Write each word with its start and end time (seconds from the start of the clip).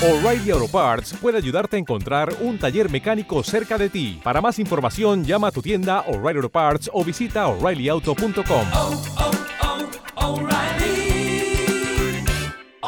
O'Reilly 0.00 0.52
Auto 0.52 0.68
Parts 0.68 1.12
puede 1.20 1.38
ayudarte 1.38 1.74
a 1.74 1.80
encontrar 1.80 2.32
un 2.40 2.56
taller 2.56 2.88
mecánico 2.88 3.42
cerca 3.42 3.76
de 3.76 3.88
ti. 3.88 4.20
Para 4.22 4.40
más 4.40 4.60
información, 4.60 5.24
llama 5.24 5.48
a 5.48 5.50
tu 5.50 5.60
tienda 5.60 6.04
O'Reilly 6.06 6.36
Auto 6.36 6.50
Parts 6.50 6.88
o 6.92 7.02
visita 7.02 7.48
oreillyauto.com. 7.48 8.66
oh, 8.74 9.02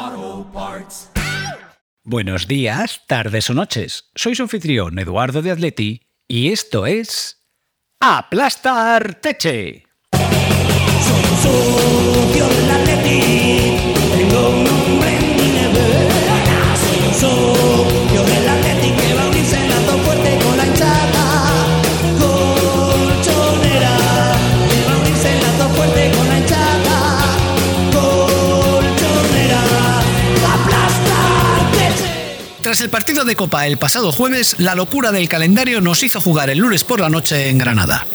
oh, 0.04 0.50
Parts. 0.52 1.10
Buenos 2.04 2.46
días, 2.46 3.02
tardes 3.08 3.50
o 3.50 3.54
noches. 3.54 4.10
Soy 4.14 4.36
su 4.36 4.44
anfitrión 4.44 4.96
Eduardo 5.00 5.42
de 5.42 5.50
Atleti 5.50 6.02
y 6.28 6.52
esto 6.52 6.86
es 6.86 7.44
Aplastar 7.98 9.14
Teche. 9.14 9.84
tengo 14.16 14.48
un 14.50 14.69
El 32.80 32.88
partido 32.88 33.26
de 33.26 33.36
Copa 33.36 33.66
el 33.66 33.76
pasado 33.76 34.10
jueves, 34.10 34.56
la 34.56 34.74
locura 34.74 35.12
del 35.12 35.28
calendario 35.28 35.82
nos 35.82 36.02
hizo 36.02 36.18
jugar 36.18 36.48
el 36.48 36.60
lunes 36.60 36.82
por 36.82 36.98
la 36.98 37.10
noche 37.10 37.50
en 37.50 37.58
Granada. 37.58 38.06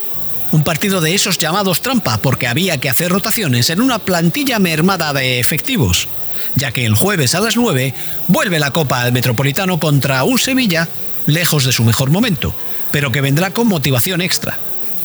Un 0.51 0.63
partido 0.63 1.01
de 1.01 1.13
esos 1.13 1.37
llamados 1.37 1.81
trampa 1.81 2.17
porque 2.17 2.47
había 2.47 2.79
que 2.79 2.89
hacer 2.89 3.11
rotaciones 3.11 3.69
en 3.69 3.79
una 3.79 3.99
plantilla 3.99 4.57
mermada 4.57 5.13
de 5.13 5.39
efectivos, 5.39 6.07
ya 6.55 6.71
que 6.71 6.83
el 6.83 6.95
jueves 6.95 7.35
a 7.35 7.41
las 7.41 7.55
9 7.55 7.93
vuelve 8.27 8.57
la 8.57 8.71
Copa 8.71 9.01
al 9.01 9.13
Metropolitano 9.13 9.79
contra 9.79 10.23
un 10.23 10.39
Sevilla 10.39 10.87
lejos 11.27 11.63
de 11.63 11.71
su 11.71 11.83
mejor 11.83 12.09
momento, 12.09 12.55
pero 12.89 13.11
que 13.11 13.21
vendrá 13.21 13.51
con 13.51 13.67
motivación 13.67 14.19
extra. 14.19 14.57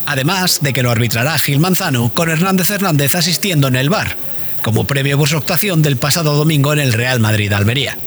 Además 0.07 0.61
de 0.63 0.73
que 0.73 0.83
lo 0.83 0.91
arbitrará 0.91 1.37
Gil 1.37 1.61
Manzano 1.61 2.09
con 2.15 2.31
Hernández 2.31 2.71
Hernández 2.71 3.15
asistiendo 3.15 3.69
en 3.69 3.77
el 3.77 3.91
bar, 3.91 4.17
como 4.63 4.85
previo 4.85 5.23
a 5.23 5.29
su 5.29 5.37
actuación 5.37 5.83
del 5.83 5.99
pasado 5.99 6.35
domingo 6.35 6.73
en 6.73 6.79
el 6.79 6.95
Real 6.95 7.21
Madrid-Almería. 7.21 7.99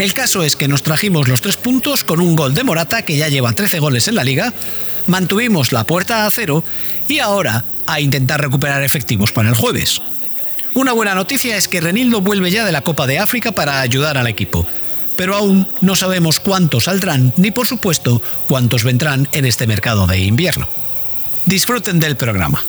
El 0.00 0.14
caso 0.14 0.42
es 0.42 0.56
que 0.56 0.66
nos 0.66 0.82
trajimos 0.82 1.28
los 1.28 1.42
tres 1.42 1.58
puntos 1.58 2.04
con 2.04 2.20
un 2.20 2.34
gol 2.34 2.54
de 2.54 2.64
Morata 2.64 3.02
que 3.02 3.18
ya 3.18 3.28
lleva 3.28 3.52
13 3.52 3.80
goles 3.80 4.08
en 4.08 4.14
la 4.14 4.24
liga, 4.24 4.54
mantuvimos 5.06 5.72
la 5.72 5.84
puerta 5.84 6.24
a 6.24 6.30
cero 6.30 6.64
y 7.06 7.18
ahora 7.18 7.66
a 7.86 8.00
intentar 8.00 8.40
recuperar 8.40 8.82
efectivos 8.82 9.30
para 9.30 9.50
el 9.50 9.54
jueves. 9.54 10.00
Una 10.72 10.92
buena 10.92 11.14
noticia 11.14 11.54
es 11.58 11.68
que 11.68 11.82
Renildo 11.82 12.22
vuelve 12.22 12.50
ya 12.50 12.64
de 12.64 12.72
la 12.72 12.80
Copa 12.80 13.06
de 13.06 13.18
África 13.18 13.52
para 13.52 13.82
ayudar 13.82 14.16
al 14.16 14.26
equipo, 14.26 14.66
pero 15.16 15.36
aún 15.36 15.68
no 15.82 15.94
sabemos 15.94 16.40
cuántos 16.40 16.84
saldrán 16.84 17.34
ni 17.36 17.50
por 17.50 17.66
supuesto 17.66 18.22
cuántos 18.48 18.84
vendrán 18.84 19.28
en 19.32 19.44
este 19.44 19.66
mercado 19.66 20.06
de 20.06 20.18
invierno. 20.20 20.66
Disfruten 21.44 22.00
del 22.00 22.16
programa. 22.16 22.64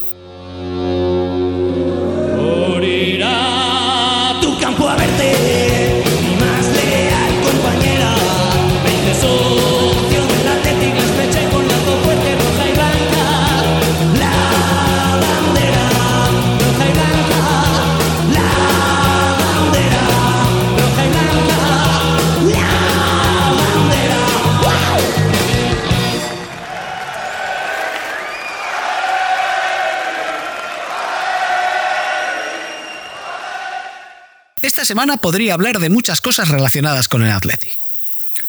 Esta 34.82 34.94
semana 34.94 35.16
podría 35.16 35.54
hablar 35.54 35.78
de 35.78 35.90
muchas 35.90 36.20
cosas 36.20 36.48
relacionadas 36.48 37.06
con 37.06 37.22
el 37.22 37.30
Atleti. 37.30 37.68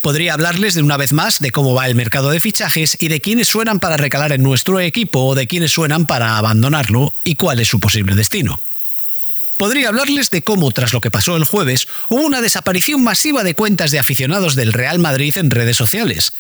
Podría 0.02 0.34
hablarles 0.34 0.74
de 0.74 0.82
una 0.82 0.98
vez 0.98 1.14
más 1.14 1.38
de 1.38 1.52
cómo 1.52 1.76
va 1.76 1.86
el 1.86 1.94
mercado 1.94 2.32
de 2.32 2.40
fichajes 2.40 2.98
y 3.00 3.08
de 3.08 3.22
quiénes 3.22 3.48
suenan 3.50 3.80
para 3.80 3.98
recalar 3.98 4.32
en 4.32 4.42
nuestro 4.42 4.80
equipo 4.80 5.26
o 5.26 5.36
de 5.36 5.46
quiénes 5.46 5.74
suenan 5.74 6.08
para 6.08 6.40
abandonarlo 6.40 7.14
y 7.24 7.36
cuál 7.36 7.60
es 7.60 7.68
su 7.68 7.80
posible 7.80 8.16
destino. 8.16 8.60
Podría 9.58 9.90
hablarles 9.90 10.32
de 10.32 10.42
cómo, 10.42 10.72
tras 10.72 10.92
lo 10.92 11.02
que 11.02 11.12
pasó 11.12 11.38
el 11.38 11.46
jueves, 11.46 11.88
hubo 12.10 12.24
una 12.24 12.42
desaparición 12.42 13.04
masiva 13.04 13.44
de 13.44 13.54
cuentas 13.54 13.92
de 13.92 14.00
aficionados 14.00 14.56
del 14.56 14.74
Real 14.74 14.98
Madrid 14.98 15.38
en 15.38 15.52
redes 15.52 15.78
sociales. 15.78 16.34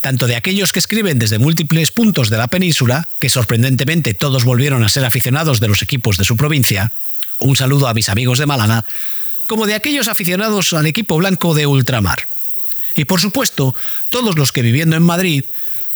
Tanto 0.00 0.26
de 0.26 0.34
aquellos 0.34 0.72
que 0.72 0.80
escriben 0.80 1.20
desde 1.20 1.38
múltiples 1.38 1.92
puntos 1.92 2.30
de 2.30 2.36
la 2.36 2.48
península, 2.48 3.08
que 3.20 3.30
sorprendentemente 3.30 4.12
todos 4.12 4.42
volvieron 4.42 4.82
a 4.82 4.88
ser 4.88 5.04
aficionados 5.04 5.60
de 5.60 5.68
los 5.68 5.82
equipos 5.82 6.16
de 6.16 6.24
su 6.24 6.36
provincia, 6.36 6.90
un 7.38 7.56
saludo 7.56 7.88
a 7.88 7.94
mis 7.94 8.08
amigos 8.08 8.38
de 8.38 8.46
Málaga, 8.46 8.84
como 9.50 9.66
de 9.66 9.74
aquellos 9.74 10.06
aficionados 10.06 10.72
al 10.74 10.86
equipo 10.86 11.16
blanco 11.16 11.54
de 11.54 11.66
ultramar. 11.66 12.28
Y 12.94 13.04
por 13.04 13.20
supuesto, 13.20 13.74
todos 14.08 14.38
los 14.38 14.52
que 14.52 14.62
viviendo 14.62 14.94
en 14.94 15.02
Madrid, 15.02 15.44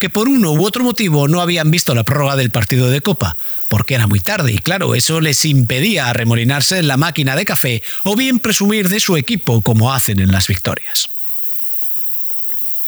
que 0.00 0.10
por 0.10 0.26
uno 0.26 0.50
u 0.50 0.65
otro 0.65 0.82
motivo 0.82 1.28
no 1.28 1.41
habían 1.41 1.70
visto 1.70 1.94
la 1.94 2.03
prórroga 2.03 2.34
del 2.34 2.50
partido 2.50 2.91
de 2.91 3.00
Copa, 3.00 3.37
porque 3.69 3.94
era 3.94 4.09
muy 4.09 4.19
tarde 4.19 4.50
y 4.50 4.59
claro, 4.59 4.97
eso 4.97 5.20
les 5.20 5.44
impedía 5.44 6.09
arremolinarse 6.09 6.78
en 6.78 6.88
la 6.88 6.97
máquina 6.97 7.37
de 7.37 7.44
café 7.44 7.81
o 8.03 8.16
bien 8.16 8.41
presumir 8.41 8.88
de 8.88 8.98
su 8.98 9.16
equipo 9.16 9.62
como 9.62 9.94
hacen 9.94 10.19
en 10.19 10.32
las 10.32 10.48
victorias. 10.48 11.10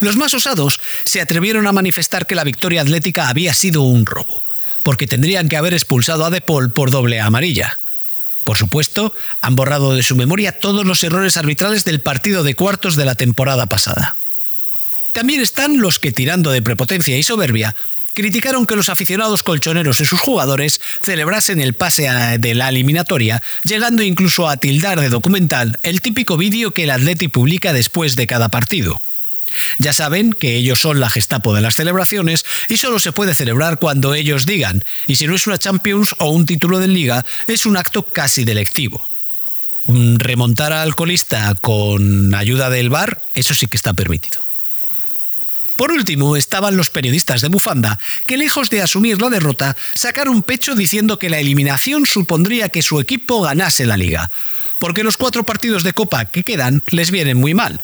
Los 0.01 0.17
más 0.17 0.35
osados 0.35 0.81
se 1.05 1.21
atrevieron 1.21 1.69
a 1.69 1.73
manifestar 1.73 2.27
que 2.27 2.35
la 2.35 2.43
victoria 2.43 2.83
atlética 2.83 3.29
había 3.29 3.55
sido 3.55 3.83
un 3.83 4.05
robo, 4.05 4.43
porque 4.83 5.07
tendrían 5.07 5.49
que 5.49 5.57
haber 5.57 5.75
expulsado 5.75 6.25
a 6.25 6.31
De 6.31 6.41
Paul 6.41 6.73
por 6.73 6.91
doble 6.91 7.21
amarilla. 7.21 7.79
Por 8.47 8.57
supuesto, 8.57 9.13
han 9.41 9.57
borrado 9.57 9.97
de 9.97 10.05
su 10.05 10.15
memoria 10.15 10.53
todos 10.53 10.87
los 10.87 11.03
errores 11.03 11.37
arbitrales 11.37 11.85
del 11.85 12.01
partido 12.01 12.45
de 12.45 12.55
cuartos 12.55 12.95
de 12.95 13.05
la 13.05 13.17
temporada 13.17 13.67
pasada. 13.67 14.15
También 15.13 15.41
están 15.41 15.79
los 15.81 15.99
que, 15.99 16.13
tirando 16.13 16.53
de 16.53 16.63
prepotencia 16.63 17.19
y 17.19 17.25
soberbia, 17.25 17.75
criticaron 18.15 18.65
que 18.65 18.77
los 18.77 18.89
aficionados 18.89 19.43
colchoneros 19.43 19.99
y 19.99 20.05
sus 20.05 20.21
jugadores 20.21 20.81
celebrasen 21.03 21.61
el 21.61 21.75
pase 21.75 22.09
de 22.39 22.55
la 22.55 22.69
eliminatoria, 22.69 23.43
llegando 23.65 24.05
incluso 24.05 24.49
a 24.49 24.59
tildar 24.59 25.01
de 25.01 25.09
documental 25.09 25.81
el 25.83 26.01
típico 26.01 26.37
vídeo 26.37 26.71
que 26.71 26.85
el 26.85 26.91
Atleti 26.91 27.27
publica 27.27 27.73
después 27.73 28.15
de 28.15 28.29
cada 28.29 28.49
partido. 28.49 29.03
Ya 29.79 29.93
saben 29.93 30.33
que 30.33 30.57
ellos 30.57 30.81
son 30.81 31.01
la 31.01 31.11
Gestapo 31.11 31.55
de 31.55 31.61
las 31.61 31.75
celebraciones 31.75 32.45
y 32.69 32.77
solo 32.77 32.99
se 32.99 33.13
puede 33.13 33.35
celebrar 33.35 33.79
cuando 33.79 34.15
ellos 34.15 34.47
digan, 34.47 34.85
y 35.07 35.17
si 35.17 35.27
no 35.27 35.35
es 35.35 35.47
una 35.47 35.59
Champions 35.59 36.15
o 36.19 36.31
un 36.31 36.47
título 36.47 36.79
de 36.79 36.89
liga, 36.89 37.25
es 37.47 37.67
un 37.67 37.77
acto 37.77 38.03
casi 38.03 38.45
delictivo. 38.45 39.09
Mm, 39.87 40.17
Remontar 40.17 40.73
al 40.73 40.83
alcoholista 40.83 41.55
con 41.61 42.35
ayuda 42.35 42.71
del 42.71 42.91
bar, 42.91 43.29
eso 43.35 43.55
sí 43.55 43.67
que 43.67 43.77
está 43.77 43.93
permitido. 43.93 44.41
Por 45.77 45.93
último, 45.93 46.37
estaban 46.37 46.77
los 46.77 46.89
periodistas 46.89 47.43
de 47.43 47.49
bufanda, 47.49 48.01
que 48.25 48.39
lejos 48.39 48.71
de 48.71 48.81
asumir 48.81 49.21
la 49.21 49.29
derrota, 49.29 49.77
sacaron 49.95 50.43
pecho 50.43 50.75
diciendo 50.75 51.19
que 51.19 51.29
la 51.29 51.39
eliminación 51.39 52.07
supondría 52.07 52.71
que 52.71 52.83
su 52.83 52.99
equipo 52.99 53.43
ganase 53.43 53.85
la 53.85 53.99
liga, 53.99 54.31
porque 54.79 55.05
los 55.05 55.19
cuatro 55.19 55.45
partidos 55.45 55.85
de 55.85 55.93
Copa 55.93 56.25
que 56.25 56.45
quedan 56.45 56.83
les 56.89 57.11
vienen 57.11 57.37
muy 57.37 57.53
mal. 57.53 57.81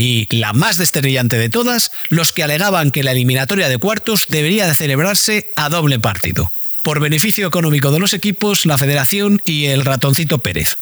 Y 0.00 0.26
la 0.34 0.54
más 0.54 0.78
destellante 0.78 1.36
de 1.36 1.50
todas, 1.50 1.92
los 2.08 2.32
que 2.32 2.42
alegaban 2.42 2.90
que 2.90 3.02
la 3.02 3.12
eliminatoria 3.12 3.68
de 3.68 3.76
cuartos 3.76 4.28
debería 4.30 4.66
de 4.66 4.74
celebrarse 4.74 5.52
a 5.56 5.68
doble 5.68 6.00
partido, 6.00 6.50
por 6.80 7.00
beneficio 7.00 7.46
económico 7.46 7.92
de 7.92 7.98
los 7.98 8.14
equipos, 8.14 8.64
la 8.64 8.78
federación 8.78 9.42
y 9.44 9.66
el 9.66 9.84
ratoncito 9.84 10.38
Pérez. 10.38 10.78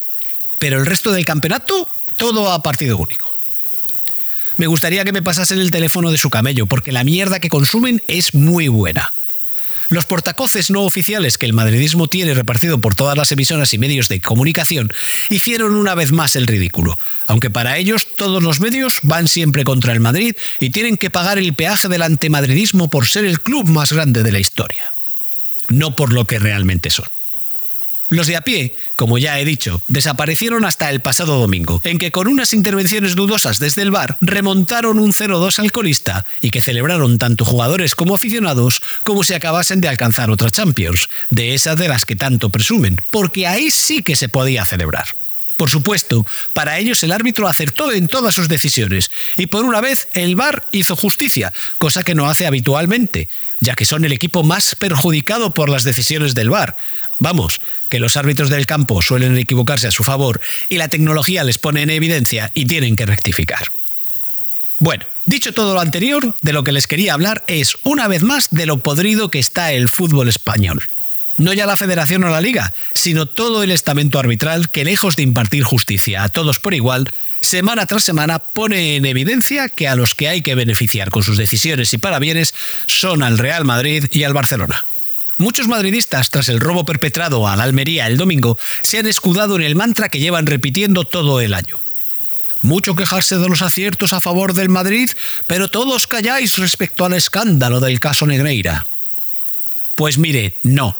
Pero 0.61 0.79
el 0.79 0.87
resto 0.87 1.11
del 1.11 1.25
campeonato, 1.25 1.93
todo 2.17 2.53
a 2.53 2.63
partido 2.63 2.97
único. 2.97 3.29
Me 4.57 4.69
gustaría 4.69 5.05
que 5.05 5.11
me 5.11 5.21
pasasen 5.21 5.59
el 5.59 5.73
teléfono 5.73 6.13
de 6.13 6.19
su 6.19 6.31
camello, 6.31 6.67
porque 6.67 6.93
la 6.93 7.03
mierda 7.03 7.41
que 7.41 7.49
consumen 7.49 8.01
es 8.07 8.35
muy 8.35 8.69
buena. 8.69 9.13
Los 9.89 10.05
portacoces 10.05 10.71
no 10.71 10.83
oficiales 10.83 11.39
que 11.39 11.47
el 11.47 11.55
madridismo 11.55 12.09
tiene 12.09 12.35
repartido 12.35 12.79
por 12.79 12.95
todas 12.95 13.17
las 13.17 13.33
emisoras 13.33 13.73
y 13.73 13.79
medios 13.79 14.09
de 14.09 14.21
comunicación 14.21 14.91
hicieron 15.31 15.75
una 15.75 15.95
vez 15.95 16.13
más 16.13 16.37
el 16.37 16.47
ridículo, 16.47 16.99
aunque 17.27 17.49
para 17.49 17.79
ellos 17.79 18.07
todos 18.17 18.43
los 18.43 18.61
medios 18.61 18.99
van 19.03 19.29
siempre 19.29 19.65
contra 19.65 19.93
el 19.93 20.01
Madrid 20.01 20.37
y 20.61 20.71
tienen 20.71 20.99
que 20.99 21.11
pagar 21.11 21.39
el 21.39 21.55
peaje 21.55 21.89
del 21.89 22.03
antemadridismo 22.03 22.91
por 22.91 23.07
ser 23.07 23.25
el 23.25 23.41
club 23.41 23.69
más 23.69 23.93
grande 23.93 24.23
de 24.23 24.33
la 24.33 24.41
historia, 24.41 24.93
no 25.69 25.97
por 25.97 26.13
lo 26.13 26.27
que 26.27 26.39
realmente 26.39 26.91
son. 26.91 27.09
Los 28.11 28.27
de 28.27 28.37
a 28.37 28.41
pie, 28.41 28.77
como 28.97 29.19
ya 29.19 29.39
he 29.39 29.45
dicho, 29.45 29.83
desaparecieron 29.87 30.65
hasta 30.65 30.91
el 30.91 31.01
pasado 31.01 31.39
domingo, 31.39 31.81
en 31.85 31.99
que 31.99 32.11
con 32.11 32.27
unas 32.27 32.55
intervenciones 32.55 33.15
dudosas 33.15 33.59
desde 33.59 33.83
el 33.83 33.91
bar 33.91 34.17
remontaron 34.23 34.99
un 34.99 35.13
0-2 35.13 35.59
alcoholista 35.59 36.25
y 36.41 36.51
que 36.51 36.63
celebraron 36.63 37.19
tanto 37.19 37.45
jugadores 37.45 37.95
como 37.95 38.15
aficionados 38.15 38.81
como 39.05 39.25
si 39.25 39.35
acabasen 39.35 39.83
de 39.83 39.89
alcanzar 39.89 40.31
otra 40.31 40.51
Champions, 40.51 41.09
de 41.29 41.55
esas 41.55 41.77
de 41.77 41.89
las 41.89 42.07
que 42.07 42.17
tanto 42.17 42.49
presumen, 42.49 43.01
porque 43.11 43.47
ahí 43.47 43.71
sí 43.71 44.03
que 44.03 44.17
se 44.17 44.31
podía 44.31 44.65
celebrar. 44.65 45.09
Por 45.59 45.71
supuesto, 45.71 46.25
para 46.53 46.79
ellos 46.79 47.03
el 47.03 47.11
árbitro 47.11 47.49
acertó 47.49 47.91
en 47.91 48.07
todas 48.07 48.33
sus 48.33 48.49
decisiones 48.49 49.11
y 49.37 49.49
por 49.49 49.65
una 49.65 49.81
vez 49.81 50.07
el 50.15 50.37
VAR 50.37 50.69
hizo 50.71 50.95
justicia, 50.95 51.53
cosa 51.79 52.05
que 52.05 52.15
no 52.15 52.31
hace 52.31 52.47
habitualmente, 52.47 53.29
ya 53.59 53.75
que 53.75 53.85
son 53.85 54.05
el 54.05 54.13
equipo 54.13 54.45
más 54.45 54.77
perjudicado 54.77 55.55
por 55.55 55.69
las 55.69 55.83
decisiones 55.83 56.37
del 56.37 56.51
VAR. 56.51 56.77
Vamos, 57.19 57.61
que 57.89 57.99
los 57.99 58.17
árbitros 58.17 58.51
del 58.51 58.67
campo 58.67 59.03
suelen 59.03 59.37
equivocarse 59.37 59.89
a 59.89 59.93
su 59.93 60.05
favor 60.05 60.41
y 60.69 60.79
la 60.79 60.89
tecnología 60.89 61.45
les 61.45 61.59
pone 61.59 61.83
en 61.83 61.91
evidencia 61.91 62.51
y 62.55 62.67
tienen 62.67 62.97
que 62.97 63.07
rectificar. 63.07 63.69
Bueno, 64.79 65.05
dicho 65.27 65.53
todo 65.53 65.75
lo 65.75 65.81
anterior, 65.81 66.37
de 66.43 66.53
lo 66.53 66.63
que 66.63 66.71
les 66.71 66.87
quería 66.87 67.15
hablar 67.15 67.43
es 67.49 67.77
una 67.83 68.07
vez 68.07 68.23
más 68.23 68.49
de 68.51 68.67
lo 68.67 68.79
podrido 68.79 69.31
que 69.31 69.41
está 69.41 69.73
el 69.73 69.89
fútbol 69.89 70.29
español. 70.29 70.83
No 71.37 71.53
ya 71.53 71.67
la 71.67 71.77
federación 71.77 72.25
o 72.25 72.31
la 72.31 72.41
liga, 72.41 72.73
sino 72.95 73.27
todo 73.27 73.63
el 73.63 73.71
estamento 73.71 74.19
arbitral 74.19 74.71
que 74.71 74.85
lejos 74.85 75.17
de 75.17 75.23
impartir 75.25 75.65
justicia 75.65 76.25
a 76.25 76.29
todos 76.29 76.61
por 76.61 76.75
igual, 76.75 77.11
semana 77.41 77.87
tras 77.87 78.05
semana 78.05 78.39
pone 78.39 78.97
en 78.97 79.07
evidencia 79.07 79.69
que 79.69 79.89
a 79.89 79.97
los 79.97 80.15
que 80.15 80.29
hay 80.29 80.43
que 80.43 80.55
beneficiar 80.55 81.11
con 81.11 81.23
sus 81.23 81.37
decisiones 81.37 81.93
y 81.93 81.99
parabienes 81.99 82.55
son 82.87 83.23
al 83.23 83.39
Real 83.39 83.65
Madrid 83.65 84.07
y 84.13 84.25
al 84.25 84.35
Barcelona. 84.35 84.85
Muchos 85.39 85.69
madridistas, 85.69 86.31
tras 86.31 86.49
el 86.49 86.59
robo 86.59 86.85
perpetrado 86.85 87.47
al 87.47 87.61
Almería 87.61 88.09
el 88.09 88.17
domingo, 88.17 88.59
se 88.83 88.99
han 88.99 89.07
escudado 89.07 89.55
en 89.55 89.63
el 89.63 89.77
mantra 89.77 90.09
que 90.09 90.19
llevan 90.19 90.47
repitiendo 90.47 91.05
todo 91.05 91.41
el 91.41 91.55
año. 91.55 91.81
Mucho 92.61 92.97
quejarse 92.97 93.39
de 93.39 93.49
los 93.49 93.63
aciertos 93.63 94.13
a 94.13 94.21
favor 94.21 94.53
del 94.53 94.69
Madrid, 94.69 95.09
pero 95.47 95.69
todos 95.69 96.09
calláis 96.09 96.57
respecto 96.59 97.05
al 97.05 97.15
escándalo 97.15 97.79
del 97.79 98.01
caso 98.01 98.27
Negreira. 98.27 98.89
Pues 99.95 100.19
mire, 100.19 100.59
no. 100.65 100.99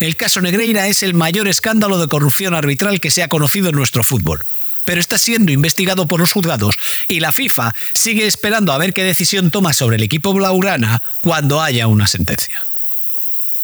El 0.00 0.16
caso 0.16 0.40
Negreira 0.40 0.88
es 0.88 1.04
el 1.04 1.14
mayor 1.14 1.46
escándalo 1.46 1.98
de 1.98 2.08
corrupción 2.08 2.54
arbitral 2.54 3.00
que 3.00 3.12
se 3.12 3.22
ha 3.22 3.28
conocido 3.28 3.68
en 3.68 3.76
nuestro 3.76 4.02
fútbol 4.02 4.44
pero 4.84 5.00
está 5.00 5.18
siendo 5.18 5.50
investigado 5.50 6.06
por 6.06 6.20
los 6.20 6.32
juzgados 6.32 6.76
y 7.08 7.18
la 7.18 7.32
FIFA 7.32 7.74
sigue 7.92 8.26
esperando 8.28 8.72
a 8.72 8.78
ver 8.78 8.92
qué 8.92 9.02
decisión 9.02 9.50
toma 9.50 9.74
sobre 9.74 9.96
el 9.96 10.04
equipo 10.04 10.32
blaugrana 10.32 11.02
cuando 11.20 11.60
haya 11.60 11.88
una 11.88 12.06
sentencia. 12.06 12.64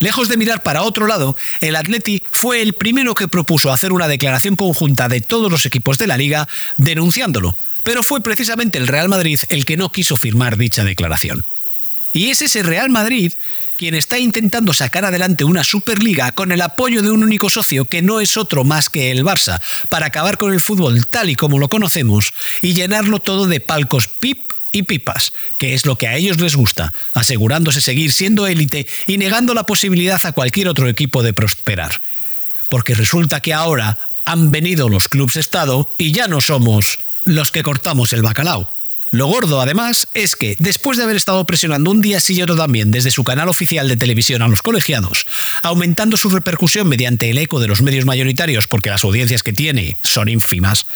Lejos 0.03 0.27
de 0.27 0.35
mirar 0.35 0.63
para 0.63 0.81
otro 0.81 1.07
lado, 1.07 1.37
el 1.61 1.77
Atleti 1.77 2.21
fue 2.29 2.61
el 2.61 2.73
primero 2.73 3.15
que 3.15 3.29
propuso 3.29 3.71
hacer 3.71 3.93
una 3.93 4.09
declaración 4.09 4.57
conjunta 4.57 5.07
de 5.07 5.21
todos 5.21 5.49
los 5.49 5.65
equipos 5.65 5.97
de 5.97 6.07
la 6.07 6.17
liga 6.17 6.45
denunciándolo, 6.75 7.55
pero 7.83 8.03
fue 8.03 8.21
precisamente 8.21 8.77
el 8.77 8.89
Real 8.89 9.07
Madrid 9.07 9.39
el 9.47 9.63
que 9.63 9.77
no 9.77 9.93
quiso 9.93 10.17
firmar 10.17 10.57
dicha 10.57 10.83
declaración. 10.83 11.45
Y 12.11 12.31
es 12.31 12.41
ese 12.41 12.63
Real 12.63 12.89
Madrid 12.89 13.31
quien 13.77 13.95
está 13.95 14.19
intentando 14.19 14.73
sacar 14.73 15.05
adelante 15.05 15.45
una 15.45 15.63
Superliga 15.63 16.33
con 16.33 16.51
el 16.51 16.59
apoyo 16.59 17.01
de 17.01 17.09
un 17.09 17.23
único 17.23 17.49
socio 17.49 17.85
que 17.85 18.01
no 18.01 18.19
es 18.19 18.35
otro 18.35 18.65
más 18.65 18.89
que 18.89 19.09
el 19.09 19.23
Barça, 19.23 19.61
para 19.87 20.07
acabar 20.07 20.37
con 20.37 20.51
el 20.51 20.59
fútbol 20.59 21.07
tal 21.07 21.29
y 21.29 21.37
como 21.37 21.59
lo 21.59 21.69
conocemos 21.69 22.33
y 22.61 22.73
llenarlo 22.73 23.19
todo 23.19 23.47
de 23.47 23.61
palcos 23.61 24.09
PIP 24.09 24.52
y 24.73 24.83
pipas, 24.83 25.31
que 25.57 25.73
es 25.73 25.85
lo 25.85 25.95
que 25.95 26.07
a 26.07 26.17
ellos 26.17 26.41
les 26.41 26.55
gusta, 26.55 26.93
asegurándose 27.13 27.79
seguir 27.79 28.11
siendo 28.11 28.45
élite 28.47 28.85
y 29.07 29.17
negando 29.17 29.53
la 29.53 29.63
posibilidad 29.63 30.19
a 30.25 30.33
cualquier 30.33 30.67
otro 30.67 30.89
equipo 30.89 31.23
de 31.23 31.31
prosperar. 31.31 32.01
Porque 32.67 32.95
resulta 32.95 33.39
que 33.39 33.53
ahora 33.53 33.99
han 34.25 34.51
venido 34.51 34.89
los 34.89 35.07
clubes 35.07 35.37
Estado 35.37 35.93
y 35.97 36.11
ya 36.11 36.27
no 36.27 36.41
somos 36.41 36.99
los 37.23 37.51
que 37.51 37.63
cortamos 37.63 38.11
el 38.11 38.21
bacalao. 38.21 38.69
Lo 39.13 39.27
gordo, 39.27 39.61
además, 39.61 40.07
es 40.15 40.35
que, 40.35 40.55
después 40.57 40.97
de 40.97 41.03
haber 41.03 41.17
estado 41.17 41.45
presionando 41.45 41.91
un 41.91 42.01
día 42.01 42.19
sí 42.19 42.33
y 42.33 42.41
otro 42.41 42.55
también 42.55 42.89
desde 42.89 43.11
su 43.11 43.23
canal 43.23 43.47
oficial 43.47 43.87
de 43.87 43.95
televisión 43.95 44.41
a 44.41 44.47
los 44.47 44.63
colegiados, 44.63 45.27
aumentando 45.61 46.17
su 46.17 46.29
repercusión 46.29 46.89
mediante 46.89 47.29
el 47.29 47.37
eco 47.37 47.59
de 47.59 47.67
los 47.67 47.83
medios 47.83 48.05
mayoritarios 48.05 48.65
porque 48.65 48.89
las 48.89 49.03
audiencias 49.03 49.43
que 49.43 49.53
tiene 49.53 49.99
son 50.01 50.29
ínfimas, 50.29 50.87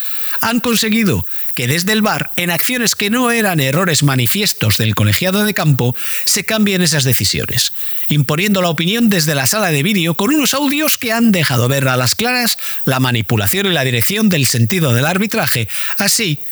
han 0.41 0.61
conseguido 0.61 1.27
que 1.53 1.67
desde 1.67 1.93
el 1.93 2.01
bar, 2.01 2.33
en 2.37 2.49
acciones 2.49 2.95
que 2.95 3.11
no 3.11 3.29
eran 3.29 3.59
errores 3.59 4.01
manifiestos 4.01 4.79
del 4.79 4.95
colegiado 4.95 5.45
de 5.45 5.53
campo, 5.53 5.95
se 6.25 6.43
cambien 6.43 6.81
esas 6.81 7.03
decisiones, 7.03 7.71
imponiendo 8.09 8.63
la 8.63 8.69
opinión 8.69 9.09
desde 9.09 9.35
la 9.35 9.45
sala 9.45 9.69
de 9.69 9.83
vídeo 9.83 10.15
con 10.15 10.33
unos 10.33 10.55
audios 10.55 10.97
que 10.97 11.11
han 11.11 11.31
dejado 11.31 11.67
ver 11.67 11.87
a 11.87 11.97
las 11.97 12.15
claras 12.15 12.57
la 12.83 12.99
manipulación 12.99 13.67
y 13.67 13.73
la 13.73 13.83
dirección 13.83 14.29
del 14.29 14.47
sentido 14.47 14.95
del 14.95 15.05
arbitraje, 15.05 15.67
así 15.97 16.43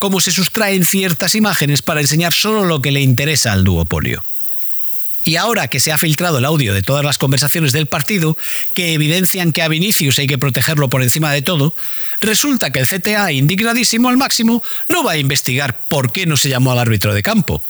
como 0.00 0.20
se 0.20 0.32
sustraen 0.32 0.84
ciertas 0.84 1.34
imágenes 1.34 1.82
para 1.82 2.00
enseñar 2.00 2.32
solo 2.32 2.64
lo 2.64 2.80
que 2.80 2.90
le 2.90 3.02
interesa 3.02 3.52
al 3.52 3.64
duopolio. 3.64 4.24
Y 5.24 5.36
ahora 5.36 5.68
que 5.68 5.78
se 5.78 5.92
ha 5.92 5.98
filtrado 5.98 6.38
el 6.38 6.46
audio 6.46 6.72
de 6.72 6.80
todas 6.80 7.04
las 7.04 7.18
conversaciones 7.18 7.72
del 7.72 7.86
partido, 7.86 8.36
que 8.72 8.94
evidencian 8.94 9.52
que 9.52 9.60
a 9.60 9.68
Vinicius 9.68 10.18
hay 10.18 10.26
que 10.26 10.38
protegerlo 10.38 10.88
por 10.88 11.02
encima 11.02 11.30
de 11.32 11.42
todo, 11.42 11.74
resulta 12.22 12.70
que 12.70 12.78
el 12.78 12.88
CTA, 12.88 13.30
indignadísimo 13.30 14.08
al 14.08 14.16
máximo, 14.16 14.62
no 14.88 15.04
va 15.04 15.12
a 15.12 15.18
investigar 15.18 15.78
por 15.88 16.12
qué 16.12 16.24
no 16.24 16.38
se 16.38 16.48
llamó 16.48 16.72
al 16.72 16.78
árbitro 16.78 17.12
de 17.12 17.22
campo, 17.22 17.62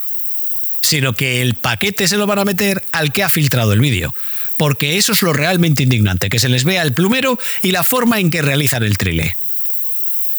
sino 0.80 1.14
que 1.14 1.42
el 1.42 1.54
paquete 1.54 2.06
se 2.06 2.16
lo 2.16 2.28
van 2.28 2.38
a 2.38 2.44
meter 2.44 2.86
al 2.92 3.12
que 3.12 3.24
ha 3.24 3.28
filtrado 3.28 3.72
el 3.72 3.80
vídeo, 3.80 4.14
porque 4.56 4.98
eso 4.98 5.12
es 5.12 5.22
lo 5.22 5.32
realmente 5.32 5.82
indignante, 5.82 6.28
que 6.28 6.38
se 6.38 6.48
les 6.48 6.62
vea 6.62 6.82
el 6.82 6.92
plumero 6.92 7.36
y 7.60 7.72
la 7.72 7.82
forma 7.82 8.20
en 8.20 8.30
que 8.30 8.40
realizan 8.40 8.84
el 8.84 8.98
trile. 8.98 9.36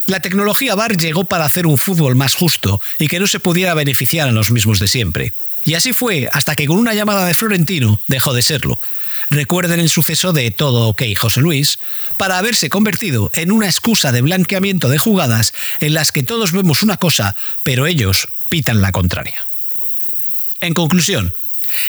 La 0.06 0.20
tecnología 0.20 0.74
VAR 0.74 0.96
llegó 0.96 1.24
para 1.24 1.44
hacer 1.44 1.66
un 1.66 1.78
fútbol 1.78 2.16
más 2.16 2.34
justo 2.34 2.80
y 2.98 3.08
que 3.08 3.20
no 3.20 3.26
se 3.26 3.40
pudiera 3.40 3.74
beneficiar 3.74 4.28
a 4.28 4.32
los 4.32 4.50
mismos 4.50 4.78
de 4.78 4.88
siempre. 4.88 5.32
Y 5.64 5.74
así 5.74 5.92
fue 5.92 6.28
hasta 6.32 6.56
que 6.56 6.66
con 6.66 6.78
una 6.78 6.94
llamada 6.94 7.24
de 7.26 7.34
Florentino 7.34 8.00
dejó 8.08 8.34
de 8.34 8.42
serlo. 8.42 8.78
Recuerden 9.30 9.80
el 9.80 9.88
suceso 9.88 10.32
de 10.32 10.50
Todo 10.50 10.88
OK 10.88 11.02
José 11.16 11.40
Luis, 11.40 11.78
para 12.16 12.38
haberse 12.38 12.68
convertido 12.68 13.30
en 13.34 13.52
una 13.52 13.66
excusa 13.66 14.12
de 14.12 14.22
blanqueamiento 14.22 14.88
de 14.88 14.98
jugadas 14.98 15.54
en 15.80 15.94
las 15.94 16.10
que 16.10 16.24
todos 16.24 16.52
vemos 16.52 16.82
una 16.82 16.96
cosa, 16.96 17.36
pero 17.62 17.86
ellos 17.86 18.28
pitan 18.48 18.82
la 18.82 18.92
contraria. 18.92 19.46
En 20.60 20.74
conclusión, 20.74 21.32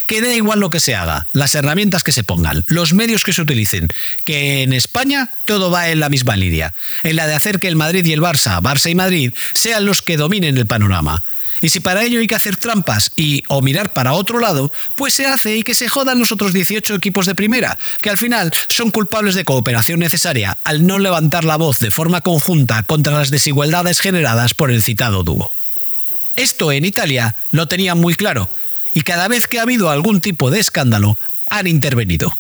que 0.06 0.22
da 0.22 0.34
igual 0.34 0.60
lo 0.60 0.70
que 0.70 0.80
se 0.80 0.96
haga, 0.96 1.28
las 1.34 1.56
herramientas 1.56 2.04
que 2.04 2.12
se 2.12 2.24
pongan, 2.24 2.64
los 2.68 2.94
medios 2.94 3.24
que 3.24 3.34
se 3.34 3.42
utilicen, 3.42 3.88
que 4.26 4.64
en 4.64 4.74
España 4.74 5.30
todo 5.46 5.72
va 5.72 5.90
en 5.90 6.00
la 6.00 6.10
misma 6.10 6.36
línea, 6.36 6.74
en 7.04 7.16
la 7.16 7.28
de 7.28 7.36
hacer 7.36 7.60
que 7.60 7.68
el 7.68 7.76
Madrid 7.76 8.06
y 8.06 8.14
el 8.14 8.22
Barça, 8.22 8.62
Barça 8.62 8.90
y 8.90 8.96
Madrid, 8.96 9.34
sean 9.54 9.86
los 9.86 10.02
que 10.02 10.18
dominen 10.18 10.58
el 10.58 10.68
panorama. 10.68 11.22
Y 11.64 11.70
si 11.70 11.80
para 11.80 12.04
ello 12.04 12.20
hay 12.20 12.28
que 12.28 12.36
hacer 12.36 12.58
trampas 12.58 13.14
y 13.16 13.44
o 13.48 13.62
mirar 13.62 13.94
para 13.94 14.12
otro 14.12 14.40
lado, 14.40 14.70
pues 14.96 15.14
se 15.14 15.26
hace 15.26 15.56
y 15.56 15.64
que 15.64 15.74
se 15.74 15.88
jodan 15.88 16.20
los 16.20 16.34
otros 16.34 16.52
18 16.52 16.94
equipos 16.94 17.26
de 17.26 17.36
primera, 17.36 17.80
que 18.02 18.10
al 18.10 18.18
final 18.18 18.52
son 18.68 18.92
culpables 18.92 19.34
de 19.34 19.46
cooperación 19.46 20.02
necesaria 20.02 20.58
al 20.66 20.86
no 20.86 21.00
levantar 21.00 21.46
la 21.46 21.56
voz 21.56 21.80
de 21.80 21.90
forma 21.90 22.20
conjunta 22.20 22.84
contra 22.84 23.14
las 23.14 23.30
desigualdades 23.30 24.02
generadas 24.02 24.54
por 24.54 24.72
el 24.72 24.84
citado 24.84 25.24
dúo. 25.24 25.54
Esto 26.36 26.74
en 26.74 26.84
Italia 26.84 27.36
lo 27.52 27.70
tenían 27.70 27.98
muy 27.98 28.16
claro, 28.16 28.52
y 28.94 29.02
cada 29.02 29.28
vez 29.28 29.48
que 29.48 29.60
ha 29.60 29.64
habido 29.64 29.90
algún 29.90 30.22
tipo 30.22 30.52
de 30.52 30.60
escándalo, 30.60 31.18
han 31.50 31.68
intervenido. 31.68 32.36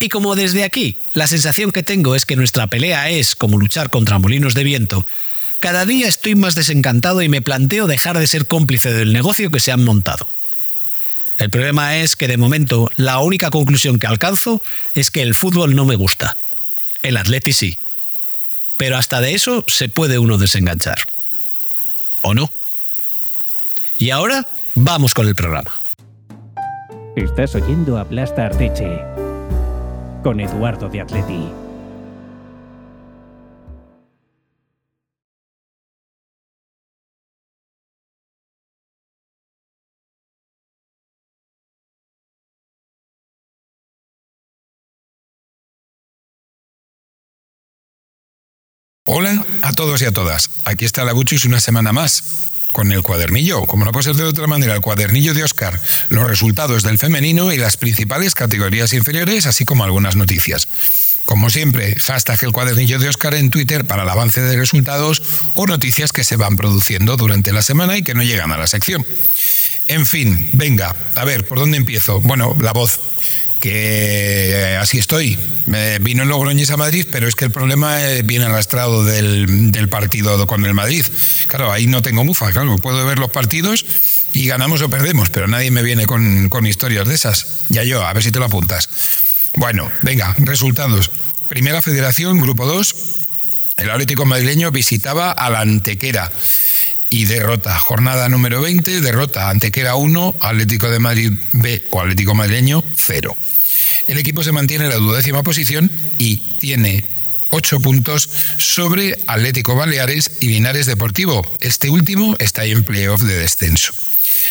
Y 0.00 0.08
como 0.08 0.34
desde 0.34 0.64
aquí 0.64 0.98
la 1.12 1.26
sensación 1.26 1.72
que 1.72 1.82
tengo 1.82 2.14
es 2.14 2.24
que 2.26 2.36
nuestra 2.36 2.66
pelea 2.66 3.10
es 3.10 3.34
como 3.34 3.58
luchar 3.58 3.90
contra 3.90 4.18
molinos 4.18 4.54
de 4.54 4.64
viento, 4.64 5.06
cada 5.60 5.86
día 5.86 6.08
estoy 6.08 6.34
más 6.34 6.54
desencantado 6.54 7.22
y 7.22 7.28
me 7.28 7.42
planteo 7.42 7.86
dejar 7.86 8.18
de 8.18 8.26
ser 8.26 8.46
cómplice 8.46 8.92
del 8.92 9.12
negocio 9.12 9.50
que 9.50 9.60
se 9.60 9.72
han 9.72 9.84
montado. 9.84 10.28
El 11.38 11.50
problema 11.50 11.96
es 11.96 12.16
que 12.16 12.28
de 12.28 12.36
momento 12.36 12.90
la 12.96 13.18
única 13.18 13.50
conclusión 13.50 13.98
que 13.98 14.06
alcanzo 14.06 14.62
es 14.94 15.10
que 15.10 15.22
el 15.22 15.34
fútbol 15.34 15.74
no 15.74 15.84
me 15.84 15.96
gusta. 15.96 16.36
El 17.02 17.16
atleti 17.16 17.52
sí. 17.52 17.78
Pero 18.76 18.96
hasta 18.96 19.20
de 19.20 19.34
eso 19.34 19.64
se 19.68 19.88
puede 19.88 20.18
uno 20.18 20.38
desenganchar. 20.38 20.98
¿O 22.20 22.34
no? 22.34 22.50
Y 23.98 24.10
ahora 24.10 24.46
Vamos 24.76 25.14
con 25.14 25.28
el 25.28 25.36
programa. 25.36 25.70
Estás 27.14 27.54
oyendo 27.54 27.96
a 27.96 28.02
Blasta 28.02 28.46
Arteche 28.46 28.98
con 30.24 30.40
Eduardo 30.40 30.88
de 30.88 31.00
Atleti. 31.00 31.48
Hola 49.06 49.44
a 49.62 49.72
todos 49.72 50.02
y 50.02 50.06
a 50.06 50.12
todas. 50.12 50.50
Aquí 50.64 50.84
está 50.84 51.04
Laguchus 51.04 51.44
una 51.44 51.60
semana 51.60 51.92
más 51.92 52.53
con 52.74 52.90
el 52.90 53.02
cuadernillo, 53.02 53.66
como 53.66 53.84
no 53.84 53.92
puede 53.92 54.02
ser 54.02 54.16
de 54.16 54.24
otra 54.24 54.48
manera, 54.48 54.74
el 54.74 54.80
cuadernillo 54.80 55.32
de 55.32 55.44
Oscar, 55.44 55.80
los 56.08 56.26
resultados 56.26 56.82
del 56.82 56.98
femenino 56.98 57.52
y 57.52 57.56
las 57.56 57.76
principales 57.76 58.34
categorías 58.34 58.92
inferiores, 58.92 59.46
así 59.46 59.64
como 59.64 59.84
algunas 59.84 60.16
noticias. 60.16 60.66
Como 61.24 61.50
siempre, 61.50 61.94
hashtag 62.00 62.42
el 62.42 62.50
cuadernillo 62.50 62.98
de 62.98 63.08
Oscar 63.08 63.34
en 63.34 63.50
Twitter 63.50 63.86
para 63.86 64.02
el 64.02 64.08
avance 64.08 64.40
de 64.42 64.56
resultados 64.56 65.22
o 65.54 65.68
noticias 65.68 66.10
que 66.10 66.24
se 66.24 66.34
van 66.34 66.56
produciendo 66.56 67.16
durante 67.16 67.52
la 67.52 67.62
semana 67.62 67.96
y 67.96 68.02
que 68.02 68.12
no 68.12 68.24
llegan 68.24 68.50
a 68.50 68.58
la 68.58 68.66
sección. 68.66 69.06
En 69.86 70.04
fin, 70.04 70.50
venga, 70.52 70.96
a 71.14 71.24
ver, 71.24 71.46
¿por 71.46 71.60
dónde 71.60 71.76
empiezo? 71.76 72.20
Bueno, 72.22 72.56
la 72.60 72.72
voz 72.72 73.00
que 73.64 74.76
así 74.78 74.98
estoy. 74.98 75.38
Me 75.64 75.98
vino 75.98 76.22
en 76.22 76.28
Logroñés 76.28 76.70
a 76.70 76.76
Madrid, 76.76 77.06
pero 77.10 77.26
es 77.26 77.34
que 77.34 77.46
el 77.46 77.50
problema 77.50 78.04
eh, 78.04 78.20
viene 78.22 78.44
arrastrado 78.44 79.06
del, 79.06 79.72
del, 79.72 79.88
partido 79.88 80.46
con 80.46 80.66
el 80.66 80.74
Madrid. 80.74 81.06
Claro, 81.46 81.72
ahí 81.72 81.86
no 81.86 82.02
tengo 82.02 82.24
mufa, 82.24 82.52
claro, 82.52 82.76
puedo 82.76 83.06
ver 83.06 83.18
los 83.18 83.30
partidos 83.30 83.86
y 84.34 84.46
ganamos 84.46 84.82
o 84.82 84.90
perdemos, 84.90 85.30
pero 85.30 85.48
nadie 85.48 85.70
me 85.70 85.82
viene 85.82 86.04
con, 86.04 86.50
con 86.50 86.66
historias 86.66 87.08
de 87.08 87.14
esas. 87.14 87.64
Ya 87.70 87.84
yo, 87.84 88.04
a 88.04 88.12
ver 88.12 88.22
si 88.22 88.30
te 88.30 88.38
lo 88.38 88.44
apuntas. 88.44 88.90
Bueno, 89.56 89.90
venga, 90.02 90.34
resultados. 90.40 91.10
Primera 91.48 91.80
Federación, 91.80 92.42
Grupo 92.42 92.66
2. 92.66 92.94
El 93.78 93.90
Atlético 93.90 94.26
Madrileño 94.26 94.72
visitaba 94.72 95.32
a 95.32 95.48
la 95.48 95.60
Antequera 95.60 96.30
y 97.08 97.24
derrota. 97.24 97.78
Jornada 97.78 98.28
número 98.28 98.60
20, 98.60 99.00
derrota 99.00 99.48
Antequera 99.48 99.94
1, 99.94 100.34
Atlético 100.40 100.90
de 100.90 100.98
Madrid 100.98 101.32
B 101.52 101.82
o 101.92 102.02
Atlético 102.02 102.34
Madrileño 102.34 102.84
0. 102.94 103.34
El 104.06 104.18
equipo 104.18 104.42
se 104.42 104.52
mantiene 104.52 104.84
en 104.84 104.90
la 104.90 104.96
duodécima 104.96 105.42
posición 105.42 105.90
y 106.18 106.58
tiene 106.58 107.04
8 107.50 107.80
puntos 107.80 108.28
sobre 108.58 109.16
Atlético 109.26 109.76
Baleares 109.76 110.32
y 110.40 110.48
Linares 110.48 110.86
Deportivo. 110.86 111.42
Este 111.60 111.90
último 111.90 112.36
está 112.38 112.64
en 112.64 112.84
playoff 112.84 113.22
de 113.22 113.38
descenso. 113.38 113.92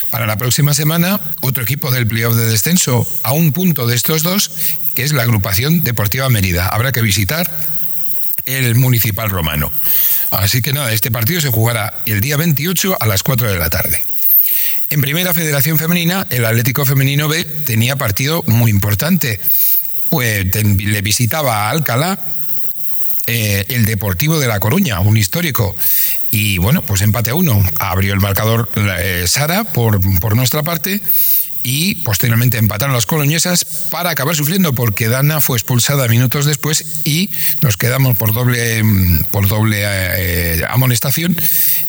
Para 0.10 0.25
la 0.25 0.38
próxima 0.38 0.74
semana, 0.74 1.20
otro 1.42 1.63
equipo 1.63 1.92
del 1.92 2.08
playoff 2.08 2.36
de 2.36 2.46
descenso 2.46 3.08
a 3.24 3.34
un 3.34 3.52
punto 3.52 3.88
de 3.88 3.96
estos 3.96 4.24
dos, 4.24 4.52
que 4.94 5.04
es 5.04 5.12
la 5.12 5.24
agrupación 5.24 5.84
Deportiva 5.84 6.30
Mérida. 6.30 6.68
Habrá 6.68 6.92
que 6.92 7.02
visitar 7.02 7.50
el 8.46 8.75
Municipal 8.75 9.30
Romano. 9.30 9.72
Así 10.32 10.62
que 10.62 10.74
nada, 10.74 10.94
este 10.94 11.12
partido 11.12 11.42
se 11.42 11.50
jugará 11.50 12.02
el 12.06 12.22
día 12.22 12.38
28 12.38 12.98
a 13.00 13.06
las 13.06 13.24
4 13.24 13.52
de 13.52 13.60
la 13.60 13.70
tarde. 13.70 14.06
En 14.89 15.01
Primera 15.01 15.34
Federación 15.34 15.77
Femenina, 15.77 16.27
el 16.29 16.46
Atlético 16.46 16.86
Femenino 16.86 17.27
B 17.27 17.43
tenía 17.43 17.96
partido 17.96 18.43
muy 18.48 18.72
importante. 18.72 19.39
Pues 20.10 20.46
le 20.53 21.01
visitaba 21.01 21.67
a 21.67 21.70
Alcalá 21.72 22.20
eh, 23.25 23.65
el 23.70 23.86
Deportivo 23.86 24.39
de 24.39 24.48
La 24.48 24.60
Coruña, 24.60 25.00
un 25.00 25.17
histórico. 25.17 25.75
Y 26.29 26.58
bueno, 26.58 26.82
pues 26.84 27.01
empate 27.01 27.32
a 27.32 27.36
uno. 27.36 27.63
Abrió 27.79 28.13
el 28.13 28.20
marcador 28.20 28.70
eh, 28.75 29.25
Sara 29.27 29.63
por, 29.63 30.00
por 30.20 30.36
nuestra 30.36 30.63
parte 30.63 31.01
y 31.63 31.96
posteriormente 31.96 32.58
empataron 32.58 32.93
las 32.93 33.05
coloñesas 33.05 33.65
para 33.89 34.12
acabar 34.12 34.36
sufriendo 34.36 34.75
porque 34.75 35.08
Dana 35.08 35.41
fue 35.41 35.58
expulsada 35.58 36.08
minutos 36.08 36.46
después 36.46 37.01
y 37.05 37.32
nos 37.62 37.77
quedamos 37.77 38.17
por 38.17 38.34
doble 38.34 38.84
por 39.32 39.48
doble 39.48 39.79
eh, 39.82 40.62
amonestación. 40.70 41.36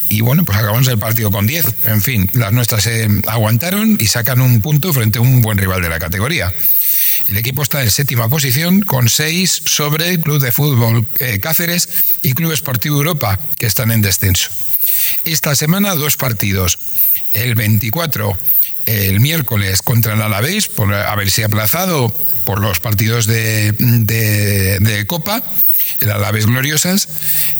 Y 0.08 0.20
bueno 0.20 0.44
pues 0.44 0.56
acabamos 0.56 0.86
el 0.88 0.98
partido 0.98 1.30
con 1.30 1.46
10 1.46 1.86
en 1.86 2.02
fin 2.02 2.30
las 2.34 2.52
nuestras 2.52 2.84
se 2.84 3.08
aguantaron 3.26 3.96
y 3.98 4.06
sacan 4.06 4.40
un 4.40 4.60
punto 4.60 4.92
frente 4.92 5.18
a 5.18 5.22
un 5.22 5.42
buen 5.42 5.58
rival 5.58 5.82
de 5.82 5.88
la 5.88 5.98
categoría. 5.98 6.52
El 7.28 7.38
equipo 7.38 7.62
está 7.62 7.82
en 7.82 7.90
séptima 7.90 8.28
posición 8.28 8.82
con 8.82 9.08
6 9.08 9.62
sobre 9.66 10.20
Club 10.20 10.40
de 10.40 10.52
Fútbol 10.52 11.06
eh, 11.18 11.40
Cáceres 11.40 11.88
y 12.22 12.34
Club 12.34 12.52
Esportivo 12.52 12.96
Europa 12.96 13.40
que 13.58 13.66
están 13.66 13.90
en 13.90 14.02
descenso. 14.02 14.50
Esta 15.24 15.56
semana 15.56 15.94
dos 15.94 16.16
partidos. 16.16 16.78
El 17.32 17.54
24 17.56 18.38
el 18.86 19.20
miércoles 19.20 19.82
contra 19.82 20.14
el 20.14 20.22
Alavés 20.22 20.68
por 20.68 20.92
haberse 20.92 21.44
aplazado 21.44 22.14
por 22.44 22.60
los 22.60 22.78
partidos 22.78 23.26
de, 23.26 25.04
Copa, 25.06 25.42
el 26.00 26.10
Alavés 26.10 26.46
Gloriosas, 26.46 27.08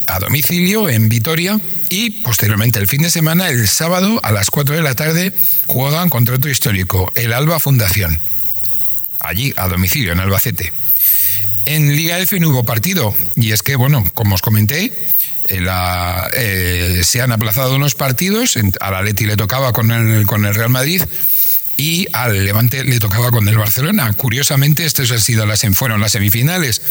a 0.07 0.19
domicilio 0.19 0.89
en 0.89 1.09
Vitoria 1.09 1.59
y 1.89 2.21
posteriormente 2.21 2.79
el 2.79 2.87
fin 2.87 3.01
de 3.01 3.09
semana, 3.09 3.49
el 3.49 3.67
sábado 3.67 4.19
a 4.23 4.31
las 4.31 4.49
4 4.49 4.75
de 4.75 4.81
la 4.81 4.95
tarde, 4.95 5.33
juegan 5.65 6.09
contra 6.09 6.35
otro 6.35 6.51
histórico, 6.51 7.11
el 7.15 7.33
Alba 7.33 7.59
Fundación, 7.59 8.19
allí 9.19 9.53
a 9.57 9.67
domicilio 9.67 10.11
en 10.11 10.19
Albacete. 10.19 10.71
En 11.65 11.95
Liga 11.95 12.19
F 12.19 12.39
no 12.39 12.49
hubo 12.49 12.63
partido 12.63 13.15
y 13.35 13.51
es 13.51 13.63
que, 13.63 13.75
bueno, 13.75 14.03
como 14.13 14.35
os 14.35 14.41
comenté, 14.41 15.09
la, 15.49 16.29
eh, 16.33 17.01
se 17.03 17.21
han 17.21 17.31
aplazado 17.31 17.75
unos 17.75 17.95
partidos, 17.95 18.57
a 18.79 18.91
la 18.91 19.01
Leti 19.01 19.25
le 19.25 19.37
tocaba 19.37 19.73
con 19.73 19.91
el, 19.91 20.25
con 20.25 20.45
el 20.45 20.55
Real 20.55 20.69
Madrid 20.69 21.01
y 21.77 22.07
al 22.13 22.45
Levante 22.45 22.83
le 22.83 22.99
tocaba 22.99 23.31
con 23.31 23.47
el 23.47 23.57
Barcelona. 23.57 24.11
Curiosamente, 24.13 24.85
estos 24.85 25.11
han 25.11 25.19
sido 25.19 25.45
las, 25.45 25.61
fueron 25.73 26.01
las 26.01 26.13
semifinales. 26.13 26.81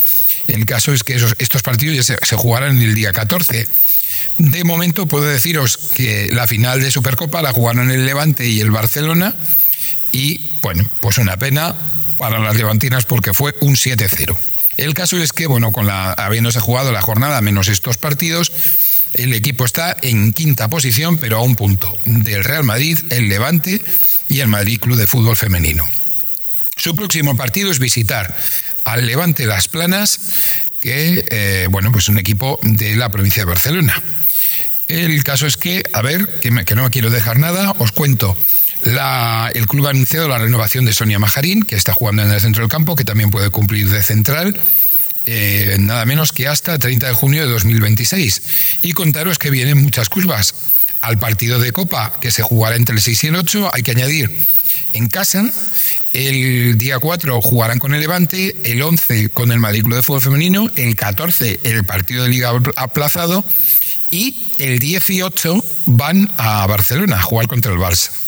El 0.47 0.67
caso 0.67 0.93
es 0.93 1.03
que 1.03 1.17
estos 1.39 1.63
partidos 1.63 1.97
ya 1.97 2.03
se, 2.03 2.19
se 2.25 2.37
jugarán 2.37 2.81
el 2.81 2.95
día 2.95 3.13
14. 3.13 3.67
De 4.39 4.65
momento 4.65 5.07
puedo 5.07 5.25
deciros 5.25 5.91
que 5.95 6.31
la 6.33 6.47
final 6.47 6.81
de 6.81 6.91
Supercopa 6.91 7.41
la 7.41 7.53
jugaron 7.53 7.91
el 7.91 8.05
Levante 8.05 8.47
y 8.47 8.61
el 8.61 8.71
Barcelona 8.71 9.35
y 10.13 10.59
bueno, 10.63 10.89
pues 11.01 11.19
una 11.19 11.37
pena 11.37 11.75
para 12.19 12.39
las 12.39 12.55
levantinas 12.55 13.05
porque 13.05 13.35
fue 13.35 13.55
un 13.61 13.75
7-0. 13.75 14.37
El 14.77 14.95
caso 14.95 15.17
es 15.19 15.33
que, 15.33 15.47
bueno, 15.47 15.73
con 15.73 15.87
la, 15.87 16.13
habiéndose 16.13 16.61
jugado 16.61 16.93
la 16.93 17.03
jornada 17.03 17.41
menos 17.41 17.69
estos 17.69 17.97
partidos, 17.97 18.53
el 19.15 19.33
equipo 19.33 19.65
está 19.65 19.97
en 20.03 20.33
quinta 20.33 20.69
posición, 20.69 21.19
pero 21.19 21.39
a 21.39 21.43
un 21.43 21.55
punto 21.55 21.97
del 22.05 22.43
Real 22.43 22.65
Madrid, 22.65 22.99
el 23.11 23.29
Levante 23.29 23.81
y 24.29 24.41
el 24.41 24.49
Madrid 24.49 24.81
Club 24.81 24.97
de 24.97 25.07
Fútbol 25.07 25.37
Femenino. 25.37 25.89
Su 26.77 26.97
próximo 26.97 27.37
partido 27.37 27.71
es 27.71 27.79
visitar 27.79 28.37
al 28.83 29.07
Levante 29.07 29.47
Las 29.47 29.69
Planas, 29.69 30.21
que, 30.81 31.25
eh, 31.31 31.69
bueno, 31.71 31.93
pues 31.93 32.09
un 32.09 32.19
equipo 32.19 32.59
de 32.63 32.97
la 32.97 33.11
provincia 33.11 33.43
de 33.43 33.51
Barcelona. 33.51 34.03
El 34.89 35.23
caso 35.23 35.47
es 35.47 35.57
que, 35.57 35.83
a 35.93 36.03
ver, 36.03 36.41
que, 36.41 36.65
que 36.65 36.75
no 36.75 36.83
me 36.83 36.91
quiero 36.91 37.11
dejar 37.11 37.39
nada, 37.39 37.75
os 37.79 37.93
cuento. 37.93 38.37
La, 38.85 39.51
el 39.55 39.67
club 39.67 39.87
ha 39.87 39.91
anunciado 39.91 40.29
la 40.29 40.37
renovación 40.37 40.85
de 40.85 40.93
Sonia 40.93 41.19
Majarín, 41.19 41.63
que 41.63 41.75
está 41.75 41.95
jugando 41.95 42.23
en 42.23 42.31
el 42.31 42.41
centro 42.41 42.63
del 42.63 42.71
campo, 42.71 42.95
que 42.95 43.05
también 43.05 43.31
puede 43.31 43.49
cumplir 43.49 43.89
de 43.89 44.03
central. 44.03 44.61
Eh, 45.25 45.79
nada 45.81 46.05
menos 46.05 46.33
que 46.33 46.49
hasta 46.49 46.79
30 46.79 47.09
de 47.09 47.15
junio 47.15 47.43
de 47.47 47.51
2026. 47.51 48.43
Y 48.83 48.93
contaros 48.93 49.39
que 49.39 49.49
vienen 49.49 49.83
muchas 49.83 50.11
curvas. 50.11 50.55
Al 51.01 51.19
partido 51.19 51.59
de 51.59 51.73
Copa, 51.73 52.13
que 52.21 52.31
se 52.31 52.43
jugará 52.43 52.77
entre 52.77 52.95
el 52.95 53.01
6 53.01 53.25
y 53.25 53.27
el 53.29 53.37
8, 53.37 53.71
hay 53.73 53.83
que 53.83 53.93
añadir 53.93 54.47
en 54.93 55.09
casa. 55.09 55.51
El 56.13 56.77
día 56.77 56.99
4 56.99 57.41
jugarán 57.41 57.79
con 57.79 57.95
el 57.95 58.01
Levante, 58.01 58.55
el 58.71 58.83
11 58.83 59.31
con 59.31 59.51
el 59.51 59.61
Madrid 59.61 59.83
Club 59.83 59.97
de 59.97 60.03
Fútbol 60.03 60.21
Femenino, 60.21 60.71
el 60.77 60.95
14 60.95 61.61
el 61.65 61.85
partido 61.85 62.23
de 62.23 62.29
Liga 62.29 62.53
aplazado 62.77 63.45
y 64.11 64.55
el 64.59 64.79
18 64.79 65.65
van 65.87 66.31
a 66.37 66.67
Barcelona 66.67 67.17
a 67.17 67.23
jugar 67.23 67.49
contra 67.49 67.73
el 67.73 67.79
Barça. 67.79 68.24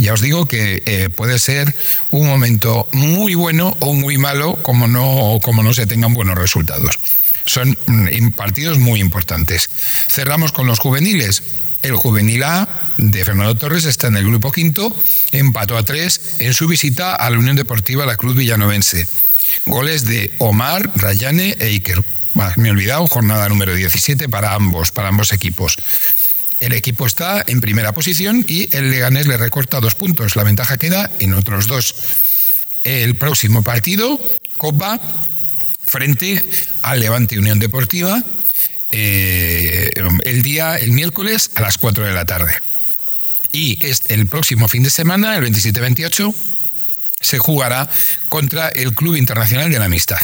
Ya 0.00 0.14
os 0.14 0.22
digo 0.22 0.46
que 0.46 0.82
eh, 0.86 1.10
puede 1.10 1.38
ser 1.38 1.74
un 2.10 2.26
momento 2.26 2.88
muy 2.92 3.34
bueno 3.34 3.76
o 3.80 3.92
muy 3.92 4.16
malo 4.16 4.56
como 4.62 4.88
no, 4.88 5.38
como 5.42 5.62
no 5.62 5.74
se 5.74 5.86
tengan 5.86 6.14
buenos 6.14 6.38
resultados. 6.38 6.98
Son 7.44 7.76
mm, 7.86 8.30
partidos 8.30 8.78
muy 8.78 9.00
importantes. 9.00 9.68
Cerramos 10.08 10.52
con 10.52 10.66
los 10.66 10.78
juveniles. 10.78 11.42
El 11.82 11.96
juvenil 11.96 12.42
A 12.44 12.66
de 12.96 13.24
Fernando 13.26 13.54
Torres 13.56 13.84
está 13.84 14.06
en 14.06 14.16
el 14.16 14.24
grupo 14.24 14.52
quinto, 14.52 14.94
empató 15.32 15.76
a 15.76 15.82
tres 15.82 16.36
en 16.38 16.54
su 16.54 16.66
visita 16.66 17.14
a 17.14 17.28
la 17.28 17.38
Unión 17.38 17.56
Deportiva 17.56 18.06
La 18.06 18.16
Cruz 18.16 18.34
Villanovense. 18.34 19.06
Goles 19.66 20.06
de 20.06 20.32
Omar, 20.38 20.90
Rayane 20.94 21.56
e 21.60 21.66
Iker. 21.66 22.02
Me 22.56 22.68
he 22.68 22.70
olvidado, 22.70 23.06
jornada 23.06 23.50
número 23.50 23.74
17 23.74 24.30
para 24.30 24.54
ambos, 24.54 24.92
para 24.92 25.08
ambos 25.08 25.32
equipos. 25.32 25.76
El 26.60 26.74
equipo 26.74 27.06
está 27.06 27.42
en 27.46 27.60
primera 27.60 27.92
posición 27.92 28.44
y 28.46 28.74
el 28.76 28.90
Leganés 28.90 29.26
le 29.26 29.38
recorta 29.38 29.80
dos 29.80 29.94
puntos. 29.94 30.36
La 30.36 30.44
ventaja 30.44 30.76
queda 30.76 31.10
en 31.18 31.32
otros 31.32 31.66
dos. 31.66 31.94
El 32.84 33.16
próximo 33.16 33.62
partido, 33.62 34.20
Copa, 34.58 35.00
frente 35.82 36.48
al 36.82 37.00
Levante 37.00 37.38
Unión 37.38 37.58
Deportiva, 37.58 38.22
eh, 38.92 39.90
el 40.24 40.42
día, 40.42 40.76
el 40.76 40.92
miércoles 40.92 41.50
a 41.54 41.62
las 41.62 41.78
4 41.78 42.04
de 42.04 42.12
la 42.12 42.26
tarde. 42.26 42.52
Y 43.52 43.78
el 44.08 44.26
próximo 44.26 44.68
fin 44.68 44.82
de 44.82 44.90
semana, 44.90 45.36
el 45.36 45.44
27-28, 45.44 46.34
se 47.20 47.38
jugará 47.38 47.88
contra 48.28 48.68
el 48.68 48.94
Club 48.94 49.16
Internacional 49.16 49.70
de 49.70 49.78
la 49.78 49.86
Amistad, 49.86 50.20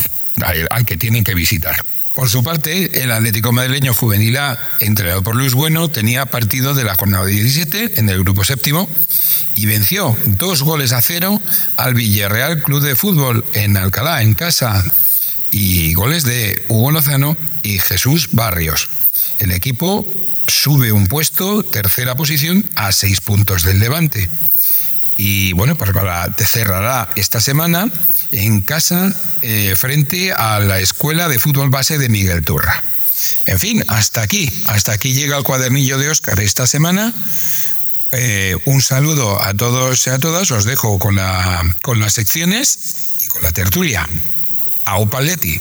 al 0.70 0.84
que 0.84 0.96
tienen 0.96 1.24
que 1.24 1.34
visitar. 1.34 1.84
Por 2.16 2.30
su 2.30 2.42
parte, 2.42 3.02
el 3.02 3.12
Atlético 3.12 3.52
Madrileño 3.52 3.92
Juvenil 3.92 4.38
A, 4.38 4.58
entrenado 4.80 5.22
por 5.22 5.36
Luis 5.36 5.52
Bueno, 5.52 5.90
tenía 5.90 6.24
partido 6.24 6.72
de 6.72 6.82
la 6.82 6.94
jornada 6.94 7.26
17 7.26 8.00
en 8.00 8.08
el 8.08 8.20
grupo 8.20 8.42
séptimo 8.42 8.88
y 9.54 9.66
venció 9.66 10.16
dos 10.24 10.62
goles 10.62 10.92
a 10.92 11.02
cero 11.02 11.38
al 11.76 11.92
Villarreal 11.92 12.62
Club 12.62 12.82
de 12.82 12.96
Fútbol 12.96 13.44
en 13.52 13.76
Alcalá, 13.76 14.22
en 14.22 14.32
casa, 14.32 14.82
y 15.50 15.92
goles 15.92 16.24
de 16.24 16.64
Hugo 16.68 16.90
Lozano 16.90 17.36
y 17.62 17.78
Jesús 17.80 18.30
Barrios. 18.32 18.88
El 19.38 19.52
equipo 19.52 20.06
sube 20.46 20.92
un 20.92 21.08
puesto, 21.08 21.64
tercera 21.64 22.14
posición, 22.14 22.66
a 22.76 22.92
seis 22.92 23.20
puntos 23.20 23.62
del 23.62 23.78
Levante. 23.78 24.30
Y 25.16 25.52
bueno, 25.52 25.76
pues 25.76 25.90
para- 25.92 26.30
te 26.34 26.44
cerrará 26.44 27.08
esta 27.16 27.40
semana 27.40 27.88
en 28.32 28.60
casa 28.60 29.14
eh, 29.42 29.74
frente 29.76 30.32
a 30.32 30.58
la 30.60 30.80
Escuela 30.80 31.28
de 31.28 31.38
Fútbol 31.38 31.70
Base 31.70 31.98
de 31.98 32.08
Miguel 32.08 32.44
Turra. 32.44 32.82
En 33.46 33.58
fin, 33.58 33.82
hasta 33.88 34.22
aquí, 34.22 34.50
hasta 34.66 34.92
aquí 34.92 35.14
llega 35.14 35.38
el 35.38 35.44
cuadernillo 35.44 35.98
de 35.98 36.10
Oscar 36.10 36.40
esta 36.40 36.66
semana. 36.66 37.12
Eh, 38.12 38.56
un 38.66 38.82
saludo 38.82 39.42
a 39.42 39.54
todos 39.54 40.06
y 40.06 40.10
a 40.10 40.18
todas, 40.18 40.50
os 40.50 40.64
dejo 40.64 40.98
con, 40.98 41.16
la, 41.16 41.62
con 41.82 41.98
las 42.00 42.14
secciones 42.14 43.16
y 43.20 43.26
con 43.26 43.42
la 43.42 43.52
tertulia. 43.52 44.08
Au 44.84 45.08
Paletti. 45.08 45.60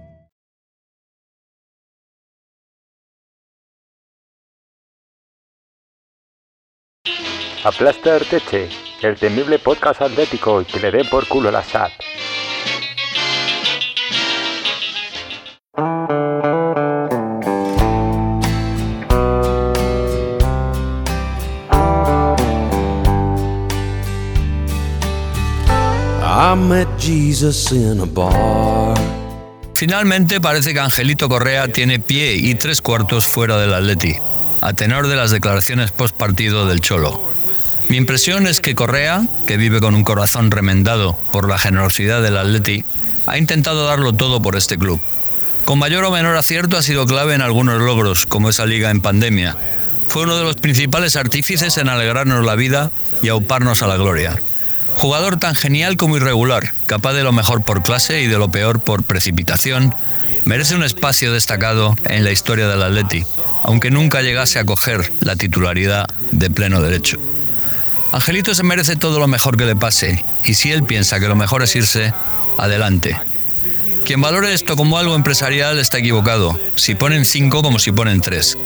Aplasta 7.63 8.15
Arteche, 8.15 8.69
el 9.03 9.15
temible 9.17 9.59
podcast 9.59 10.01
atlético 10.01 10.61
y 10.61 10.65
que 10.65 10.79
le 10.79 10.89
dé 10.89 11.05
por 11.05 11.27
culo 11.27 11.51
la 11.51 11.63
SAT. 11.63 11.91
I 26.23 26.55
met 26.55 26.87
Jesus 26.97 27.71
in 27.71 27.99
a 28.01 28.05
bar. 28.05 28.97
Finalmente 29.75 30.41
parece 30.41 30.73
que 30.73 30.79
Angelito 30.79 31.29
Correa 31.29 31.67
tiene 31.67 31.99
pie 31.99 32.33
y 32.33 32.55
tres 32.55 32.81
cuartos 32.81 33.27
fuera 33.27 33.57
del 33.59 33.71
Atleti, 33.75 34.15
a 34.61 34.73
tenor 34.73 35.07
de 35.07 35.15
las 35.15 35.29
declaraciones 35.29 35.91
post 35.91 36.15
partido 36.17 36.65
del 36.65 36.81
Cholo. 36.81 37.31
Mi 37.91 37.97
impresión 37.97 38.47
es 38.47 38.61
que 38.61 38.73
Correa, 38.73 39.27
que 39.45 39.57
vive 39.57 39.81
con 39.81 39.95
un 39.95 40.05
corazón 40.05 40.49
remendado 40.49 41.19
por 41.33 41.49
la 41.49 41.59
generosidad 41.59 42.21
del 42.21 42.37
Atleti, 42.37 42.85
ha 43.27 43.37
intentado 43.37 43.85
darlo 43.85 44.13
todo 44.13 44.41
por 44.41 44.55
este 44.55 44.77
club. 44.77 45.01
Con 45.65 45.77
mayor 45.77 46.05
o 46.05 46.11
menor 46.11 46.37
acierto 46.37 46.77
ha 46.77 46.83
sido 46.83 47.05
clave 47.05 47.33
en 47.33 47.41
algunos 47.41 47.81
logros, 47.81 48.25
como 48.25 48.49
esa 48.49 48.65
liga 48.65 48.91
en 48.91 49.01
pandemia. 49.01 49.57
Fue 50.07 50.23
uno 50.23 50.37
de 50.37 50.45
los 50.45 50.55
principales 50.55 51.17
artífices 51.17 51.77
en 51.77 51.89
alegrarnos 51.89 52.45
la 52.45 52.55
vida 52.55 52.91
y 53.21 53.27
auparnos 53.27 53.81
a 53.81 53.87
la 53.87 53.97
gloria. 53.97 54.37
Jugador 54.95 55.37
tan 55.37 55.55
genial 55.55 55.97
como 55.97 56.15
irregular, 56.15 56.73
capaz 56.85 57.11
de 57.11 57.23
lo 57.23 57.33
mejor 57.33 57.65
por 57.65 57.83
clase 57.83 58.21
y 58.21 58.27
de 58.27 58.37
lo 58.37 58.49
peor 58.49 58.79
por 58.79 59.03
precipitación, 59.03 59.93
merece 60.45 60.75
un 60.75 60.83
espacio 60.83 61.33
destacado 61.33 61.97
en 62.05 62.23
la 62.23 62.31
historia 62.31 62.69
del 62.69 62.83
Atleti, 62.83 63.25
aunque 63.65 63.91
nunca 63.91 64.21
llegase 64.21 64.59
a 64.59 64.65
coger 64.65 65.11
la 65.19 65.35
titularidad 65.35 66.05
de 66.31 66.49
pleno 66.49 66.81
derecho. 66.81 67.19
Angelito 68.11 68.53
se 68.53 68.63
merece 68.63 68.95
todo 68.95 69.19
lo 69.19 69.27
mejor 69.27 69.57
que 69.57 69.65
le 69.65 69.75
pase, 69.75 70.25
y 70.43 70.55
si 70.55 70.71
él 70.71 70.83
piensa 70.83 71.19
que 71.19 71.27
lo 71.27 71.35
mejor 71.35 71.63
es 71.63 71.75
irse, 71.75 72.13
adelante. 72.57 73.17
Quien 74.05 74.19
valore 74.19 74.53
esto 74.53 74.75
como 74.75 74.97
algo 74.97 75.15
empresarial 75.15 75.79
está 75.79 75.99
equivocado, 75.99 76.59
si 76.75 76.95
ponen 76.95 77.23
cinco 77.23 77.61
como 77.61 77.79
si 77.79 77.91
ponen 77.91 78.21
tres. 78.21 78.57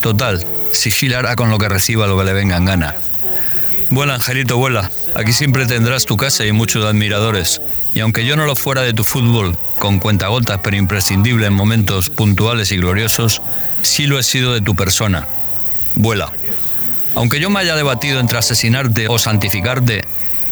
Total, 0.00 0.44
Sicilia 0.72 1.18
hará 1.18 1.36
con 1.36 1.50
lo 1.50 1.58
que 1.58 1.68
reciba 1.68 2.06
lo 2.06 2.16
que 2.18 2.24
le 2.24 2.32
venga 2.32 2.56
en 2.56 2.64
gana. 2.64 2.94
Vuela, 3.90 4.14
Angelito, 4.14 4.56
vuela. 4.56 4.90
Aquí 5.14 5.32
siempre 5.32 5.66
tendrás 5.66 6.06
tu 6.06 6.16
casa 6.16 6.46
y 6.46 6.52
muchos 6.52 6.84
admiradores. 6.84 7.60
Y 7.94 8.00
aunque 8.00 8.24
yo 8.24 8.36
no 8.36 8.46
lo 8.46 8.56
fuera 8.56 8.82
de 8.82 8.94
tu 8.94 9.04
fútbol, 9.04 9.58
con 9.78 9.98
cuentagotas 9.98 10.60
pero 10.62 10.76
imprescindible 10.76 11.46
en 11.46 11.52
momentos 11.52 12.08
puntuales 12.08 12.72
y 12.72 12.78
gloriosos, 12.78 13.42
sí 13.82 14.06
lo 14.06 14.18
he 14.18 14.22
sido 14.22 14.54
de 14.54 14.62
tu 14.62 14.74
persona. 14.74 15.28
Vuela. 15.94 16.32
Aunque 17.14 17.40
yo 17.40 17.50
me 17.50 17.60
haya 17.60 17.76
debatido 17.76 18.20
entre 18.20 18.38
asesinarte 18.38 19.06
o 19.08 19.18
santificarte, 19.18 20.02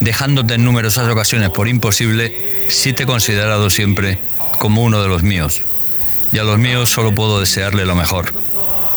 dejándote 0.00 0.54
en 0.54 0.64
numerosas 0.64 1.08
ocasiones 1.08 1.50
por 1.50 1.68
imposible, 1.68 2.66
sí 2.68 2.92
te 2.92 3.04
he 3.04 3.06
considerado 3.06 3.70
siempre 3.70 4.18
como 4.58 4.82
uno 4.82 5.02
de 5.02 5.08
los 5.08 5.22
míos. 5.22 5.62
Y 6.32 6.38
a 6.38 6.44
los 6.44 6.58
míos 6.58 6.90
solo 6.90 7.14
puedo 7.14 7.40
desearle 7.40 7.86
lo 7.86 7.94
mejor. 7.94 8.34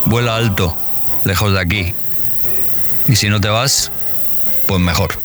Vuela 0.06 0.36
alto, 0.36 0.78
lejos 1.23 1.54
de 1.54 1.60
aquí. 1.60 1.95
Y 3.08 3.15
si 3.15 3.30
no 3.30 3.41
te 3.41 3.49
vas, 3.49 3.91
pues 4.67 4.80
mejor. 4.80 5.23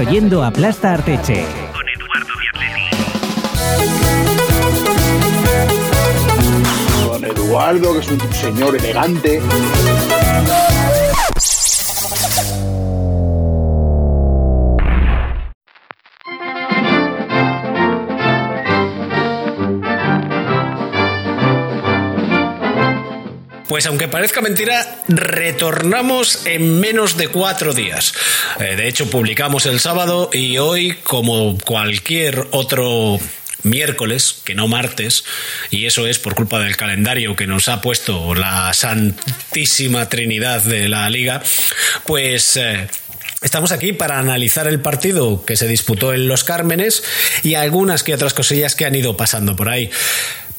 Oyendo 0.00 0.42
Aplasta 0.42 0.94
Arteche. 0.94 1.44
Don 7.04 7.22
Eduardo, 7.22 7.92
que 7.92 7.98
es 7.98 8.10
un 8.10 8.32
señor 8.32 8.76
elegante. 8.76 9.42
Pues 23.80 23.86
aunque 23.86 24.08
parezca 24.08 24.42
mentira, 24.42 25.04
retornamos 25.08 26.44
en 26.44 26.80
menos 26.80 27.16
de 27.16 27.28
cuatro 27.28 27.72
días. 27.72 28.12
Eh, 28.58 28.76
de 28.76 28.86
hecho, 28.86 29.08
publicamos 29.08 29.64
el 29.64 29.80
sábado 29.80 30.28
y 30.34 30.58
hoy, 30.58 30.98
como 31.02 31.56
cualquier 31.56 32.46
otro 32.50 33.18
miércoles, 33.62 34.42
que 34.44 34.54
no 34.54 34.68
martes, 34.68 35.24
y 35.70 35.86
eso 35.86 36.06
es 36.06 36.18
por 36.18 36.34
culpa 36.34 36.58
del 36.58 36.76
calendario 36.76 37.36
que 37.36 37.46
nos 37.46 37.68
ha 37.68 37.80
puesto 37.80 38.34
la 38.34 38.74
Santísima 38.74 40.10
Trinidad 40.10 40.60
de 40.62 40.86
la 40.90 41.08
Liga, 41.08 41.42
pues... 42.04 42.58
eh, 42.58 42.86
Estamos 43.42 43.72
aquí 43.72 43.94
para 43.94 44.18
analizar 44.18 44.66
el 44.66 44.80
partido 44.80 45.46
que 45.46 45.56
se 45.56 45.66
disputó 45.66 46.12
en 46.12 46.28
Los 46.28 46.44
Cármenes 46.44 47.02
y 47.42 47.54
algunas 47.54 48.02
que 48.02 48.12
otras 48.12 48.34
cosillas 48.34 48.74
que 48.74 48.84
han 48.84 48.94
ido 48.94 49.16
pasando 49.16 49.56
por 49.56 49.70
ahí. 49.70 49.90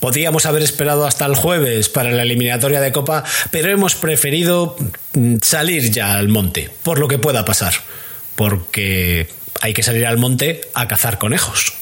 Podíamos 0.02 0.48
haber 0.48 0.64
esperado 0.64 1.06
hasta 1.06 1.28
el 1.28 1.36
jueves 1.36 1.88
para 1.88 2.10
la 2.12 2.24
eliminatoria 2.24 2.82
de 2.82 2.92
Copa, 2.92 3.24
pero 3.52 3.70
hemos 3.70 3.94
preferido 3.94 4.76
mm, 5.14 5.36
salir 5.44 5.92
ya 5.92 6.18
al 6.18 6.28
monte, 6.28 6.72
por 6.82 6.98
lo 6.98 7.08
que 7.08 7.20
pueda 7.20 7.46
pasar, 7.46 7.76
porque 8.36 9.30
hay 9.62 9.74
que 9.74 9.84
salir 9.84 10.08
al 10.08 10.18
monte 10.18 10.62
a 10.74 10.88
cazar 10.88 11.20
conejos. 11.20 11.74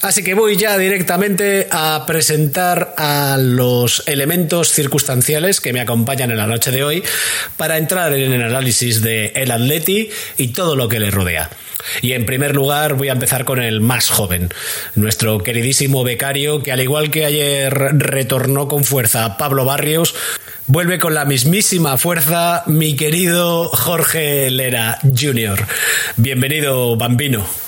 Así 0.00 0.22
que 0.22 0.34
voy 0.34 0.56
ya 0.56 0.78
directamente 0.78 1.66
a 1.72 2.04
presentar 2.06 2.94
a 2.96 3.36
los 3.36 4.04
elementos 4.06 4.70
circunstanciales 4.70 5.60
que 5.60 5.72
me 5.72 5.80
acompañan 5.80 6.30
en 6.30 6.36
la 6.36 6.46
noche 6.46 6.70
de 6.70 6.84
hoy 6.84 7.02
para 7.56 7.78
entrar 7.78 8.12
en 8.12 8.32
el 8.32 8.42
análisis 8.42 9.02
de 9.02 9.32
el 9.34 9.50
Atleti 9.50 10.08
y 10.36 10.48
todo 10.48 10.76
lo 10.76 10.88
que 10.88 11.00
le 11.00 11.10
rodea. 11.10 11.50
Y 12.00 12.12
en 12.12 12.26
primer 12.26 12.54
lugar 12.54 12.94
voy 12.94 13.08
a 13.08 13.12
empezar 13.12 13.44
con 13.44 13.60
el 13.60 13.80
más 13.80 14.08
joven, 14.08 14.50
nuestro 14.94 15.38
queridísimo 15.38 16.04
becario 16.04 16.62
que 16.62 16.70
al 16.70 16.80
igual 16.80 17.10
que 17.10 17.24
ayer 17.24 17.74
retornó 17.74 18.68
con 18.68 18.84
fuerza 18.84 19.24
a 19.24 19.36
Pablo 19.36 19.64
Barrios, 19.64 20.14
vuelve 20.68 21.00
con 21.00 21.14
la 21.14 21.24
mismísima 21.24 21.98
fuerza 21.98 22.62
mi 22.66 22.94
querido 22.94 23.68
Jorge 23.70 24.48
Lera 24.50 25.00
Jr. 25.02 25.66
Bienvenido, 26.16 26.94
Bambino. 26.96 27.67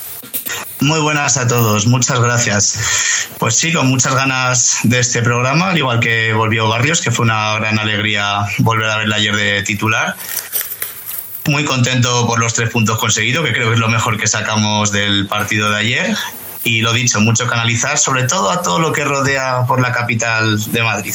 Muy 0.81 0.99
buenas 1.01 1.37
a 1.37 1.47
todos, 1.47 1.87
muchas 1.87 2.21
gracias. 2.21 3.29
Pues 3.39 3.55
sí, 3.55 3.71
con 3.71 3.89
muchas 3.89 4.15
ganas 4.15 4.79
de 4.83 4.99
este 4.99 5.21
programa, 5.21 5.71
al 5.71 5.77
igual 5.77 6.01
que 6.01 6.33
volvió 6.33 6.69
Barrios, 6.69 7.03
que 7.03 7.11
fue 7.11 7.27
una 7.27 7.55
gran 7.57 7.79
alegría 7.79 8.47
volver 8.59 8.89
a 8.89 8.97
verla 8.97 9.17
ayer 9.17 9.37
de 9.37 9.63
titular. 9.63 10.17
Muy 11.47 11.67
contento 11.67 12.27
por 12.27 12.41
los 12.41 12.55
tres 12.55 12.71
puntos 12.71 12.99
conseguidos, 12.99 13.45
que 13.45 13.53
creo 13.53 13.69
que 13.69 13.75
es 13.75 13.79
lo 13.79 13.89
mejor 13.89 14.19
que 14.19 14.27
sacamos 14.27 14.91
del 14.91 15.27
partido 15.29 15.69
de 15.71 15.77
ayer. 15.77 16.17
Y 16.65 16.81
lo 16.81 16.95
dicho, 16.95 17.21
mucho 17.21 17.47
que 17.47 17.53
analizar, 17.53 17.99
sobre 17.99 18.23
todo 18.23 18.51
a 18.51 18.63
todo 18.63 18.79
lo 18.79 18.93
que 18.93 19.05
rodea 19.05 19.67
por 19.67 19.83
la 19.83 19.93
capital 19.93 20.73
de 20.73 20.83
Madrid. 20.83 21.15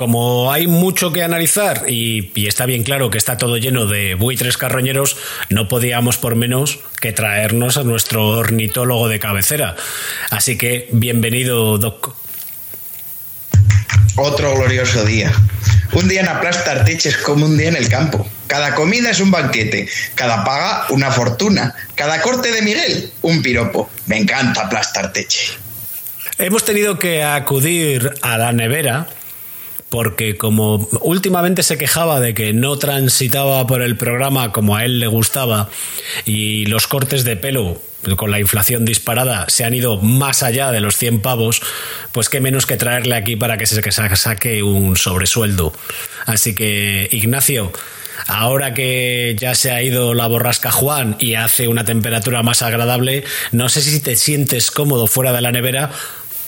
Como 0.00 0.50
hay 0.50 0.66
mucho 0.66 1.12
que 1.12 1.22
analizar 1.22 1.84
y, 1.86 2.32
y, 2.34 2.46
está 2.46 2.64
bien 2.64 2.84
claro 2.84 3.10
que 3.10 3.18
está 3.18 3.36
todo 3.36 3.58
lleno 3.58 3.84
de 3.84 4.14
buitres 4.14 4.56
carroñeros, 4.56 5.18
no 5.50 5.68
podíamos 5.68 6.16
por 6.16 6.36
menos 6.36 6.78
que 7.02 7.12
traernos 7.12 7.76
a 7.76 7.84
nuestro 7.84 8.28
ornitólogo 8.28 9.08
de 9.08 9.18
cabecera. 9.18 9.76
Así 10.30 10.56
que 10.56 10.88
bienvenido, 10.92 11.76
Doc. 11.76 12.14
Otro 14.16 14.54
glorioso 14.54 15.04
día. 15.04 15.30
Un 15.92 16.08
día 16.08 16.22
en 16.22 16.28
Aplasta 16.28 16.70
Arteche 16.70 17.10
es 17.10 17.18
como 17.18 17.44
un 17.44 17.58
día 17.58 17.68
en 17.68 17.76
el 17.76 17.90
campo. 17.90 18.26
Cada 18.46 18.74
comida 18.74 19.10
es 19.10 19.20
un 19.20 19.30
banquete, 19.30 19.86
cada 20.14 20.44
paga 20.44 20.86
una 20.88 21.10
fortuna, 21.10 21.74
cada 21.94 22.22
corte 22.22 22.50
de 22.50 22.62
Miguel 22.62 23.12
un 23.20 23.42
piropo. 23.42 23.90
Me 24.06 24.16
encanta 24.16 24.62
Aplasta 24.62 25.00
Arteche. 25.00 25.58
Hemos 26.38 26.64
tenido 26.64 26.98
que 26.98 27.22
acudir 27.22 28.14
a 28.22 28.38
la 28.38 28.50
nevera 28.54 29.06
porque 29.90 30.36
como 30.36 30.88
últimamente 31.02 31.62
se 31.62 31.76
quejaba 31.76 32.20
de 32.20 32.32
que 32.32 32.52
no 32.52 32.78
transitaba 32.78 33.66
por 33.66 33.82
el 33.82 33.96
programa 33.96 34.52
como 34.52 34.76
a 34.76 34.84
él 34.84 35.00
le 35.00 35.08
gustaba 35.08 35.68
y 36.24 36.64
los 36.66 36.86
cortes 36.86 37.24
de 37.24 37.36
pelo 37.36 37.80
con 38.16 38.30
la 38.30 38.40
inflación 38.40 38.84
disparada 38.84 39.46
se 39.48 39.64
han 39.64 39.74
ido 39.74 39.98
más 39.98 40.42
allá 40.42 40.70
de 40.70 40.80
los 40.80 40.96
100 40.96 41.20
pavos, 41.20 41.60
pues 42.12 42.28
qué 42.28 42.40
menos 42.40 42.66
que 42.66 42.76
traerle 42.76 43.14
aquí 43.14 43.36
para 43.36 43.58
que 43.58 43.66
se 43.66 43.82
saque 44.16 44.62
un 44.62 44.96
sobresueldo. 44.96 45.74
Así 46.24 46.54
que, 46.54 47.08
Ignacio, 47.12 47.72
ahora 48.26 48.74
que 48.74 49.36
ya 49.38 49.54
se 49.54 49.70
ha 49.70 49.82
ido 49.82 50.14
la 50.14 50.26
borrasca 50.28 50.70
Juan 50.70 51.16
y 51.18 51.34
hace 51.34 51.68
una 51.68 51.84
temperatura 51.84 52.42
más 52.42 52.62
agradable, 52.62 53.24
no 53.52 53.68
sé 53.68 53.82
si 53.82 54.00
te 54.00 54.16
sientes 54.16 54.70
cómodo 54.70 55.06
fuera 55.06 55.32
de 55.32 55.40
la 55.40 55.52
nevera 55.52 55.90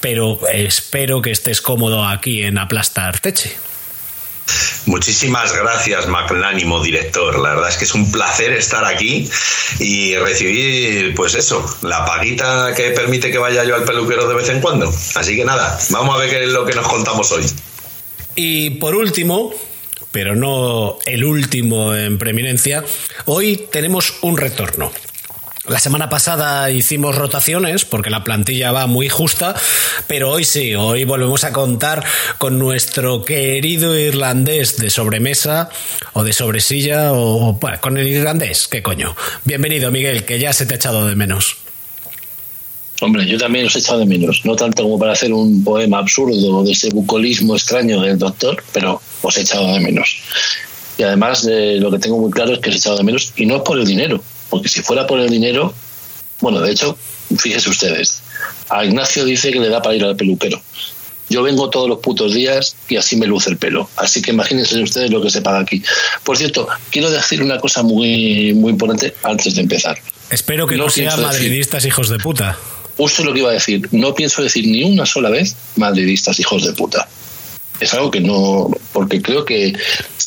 pero 0.03 0.41
espero 0.53 1.23
que 1.23 1.31
estés 1.31 1.63
cómodo 1.63 2.05
aquí 2.05 2.43
en 2.43 2.59
Aplastar 2.59 3.21
Teche. 3.21 3.57
Muchísimas 4.87 5.55
gracias, 5.55 6.09
magnánimo 6.09 6.83
director. 6.83 7.39
La 7.39 7.51
verdad 7.51 7.69
es 7.71 7.77
que 7.77 7.85
es 7.85 7.95
un 7.95 8.11
placer 8.11 8.53
estar 8.53 8.85
aquí 8.85 9.31
y 9.79 10.17
recibir, 10.17 11.15
pues 11.15 11.35
eso, 11.37 11.65
la 11.83 12.05
paguita 12.05 12.75
que 12.75 12.91
permite 12.91 13.31
que 13.31 13.39
vaya 13.39 13.65
yo 13.65 13.77
al 13.77 13.85
peluquero 13.85 14.29
de 14.29 14.35
vez 14.35 14.49
en 14.49 14.61
cuando. 14.61 14.93
Así 15.15 15.37
que 15.37 15.45
nada, 15.45 15.79
vamos 15.91 16.17
a 16.17 16.19
ver 16.19 16.31
qué 16.31 16.45
es 16.45 16.51
lo 16.51 16.67
que 16.67 16.75
nos 16.75 16.89
contamos 16.89 17.31
hoy. 17.31 17.47
Y 18.35 18.71
por 18.71 18.97
último, 18.97 19.55
pero 20.11 20.35
no 20.35 20.99
el 21.07 21.25
último 21.25 21.95
en 21.95 22.19
preeminencia, 22.19 22.85
hoy 23.27 23.69
tenemos 23.71 24.15
un 24.23 24.37
retorno. 24.37 24.91
La 25.69 25.79
semana 25.79 26.09
pasada 26.09 26.73
hicimos 26.73 27.15
rotaciones 27.15 27.85
porque 27.85 28.11
la 28.11 28.25
plantilla 28.25 28.73
va 28.73 28.89
muy 28.89 29.09
justa, 29.09 29.55
pero 30.09 30.33
hoy 30.33 30.45
sí, 30.45 30.75
hoy 30.75 31.05
volvemos 31.05 31.45
a 31.45 31.53
contar 31.53 32.05
con 32.39 32.59
nuestro 32.59 33.23
querido 33.25 33.97
irlandés 33.97 34.77
de 34.79 34.91
sobremesa 34.91 35.71
o 36.15 36.25
de 36.25 36.33
sobresilla 36.33 37.13
o 37.13 37.53
bueno, 37.61 37.79
con 37.81 37.97
el 37.97 38.09
irlandés, 38.09 38.67
qué 38.67 38.83
coño. 38.83 39.15
Bienvenido 39.45 39.93
Miguel, 39.93 40.25
que 40.25 40.41
ya 40.41 40.53
se 40.53 40.67
te 40.67 40.75
ha 40.75 40.77
echado 40.79 41.07
de 41.07 41.15
menos. 41.15 41.59
Hombre, 43.01 43.25
yo 43.25 43.39
también 43.39 43.67
os 43.67 43.77
he 43.77 43.79
echado 43.79 44.01
de 44.01 44.07
menos, 44.07 44.45
no 44.45 44.57
tanto 44.57 44.83
como 44.83 44.99
para 44.99 45.13
hacer 45.13 45.33
un 45.33 45.63
poema 45.63 45.99
absurdo 45.99 46.65
de 46.65 46.73
ese 46.73 46.91
bucolismo 46.91 47.55
extraño 47.55 48.01
del 48.01 48.19
doctor, 48.19 48.65
pero 48.73 49.01
os 49.23 49.37
he 49.37 49.43
echado 49.43 49.73
de 49.75 49.79
menos. 49.79 50.23
Y 50.99 51.05
además 51.05 51.45
de 51.45 51.77
lo 51.77 51.93
que 51.93 52.01
tengo 52.01 52.19
muy 52.19 52.33
claro 52.33 52.53
es 52.53 52.59
que 52.59 52.71
os 52.71 52.75
he 52.75 52.79
echado 52.79 52.99
de 52.99 53.05
menos 53.05 53.33
y 53.37 53.47
no 53.47 53.57
es 53.57 53.63
por 53.63 53.79
el 53.79 53.87
dinero, 53.87 54.23
porque 54.53 54.69
si 54.69 54.83
fuera 54.83 55.07
por 55.07 55.19
el 55.19 55.31
dinero, 55.31 55.73
bueno, 56.43 56.61
de 56.61 56.73
hecho, 56.73 56.95
fíjense 57.39 57.71
ustedes, 57.71 58.21
a 58.69 58.85
Ignacio 58.85 59.25
dice 59.25 59.51
que 59.51 59.59
le 59.59 59.71
da 59.71 59.81
para 59.81 59.95
ir 59.95 60.05
al 60.05 60.15
peluquero. 60.15 60.61
Yo 61.31 61.43
vengo 61.43 61.71
todos 61.71 61.89
los 61.89 62.01
putos 62.01 62.35
días 62.35 62.77
y 62.87 62.97
así 62.99 63.17
me 63.17 63.27
luce 63.27 63.49
el 63.49 63.57
pelo. 63.57 63.89
Así 63.97 64.21
que 64.21 64.33
imagínense 64.33 64.79
ustedes 64.83 65.11
lo 65.11 65.23
que 65.23 65.31
se 65.31 65.41
paga 65.41 65.61
aquí. 65.61 65.83
Por 66.23 66.37
cierto, 66.37 66.69
quiero 66.91 67.11
decir 67.11 67.43
una 67.43 67.59
cosa 67.61 67.83
muy, 67.83 68.53
muy 68.53 68.73
importante 68.73 69.15
antes 69.23 69.55
de 69.55 69.63
empezar. 69.63 69.99
Espero 70.29 70.67
que 70.67 70.77
no, 70.77 70.85
no 70.85 70.91
sea 70.91 71.17
madridistas 71.17 71.87
hijos 71.87 72.11
de 72.11 72.19
puta. 72.19 72.59
Justo 72.99 73.25
lo 73.25 73.33
que 73.33 73.39
iba 73.39 73.49
a 73.49 73.55
decir. 73.55 73.89
No 73.93 74.15
pienso 74.15 74.43
decir 74.43 74.67
ni 74.67 74.85
una 74.85 75.07
sola 75.07 75.31
vez 75.31 75.57
madridistas 75.77 76.39
hijos 76.39 76.67
de 76.67 76.75
puta. 76.75 77.09
Es 77.83 77.95
algo 77.95 78.11
que 78.11 78.21
no. 78.21 78.71
Porque 78.93 79.21
creo 79.21 79.45
que 79.45 79.75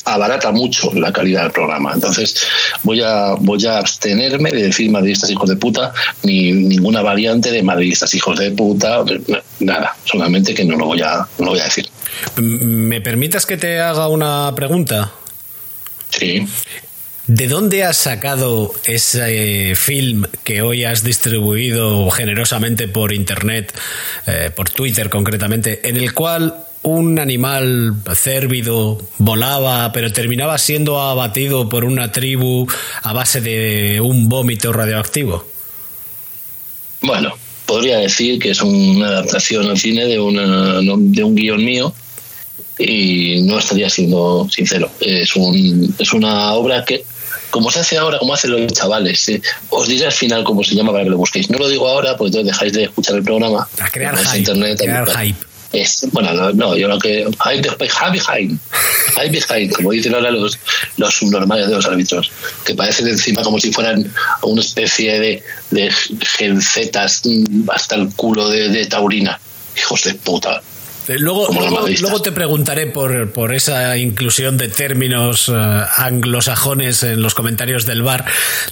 abarata 0.06 0.52
mucho 0.52 0.92
la 0.94 1.12
calidad 1.12 1.42
del 1.42 1.52
programa. 1.52 1.92
Entonces 1.92 2.36
voy 2.82 3.02
a 3.02 3.34
voy 3.38 3.64
a 3.66 3.78
abstenerme 3.78 4.50
de 4.50 4.64
decir 4.64 4.90
madridistas 4.90 5.30
hijos 5.30 5.48
de 5.48 5.56
puta 5.56 5.92
ni 6.22 6.52
ninguna 6.52 7.02
variante 7.02 7.50
de 7.50 7.62
madridistas 7.62 8.14
hijos 8.14 8.38
de 8.38 8.52
puta, 8.52 9.04
nada, 9.60 9.96
solamente 10.04 10.54
que 10.54 10.64
no 10.64 10.76
lo 10.76 10.86
voy 10.86 11.02
a 11.02 11.26
no 11.38 11.46
lo 11.46 11.50
voy 11.52 11.60
a 11.60 11.64
decir. 11.64 11.88
¿Me 12.36 13.00
permitas 13.00 13.46
que 13.46 13.56
te 13.56 13.80
haga 13.80 14.08
una 14.08 14.52
pregunta? 14.54 15.12
Sí. 16.10 16.46
¿De 17.26 17.48
dónde 17.48 17.82
has 17.82 17.96
sacado 17.96 18.72
ese 18.84 19.74
film 19.74 20.26
que 20.44 20.62
hoy 20.62 20.84
has 20.84 21.02
distribuido 21.02 22.08
generosamente 22.10 22.86
por 22.86 23.12
internet, 23.12 23.74
eh, 24.28 24.52
por 24.54 24.70
Twitter 24.70 25.10
concretamente, 25.10 25.88
en 25.88 25.96
el 25.96 26.14
cual 26.14 26.65
un 26.86 27.18
animal 27.18 27.94
cérvido 28.14 28.96
volaba, 29.18 29.90
pero 29.92 30.12
terminaba 30.12 30.56
siendo 30.58 31.00
abatido 31.00 31.68
por 31.68 31.84
una 31.84 32.12
tribu 32.12 32.66
a 33.02 33.12
base 33.12 33.40
de 33.40 34.00
un 34.00 34.28
vómito 34.28 34.72
radioactivo? 34.72 35.44
Bueno, 37.02 37.34
podría 37.66 37.98
decir 37.98 38.38
que 38.38 38.50
es 38.50 38.62
una 38.62 39.08
adaptación 39.08 39.68
al 39.68 39.76
cine 39.78 40.06
de, 40.06 40.20
una, 40.20 40.80
de 40.80 41.24
un 41.24 41.34
guion 41.34 41.64
mío 41.64 41.92
y 42.78 43.42
no 43.42 43.58
estaría 43.58 43.90
siendo 43.90 44.48
sincero. 44.50 44.88
Es, 45.00 45.34
un, 45.34 45.94
es 45.98 46.12
una 46.12 46.52
obra 46.52 46.84
que 46.84 47.04
como 47.50 47.70
se 47.70 47.80
hace 47.80 47.96
ahora, 47.96 48.18
como 48.18 48.34
hacen 48.34 48.50
los 48.52 48.72
chavales. 48.72 49.28
eh, 49.28 49.40
Os 49.70 49.88
diré 49.88 50.06
al 50.06 50.12
final 50.12 50.44
cómo 50.44 50.62
se 50.62 50.74
llama 50.74 50.92
para 50.92 51.04
que 51.04 51.10
lo 51.10 51.16
busquéis. 51.16 51.50
No 51.50 51.58
lo 51.58 51.68
digo 51.68 51.88
ahora 51.88 52.16
porque 52.16 52.28
entonces 52.28 52.52
dejáis 52.52 52.72
de 52.74 52.84
escuchar 52.84 53.16
el 53.16 53.22
programa. 53.24 53.66
A 53.80 53.90
crear 53.90 54.12
Ponéis 54.12 54.28
hype, 54.28 54.38
internet, 54.38 54.78
crear 54.80 55.04
tal. 55.06 55.24
hype. 55.26 55.46
Bueno, 56.12 56.52
no, 56.52 56.76
yo 56.76 56.88
lo 56.88 56.98
que. 56.98 57.28
High 57.38 57.60
behind. 57.60 58.58
High 59.16 59.30
behind, 59.30 59.72
como 59.72 59.92
dicen 59.92 60.14
ahora 60.14 60.30
los, 60.30 60.58
los 60.96 61.14
subnormales 61.14 61.68
de 61.68 61.74
los 61.74 61.86
árbitros, 61.86 62.30
que 62.64 62.74
parecen 62.74 63.08
encima 63.08 63.42
como 63.42 63.58
si 63.58 63.72
fueran 63.72 64.12
una 64.42 64.60
especie 64.60 65.18
de, 65.18 65.42
de 65.70 65.90
gencetas 66.36 67.22
mm, 67.24 67.70
hasta 67.70 67.96
el 67.96 68.12
culo 68.14 68.48
de, 68.48 68.68
de 68.68 68.86
taurina. 68.86 69.38
Hijos 69.76 70.04
de 70.04 70.14
puta. 70.14 70.62
Eh, 71.08 71.18
Luego, 71.18 71.48
luego, 72.00 72.20
te 72.20 72.32
preguntaré 72.32 72.86
por, 72.86 73.30
por 73.30 73.54
esa 73.54 73.96
inclusión 73.96 74.56
de 74.56 74.68
términos 74.68 75.48
eh, 75.48 75.52
anglosajones 75.96 77.02
en 77.02 77.22
los 77.22 77.34
comentarios 77.34 77.86
del 77.86 78.02
bar. 78.02 78.24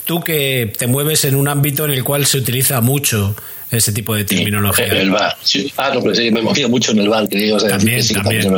Tú 0.05 0.21
que 0.21 0.73
te 0.77 0.87
mueves 0.87 1.25
en 1.25 1.37
un 1.37 1.49
ámbito 1.49 1.85
en 1.85 1.93
el 1.93 2.05
cual 2.05 2.27
se 2.27 2.39
utiliza 2.39 2.81
mucho 2.81 3.35
ese 3.71 3.93
tipo 3.93 4.15
de 4.15 4.25
terminología. 4.25 4.87
El 4.87 5.11
bar. 5.11 5.37
Sí. 5.43 5.73
Ah, 5.77 5.91
no, 5.95 6.03
pero 6.03 6.15
sí, 6.15 6.31
me 6.31 6.43
movía 6.43 6.69
mucho 6.69 6.93
en 6.93 6.99
el 7.01 7.09
bar, 7.09 7.29
que 7.29 7.39
digo, 7.39 7.57
o 7.57 7.61
sea, 7.61 7.71
También, 7.71 8.03
sí, 8.03 8.15
también. 8.15 8.53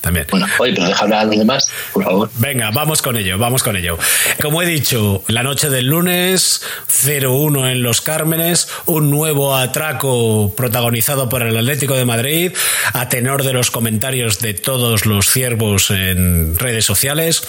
También. 0.00 0.26
Bueno, 0.30 0.46
oye, 0.58 0.72
pero 0.74 0.86
deja 0.86 1.02
hablar 1.02 1.20
a 1.20 1.24
los 1.24 1.38
demás, 1.38 1.70
por 1.92 2.04
favor. 2.04 2.30
Venga, 2.36 2.70
vamos 2.70 3.02
con 3.02 3.16
ello, 3.16 3.36
vamos 3.36 3.62
con 3.62 3.76
ello. 3.76 3.98
Como 4.40 4.62
he 4.62 4.66
dicho, 4.66 5.22
la 5.28 5.42
noche 5.42 5.68
del 5.68 5.86
lunes, 5.86 6.62
0-1 6.88 7.70
en 7.70 7.82
Los 7.82 8.00
Cármenes, 8.00 8.68
un 8.86 9.10
nuevo 9.10 9.54
atraco 9.54 10.54
protagonizado 10.56 11.28
por 11.28 11.42
el 11.42 11.56
Atlético 11.56 11.94
de 11.94 12.04
Madrid, 12.06 12.52
a 12.94 13.08
tenor 13.08 13.42
de 13.42 13.52
los 13.52 13.70
comentarios 13.70 14.38
de 14.38 14.54
todos 14.54 15.04
los 15.04 15.28
ciervos 15.28 15.90
en 15.90 16.58
redes 16.58 16.84
sociales. 16.86 17.42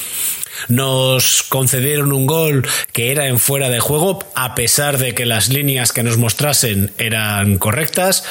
Nos 0.68 1.44
concedieron 1.44 2.12
un 2.12 2.28
gol 2.28 2.68
que 2.92 3.12
era 3.12 3.28
en 3.28 3.40
fuera 3.40 3.70
de 3.70 3.80
juego, 3.80 4.20
a 4.36 4.56
pesar 4.56 4.98
de 4.98 5.16
que 5.16 5.26
las 5.26 5.50
líneas 5.50 5.92
que 5.92 6.04
nos 6.04 6.18
mostrasen 6.18 6.92
eran 6.98 7.58
correctas. 7.58 8.26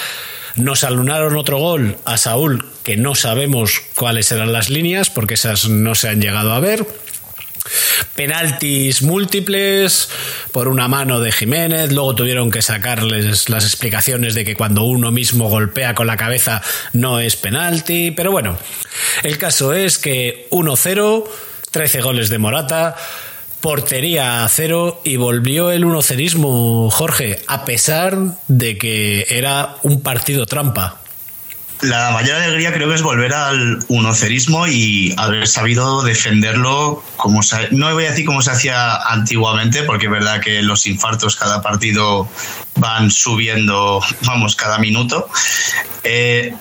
Nos 0.57 0.85
alunaron 0.85 1.37
otro 1.37 1.59
gol 1.59 1.97
a 2.05 2.17
Saúl, 2.17 2.67
que 2.83 2.97
no 2.97 3.15
sabemos 3.15 3.81
cuáles 3.95 4.31
eran 4.33 4.53
las 4.53 4.71
líneas, 4.71 5.11
porque 5.11 5.35
esas 5.35 5.69
no 5.69 5.95
se 5.95 6.09
han 6.09 6.21
llegado 6.21 6.53
a 6.53 6.61
ver. 6.61 6.87
Penaltis 8.15 9.03
múltiples 9.03 10.09
por 10.53 10.69
una 10.69 10.89
mano 10.89 11.21
de 11.21 11.31
Jiménez, 11.31 11.93
luego 11.93 12.15
tuvieron 12.15 12.51
que 12.51 12.63
sacarles 12.63 13.49
las 13.49 13.65
explicaciones 13.65 14.35
de 14.35 14.45
que 14.45 14.55
cuando 14.55 14.83
uno 14.85 15.11
mismo 15.11 15.49
golpea 15.49 15.95
con 15.95 16.07
la 16.07 16.17
cabeza 16.17 16.63
no 16.93 17.21
es 17.21 17.37
penalti, 17.37 18.11
pero 18.11 18.33
bueno, 18.33 18.59
el 19.23 19.39
caso 19.39 19.73
es 19.73 19.99
que 19.99 20.49
1-0, 20.51 21.25
13 21.71 22.01
goles 22.01 22.29
de 22.29 22.39
Morata, 22.39 22.97
portería 23.61 24.45
a 24.45 24.49
cero 24.49 25.01
y 25.05 25.17
volvió 25.17 25.71
el 25.71 25.85
unocerismo, 25.85 26.91
Jorge, 26.91 27.41
a 27.47 27.65
pesar 27.65 28.17
de 28.49 28.79
que 28.79 29.27
era 29.29 29.77
un 29.83 30.03
partido 30.03 30.47
trampa. 30.47 30.97
La 31.83 32.11
mayor 32.11 32.37
alegría 32.37 32.75
creo 32.75 32.91
que 32.91 32.95
es 32.95 33.03
volver 33.03 33.33
al 33.33 33.79
unocerismo 33.89 34.67
y 34.67 35.15
haber 35.17 35.49
sabido 35.49 36.03
defenderlo 36.03 37.03
como 37.17 37.43
se, 37.43 37.69
no 37.71 37.91
voy 37.95 38.05
a 38.05 38.11
decir 38.11 38.27
como 38.27 38.43
se 38.43 38.51
hacía 38.51 38.97
antiguamente, 38.97 39.85
porque 39.85 40.07
es 40.07 40.13
verdad 40.13 40.43
que 40.43 40.61
los 40.63 40.87
infartos 40.87 41.37
cada 41.37 41.63
partido 41.63 42.29
van 42.77 43.11
subiendo, 43.11 44.03
vamos, 44.27 44.57
cada 44.57 44.79
minuto. 44.79 45.27
Eh, 46.05 46.55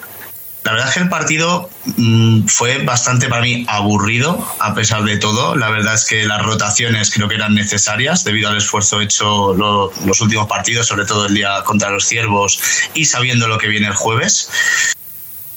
la 0.70 0.74
verdad 0.74 0.90
es 0.90 0.94
que 0.94 1.00
el 1.00 1.10
partido 1.10 1.68
mmm, 1.98 2.46
fue 2.46 2.84
bastante 2.84 3.28
para 3.28 3.42
mí 3.42 3.66
aburrido, 3.68 4.48
a 4.60 4.76
pesar 4.76 5.04
de 5.04 5.18
todo. 5.18 5.56
La 5.56 5.72
verdad 5.72 5.96
es 5.96 6.06
que 6.06 6.28
las 6.28 6.44
rotaciones 6.44 7.10
creo 7.10 7.28
que 7.28 7.34
eran 7.34 7.56
necesarias 7.56 8.24
debido 8.24 8.50
al 8.50 8.58
esfuerzo 8.58 9.02
hecho 9.02 9.56
lo, 9.56 9.92
los 10.06 10.22
últimos 10.22 10.48
partidos, 10.48 10.86
sobre 10.86 11.06
todo 11.06 11.26
el 11.26 11.34
día 11.34 11.64
contra 11.66 11.90
los 11.90 12.06
ciervos 12.06 12.62
y 12.94 13.06
sabiendo 13.06 13.48
lo 13.48 13.58
que 13.58 13.68
viene 13.68 13.88
el 13.88 13.96
jueves. 13.96 14.52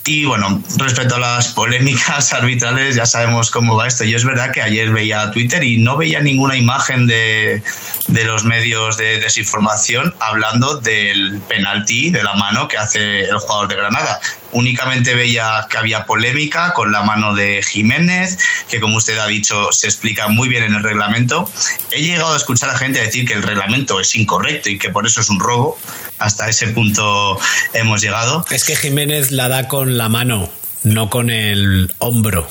Y 0.07 0.25
bueno, 0.25 0.63
respecto 0.79 1.17
a 1.17 1.19
las 1.19 1.49
polémicas 1.49 2.33
arbitrales, 2.33 2.97
ya 2.97 3.05
sabemos 3.05 3.51
cómo 3.51 3.77
va 3.77 3.87
esto. 3.87 4.05
Yo 4.05 4.17
es 4.17 4.25
verdad 4.25 4.51
que 4.51 4.63
ayer 4.63 4.91
veía 4.91 5.31
Twitter 5.31 5.63
y 5.63 5.77
no 5.77 5.99
veía 5.99 6.21
ninguna 6.21 6.57
imagen 6.57 7.07
de, 7.07 7.63
de 8.09 8.25
los 8.25 8.45
medios 8.45 8.97
de 8.97 9.21
desinformación 9.21 10.15
hablando 10.21 10.79
del 10.79 11.39
penalti 11.49 12.11
de 12.11 12.23
la 12.23 12.33
mano 12.33 12.67
que 12.67 12.79
hace 12.79 13.25
el 13.25 13.39
jugador 13.39 13.69
de 13.69 13.77
Granada. 13.77 14.21
Únicamente 14.53 15.15
veía 15.15 15.67
que 15.69 15.79
había 15.79 16.05
polémica 16.05 16.73
con 16.73 16.93
la 16.93 17.03
mano 17.03 17.35
de 17.35 17.63
Jiménez, 17.63 18.39
que 18.69 18.81
como 18.81 18.97
usted 18.97 19.19
ha 19.19 19.27
dicho 19.27 19.73
se 19.73 19.87
explica 19.87 20.29
muy 20.29 20.49
bien 20.49 20.65
en 20.65 20.75
el 20.75 20.83
reglamento. 20.83 21.51
He 21.91 22.03
llegado 22.03 22.35
a 22.35 22.37
escuchar 22.37 22.71
a 22.71 22.79
gente 22.79 23.01
decir 23.01 23.27
que 23.27 23.35
el 23.35 23.43
reglamento 23.43 24.01
es 24.01 24.15
incorrecto 24.15 24.69
y 24.69 24.79
que 24.79 24.91
por 24.91 25.07
eso 25.07 25.21
es 25.21 25.31
un 25.31 25.41
robo. 25.41 25.79
Hasta 26.19 26.49
ese 26.49 26.69
punto 26.69 27.39
hemos 27.73 28.01
llegado. 28.01 28.45
Es 28.51 28.65
que 28.65 28.77
Jiménez 28.77 29.31
la 29.33 29.49
da 29.49 29.69
con 29.69 29.97
la 29.99 30.09
mano, 30.09 30.51
no 30.83 31.11
con 31.11 31.31
el 31.31 31.95
hombro. 31.99 32.49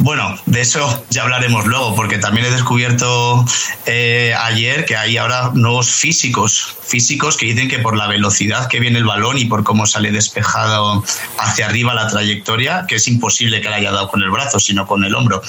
Bueno, 0.00 0.38
de 0.46 0.60
eso 0.60 1.04
ya 1.10 1.22
hablaremos 1.22 1.66
luego, 1.66 1.96
porque 1.96 2.18
también 2.18 2.46
he 2.46 2.50
descubierto 2.50 3.44
eh, 3.84 4.32
ayer 4.38 4.84
que 4.84 4.96
hay 4.96 5.16
ahora 5.16 5.50
nuevos 5.54 5.90
físicos, 5.90 6.76
físicos 6.82 7.36
que 7.36 7.46
dicen 7.46 7.68
que 7.68 7.80
por 7.80 7.96
la 7.96 8.06
velocidad 8.06 8.68
que 8.68 8.78
viene 8.78 8.98
el 8.98 9.04
balón 9.04 9.38
y 9.38 9.46
por 9.46 9.64
cómo 9.64 9.86
sale 9.86 10.12
despejado 10.12 11.04
hacia 11.38 11.66
arriba 11.66 11.94
la 11.94 12.06
trayectoria, 12.06 12.84
que 12.86 12.94
es 12.94 13.08
imposible 13.08 13.60
que 13.60 13.68
le 13.68 13.74
haya 13.74 13.90
dado 13.90 14.08
con 14.08 14.22
el 14.22 14.30
brazo, 14.30 14.60
sino 14.60 14.86
con 14.86 15.02
el 15.04 15.16
hombro. 15.16 15.42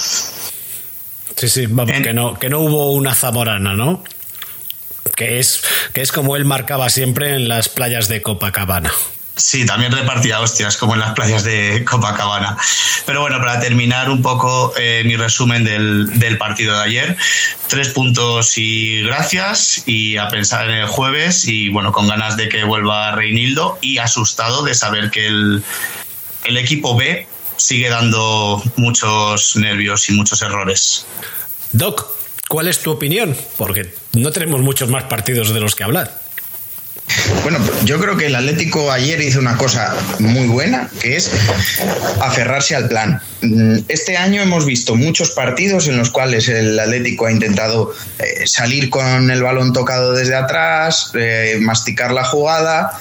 Sí, 1.36 1.48
sí, 1.48 1.68
vamos, 1.68 1.94
en... 1.94 2.04
que, 2.04 2.14
no, 2.14 2.34
que 2.40 2.50
no 2.50 2.60
hubo 2.60 2.94
una 2.94 3.14
zamorana, 3.14 3.76
¿no? 3.76 4.04
Que 5.16 5.40
es, 5.40 5.62
que 5.94 6.02
es 6.02 6.12
como 6.12 6.36
él 6.36 6.46
marcaba 6.46 6.90
siempre 6.90 7.36
en 7.36 7.48
las 7.48 7.70
playas 7.70 8.08
de 8.08 8.24
Copacabana. 8.24 8.92
Sí, 9.40 9.66
también 9.66 9.94
repartía 9.94 10.42
hostias, 10.42 10.76
como 10.76 10.96
en 10.96 11.00
las 11.00 11.14
playas 11.14 11.46
de 11.46 11.86
Copacabana. 11.90 12.58
Pero 13.06 13.22
bueno, 13.22 13.40
para 13.40 13.60
terminar 13.62 14.10
un 14.10 14.22
poco 14.22 14.74
eh, 14.78 15.02
mi 15.06 15.16
resumen 15.16 15.64
del, 15.64 16.20
del, 16.20 16.38
partido 16.38 16.76
de 16.76 16.84
ayer, 16.84 17.18
tres 17.68 17.90
puntos 17.90 18.58
y 18.58 19.02
gracias, 19.04 19.84
y 19.86 20.18
a 20.18 20.28
pensar 20.28 20.70
en 20.70 20.76
el 20.76 20.88
jueves, 20.88 21.48
y 21.48 21.70
bueno, 21.70 21.94
con 21.94 22.10
ganas 22.10 22.36
de 22.36 22.50
que 22.50 22.66
vuelva 22.66 23.16
Reinildo, 23.16 23.80
y 23.82 24.00
asustado 24.00 24.62
de 24.64 24.76
saber 24.76 25.10
que 25.10 25.28
el, 25.28 25.64
el 26.44 26.58
equipo 26.58 26.98
B 26.98 27.26
sigue 27.56 27.90
dando 27.90 28.62
muchos 28.76 29.56
nervios 29.56 30.10
y 30.10 30.14
muchos 30.14 30.42
errores. 30.42 31.06
Doc, 31.72 32.08
¿cuál 32.50 32.68
es 32.68 32.82
tu 32.82 32.92
opinión? 32.92 33.38
Porque 33.58 33.94
no 34.14 34.32
tenemos 34.32 34.60
muchos 34.60 34.90
más 34.90 35.06
partidos 35.06 35.54
de 35.54 35.62
los 35.62 35.76
que 35.76 35.86
hablar. 35.86 36.29
Bueno, 37.44 37.60
yo 37.86 38.00
creo 38.00 38.18
que 38.18 38.28
el 38.28 38.36
Atlético 38.36 38.92
ayer 38.92 39.22
hizo 39.22 39.40
una 39.40 39.58
cosa 39.58 39.96
muy 40.20 40.48
buena, 40.48 40.90
que 41.02 41.16
es 41.16 41.32
aferrarse 42.22 42.76
al 42.76 42.88
plan. 42.88 43.22
Este 43.88 44.18
año 44.18 44.42
hemos 44.42 44.66
visto 44.66 44.96
muchos 44.96 45.32
partidos 45.32 45.88
en 45.88 45.98
los 45.98 46.10
cuales 46.10 46.48
el 46.50 46.78
Atlético 46.80 47.28
ha 47.28 47.32
intentado 47.32 47.94
eh, 48.20 48.46
salir 48.46 48.90
con 48.90 49.32
el 49.32 49.42
balón 49.42 49.74
tocado 49.74 50.14
desde 50.14 50.36
atrás, 50.36 51.12
eh, 51.16 51.58
masticar 51.62 52.12
la 52.12 52.26
jugada 52.26 52.92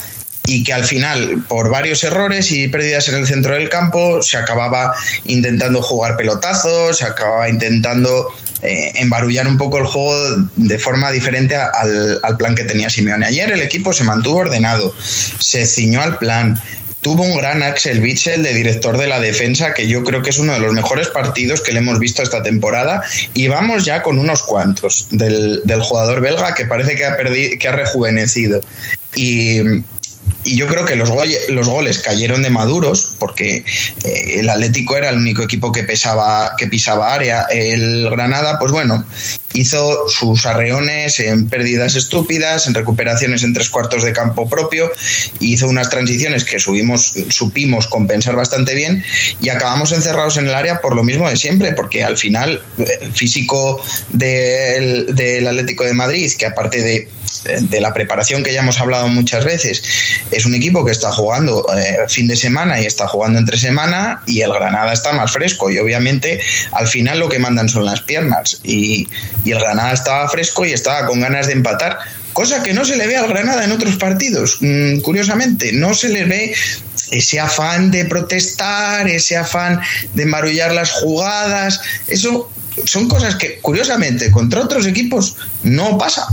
y 0.49 0.65
que 0.65 0.73
al 0.73 0.85
final, 0.85 1.45
por 1.47 1.69
varios 1.69 2.03
errores 2.05 2.51
y 2.53 2.69
pérdidas 2.69 3.09
en 3.09 3.17
el 3.17 3.27
centro 3.27 3.55
del 3.55 3.69
campo, 3.69 4.23
se 4.23 4.39
acababa 4.39 4.95
intentando 5.25 5.83
jugar 5.83 6.17
pelotazos, 6.17 6.99
se 6.99 7.05
acababa 7.05 7.51
intentando 7.51 8.33
eh, 8.63 8.93
embarullar 8.97 9.47
un 9.47 9.57
poco 9.57 9.79
el 9.79 9.85
juego 9.85 10.15
de 10.57 10.79
forma 10.79 11.11
diferente 11.13 11.55
al, 11.55 12.21
al, 12.23 12.37
plan 12.37 12.55
que 12.55 12.65
tenía 12.65 12.91
Simeone. 12.91 13.27
Ayer 13.27 13.51
el 13.53 13.63
equipo 13.63 13.93
se 13.93 14.05
mantuvo 14.05 14.39
ordenado, 14.39 14.95
se 15.39 15.67
ciñó 15.67 16.03
al 16.03 16.19
plan. 16.19 16.61
Tuvo 17.01 17.23
un 17.23 17.37
gran 17.37 17.63
Axel 17.63 18.03
Witsel 18.03 18.43
de 18.43 18.53
director 18.53 18.99
de 18.99 19.07
la 19.07 19.21
defensa, 19.21 19.73
que 19.73 19.87
yo 19.87 20.03
creo 20.03 20.23
que 20.23 20.31
es 20.31 20.39
uno 20.39 20.55
de 20.55 20.59
los 20.59 20.73
mejores 20.73 21.07
partidos 21.09 21.61
que 21.61 21.73
le 21.73 21.79
hemos 21.79 22.01
visto 22.01 22.23
esta 22.23 22.43
temporada. 22.43 23.05
Y 23.35 23.47
vamos 23.47 23.85
ya 23.85 24.03
con 24.03 24.19
unos 24.19 24.43
cuantos 24.43 25.07
del, 25.11 25.61
del 25.65 25.81
jugador 25.81 26.21
belga 26.21 26.55
que 26.55 26.67
parece 26.67 26.97
que 26.97 27.07
ha, 27.07 27.17
perdido, 27.17 27.57
que 27.61 27.69
ha 27.69 27.73
rejuvenecido. 27.73 28.61
Y, 29.15 29.61
y 30.49 30.57
yo 30.57 30.67
creo 30.67 30.85
que 30.85 30.97
los, 30.97 31.11
go 31.11 31.23
los, 31.51 31.69
goles 31.69 31.99
cayeron 31.99 32.43
de 32.43 32.51
maduros 32.51 33.17
porque 33.19 33.65
eh, 34.05 34.41
el 34.41 34.49
Atlético 34.49 34.97
era 34.97 35.11
el 35.11 35.19
único 35.19 35.43
equipo 35.43 35.73
que, 35.73 35.85
pesaba, 35.85 36.55
que 36.57 36.67
pisaba 36.67 37.13
área. 37.13 37.43
El 37.51 38.09
Granada, 38.11 38.59
pues 38.59 38.73
bueno, 38.73 39.05
hizo 39.55 40.09
sus 40.09 40.47
arreones 40.47 41.21
en 41.21 41.49
pérdidas 41.49 41.97
estúpidas, 41.97 42.67
en 42.67 42.75
recuperaciones 42.75 43.43
en 43.43 43.55
tres 43.55 43.71
cuartos 43.71 44.05
de 44.05 44.13
campo 44.13 44.49
propio, 44.49 44.91
hizo 45.41 45.69
unas 45.69 45.91
transiciones 45.91 46.45
que 46.45 46.59
subimos, 46.59 47.15
supimos 47.29 47.87
compensar 47.87 48.37
bastante 48.37 48.75
bien 48.75 49.05
y 49.41 49.49
acabamos 49.49 49.93
encerrados 49.93 50.37
en 50.37 50.47
el 50.47 50.55
área 50.55 50.81
por 50.81 50.95
lo 50.95 51.03
mismo 51.03 51.29
de 51.29 51.37
siempre, 51.37 51.73
porque 51.73 52.05
al 52.05 52.17
final 52.19 52.63
el 52.79 53.13
físico 53.13 53.83
del, 54.11 55.15
del 55.15 55.47
Atlético 55.47 55.85
de 55.85 55.95
Madrid, 55.95 56.31
que 56.39 56.47
aparte 56.47 56.83
de 56.83 57.09
de 57.45 57.81
la 57.81 57.93
preparación 57.93 58.43
que 58.43 58.53
ya 58.53 58.61
hemos 58.61 58.81
hablado 58.81 59.09
muchas 59.09 59.45
veces, 59.45 59.83
es 60.31 60.47
un 60.47 60.55
equipo 60.55 60.85
que 60.85 60.93
está 60.93 61.13
jugando 61.13 61.65
eh, 61.77 61.99
fin 62.09 62.27
de 62.27 62.37
semana 62.37 62.81
y 62.81 62.87
está 62.87 63.07
jugando 63.09 63.39
entre 63.39 63.59
semana 63.59 64.23
y 64.27 64.41
el 64.41 64.53
Granada 64.53 64.93
está 64.93 65.13
más 65.13 65.33
fresco 65.33 65.71
y 65.71 65.79
obviamente 65.79 66.41
al 66.73 66.87
final 66.87 67.21
lo 67.21 67.29
que 67.29 67.39
mandan 67.39 67.69
son 67.69 67.85
las 67.85 68.01
piernas 68.01 68.61
y, 68.65 69.09
y 69.45 69.53
el 69.53 69.59
Granada 69.59 69.93
estaba 69.93 70.29
fresco 70.29 70.65
y 70.65 70.73
estaba 70.73 71.07
con 71.07 71.21
ganas 71.21 71.47
de 71.47 71.55
empatar, 71.55 71.99
cosa 72.33 72.63
que 72.63 72.73
no 72.73 72.85
se 72.85 72.97
le 72.97 73.07
ve 73.07 73.17
al 73.17 73.29
Granada 73.29 73.65
en 73.65 73.73
otros 73.73 73.97
partidos, 73.97 74.59
mm, 74.61 75.01
curiosamente, 75.01 75.73
no 75.73 75.95
se 75.95 76.09
le 76.09 76.25
ve 76.25 76.55
ese 77.11 77.41
afán 77.41 77.91
de 77.91 78.05
protestar, 78.05 79.09
ese 79.09 79.37
afán 79.37 79.81
de 80.15 80.27
marullar 80.27 80.73
las 80.73 80.93
jugadas, 80.93 81.81
eso 82.07 82.51
son 82.85 83.09
cosas 83.09 83.37
que 83.37 83.59
curiosamente 83.61 84.31
contra 84.31 84.63
otros 84.63 84.87
equipos 84.87 85.37
no 85.63 85.99
pasa. 85.99 86.27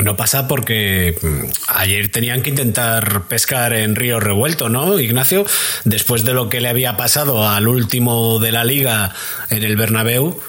No 0.00 0.16
pasa 0.16 0.46
porque 0.46 1.16
mm, 1.20 1.50
ayer 1.66 2.12
tenían 2.12 2.42
que 2.42 2.50
intentar 2.50 3.24
pescar 3.26 3.72
en 3.72 3.96
río 3.96 4.20
revuelto, 4.20 4.68
¿no, 4.68 5.00
Ignacio? 5.00 5.44
Después 5.84 6.24
de 6.24 6.32
lo 6.32 6.48
que 6.48 6.60
le 6.60 6.68
había 6.68 6.96
pasado 6.96 7.48
al 7.48 7.66
último 7.66 8.38
de 8.38 8.52
la 8.52 8.62
liga 8.62 9.12
en 9.48 9.64
el 9.64 9.76
Bernabéu, 9.76 10.40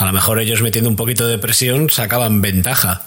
a 0.00 0.06
lo 0.06 0.14
mejor 0.14 0.40
ellos 0.40 0.62
metiendo 0.62 0.88
un 0.88 0.96
poquito 0.96 1.28
de 1.28 1.36
presión 1.36 1.90
sacaban 1.90 2.40
ventaja. 2.40 3.02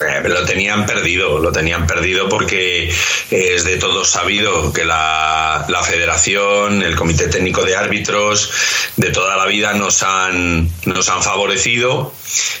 Eh, 0.00 0.28
lo 0.28 0.44
tenían 0.44 0.84
perdido, 0.84 1.38
lo 1.38 1.50
tenían 1.50 1.86
perdido 1.86 2.28
porque 2.28 2.92
es 3.30 3.64
de 3.64 3.76
todos 3.78 4.10
sabido 4.10 4.70
que 4.70 4.84
la, 4.84 5.64
la, 5.66 5.82
federación, 5.82 6.82
el 6.82 6.94
comité 6.94 7.28
técnico 7.28 7.64
de 7.64 7.76
árbitros, 7.76 8.50
de 8.96 9.12
toda 9.12 9.36
la 9.38 9.46
vida 9.46 9.72
nos 9.72 10.02
han, 10.02 10.68
nos 10.84 11.08
han 11.08 11.22
favorecido. 11.22 12.12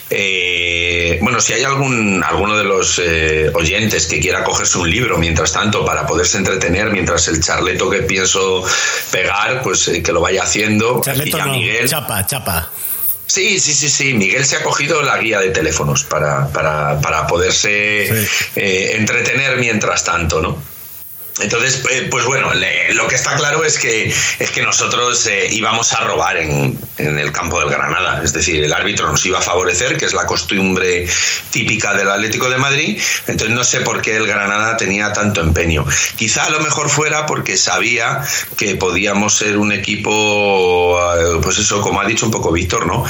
Eh, 0.08 1.18
bueno, 1.20 1.38
si 1.40 1.52
hay 1.52 1.64
algún 1.64 2.24
alguno 2.24 2.56
de 2.56 2.64
los 2.64 2.98
eh, 2.98 3.50
oyentes 3.52 4.06
que 4.06 4.20
quiera 4.20 4.42
cogerse 4.42 4.78
un 4.78 4.90
libro 4.90 5.18
mientras 5.18 5.52
tanto 5.52 5.84
para 5.84 6.06
poderse 6.06 6.38
entretener 6.38 6.90
mientras 6.90 7.28
el 7.28 7.42
charleto 7.42 7.90
que 7.90 8.02
pienso 8.02 8.64
pegar, 9.10 9.60
pues 9.62 9.88
eh, 9.88 10.02
que 10.02 10.12
lo 10.12 10.22
vaya 10.22 10.44
haciendo. 10.44 11.02
Charleto 11.04 11.36
Y 11.36 11.40
a 11.40 11.44
no, 11.44 11.52
Miguel, 11.52 11.88
chapa, 11.90 12.24
chapa. 12.24 12.70
Sí, 13.34 13.58
sí, 13.58 13.74
sí, 13.74 13.88
sí. 13.88 14.14
Miguel 14.14 14.44
se 14.44 14.54
ha 14.54 14.62
cogido 14.62 15.02
la 15.02 15.18
guía 15.18 15.40
de 15.40 15.50
teléfonos 15.50 16.04
para, 16.04 16.46
para, 16.52 17.00
para 17.00 17.26
poderse 17.26 18.06
eh, 18.54 18.92
entretener 18.94 19.56
mientras 19.56 20.04
tanto, 20.04 20.40
¿no? 20.40 20.73
Entonces, 21.40 21.82
eh, 21.90 22.06
pues 22.10 22.24
bueno, 22.26 22.54
le- 22.54 22.94
lo 22.94 23.08
que 23.08 23.16
está 23.16 23.34
claro 23.34 23.64
es 23.64 23.76
que, 23.78 24.14
es 24.38 24.50
que 24.50 24.62
nosotros 24.62 25.26
eh, 25.26 25.48
íbamos 25.50 25.92
a 25.92 26.00
robar 26.04 26.36
en, 26.36 26.78
en 26.96 27.18
el 27.18 27.32
campo 27.32 27.58
del 27.58 27.70
Granada. 27.70 28.22
Es 28.22 28.32
decir, 28.32 28.62
el 28.62 28.72
árbitro 28.72 29.10
nos 29.10 29.26
iba 29.26 29.40
a 29.40 29.42
favorecer, 29.42 29.96
que 29.96 30.04
es 30.04 30.12
la 30.14 30.26
costumbre 30.26 31.08
típica 31.50 31.92
del 31.94 32.08
Atlético 32.08 32.48
de 32.48 32.56
Madrid. 32.58 33.02
Entonces, 33.26 33.54
no 33.56 33.64
sé 33.64 33.80
por 33.80 34.00
qué 34.00 34.16
el 34.16 34.26
Granada 34.28 34.76
tenía 34.76 35.12
tanto 35.12 35.40
empeño. 35.40 35.84
Quizá 36.16 36.44
a 36.44 36.50
lo 36.50 36.60
mejor 36.60 36.88
fuera 36.88 37.26
porque 37.26 37.56
sabía 37.56 38.22
que 38.56 38.76
podíamos 38.76 39.34
ser 39.36 39.56
un 39.58 39.72
equipo, 39.72 41.00
eh, 41.16 41.40
pues 41.42 41.58
eso, 41.58 41.80
como 41.80 42.00
ha 42.00 42.06
dicho 42.06 42.26
un 42.26 42.32
poco 42.32 42.52
Víctor, 42.52 42.86
¿no? 42.86 43.04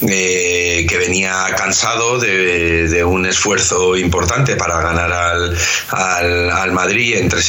Que 0.00 0.96
venía 0.98 1.44
cansado 1.56 2.18
de, 2.18 2.88
de 2.88 3.04
un 3.04 3.26
esfuerzo 3.26 3.96
importante 3.96 4.56
para 4.56 4.80
ganar 4.80 5.12
al, 5.12 5.56
al, 5.90 6.50
al 6.50 6.72
Madrid 6.72 7.16
entre 7.16 7.42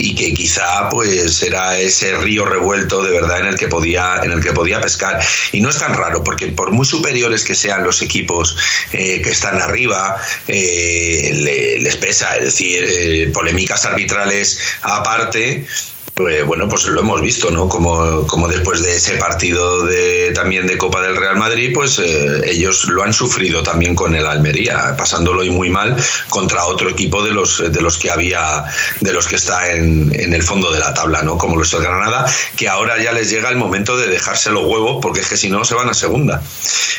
y 0.00 0.14
que 0.14 0.34
quizá 0.34 0.88
pues 0.88 1.42
era 1.42 1.78
ese 1.78 2.16
río 2.16 2.44
revuelto 2.44 3.02
de 3.02 3.10
verdad 3.10 3.40
en 3.40 3.46
el 3.46 3.56
que 3.56 3.68
podía 3.68 4.20
en 4.22 4.32
el 4.32 4.42
que 4.42 4.52
podía 4.52 4.80
pescar. 4.80 5.20
Y 5.52 5.60
no 5.60 5.70
es 5.70 5.78
tan 5.78 5.94
raro 5.94 6.22
porque 6.22 6.48
por 6.48 6.70
muy 6.70 6.86
superiores 6.86 7.44
que 7.44 7.54
sean 7.54 7.84
los 7.84 8.02
equipos 8.02 8.56
eh, 8.92 9.20
que 9.22 9.30
están 9.30 9.60
arriba 9.60 10.16
eh, 10.48 11.30
le- 11.34 11.78
les 11.78 11.96
pesa. 11.96 12.36
Es 12.36 12.44
decir 12.44 12.84
eh, 12.86 13.30
polémicas 13.32 13.84
arbitrales 13.84 14.58
aparte 14.82 15.66
pues 16.14 16.44
bueno, 16.44 16.68
pues 16.68 16.86
lo 16.88 17.00
hemos 17.00 17.22
visto, 17.22 17.50
¿no? 17.50 17.68
Como, 17.68 18.26
como 18.26 18.46
después 18.46 18.82
de 18.82 18.96
ese 18.96 19.16
partido 19.16 19.86
de, 19.86 20.32
también 20.34 20.66
de 20.66 20.76
Copa 20.76 21.00
del 21.00 21.16
Real 21.16 21.36
Madrid, 21.36 21.72
pues 21.72 21.98
eh, 21.98 22.50
ellos 22.50 22.84
lo 22.84 23.02
han 23.02 23.14
sufrido 23.14 23.62
también 23.62 23.94
con 23.94 24.14
el 24.14 24.26
Almería, 24.26 24.94
pasándolo 24.96 25.42
y 25.42 25.48
muy 25.48 25.70
mal 25.70 25.96
contra 26.28 26.66
otro 26.66 26.90
equipo 26.90 27.22
de 27.22 27.30
los, 27.30 27.72
de 27.72 27.80
los 27.80 27.96
que 27.96 28.10
había, 28.10 28.64
de 29.00 29.12
los 29.12 29.26
que 29.26 29.36
está 29.36 29.72
en, 29.72 30.12
en 30.14 30.34
el 30.34 30.42
fondo 30.42 30.70
de 30.70 30.80
la 30.80 30.92
tabla, 30.92 31.22
¿no? 31.22 31.38
Como 31.38 31.56
lo 31.56 31.62
es 31.62 31.72
el 31.72 31.82
Granada, 31.82 32.26
que 32.56 32.68
ahora 32.68 33.02
ya 33.02 33.12
les 33.12 33.30
llega 33.30 33.48
el 33.48 33.56
momento 33.56 33.96
de 33.96 34.08
dejarse 34.08 34.50
los 34.50 34.64
huevos, 34.64 34.98
porque 35.00 35.20
es 35.20 35.28
que 35.28 35.38
si 35.38 35.48
no 35.48 35.64
se 35.64 35.74
van 35.74 35.88
a 35.88 35.94
segunda. 35.94 36.42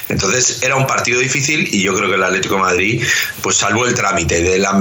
Entonces 0.10 0.64
era 0.64 0.76
un 0.76 0.88
partido 0.88 1.20
difícil 1.20 1.70
y 1.72 1.84
yo 1.84 1.94
creo 1.94 2.10
que 2.10 2.16
el 2.16 2.24
Atlético 2.24 2.58
Madrid, 2.58 3.04
pues 3.42 3.58
salvó 3.58 3.86
el 3.86 3.94
trámite 3.94 4.42
de 4.42 4.58
la 4.58 4.74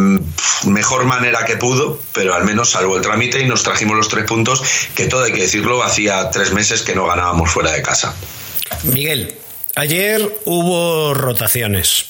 mejor 0.64 1.05
manera 1.05 1.45
que 1.45 1.57
pudo, 1.57 2.01
pero 2.14 2.35
al 2.35 2.45
menos 2.45 2.70
salvó 2.70 2.97
el 2.97 3.03
trámite 3.03 3.41
y 3.41 3.47
nos 3.47 3.62
trajimos 3.62 3.97
los 3.97 4.09
tres 4.09 4.22
puntos, 4.25 4.62
que 4.95 5.07
todo 5.07 5.25
hay 5.25 5.33
que 5.33 5.43
decirlo, 5.43 5.83
hacía 5.83 6.31
tres 6.31 6.53
meses 6.53 6.83
que 6.83 6.95
no 6.95 7.07
ganábamos 7.07 7.51
fuera 7.51 7.73
de 7.73 7.83
casa. 7.83 8.14
Miguel, 8.85 9.35
ayer 9.75 10.39
hubo 10.45 11.14
rotaciones. 11.14 12.07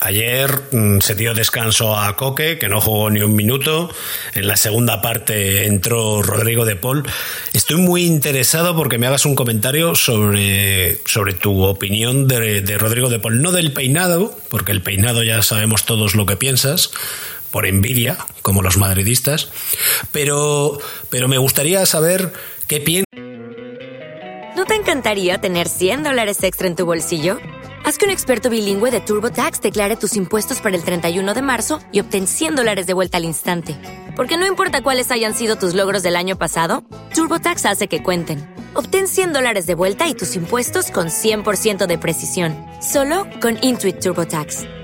Ayer 0.00 0.50
mm, 0.72 1.00
se 1.00 1.14
dio 1.14 1.34
descanso 1.34 1.96
a 1.96 2.16
Coque, 2.16 2.58
que 2.58 2.68
no 2.68 2.80
jugó 2.80 3.10
ni 3.10 3.20
un 3.20 3.34
minuto. 3.34 3.90
En 4.34 4.46
la 4.46 4.56
segunda 4.56 5.00
parte 5.00 5.66
entró 5.66 6.22
Rodrigo 6.22 6.64
de 6.64 6.76
Paul. 6.76 7.04
Estoy 7.52 7.76
muy 7.76 8.04
interesado 8.04 8.74
porque 8.74 8.98
me 8.98 9.06
hagas 9.06 9.24
un 9.24 9.34
comentario 9.34 9.94
sobre, 9.94 11.00
sobre 11.06 11.34
tu 11.34 11.62
opinión 11.62 12.28
de, 12.28 12.60
de 12.60 12.78
Rodrigo 12.78 13.08
de 13.08 13.18
Paul. 13.18 13.40
No 13.40 13.52
del 13.52 13.72
peinado, 13.72 14.36
porque 14.48 14.72
el 14.72 14.82
peinado 14.82 15.22
ya 15.22 15.42
sabemos 15.42 15.84
todos 15.84 16.14
lo 16.14 16.26
que 16.26 16.36
piensas, 16.36 16.90
por 17.54 17.66
envidia, 17.66 18.18
como 18.42 18.62
los 18.62 18.78
madridistas. 18.78 19.48
Pero, 20.10 20.76
pero 21.08 21.28
me 21.28 21.38
gustaría 21.38 21.86
saber 21.86 22.32
qué 22.66 22.80
piensas. 22.80 23.06
¿No 24.56 24.64
te 24.64 24.74
encantaría 24.74 25.38
tener 25.38 25.68
100 25.68 26.02
dólares 26.02 26.42
extra 26.42 26.66
en 26.66 26.74
tu 26.74 26.84
bolsillo? 26.84 27.38
Haz 27.84 27.96
que 27.96 28.06
un 28.06 28.10
experto 28.10 28.50
bilingüe 28.50 28.90
de 28.90 29.00
TurboTax 29.00 29.60
declare 29.60 29.94
tus 29.94 30.16
impuestos 30.16 30.60
para 30.60 30.74
el 30.74 30.82
31 30.82 31.32
de 31.32 31.42
marzo 31.42 31.78
y 31.92 32.00
obtén 32.00 32.26
100 32.26 32.56
dólares 32.56 32.88
de 32.88 32.92
vuelta 32.92 33.18
al 33.18 33.24
instante. 33.24 33.76
Porque 34.16 34.36
no 34.36 34.48
importa 34.48 34.82
cuáles 34.82 35.12
hayan 35.12 35.34
sido 35.34 35.54
tus 35.54 35.74
logros 35.74 36.02
del 36.02 36.16
año 36.16 36.36
pasado, 36.36 36.82
TurboTax 37.14 37.66
hace 37.66 37.86
que 37.86 38.02
cuenten. 38.02 38.52
Obtén 38.74 39.06
100 39.06 39.32
dólares 39.32 39.66
de 39.66 39.76
vuelta 39.76 40.08
y 40.08 40.14
tus 40.14 40.34
impuestos 40.34 40.90
con 40.90 41.06
100% 41.06 41.86
de 41.86 41.98
precisión. 41.98 42.56
Solo 42.82 43.28
con 43.40 43.56
Intuit 43.62 44.00
TurboTax. 44.00 44.64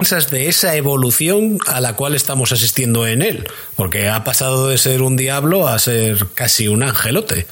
Piensas 0.00 0.30
de 0.30 0.48
esa 0.48 0.76
evolución 0.76 1.58
a 1.66 1.80
la 1.80 1.96
cual 1.96 2.14
estamos 2.14 2.52
asistiendo 2.52 3.08
en 3.08 3.20
él? 3.20 3.48
Porque 3.74 4.08
ha 4.08 4.22
pasado 4.22 4.68
de 4.68 4.78
ser 4.78 5.02
un 5.02 5.16
diablo 5.16 5.66
a 5.66 5.76
ser 5.80 6.24
casi 6.34 6.68
un 6.68 6.84
angelote. 6.84 7.48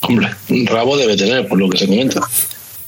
Hombre, 0.00 0.28
un 0.50 0.66
rabo 0.66 0.98
debe 0.98 1.16
tener, 1.16 1.48
por 1.48 1.58
lo 1.58 1.70
que 1.70 1.78
se 1.78 1.86
comenta. 1.86 2.20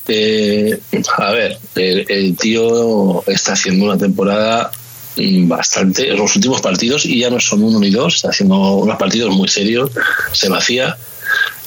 Eh, 0.07 0.79
a 1.17 1.31
ver, 1.31 1.59
el, 1.77 2.05
el 2.11 2.37
tío 2.37 3.27
está 3.27 3.55
haciendo 3.55 3.87
una 3.87 3.97
temporada 3.97 4.71
mm, 5.17 5.49
bastante. 5.49 6.09
Los 6.09 6.37
últimos 6.37 6.61
partidos, 6.61 7.07
y 7.07 7.21
ya 7.21 7.31
no 7.31 7.41
son 7.41 7.63
uno 7.63 7.81
ni 7.81 7.89
dos, 7.89 8.17
está 8.17 8.29
haciendo 8.29 8.75
unos 8.75 8.99
partidos 8.99 9.35
muy 9.35 9.49
serios, 9.49 9.93
se 10.33 10.51
vacía, 10.51 10.99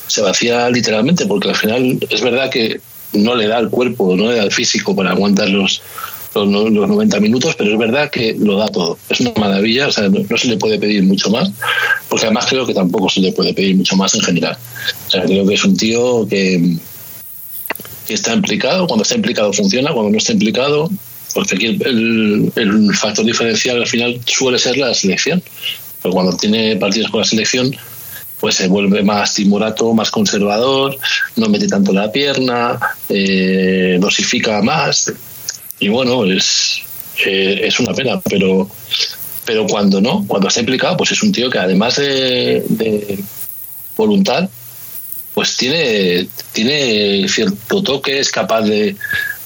se 0.06 0.22
vacía 0.22 0.70
literalmente, 0.70 1.26
porque 1.26 1.50
al 1.50 1.56
final 1.56 1.98
es 2.08 2.22
verdad 2.22 2.52
que 2.52 2.80
no 3.14 3.34
le 3.34 3.48
da 3.48 3.58
el 3.58 3.70
cuerpo, 3.70 4.16
no 4.16 4.30
le 4.30 4.36
da 4.36 4.44
el 4.44 4.52
físico 4.52 4.96
para 4.96 5.10
aguantar 5.10 5.50
los, 5.50 5.82
los, 6.36 6.72
los 6.72 6.90
90 6.90 7.20
minutos, 7.20 7.56
pero 7.56 7.72
es 7.72 7.78
verdad 7.78 8.10
que 8.10 8.36
lo 8.38 8.58
da 8.58 8.68
todo. 8.68 8.98
Es 9.10 9.20
una 9.22 9.34
maravilla, 9.38 9.88
o 9.88 9.92
sea, 9.92 10.10
no, 10.10 10.38
se 10.38 10.48
le 10.48 10.58
puede 10.58 10.78
pedir 10.78 11.04
mucho 11.04 11.30
más, 11.30 11.52
porque 12.10 12.26
además 12.26 12.48
creo 12.50 12.66
que 12.66 12.74
tampoco 12.74 13.10
se 13.10 13.22
le 13.22 13.32
puede 13.32 13.54
pedir 13.54 13.76
mucho 13.76 13.96
más 13.96 14.14
en 14.16 14.22
general. 14.22 14.58
O 15.08 15.12
sea, 15.12 15.24
creo 15.24 15.46
que 15.46 15.54
es 15.54 15.64
un 15.64 15.78
tío 15.78 16.28
que, 16.28 16.78
que 18.08 18.14
está 18.14 18.34
implicado, 18.34 18.88
cuando 18.88 19.04
está 19.04 19.16
implicado 19.16 19.54
funciona, 19.54 19.94
cuando 19.94 20.12
no 20.12 20.18
está 20.18 20.34
implicado, 20.34 20.90
porque 21.34 21.56
aquí 21.56 21.66
el 21.66 22.92
factor 22.96 23.26
diferencial 23.26 23.78
al 23.78 23.88
final 23.88 24.20
suele 24.26 24.60
ser 24.60 24.78
la 24.78 24.94
selección. 24.94 25.42
Pero 26.02 26.14
cuando 26.14 26.38
tiene 26.38 26.76
partidos 26.76 27.10
con 27.10 27.22
la 27.22 27.26
selección, 27.26 27.76
pues 28.40 28.56
se 28.56 28.68
vuelve 28.68 29.02
más 29.02 29.34
timorato, 29.34 29.94
más 29.94 30.12
conservador, 30.12 30.98
no 31.36 31.50
mete 31.50 31.68
tanto 31.68 31.94
la 31.94 32.12
pierna, 32.12 32.78
eh, 33.10 33.98
dosifica 34.00 34.62
más. 34.62 35.12
Y 35.80 35.89
bueno, 35.89 36.23
es, 36.26 36.82
eh, 37.26 37.61
es 37.63 37.80
una 37.80 37.93
pena, 37.93 38.19
pero, 38.21 38.69
pero 39.45 39.67
cuando 39.67 40.01
no, 40.01 40.26
cuando 40.28 40.47
está 40.47 40.61
implicado, 40.61 40.97
pues 40.97 41.11
es 41.11 41.23
un 41.23 41.32
tío 41.32 41.49
que 41.49 41.59
además 41.59 41.97
de, 41.97 42.63
de 42.69 43.19
voluntad, 43.95 44.49
pues 45.34 45.57
tiene, 45.57 46.28
tiene 46.53 47.28
cierto 47.28 47.84
toque, 47.84 48.19
es 48.19 48.32
capaz 48.32 48.61
de, 48.61 48.95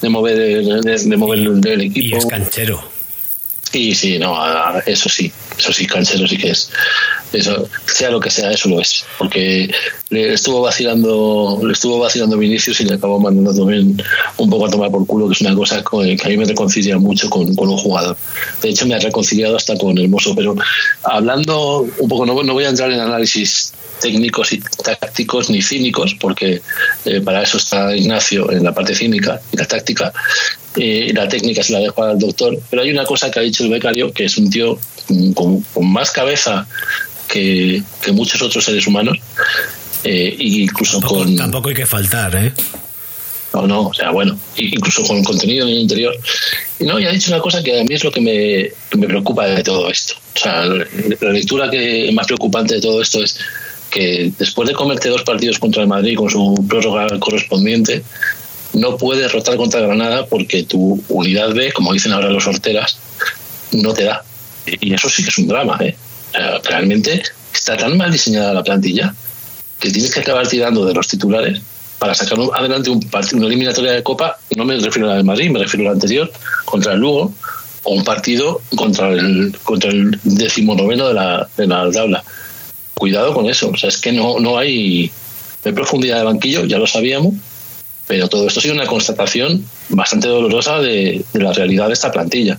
de 0.00 0.08
mover, 0.08 0.82
de, 0.82 0.98
de 0.98 1.16
mover 1.16 1.38
el 1.38 1.80
equipo. 1.80 2.16
Y 2.16 2.18
es 2.18 2.26
canchero. 2.26 2.89
Sí, 3.62 3.94
sí, 3.94 4.18
no, 4.18 4.36
eso 4.84 5.08
sí, 5.08 5.30
eso 5.56 5.72
sí, 5.72 5.86
canchero 5.86 6.26
sí 6.26 6.36
que 6.36 6.50
es. 6.50 6.70
Eso, 7.32 7.68
sea 7.86 8.10
lo 8.10 8.18
que 8.18 8.28
sea, 8.28 8.50
eso 8.50 8.68
lo 8.68 8.80
es. 8.80 9.04
Porque 9.16 9.70
le 10.08 10.32
estuvo 10.32 10.60
vacilando, 10.60 11.60
le 11.62 11.72
estuvo 11.72 12.00
vacilando 12.00 12.36
Vinicius 12.36 12.80
y 12.80 12.84
le 12.84 12.94
acabó 12.94 13.20
mandando 13.20 13.54
también 13.54 14.02
un 14.38 14.50
poco 14.50 14.66
a 14.66 14.70
tomar 14.70 14.90
por 14.90 15.06
culo, 15.06 15.28
que 15.28 15.34
es 15.34 15.40
una 15.42 15.54
cosa 15.54 15.84
que 15.84 16.18
a 16.20 16.28
mí 16.28 16.36
me 16.36 16.46
reconcilia 16.46 16.98
mucho 16.98 17.30
con, 17.30 17.54
con 17.54 17.68
un 17.68 17.76
jugador. 17.76 18.16
De 18.60 18.70
hecho, 18.70 18.86
me 18.86 18.96
ha 18.96 18.98
reconciliado 18.98 19.56
hasta 19.56 19.78
con 19.78 19.96
Hermoso. 19.96 20.34
Pero 20.34 20.56
hablando 21.04 21.86
un 21.98 22.08
poco, 22.08 22.26
no, 22.26 22.42
no 22.42 22.52
voy 22.54 22.64
a 22.64 22.70
entrar 22.70 22.90
en 22.90 22.98
análisis 22.98 23.72
técnicos 24.00 24.52
y 24.52 24.60
tácticos 24.60 25.50
ni 25.50 25.62
cínicos, 25.62 26.14
porque 26.14 26.60
eh, 27.04 27.20
para 27.20 27.42
eso 27.42 27.58
está 27.58 27.94
Ignacio 27.94 28.50
en 28.50 28.64
la 28.64 28.74
parte 28.74 28.94
cínica 28.94 29.40
y 29.52 29.56
la 29.56 29.66
táctica. 29.66 30.12
Eh, 30.76 31.12
la 31.14 31.28
técnica 31.28 31.62
se 31.62 31.72
la 31.72 31.80
dejo 31.80 32.02
al 32.02 32.18
doctor. 32.18 32.58
Pero 32.70 32.82
hay 32.82 32.90
una 32.90 33.04
cosa 33.04 33.30
que 33.30 33.40
ha 33.40 33.42
dicho 33.42 33.64
el 33.64 33.70
becario, 33.70 34.12
que 34.12 34.26
es 34.26 34.36
un 34.38 34.50
tío 34.50 34.78
con, 35.34 35.60
con 35.62 35.92
más 35.92 36.10
cabeza 36.10 36.66
que, 37.28 37.82
que, 38.02 38.12
muchos 38.12 38.40
otros 38.42 38.64
seres 38.64 38.86
humanos, 38.86 39.18
eh, 40.04 40.34
incluso 40.38 41.00
tampoco, 41.00 41.24
con. 41.24 41.36
Tampoco 41.36 41.68
hay 41.70 41.74
que 41.74 41.86
faltar, 41.86 42.34
¿eh? 42.36 42.52
No, 43.52 43.66
no, 43.66 43.88
o 43.88 43.94
sea, 43.94 44.10
bueno, 44.12 44.38
incluso 44.56 45.02
con 45.02 45.24
contenido 45.24 45.66
en 45.66 45.72
el 45.72 45.80
interior. 45.80 46.16
Y 46.78 46.84
no, 46.84 47.00
y 47.00 47.06
ha 47.06 47.10
dicho 47.10 47.32
una 47.32 47.40
cosa 47.40 47.62
que 47.62 47.80
a 47.80 47.84
mí 47.84 47.94
es 47.94 48.04
lo 48.04 48.12
que 48.12 48.20
me, 48.20 48.70
que 48.88 48.96
me 48.96 49.08
preocupa 49.08 49.46
de 49.46 49.62
todo 49.64 49.90
esto. 49.90 50.14
O 50.36 50.38
sea, 50.38 50.64
la 50.64 51.32
lectura 51.32 51.68
que 51.68 52.10
más 52.12 52.26
preocupante 52.26 52.76
de 52.76 52.80
todo 52.80 53.02
esto 53.02 53.22
es 53.22 53.36
que 53.90 54.32
después 54.38 54.68
de 54.68 54.74
comerte 54.74 55.08
dos 55.08 55.24
partidos 55.24 55.58
contra 55.58 55.82
el 55.82 55.88
Madrid 55.88 56.16
con 56.16 56.30
su 56.30 56.64
prórroga 56.68 57.08
correspondiente, 57.18 58.04
no 58.72 58.96
puedes 58.96 59.32
rotar 59.32 59.56
contra 59.56 59.80
Granada 59.80 60.26
porque 60.26 60.62
tu 60.64 61.02
unidad 61.08 61.52
B, 61.52 61.72
como 61.72 61.92
dicen 61.92 62.12
ahora 62.12 62.28
los 62.28 62.46
horteras, 62.46 62.98
no 63.72 63.92
te 63.92 64.04
da. 64.04 64.24
Y 64.66 64.94
eso 64.94 65.08
sí 65.08 65.22
que 65.22 65.30
es 65.30 65.38
un 65.38 65.48
drama. 65.48 65.78
¿eh? 65.80 65.96
Realmente 66.64 67.22
está 67.52 67.76
tan 67.76 67.96
mal 67.96 68.10
diseñada 68.10 68.52
la 68.52 68.62
plantilla 68.62 69.14
que 69.78 69.90
tienes 69.90 70.12
que 70.12 70.20
acabar 70.20 70.46
tirando 70.46 70.84
de 70.84 70.94
los 70.94 71.08
titulares 71.08 71.60
para 71.98 72.14
sacar 72.14 72.38
adelante 72.54 72.90
un 72.90 73.00
partido, 73.00 73.38
una 73.38 73.46
eliminatoria 73.46 73.92
de 73.92 74.02
Copa, 74.02 74.38
no 74.56 74.64
me 74.64 74.78
refiero 74.78 75.06
a 75.08 75.12
la 75.12 75.16
de 75.18 75.22
Madrid, 75.22 75.50
me 75.50 75.58
refiero 75.58 75.86
a 75.86 75.88
la 75.90 75.94
anterior, 75.94 76.32
contra 76.64 76.94
el 76.94 77.00
Lugo, 77.00 77.32
o 77.82 77.94
un 77.94 78.04
partido 78.04 78.62
contra 78.74 79.10
el, 79.10 79.54
contra 79.62 79.90
el 79.90 80.18
decimonoveno 80.22 81.08
de 81.08 81.14
la, 81.14 81.48
de 81.56 81.66
la 81.66 81.90
tabla 81.90 82.24
cuidado 83.00 83.32
con 83.32 83.48
eso. 83.48 83.70
O 83.70 83.76
sea, 83.76 83.88
es 83.88 83.98
que 83.98 84.12
no, 84.12 84.38
no 84.38 84.58
hay 84.58 85.10
profundidad 85.62 86.18
de 86.18 86.24
banquillo, 86.24 86.66
ya 86.66 86.78
lo 86.78 86.86
sabíamos, 86.86 87.34
pero 88.10 88.28
todo 88.28 88.48
esto 88.48 88.58
ha 88.58 88.62
sido 88.64 88.74
una 88.74 88.88
constatación 88.88 89.64
bastante 89.88 90.26
dolorosa 90.26 90.80
de, 90.80 91.24
la 91.34 91.52
realidad 91.52 91.86
de 91.86 91.92
esta 91.92 92.10
plantilla. 92.10 92.58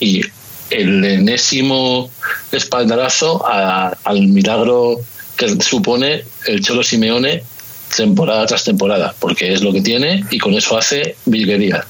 Y 0.00 0.22
el 0.70 1.04
enésimo 1.04 2.10
espaldarazo 2.50 3.46
al 3.46 4.28
milagro 4.28 4.98
que 5.36 5.60
supone 5.60 6.24
el 6.46 6.64
Cholo 6.64 6.82
Simeone 6.82 7.42
temporada 7.94 8.46
tras 8.46 8.64
temporada, 8.64 9.14
porque 9.18 9.52
es 9.52 9.60
lo 9.60 9.74
que 9.74 9.82
tiene 9.82 10.24
y 10.30 10.38
con 10.38 10.54
eso 10.54 10.78
hace 10.78 11.16
virguería. 11.26 11.84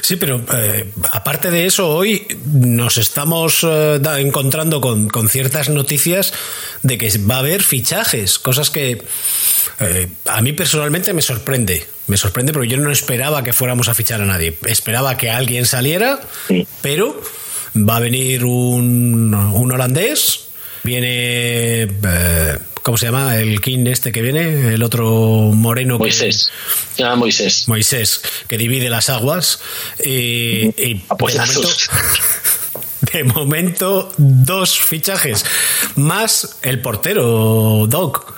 Sí, 0.00 0.16
pero 0.16 0.44
eh, 0.52 0.90
aparte 1.12 1.50
de 1.50 1.66
eso, 1.66 1.88
hoy 1.88 2.26
nos 2.44 2.98
estamos 2.98 3.62
eh, 3.62 3.98
da, 4.00 4.20
encontrando 4.20 4.80
con, 4.80 5.08
con, 5.08 5.28
ciertas 5.28 5.68
noticias 5.68 6.32
de 6.82 6.98
que 6.98 7.10
va 7.18 7.36
a 7.36 7.38
haber 7.38 7.62
fichajes, 7.62 8.38
cosas 8.38 8.70
que 8.70 9.02
eh, 9.78 10.08
a 10.26 10.42
mí 10.42 10.52
personalmente 10.52 11.12
me 11.12 11.22
sorprende. 11.22 11.86
Me 12.08 12.16
sorprende 12.16 12.52
porque 12.52 12.68
yo 12.68 12.78
no 12.78 12.90
esperaba 12.90 13.42
que 13.42 13.52
fuéramos 13.52 13.88
a 13.88 13.94
fichar 13.94 14.20
a 14.20 14.26
nadie. 14.26 14.56
Esperaba 14.66 15.16
que 15.16 15.30
alguien 15.30 15.66
saliera, 15.66 16.20
sí. 16.48 16.66
pero 16.82 17.20
va 17.76 17.96
a 17.96 18.00
venir 18.00 18.44
un, 18.44 19.34
un 19.34 19.72
holandés, 19.72 20.48
viene... 20.82 21.88
¿Cómo 22.86 22.96
se 22.98 23.06
llama? 23.06 23.36
El 23.36 23.60
King 23.60 23.84
este 23.88 24.12
que 24.12 24.22
viene, 24.22 24.74
el 24.74 24.82
otro 24.84 25.50
moreno. 25.52 25.98
Moisés. 25.98 26.52
Se 26.94 27.02
llama 27.02 27.16
Moisés. 27.16 27.66
Moisés, 27.66 28.20
que 28.46 28.56
divide 28.56 28.88
las 28.88 29.10
aguas. 29.10 29.58
Y, 30.04 30.68
y 30.80 30.94
de, 30.94 31.04
momento, 31.08 31.68
de 33.12 33.24
momento, 33.24 34.12
dos 34.18 34.78
fichajes. 34.78 35.44
Más 35.96 36.58
el 36.62 36.80
portero, 36.80 37.88
Doc. 37.88 38.36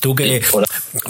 Tú 0.00 0.14
que 0.14 0.40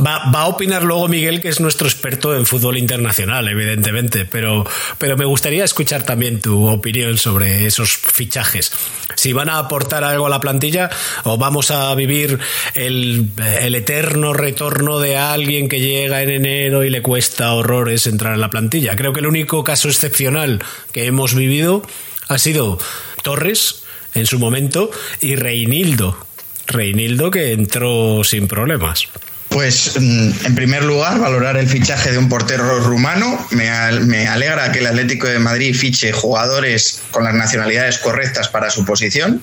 va, 0.00 0.30
va, 0.30 0.40
a 0.42 0.46
opinar 0.46 0.82
luego 0.82 1.08
Miguel, 1.08 1.42
que 1.42 1.48
es 1.48 1.60
nuestro 1.60 1.86
experto 1.86 2.34
en 2.34 2.46
fútbol 2.46 2.78
internacional, 2.78 3.46
evidentemente, 3.48 4.24
pero, 4.24 4.66
pero 4.96 5.16
me 5.18 5.26
gustaría 5.26 5.62
escuchar 5.64 6.04
también 6.04 6.40
tu 6.40 6.66
opinión 6.66 7.18
sobre 7.18 7.66
esos 7.66 7.90
fichajes. 7.90 8.72
Si 9.14 9.34
van 9.34 9.50
a 9.50 9.58
aportar 9.58 10.04
algo 10.04 10.26
a 10.26 10.30
la 10.30 10.40
plantilla 10.40 10.88
o 11.24 11.36
vamos 11.36 11.70
a 11.70 11.94
vivir 11.94 12.38
el, 12.74 13.28
el 13.60 13.74
eterno 13.74 14.32
retorno 14.32 15.00
de 15.00 15.18
alguien 15.18 15.68
que 15.68 15.80
llega 15.80 16.22
en 16.22 16.30
enero 16.30 16.82
y 16.82 16.90
le 16.90 17.02
cuesta 17.02 17.52
horrores 17.52 18.06
entrar 18.06 18.34
en 18.34 18.40
la 18.40 18.48
plantilla. 18.50 18.96
Creo 18.96 19.12
que 19.12 19.20
el 19.20 19.26
único 19.26 19.64
caso 19.64 19.88
excepcional 19.88 20.62
que 20.92 21.04
hemos 21.04 21.34
vivido 21.34 21.82
ha 22.28 22.38
sido 22.38 22.78
Torres 23.22 23.82
en 24.14 24.24
su 24.24 24.38
momento 24.38 24.90
y 25.20 25.36
Reinildo 25.36 26.26
Reinildo 26.68 27.30
que 27.30 27.52
entró 27.52 28.22
sin 28.22 28.46
problemas. 28.46 29.08
Pues 29.48 29.96
en 29.96 30.54
primer 30.54 30.84
lugar, 30.84 31.18
valorar 31.18 31.56
el 31.56 31.68
fichaje 31.68 32.12
de 32.12 32.18
un 32.18 32.28
portero 32.28 32.80
rumano. 32.80 33.46
Me, 33.50 33.70
me, 34.02 34.28
alegra 34.28 34.70
que 34.70 34.80
el 34.80 34.86
Atlético 34.86 35.26
de 35.26 35.38
Madrid 35.38 35.74
fiche 35.74 36.12
jugadores 36.12 37.02
con 37.10 37.24
las 37.24 37.34
nacionalidades 37.34 37.98
correctas 37.98 38.48
para 38.48 38.70
su 38.70 38.84
posición. 38.84 39.42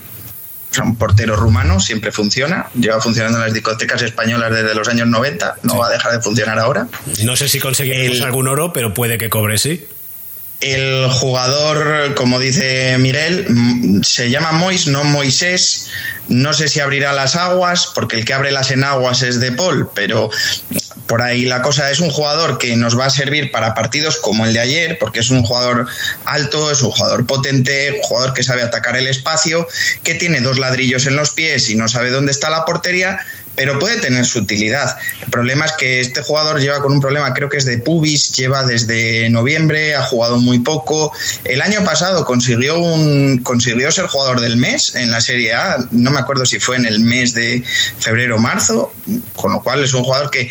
Un 0.84 0.98
portero 0.98 1.36
rumano 1.36 1.80
siempre 1.80 2.12
funciona. 2.12 2.68
Lleva 2.80 3.02
funcionando 3.02 3.40
en 3.40 3.46
las 3.46 3.54
discotecas 3.54 4.02
españolas 4.02 4.52
desde 4.52 4.76
los 4.76 4.88
años 4.88 5.08
90. 5.08 5.56
No 5.64 5.74
sí. 5.74 5.80
va 5.80 5.88
a 5.88 5.90
dejar 5.90 6.12
de 6.12 6.22
funcionar 6.22 6.60
ahora. 6.60 6.88
No 7.24 7.36
sé 7.36 7.48
si 7.48 7.60
conseguiremos 7.60 8.18
el... 8.18 8.24
algún 8.24 8.48
oro, 8.48 8.74
pero 8.74 8.94
puede 8.94 9.18
que 9.18 9.30
cobre, 9.30 9.58
sí. 9.58 9.86
El 10.62 11.10
jugador, 11.12 12.16
como 12.16 12.40
dice 12.40 12.98
Mirel, 12.98 14.02
se 14.04 14.30
llama 14.30 14.54
Mois, 14.54 14.88
no 14.88 15.04
Moisés. 15.04 15.88
No 16.28 16.54
sé 16.54 16.68
si 16.68 16.80
abrirá 16.80 17.14
las 17.14 17.36
aguas, 17.36 17.92
porque 17.94 18.16
el 18.16 18.26
que 18.26 18.34
abre 18.34 18.52
las 18.52 18.72
enaguas 18.72 19.22
es 19.22 19.40
de 19.40 19.52
Paul, 19.52 19.90
pero 19.94 20.32
por 21.06 21.22
ahí 21.22 21.46
la 21.46 21.62
cosa 21.62 21.92
es 21.92 22.00
un 22.00 22.10
jugador 22.10 22.58
que 22.58 22.76
nos 22.76 22.98
va 22.98 23.06
a 23.06 23.10
servir 23.10 23.52
para 23.52 23.76
partidos 23.76 24.18
como 24.18 24.46
el 24.46 24.54
de 24.54 24.60
ayer, 24.60 24.98
porque 24.98 25.20
es 25.20 25.30
un 25.30 25.44
jugador 25.44 25.88
alto, 26.26 26.72
es 26.72 26.82
un 26.82 26.92
jugador 26.92 27.26
potente, 27.28 27.92
un 27.92 28.02
jugador 28.02 28.34
que 28.34 28.44
sabe 28.44 28.64
atacar 28.64 28.96
el 28.98 29.08
espacio, 29.08 29.68
que 30.04 30.16
tiene 30.16 30.42
dos 30.42 30.58
ladrillos 30.58 31.06
en 31.06 31.16
los 31.16 31.32
pies 31.32 31.70
y 31.70 31.76
no 31.76 31.88
sabe 31.88 32.10
dónde 32.10 32.32
está 32.32 32.50
la 32.50 32.66
portería, 32.66 33.20
pero 33.56 33.80
puede 33.80 34.00
tener 34.00 34.26
su 34.26 34.40
utilidad. 34.40 34.98
El 35.22 35.30
problema 35.30 35.66
es 35.66 35.74
que 35.74 36.00
este 36.00 36.22
jugador 36.22 36.60
lleva 36.60 36.82
con 36.82 36.94
un 36.94 37.02
problema, 37.02 37.34
creo 37.34 37.50
que 37.50 37.58
es 37.58 37.66
de 37.66 37.78
pubis, 37.78 38.32
lleva 38.36 38.64
desde 38.64 39.30
noviembre, 39.30 39.96
ha 39.96 40.04
jugado 40.04 40.38
muy 40.38 40.60
poco. 40.60 41.12
El 41.44 41.62
año 41.62 41.84
pasado 41.84 42.26
consiguió 42.26 42.80
un 42.80 43.40
consiguió 43.44 43.92
ser 43.92 44.08
jugador 44.08 44.42
del 44.42 44.58
mes 44.58 44.96
en 44.96 45.12
la 45.12 45.22
Serie 45.22 45.54
A, 45.54 45.78
no 45.92 46.12
me 46.12 46.20
acuerdo 46.20 46.46
si 46.46 46.60
fue 46.60 46.76
en 46.76 46.86
el 46.86 47.00
mes 47.00 47.34
de 47.34 47.64
febrero 48.00 48.36
o 48.36 48.40
marzo, 48.40 48.94
con 49.36 49.54
lo 49.54 49.62
cual 49.62 49.84
es 49.84 49.94
un 49.94 50.04
jugador 50.04 50.30
que 50.30 50.50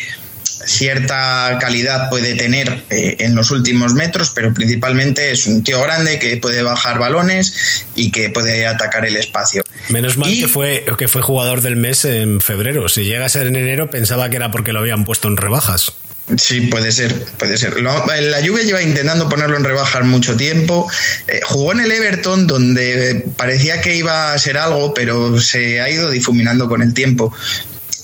cierta 0.65 1.57
calidad 1.59 2.09
puede 2.09 2.35
tener 2.35 2.83
eh, 2.89 3.17
en 3.19 3.35
los 3.35 3.51
últimos 3.51 3.93
metros, 3.93 4.31
pero 4.33 4.53
principalmente 4.53 5.31
es 5.31 5.47
un 5.47 5.63
tío 5.63 5.81
grande 5.81 6.19
que 6.19 6.37
puede 6.37 6.63
bajar 6.63 6.99
balones 6.99 7.85
y 7.95 8.11
que 8.11 8.29
puede 8.29 8.67
atacar 8.67 9.05
el 9.05 9.15
espacio. 9.15 9.63
Menos 9.89 10.17
mal 10.17 10.29
y, 10.31 10.41
que, 10.41 10.47
fue, 10.47 10.85
que 10.97 11.07
fue 11.07 11.21
jugador 11.21 11.61
del 11.61 11.75
mes 11.75 12.05
en 12.05 12.41
febrero. 12.41 12.89
Si 12.89 13.03
llega 13.03 13.25
a 13.25 13.29
ser 13.29 13.47
en 13.47 13.55
enero, 13.55 13.89
pensaba 13.89 14.29
que 14.29 14.37
era 14.37 14.51
porque 14.51 14.73
lo 14.73 14.79
habían 14.79 15.05
puesto 15.05 15.27
en 15.27 15.37
rebajas. 15.37 15.93
Sí, 16.37 16.61
puede 16.61 16.91
ser, 16.91 17.13
puede 17.37 17.55
ser. 17.55 17.79
Lo, 17.81 18.03
la 18.07 18.37
Juve 18.45 18.63
lleva 18.63 18.81
intentando 18.81 19.29
ponerlo 19.29 19.57
en 19.57 19.63
rebajas 19.63 20.03
mucho 20.05 20.35
tiempo. 20.35 20.89
Eh, 21.27 21.39
jugó 21.43 21.71
en 21.71 21.81
el 21.81 21.91
Everton, 21.91 22.47
donde 22.47 23.25
parecía 23.37 23.79
que 23.79 23.95
iba 23.95 24.33
a 24.33 24.39
ser 24.39 24.57
algo, 24.57 24.91
pero 24.95 25.39
se 25.39 25.81
ha 25.81 25.89
ido 25.89 26.09
difuminando 26.09 26.67
con 26.67 26.81
el 26.81 26.95
tiempo 26.95 27.31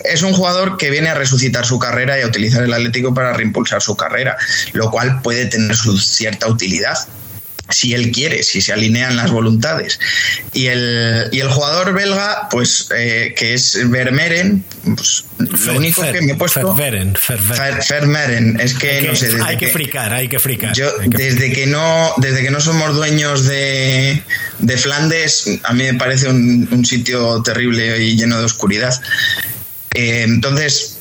es 0.03 0.21
un 0.21 0.33
jugador 0.33 0.77
que 0.77 0.89
viene 0.89 1.09
a 1.09 1.13
resucitar 1.13 1.65
su 1.65 1.79
carrera 1.79 2.19
y 2.19 2.23
a 2.23 2.27
utilizar 2.27 2.63
el 2.63 2.73
Atlético 2.73 3.13
para 3.13 3.33
reimpulsar 3.33 3.81
su 3.81 3.95
carrera, 3.95 4.37
lo 4.73 4.91
cual 4.91 5.21
puede 5.21 5.45
tener 5.45 5.75
su 5.75 5.97
cierta 5.97 6.47
utilidad. 6.47 6.97
si 7.71 7.93
él 7.93 8.11
quiere, 8.11 8.43
si 8.43 8.61
se 8.61 8.73
alinean 8.73 9.15
las 9.15 9.31
voluntades. 9.31 9.99
Y 10.53 10.67
el, 10.67 11.29
y 11.31 11.39
el 11.39 11.49
jugador 11.49 11.93
belga, 11.93 12.49
pues 12.49 12.89
eh, 12.95 13.33
que 13.35 13.53
es 13.53 13.77
Vermeeren, 13.89 14.63
pues 14.95 15.25
lo 15.37 15.75
único 15.75 16.01
que 16.01 16.21
me 16.21 16.33
he 16.33 16.35
puesto... 16.35 16.73
Vermeeren, 16.75 17.13
Vermeeren, 17.89 18.59
es 18.59 18.73
que 18.73 18.91
hay 18.91 19.01
que, 19.01 19.07
no 19.07 19.15
sé... 19.15 19.27
Desde 19.27 19.43
hay 19.43 19.57
que, 19.57 19.67
fricar, 19.67 20.13
hay 20.13 20.27
que 20.27 20.39
fricar. 20.39 20.73
Yo, 20.73 20.91
hay 20.99 21.09
que 21.09 21.17
desde, 21.17 21.51
que 21.51 21.65
no, 21.67 22.13
desde 22.17 22.43
que 22.43 22.51
no 22.51 22.59
somos 22.59 22.93
dueños 22.95 23.45
de, 23.45 24.21
de 24.59 24.77
Flandes, 24.77 25.45
a 25.63 25.73
mí 25.73 25.83
me 25.83 25.93
parece 25.93 26.27
un, 26.27 26.67
un 26.71 26.85
sitio 26.85 27.41
terrible 27.41 28.03
y 28.03 28.15
lleno 28.15 28.39
de 28.39 28.45
oscuridad. 28.45 28.99
Eh, 29.93 30.23
entonces, 30.23 30.97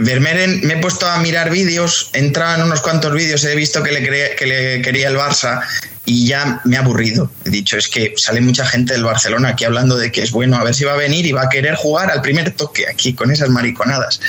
Vermeeren, 0.00 0.60
me 0.66 0.74
he 0.74 0.76
puesto 0.78 1.06
a 1.06 1.18
mirar 1.18 1.50
vídeos, 1.50 2.10
entraban 2.14 2.62
unos 2.62 2.80
cuantos 2.80 3.12
vídeos, 3.14 3.44
he 3.44 3.54
visto 3.54 3.82
que 3.82 3.92
le, 3.92 4.34
que 4.34 4.46
le 4.46 4.82
quería 4.82 5.08
el 5.08 5.16
Barça 5.16 5.62
y 6.04 6.26
ya 6.26 6.60
me 6.64 6.76
ha 6.76 6.80
aburrido. 6.80 7.30
He 7.44 7.50
dicho, 7.50 7.78
es 7.78 7.86
que 7.86 8.12
sale 8.16 8.40
mucha 8.40 8.66
gente 8.66 8.92
del 8.92 9.04
Barcelona 9.04 9.50
aquí 9.50 9.64
hablando 9.64 9.96
de 9.96 10.10
que 10.10 10.22
es 10.22 10.32
bueno, 10.32 10.56
a 10.56 10.64
ver 10.64 10.74
si 10.74 10.84
va 10.84 10.94
a 10.94 10.96
venir 10.96 11.24
y 11.26 11.32
va 11.32 11.42
a 11.42 11.48
querer 11.48 11.76
jugar 11.76 12.10
al 12.10 12.22
primer 12.22 12.50
toque 12.50 12.88
aquí 12.88 13.14
con 13.14 13.30
esas 13.30 13.50
mariconadas. 13.50 14.20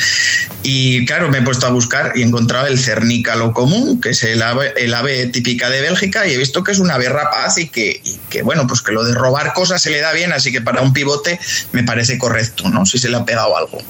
Y 0.61 1.03
claro, 1.07 1.29
me 1.29 1.39
he 1.39 1.41
puesto 1.41 1.65
a 1.65 1.71
buscar 1.71 2.13
y 2.13 2.21
he 2.21 2.25
encontrado 2.25 2.67
el 2.67 2.77
Cernica 2.77 3.35
lo 3.35 3.51
común, 3.51 3.99
que 3.99 4.09
es 4.09 4.23
el 4.23 4.43
ave, 4.43 4.71
el 4.77 4.93
ave 4.93 5.25
típica 5.27 5.71
de 5.71 5.81
Bélgica, 5.81 6.27
y 6.27 6.33
he 6.33 6.37
visto 6.37 6.63
que 6.63 6.73
es 6.73 6.79
un 6.79 6.91
ave 6.91 7.09
rapaz 7.09 7.57
y 7.57 7.69
que, 7.69 8.01
y 8.03 8.19
que, 8.29 8.43
bueno, 8.43 8.67
pues 8.67 8.81
que 8.81 8.91
lo 8.91 9.03
de 9.03 9.15
robar 9.15 9.53
cosas 9.53 9.81
se 9.81 9.89
le 9.89 9.99
da 9.99 10.13
bien, 10.13 10.31
así 10.31 10.51
que 10.51 10.61
para 10.61 10.81
un 10.81 10.93
pivote 10.93 11.39
me 11.71 11.83
parece 11.83 12.19
correcto, 12.19 12.69
¿no? 12.69 12.85
Si 12.85 12.99
se 12.99 13.09
le 13.09 13.17
ha 13.17 13.25
pegado 13.25 13.57
algo. 13.57 13.81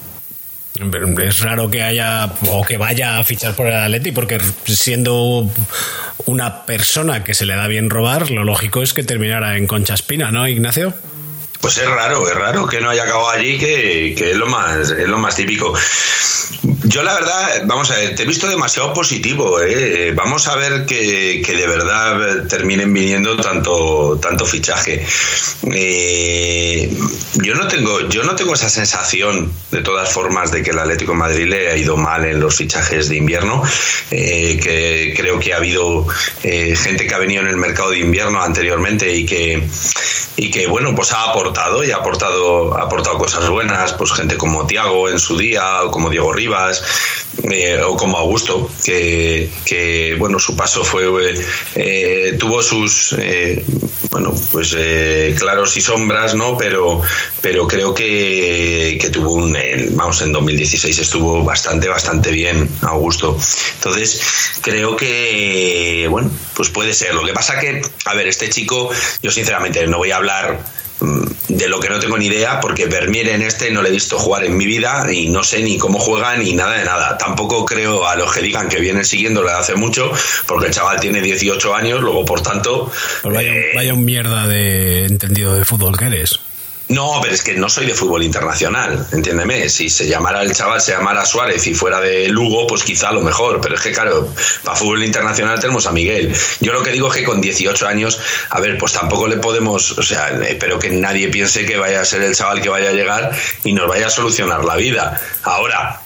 Es 1.23 1.39
raro 1.39 1.69
que 1.69 1.83
haya 1.83 2.29
o 2.49 2.63
que 2.65 2.77
vaya 2.77 3.17
a 3.17 3.23
fichar 3.23 3.55
por 3.55 3.67
el 3.67 3.75
Atleti 3.75 4.11
porque 4.11 4.39
siendo 4.65 5.49
una 6.25 6.65
persona 6.65 7.23
que 7.23 7.33
se 7.33 7.45
le 7.45 7.55
da 7.55 7.67
bien 7.67 7.89
robar, 7.89 8.29
lo 8.31 8.43
lógico 8.43 8.83
es 8.83 8.93
que 8.93 9.03
terminara 9.03 9.57
en 9.57 9.67
Concha 9.67 9.93
Espina, 9.93 10.31
¿no, 10.31 10.47
Ignacio? 10.47 10.93
Pues 11.61 11.77
es 11.77 11.89
raro, 11.89 12.27
es 12.27 12.35
raro 12.35 12.67
que 12.67 12.81
no 12.81 12.89
haya 12.89 13.03
acabado 13.03 13.29
allí, 13.29 13.57
que, 13.57 14.13
que 14.17 14.31
es, 14.31 14.37
lo 14.37 14.47
más, 14.47 14.91
es 14.91 15.07
lo 15.07 15.17
más 15.17 15.35
típico. 15.35 15.73
Yo 16.83 17.03
la 17.03 17.13
verdad, 17.13 17.63
vamos 17.65 17.89
a 17.91 17.95
ver, 17.95 18.15
te 18.15 18.23
he 18.23 18.25
visto 18.25 18.47
demasiado 18.47 18.93
positivo. 18.93 19.59
¿eh? 19.61 20.13
Vamos 20.15 20.47
a 20.47 20.55
ver 20.55 20.85
que, 20.85 21.41
que, 21.45 21.53
de 21.53 21.67
verdad 21.67 22.47
terminen 22.47 22.93
viniendo 22.93 23.35
tanto, 23.37 24.19
tanto 24.21 24.45
fichaje. 24.45 25.03
Eh, 25.71 26.95
yo 27.41 27.55
no 27.55 27.67
tengo, 27.67 28.07
yo 28.07 28.23
no 28.23 28.35
tengo 28.35 28.53
esa 28.53 28.69
sensación, 28.69 29.51
de 29.71 29.81
todas 29.81 30.11
formas, 30.11 30.51
de 30.51 30.63
que 30.63 30.71
el 30.71 30.79
Atlético 30.79 31.13
de 31.13 31.17
Madrid 31.17 31.45
le 31.47 31.71
ha 31.71 31.75
ido 31.75 31.97
mal 31.97 32.25
en 32.25 32.39
los 32.39 32.55
fichajes 32.55 33.09
de 33.09 33.15
invierno. 33.17 33.63
Eh, 34.11 34.59
que 34.61 35.13
creo 35.17 35.39
que 35.39 35.53
ha 35.53 35.57
habido 35.57 36.07
eh, 36.43 36.75
gente 36.75 37.07
que 37.07 37.15
ha 37.15 37.19
venido 37.19 37.41
en 37.41 37.47
el 37.47 37.57
mercado 37.57 37.91
de 37.91 37.99
invierno 37.99 38.41
anteriormente 38.41 39.13
y 39.13 39.25
que 39.25 39.63
y 40.37 40.51
que 40.51 40.67
bueno 40.67 40.93
pues 40.95 41.11
ha 41.13 41.31
aportado 41.31 41.44
y 41.83 41.91
ha 41.91 41.97
aportado 41.97 42.75
ha 42.75 42.83
aportado 42.83 43.17
cosas 43.17 43.49
buenas 43.49 43.93
pues 43.93 44.11
gente 44.13 44.35
como 44.35 44.65
Tiago 44.65 45.09
en 45.09 45.19
su 45.19 45.37
día 45.37 45.83
o 45.83 45.91
como 45.91 46.09
Diego 46.09 46.33
Rivas 46.33 46.83
eh, 47.51 47.79
o 47.85 47.95
como 47.95 48.17
Augusto 48.17 48.69
que, 48.83 49.49
que, 49.65 50.15
bueno 50.17 50.39
su 50.39 50.55
paso 50.55 50.83
fue 50.83 51.05
eh, 51.75 52.35
tuvo 52.39 52.63
sus 52.63 53.15
eh, 53.19 53.63
bueno 54.09 54.33
pues 54.51 54.75
claros 55.37 55.77
y 55.77 55.81
sombras 55.81 56.33
no 56.33 56.57
pero 56.57 57.01
pero 57.41 57.67
creo 57.67 57.93
que, 57.93 58.97
que 58.99 59.09
tuvo 59.09 59.33
un 59.33 59.55
vamos 59.91 60.21
en 60.21 60.31
2016 60.31 60.97
estuvo 60.97 61.43
bastante 61.43 61.87
bastante 61.87 62.31
bien 62.31 62.67
Augusto. 62.81 63.37
Entonces 63.75 64.21
creo 64.61 64.95
que 64.95 66.07
bueno 66.09 66.31
pues 66.55 66.69
puede 66.69 66.93
ser 66.93 67.13
lo 67.13 67.23
que 67.23 67.33
pasa 67.33 67.59
que 67.59 67.81
a 68.05 68.13
ver 68.15 68.27
este 68.27 68.49
chico 68.49 68.89
yo 69.21 69.29
sinceramente 69.29 69.85
no 69.87 69.97
voy 69.97 70.11
a 70.11 70.17
hablar 70.17 70.84
de 70.99 71.67
lo 71.67 71.79
que 71.79 71.89
no 71.89 71.99
tengo 71.99 72.17
ni 72.17 72.27
idea, 72.27 72.59
porque 72.59 72.85
Vermeer 72.85 73.29
en 73.29 73.41
este 73.41 73.71
no 73.71 73.81
le 73.81 73.89
he 73.89 73.91
visto 73.91 74.17
jugar 74.17 74.45
en 74.45 74.57
mi 74.57 74.65
vida 74.65 75.05
y 75.11 75.29
no 75.29 75.43
sé 75.43 75.61
ni 75.61 75.77
cómo 75.77 75.99
juega 75.99 76.35
ni 76.37 76.53
nada 76.53 76.77
de 76.77 76.85
nada. 76.85 77.17
Tampoco 77.17 77.65
creo 77.65 78.07
a 78.07 78.15
los 78.15 78.33
que 78.33 78.41
digan 78.41 78.69
que 78.69 78.79
vienen 78.79 79.05
siguiéndole 79.05 79.51
hace 79.51 79.75
mucho, 79.75 80.11
porque 80.47 80.67
el 80.67 80.73
chaval 80.73 80.99
tiene 80.99 81.21
18 81.21 81.75
años, 81.75 82.01
luego 82.01 82.25
por 82.25 82.41
tanto. 82.41 82.91
Pues 83.21 83.35
vaya, 83.35 83.53
eh, 83.53 83.71
vaya 83.75 83.93
un 83.93 84.05
mierda 84.05 84.47
de 84.47 85.05
entendido 85.05 85.55
de 85.55 85.65
fútbol 85.65 85.97
que 85.97 86.05
eres. 86.05 86.39
No, 86.87 87.19
pero 87.19 87.33
es 87.33 87.41
que 87.41 87.55
no 87.55 87.67
soy 87.67 87.87
de 87.87 87.95
fútbol 87.95 88.21
internacional, 88.21 89.07
entiéndeme. 89.11 89.69
Si 89.69 89.89
se 89.89 90.07
llamara 90.07 90.43
el 90.43 90.53
chaval, 90.53 90.79
se 90.79 90.91
llamara 90.91 91.25
Suárez 91.25 91.65
y 91.65 91.73
fuera 91.73 91.99
de 91.99 92.27
Lugo, 92.29 92.67
pues 92.67 92.83
quizá 92.83 93.11
lo 93.11 93.21
mejor. 93.21 93.59
Pero 93.59 93.75
es 93.75 93.81
que, 93.81 93.91
claro, 93.91 94.31
para 94.63 94.77
fútbol 94.77 95.03
internacional 95.03 95.59
tenemos 95.59 95.87
a 95.87 95.91
Miguel. 95.91 96.35
Yo 96.59 96.73
lo 96.73 96.83
que 96.83 96.91
digo 96.91 97.07
es 97.07 97.15
que 97.15 97.23
con 97.23 97.41
18 97.41 97.87
años, 97.87 98.19
a 98.51 98.59
ver, 98.59 98.77
pues 98.77 98.93
tampoco 98.93 99.27
le 99.27 99.37
podemos, 99.37 99.97
o 99.97 100.03
sea, 100.03 100.29
espero 100.47 100.77
que 100.77 100.89
nadie 100.91 101.29
piense 101.29 101.65
que 101.65 101.77
vaya 101.77 102.01
a 102.01 102.05
ser 102.05 102.21
el 102.21 102.35
chaval 102.35 102.61
que 102.61 102.69
vaya 102.69 102.89
a 102.89 102.93
llegar 102.93 103.31
y 103.63 103.73
nos 103.73 103.87
vaya 103.87 104.05
a 104.07 104.11
solucionar 104.11 104.63
la 104.63 104.75
vida. 104.75 105.19
Ahora, 105.41 106.01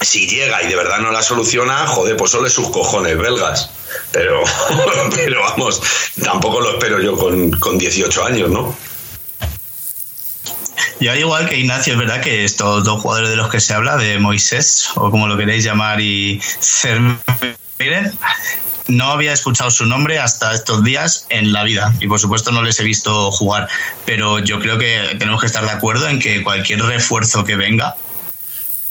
si 0.00 0.28
llega 0.28 0.62
y 0.62 0.68
de 0.68 0.76
verdad 0.76 0.98
no 1.00 1.10
la 1.10 1.22
soluciona, 1.22 1.88
joder, 1.88 2.16
pues 2.16 2.30
solo 2.30 2.48
sus 2.48 2.70
cojones 2.70 3.18
belgas. 3.18 3.70
Pero, 4.12 4.44
pero 5.16 5.40
vamos, 5.40 5.82
tampoco 6.22 6.60
lo 6.60 6.74
espero 6.74 7.00
yo 7.00 7.16
con, 7.16 7.50
con 7.50 7.76
18 7.76 8.24
años, 8.24 8.48
¿no? 8.50 8.91
Yo 11.00 11.12
al 11.12 11.18
igual 11.18 11.48
que 11.48 11.58
Ignacio, 11.58 11.94
es 11.94 11.98
verdad 11.98 12.20
que 12.20 12.44
estos 12.44 12.84
dos 12.84 13.00
jugadores 13.00 13.30
de 13.30 13.36
los 13.36 13.48
que 13.48 13.60
se 13.60 13.74
habla, 13.74 13.96
de 13.96 14.18
Moisés, 14.18 14.88
o 14.94 15.10
como 15.10 15.28
lo 15.28 15.36
queréis 15.36 15.64
llamar, 15.64 16.00
y 16.00 16.40
Cerveren, 16.60 18.12
no 18.88 19.10
había 19.10 19.32
escuchado 19.32 19.70
su 19.70 19.86
nombre 19.86 20.18
hasta 20.18 20.52
estos 20.52 20.82
días 20.84 21.26
en 21.28 21.52
la 21.52 21.64
vida. 21.64 21.92
Y 22.00 22.06
por 22.08 22.18
supuesto 22.18 22.52
no 22.52 22.62
les 22.62 22.78
he 22.80 22.84
visto 22.84 23.30
jugar, 23.30 23.68
pero 24.04 24.38
yo 24.38 24.60
creo 24.60 24.78
que 24.78 25.16
tenemos 25.18 25.40
que 25.40 25.46
estar 25.46 25.64
de 25.64 25.70
acuerdo 25.70 26.08
en 26.08 26.18
que 26.18 26.42
cualquier 26.42 26.82
refuerzo 26.82 27.44
que 27.44 27.56
venga 27.56 27.96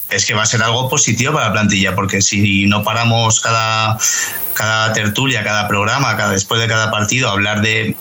es 0.09 0.25
que 0.25 0.33
va 0.33 0.43
a 0.43 0.45
ser 0.45 0.61
algo 0.61 0.89
positivo 0.89 1.33
para 1.33 1.47
la 1.47 1.53
plantilla, 1.53 1.95
porque 1.95 2.21
si 2.21 2.65
no 2.65 2.83
paramos 2.83 3.39
cada, 3.39 3.97
cada 4.53 4.91
tertulia, 4.93 5.43
cada 5.43 5.67
programa, 5.67 6.17
cada, 6.17 6.31
después 6.31 6.59
de 6.59 6.67
cada 6.67 6.91
partido, 6.91 7.29
hablar 7.29 7.61
de, 7.61 7.95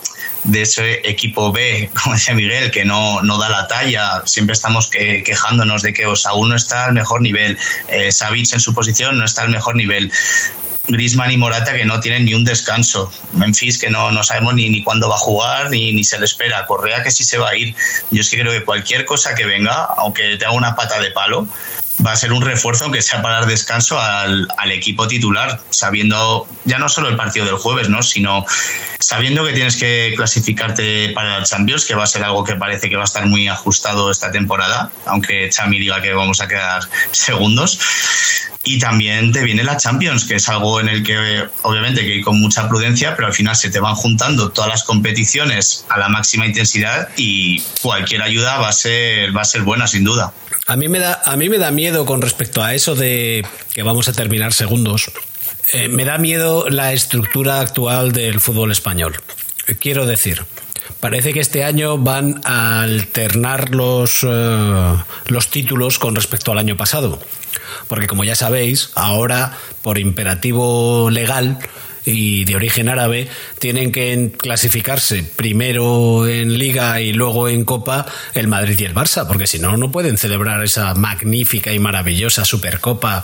de 0.44 0.62
ese 0.62 1.00
equipo 1.08 1.52
B, 1.52 1.90
como 2.02 2.14
decía 2.14 2.34
Miguel, 2.34 2.70
que 2.70 2.84
no, 2.84 3.22
no 3.22 3.38
da 3.38 3.48
la 3.48 3.68
talla. 3.68 4.22
Siempre 4.26 4.52
estamos 4.52 4.88
que, 4.88 5.22
quejándonos 5.22 5.82
de 5.82 5.92
que 5.92 6.06
Osaúl 6.06 6.48
no 6.48 6.56
está 6.56 6.86
al 6.86 6.94
mejor 6.94 7.22
nivel, 7.22 7.58
eh, 7.88 8.12
Savic 8.12 8.52
en 8.52 8.60
su 8.60 8.74
posición 8.74 9.18
no 9.18 9.24
está 9.24 9.42
al 9.42 9.50
mejor 9.50 9.76
nivel. 9.76 10.12
Grisman 10.88 11.30
y 11.30 11.36
Morata 11.36 11.72
que 11.72 11.84
no 11.84 12.00
tienen 12.00 12.24
ni 12.24 12.34
un 12.34 12.44
descanso. 12.44 13.12
Memphis 13.32 13.78
que 13.78 13.90
no, 13.90 14.10
no 14.10 14.22
sabemos 14.22 14.54
ni, 14.54 14.68
ni 14.68 14.82
cuándo 14.82 15.08
va 15.08 15.14
a 15.14 15.18
jugar 15.18 15.70
ni, 15.70 15.92
ni 15.92 16.04
se 16.04 16.18
le 16.18 16.24
espera. 16.24 16.66
Correa 16.66 17.02
que 17.02 17.10
sí 17.10 17.22
se 17.22 17.38
va 17.38 17.50
a 17.50 17.56
ir. 17.56 17.74
Yo 18.10 18.20
es 18.20 18.30
que 18.30 18.40
creo 18.40 18.52
que 18.52 18.64
cualquier 18.64 19.04
cosa 19.04 19.34
que 19.34 19.44
venga, 19.44 19.84
aunque 19.96 20.36
tenga 20.36 20.52
una 20.52 20.74
pata 20.74 20.98
de 20.98 21.10
palo, 21.10 21.46
va 22.04 22.12
a 22.12 22.16
ser 22.16 22.32
un 22.32 22.42
refuerzo, 22.42 22.84
aunque 22.84 23.02
sea 23.02 23.22
para 23.22 23.36
dar 23.36 23.46
descanso 23.46 24.00
al, 24.00 24.48
equipo 24.70 25.08
titular, 25.08 25.60
sabiendo 25.70 26.46
ya 26.64 26.78
no 26.78 26.88
solo 26.88 27.08
el 27.08 27.16
partido 27.16 27.44
del 27.44 27.56
jueves, 27.56 27.88
¿no? 27.88 28.02
sino 28.02 28.46
sabiendo 28.98 29.44
que 29.44 29.52
tienes 29.52 29.76
que 29.76 30.14
clasificarte 30.16 31.10
para 31.10 31.38
el 31.38 31.44
Champions, 31.44 31.84
que 31.84 31.94
va 31.94 32.04
a 32.04 32.06
ser 32.06 32.22
algo 32.22 32.44
que 32.44 32.54
parece 32.54 32.88
que 32.88 32.96
va 32.96 33.02
a 33.02 33.04
estar 33.04 33.26
muy 33.26 33.48
ajustado 33.48 34.10
esta 34.10 34.30
temporada, 34.30 34.90
aunque 35.06 35.48
Chami 35.50 35.78
diga 35.78 36.00
que 36.00 36.12
vamos 36.12 36.40
a 36.40 36.48
quedar 36.48 36.82
segundos. 37.10 37.78
Y 38.62 38.78
también 38.78 39.32
te 39.32 39.42
viene 39.42 39.64
la 39.64 39.78
Champions, 39.78 40.24
que 40.26 40.34
es 40.36 40.48
algo 40.50 40.80
en 40.80 40.88
el 40.88 41.02
que 41.02 41.48
obviamente 41.62 42.02
que 42.02 42.16
ir 42.16 42.24
con 42.24 42.38
mucha 42.40 42.68
prudencia, 42.68 43.16
pero 43.16 43.28
al 43.28 43.34
final 43.34 43.56
se 43.56 43.70
te 43.70 43.80
van 43.80 43.94
juntando 43.94 44.50
todas 44.50 44.68
las 44.68 44.84
competiciones 44.84 45.86
a 45.88 45.98
la 45.98 46.08
máxima 46.08 46.46
intensidad 46.46 47.08
y 47.16 47.62
cualquier 47.80 48.22
ayuda 48.22 48.58
va 48.58 48.68
a 48.68 48.72
ser, 48.72 49.34
va 49.34 49.40
a 49.42 49.46
ser 49.46 49.62
buena 49.62 49.86
sin 49.86 50.04
duda. 50.04 50.34
A 50.66 50.76
mí 50.76 50.88
me 50.88 50.98
da, 50.98 51.22
a 51.24 51.36
mí 51.36 51.48
me 51.48 51.58
da 51.58 51.70
miedo 51.70 52.04
con 52.04 52.22
respecto 52.22 52.62
a 52.62 52.74
eso 52.74 52.94
de 52.94 53.44
que 53.72 53.82
vamos 53.82 54.08
a 54.08 54.12
terminar 54.12 54.52
segundos. 54.52 55.10
Eh, 55.72 55.88
me 55.88 56.04
da 56.04 56.18
miedo 56.18 56.68
la 56.68 56.92
estructura 56.92 57.60
actual 57.60 58.12
del 58.12 58.40
fútbol 58.40 58.72
español. 58.72 59.14
Quiero 59.78 60.06
decir, 60.06 60.44
parece 60.98 61.32
que 61.32 61.40
este 61.40 61.64
año 61.64 61.98
van 61.98 62.40
a 62.44 62.82
alternar 62.82 63.70
los, 63.70 64.24
uh, 64.24 64.96
los 65.26 65.48
títulos 65.50 65.98
con 65.98 66.16
respecto 66.16 66.50
al 66.52 66.58
año 66.58 66.76
pasado. 66.76 67.20
Porque 67.88 68.06
como 68.06 68.24
ya 68.24 68.34
sabéis, 68.34 68.90
ahora 68.94 69.56
por 69.82 69.98
imperativo 69.98 71.10
legal 71.10 71.58
y 72.04 72.44
de 72.44 72.56
origen 72.56 72.88
árabe 72.88 73.28
tienen 73.58 73.92
que 73.92 74.32
clasificarse 74.36 75.22
primero 75.22 76.26
en 76.26 76.58
liga 76.58 77.00
y 77.00 77.12
luego 77.12 77.48
en 77.48 77.64
copa 77.64 78.06
el 78.34 78.48
Madrid 78.48 78.78
y 78.78 78.84
el 78.84 78.94
Barça, 78.94 79.26
porque 79.26 79.46
si 79.46 79.58
no, 79.58 79.76
no 79.76 79.90
pueden 79.90 80.18
celebrar 80.18 80.64
esa 80.64 80.94
magnífica 80.94 81.72
y 81.72 81.78
maravillosa 81.78 82.44
supercopa 82.44 83.22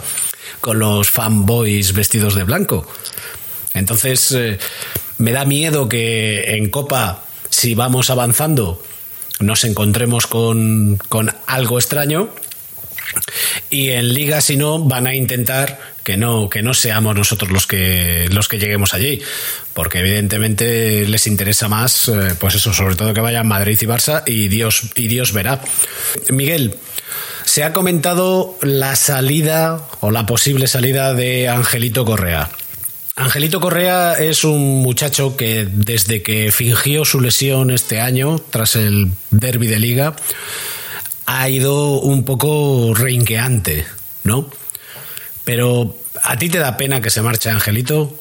con 0.61 0.79
los 0.79 1.11
fanboys 1.11 1.93
vestidos 1.93 2.35
de 2.35 2.45
blanco. 2.45 2.87
Entonces, 3.75 4.33
eh, 4.33 4.59
me 5.19 5.33
da 5.33 5.45
miedo 5.45 5.89
que 5.89 6.57
en 6.57 6.71
copa, 6.71 7.25
si 7.51 7.75
vamos 7.75 8.11
avanzando, 8.11 8.83
nos 9.41 9.65
encontremos 9.65 10.27
con, 10.27 10.99
con 11.09 11.35
algo 11.47 11.79
extraño 11.79 12.31
Y 13.71 13.91
en 13.91 14.15
liga, 14.15 14.41
si 14.41 14.57
no, 14.57 14.79
van 14.79 15.07
a 15.07 15.15
intentar 15.15 15.79
que 16.05 16.17
no, 16.17 16.49
que 16.49 16.63
no 16.63 16.75
seamos 16.75 17.15
nosotros 17.15 17.51
los 17.51 17.67
que, 17.67 18.29
los 18.31 18.49
que 18.49 18.59
lleguemos 18.59 18.95
allí. 18.95 19.21
Porque 19.75 20.01
evidentemente 20.01 21.07
les 21.07 21.27
interesa 21.27 21.69
más, 21.69 22.09
eh, 22.09 22.35
pues 22.39 22.55
eso, 22.55 22.73
sobre 22.73 22.95
todo 22.95 23.13
que 23.13 23.21
vayan 23.21 23.47
Madrid 23.47 23.79
y 23.81 23.87
Barça 23.87 24.23
y 24.27 24.49
Dios, 24.49 24.91
y 24.95 25.09
Dios 25.09 25.33
verá. 25.33 25.61
Miguel, 26.31 26.77
se 27.45 27.65
ha 27.65 27.73
comentado 27.73 28.59
la 28.63 28.97
salida 28.97 29.87
o 30.01 30.11
la 30.11 30.27
posible 30.27 30.67
salida 30.67 31.15
de 31.15 31.49
Angelito 31.49 32.05
Correa. 32.05 32.51
Angelito 33.19 33.61
Correa 33.61 34.13
es 34.13 34.45
un 34.45 34.83
muchacho 34.83 35.39
que 35.39 35.67
desde 35.71 36.23
que 36.23 36.53
fingió 36.53 37.07
su 37.07 37.21
lesión 37.21 37.71
este 37.71 38.01
año, 38.01 38.39
tras 38.39 38.77
el 38.77 39.11
derby 39.31 39.69
de 39.69 39.79
liga, 39.79 40.15
ha 41.27 41.49
ido 41.49 42.01
un 42.01 42.25
poco 42.25 42.93
reinqueante, 42.95 43.85
¿no? 44.25 44.49
Pero 45.45 45.97
¿a 46.23 46.37
ti 46.39 46.49
te 46.49 46.59
da 46.59 46.77
pena 46.77 47.01
que 47.01 47.11
se 47.11 47.23
marche 47.23 47.51
Angelito 47.51 48.17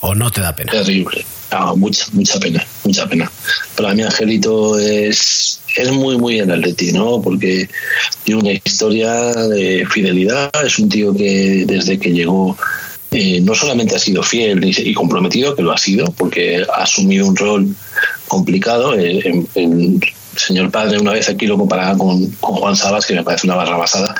o 0.00 0.14
no 0.14 0.30
te 0.30 0.40
da 0.40 0.54
pena? 0.54 0.72
Terrible. 0.72 1.24
No, 1.52 1.76
mucha, 1.76 2.06
mucha 2.12 2.38
pena, 2.38 2.64
mucha 2.84 3.06
pena. 3.08 3.30
Para 3.76 3.92
mí 3.94 4.02
Angelito 4.02 4.78
es, 4.78 5.60
es 5.76 5.90
muy, 5.90 6.16
muy 6.16 6.38
en 6.38 6.50
Atleti, 6.52 6.92
¿no? 6.92 7.20
Porque 7.20 7.68
tiene 8.24 8.40
una 8.40 8.52
historia 8.52 9.12
de 9.34 9.84
fidelidad, 9.90 10.50
es 10.64 10.78
un 10.78 10.88
tío 10.88 11.12
que 11.14 11.64
desde 11.66 11.98
que 11.98 12.10
llegó 12.12 12.56
eh, 13.10 13.40
no 13.40 13.54
solamente 13.56 13.96
ha 13.96 13.98
sido 13.98 14.22
fiel 14.22 14.62
y, 14.64 14.94
comprometido, 14.94 15.56
que 15.56 15.62
lo 15.62 15.72
ha 15.72 15.78
sido, 15.78 16.12
porque 16.12 16.64
ha 16.72 16.82
asumido 16.84 17.26
un 17.26 17.34
rol 17.36 17.74
complicado. 18.28 18.94
en- 18.94 19.48
el 19.56 20.00
señor 20.36 20.70
padre 20.70 20.98
una 20.98 21.12
vez 21.12 21.28
aquí 21.28 21.46
lo 21.46 21.58
comparaba 21.58 21.96
con, 21.96 22.26
con 22.40 22.54
Juan 22.56 22.76
Sabas, 22.76 23.06
que 23.06 23.14
me 23.14 23.24
parece 23.24 23.46
una 23.46 23.56
barra 23.56 23.76
basada, 23.76 24.14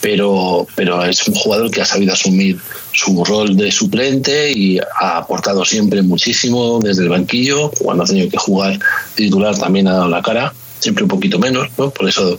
pero, 0.00 0.66
pero 0.74 1.04
es 1.04 1.26
un 1.26 1.34
jugador 1.34 1.70
que 1.70 1.80
ha 1.80 1.84
sabido 1.84 2.12
asumir 2.12 2.58
su 2.92 3.24
rol 3.24 3.56
de 3.56 3.72
suplente 3.72 4.52
y 4.52 4.78
ha 4.78 5.18
aportado 5.18 5.64
siempre 5.64 6.02
muchísimo 6.02 6.78
desde 6.80 7.02
el 7.04 7.08
banquillo. 7.08 7.70
Cuando 7.80 8.04
ha 8.04 8.06
tenido 8.06 8.28
que 8.28 8.36
jugar 8.36 8.78
titular 9.14 9.56
también 9.58 9.88
ha 9.88 9.94
dado 9.94 10.08
la 10.08 10.22
cara, 10.22 10.52
siempre 10.78 11.04
un 11.04 11.08
poquito 11.08 11.38
menos, 11.38 11.68
¿no? 11.78 11.90
Por 11.90 12.08
eso 12.08 12.38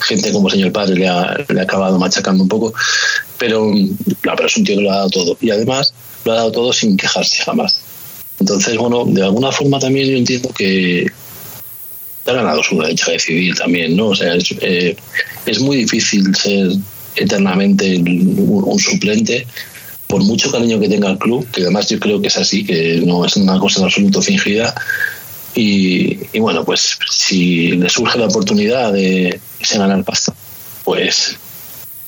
gente 0.00 0.32
como 0.32 0.48
señor 0.48 0.72
padre 0.72 0.94
le 0.94 1.08
ha, 1.08 1.36
le 1.48 1.60
ha 1.60 1.64
acabado 1.64 1.98
machacando 1.98 2.42
un 2.42 2.48
poco. 2.48 2.72
Pero, 3.38 3.72
no, 3.72 3.96
pero 4.22 4.46
es 4.46 4.56
un 4.56 4.64
tío 4.64 4.76
que 4.76 4.82
lo 4.82 4.92
ha 4.92 4.96
dado 4.96 5.10
todo. 5.10 5.36
Y 5.40 5.50
además 5.50 5.92
lo 6.24 6.32
ha 6.32 6.36
dado 6.36 6.52
todo 6.52 6.72
sin 6.72 6.96
quejarse 6.96 7.42
jamás. 7.42 7.80
Entonces, 8.38 8.76
bueno, 8.76 9.04
de 9.06 9.22
alguna 9.22 9.52
forma 9.52 9.78
también 9.78 10.08
yo 10.08 10.16
entiendo 10.16 10.50
que 10.50 11.06
ha 12.30 12.34
ganado 12.34 12.62
su 12.62 12.78
derecho 12.80 13.10
a 13.10 13.12
decidir 13.12 13.54
también, 13.54 13.96
¿no? 13.96 14.08
O 14.08 14.14
sea, 14.14 14.34
es, 14.34 14.54
eh, 14.60 14.96
es 15.46 15.60
muy 15.60 15.78
difícil 15.78 16.34
ser 16.34 16.72
eternamente 17.16 17.98
un, 17.98 18.78
suplente, 18.78 19.46
por 20.06 20.22
mucho 20.22 20.50
cariño 20.50 20.80
que 20.80 20.88
tenga 20.88 21.10
el 21.10 21.18
club, 21.18 21.46
que 21.52 21.62
además 21.62 21.88
yo 21.88 21.98
creo 22.00 22.20
que 22.20 22.28
es 22.28 22.36
así, 22.36 22.64
que 22.64 23.02
no 23.04 23.24
es 23.24 23.36
una 23.36 23.58
cosa 23.58 23.80
en 23.80 23.86
absoluto 23.86 24.22
fingida. 24.22 24.74
Y, 25.54 26.18
y 26.32 26.38
bueno, 26.38 26.64
pues 26.64 26.98
si 27.10 27.72
le 27.72 27.88
surge 27.88 28.18
la 28.18 28.26
oportunidad 28.26 28.92
de 28.92 29.40
se 29.62 29.78
ganar 29.78 30.04
pasta, 30.04 30.32
pues 30.84 31.36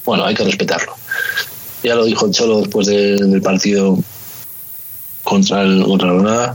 bueno, 0.05 0.25
hay 0.25 0.35
que 0.35 0.45
respetarlo. 0.45 0.95
Ya 1.83 1.95
lo 1.95 2.05
dijo 2.05 2.27
el 2.27 2.33
Cholo 2.33 2.61
después 2.61 2.87
de- 2.87 3.17
del 3.17 3.43
partido 3.43 3.99
contra 5.25 5.63
el, 5.63 5.83
contra 5.85 6.11
el 6.11 6.53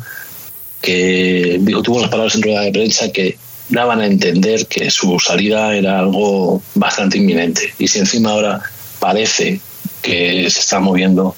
que 0.82 1.58
dijo, 1.62 1.82
tuvo 1.82 1.98
unas 1.98 2.10
palabras 2.10 2.36
en 2.36 2.44
rueda 2.44 2.62
de 2.62 2.72
prensa 2.72 3.12
que 3.12 3.38
daban 3.70 4.02
a 4.02 4.08
entender 4.08 4.68
que 4.68 4.90
su 4.90 5.20
salida 5.20 5.76
era 5.76 6.00
algo 6.00 6.62
bastante 6.76 7.18
inminente. 7.18 7.74
Y 7.78 7.88
si 7.88 8.00
encima 8.00 8.32
ahora 8.32 8.62
parece 9.00 9.60
que 10.02 10.50
se 10.50 10.60
está 10.60 10.80
moviendo 10.80 11.36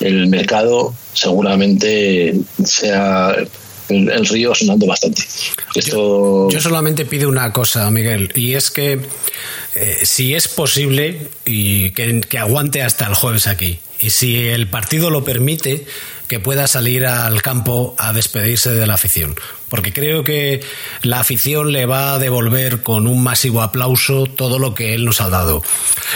el 0.00 0.28
mercado, 0.28 0.94
seguramente 1.12 2.34
sea 2.64 3.34
el, 3.88 4.26
río 4.26 4.54
sonando 4.54 4.86
bastante. 4.86 5.22
Esto 5.74 6.48
Yo 6.48 6.60
solamente 6.60 7.04
pido 7.04 7.28
una 7.28 7.52
cosa, 7.52 7.90
Miguel, 7.90 8.30
y 8.34 8.54
es 8.54 8.70
que 8.70 9.00
eh, 9.74 9.98
si 10.04 10.34
es 10.34 10.48
posible 10.48 11.28
y 11.44 11.90
que, 11.90 12.20
que 12.20 12.38
aguante 12.38 12.82
hasta 12.82 13.06
el 13.06 13.14
jueves 13.14 13.46
aquí, 13.46 13.80
y 14.00 14.10
si 14.10 14.48
el 14.48 14.68
partido 14.68 15.10
lo 15.10 15.24
permite, 15.24 15.86
que 16.28 16.40
pueda 16.40 16.66
salir 16.66 17.04
al 17.06 17.42
campo 17.42 17.94
a 17.98 18.12
despedirse 18.12 18.70
de 18.70 18.86
la 18.86 18.94
afición, 18.94 19.34
porque 19.68 19.92
creo 19.92 20.24
que 20.24 20.62
la 21.02 21.20
afición 21.20 21.72
le 21.72 21.84
va 21.86 22.14
a 22.14 22.18
devolver 22.18 22.82
con 22.82 23.06
un 23.06 23.22
masivo 23.22 23.60
aplauso 23.62 24.24
todo 24.26 24.58
lo 24.58 24.74
que 24.74 24.94
él 24.94 25.04
nos 25.04 25.20
ha 25.20 25.28
dado. 25.28 25.62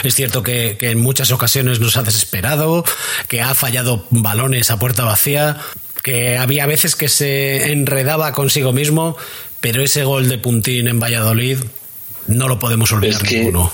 Es 0.03 0.15
cierto 0.15 0.41
que, 0.41 0.77
que 0.79 0.89
en 0.91 0.99
muchas 0.99 1.31
ocasiones 1.31 1.79
nos 1.79 1.95
ha 1.97 2.03
desesperado, 2.03 2.83
que 3.27 3.41
ha 3.41 3.53
fallado 3.53 4.07
balones 4.09 4.71
a 4.71 4.79
puerta 4.79 5.03
vacía, 5.03 5.57
que 6.03 6.37
había 6.37 6.65
veces 6.65 6.95
que 6.95 7.07
se 7.09 7.71
enredaba 7.71 8.31
consigo 8.33 8.73
mismo, 8.73 9.15
pero 9.61 9.83
ese 9.83 10.03
gol 10.05 10.27
de 10.29 10.37
Puntín 10.37 10.87
en 10.87 10.99
Valladolid 10.99 11.57
no 12.27 12.47
lo 12.47 12.57
podemos 12.59 12.91
olvidar 12.91 13.21
Es 13.21 13.27
que- 13.27 13.37
ninguno. 13.39 13.71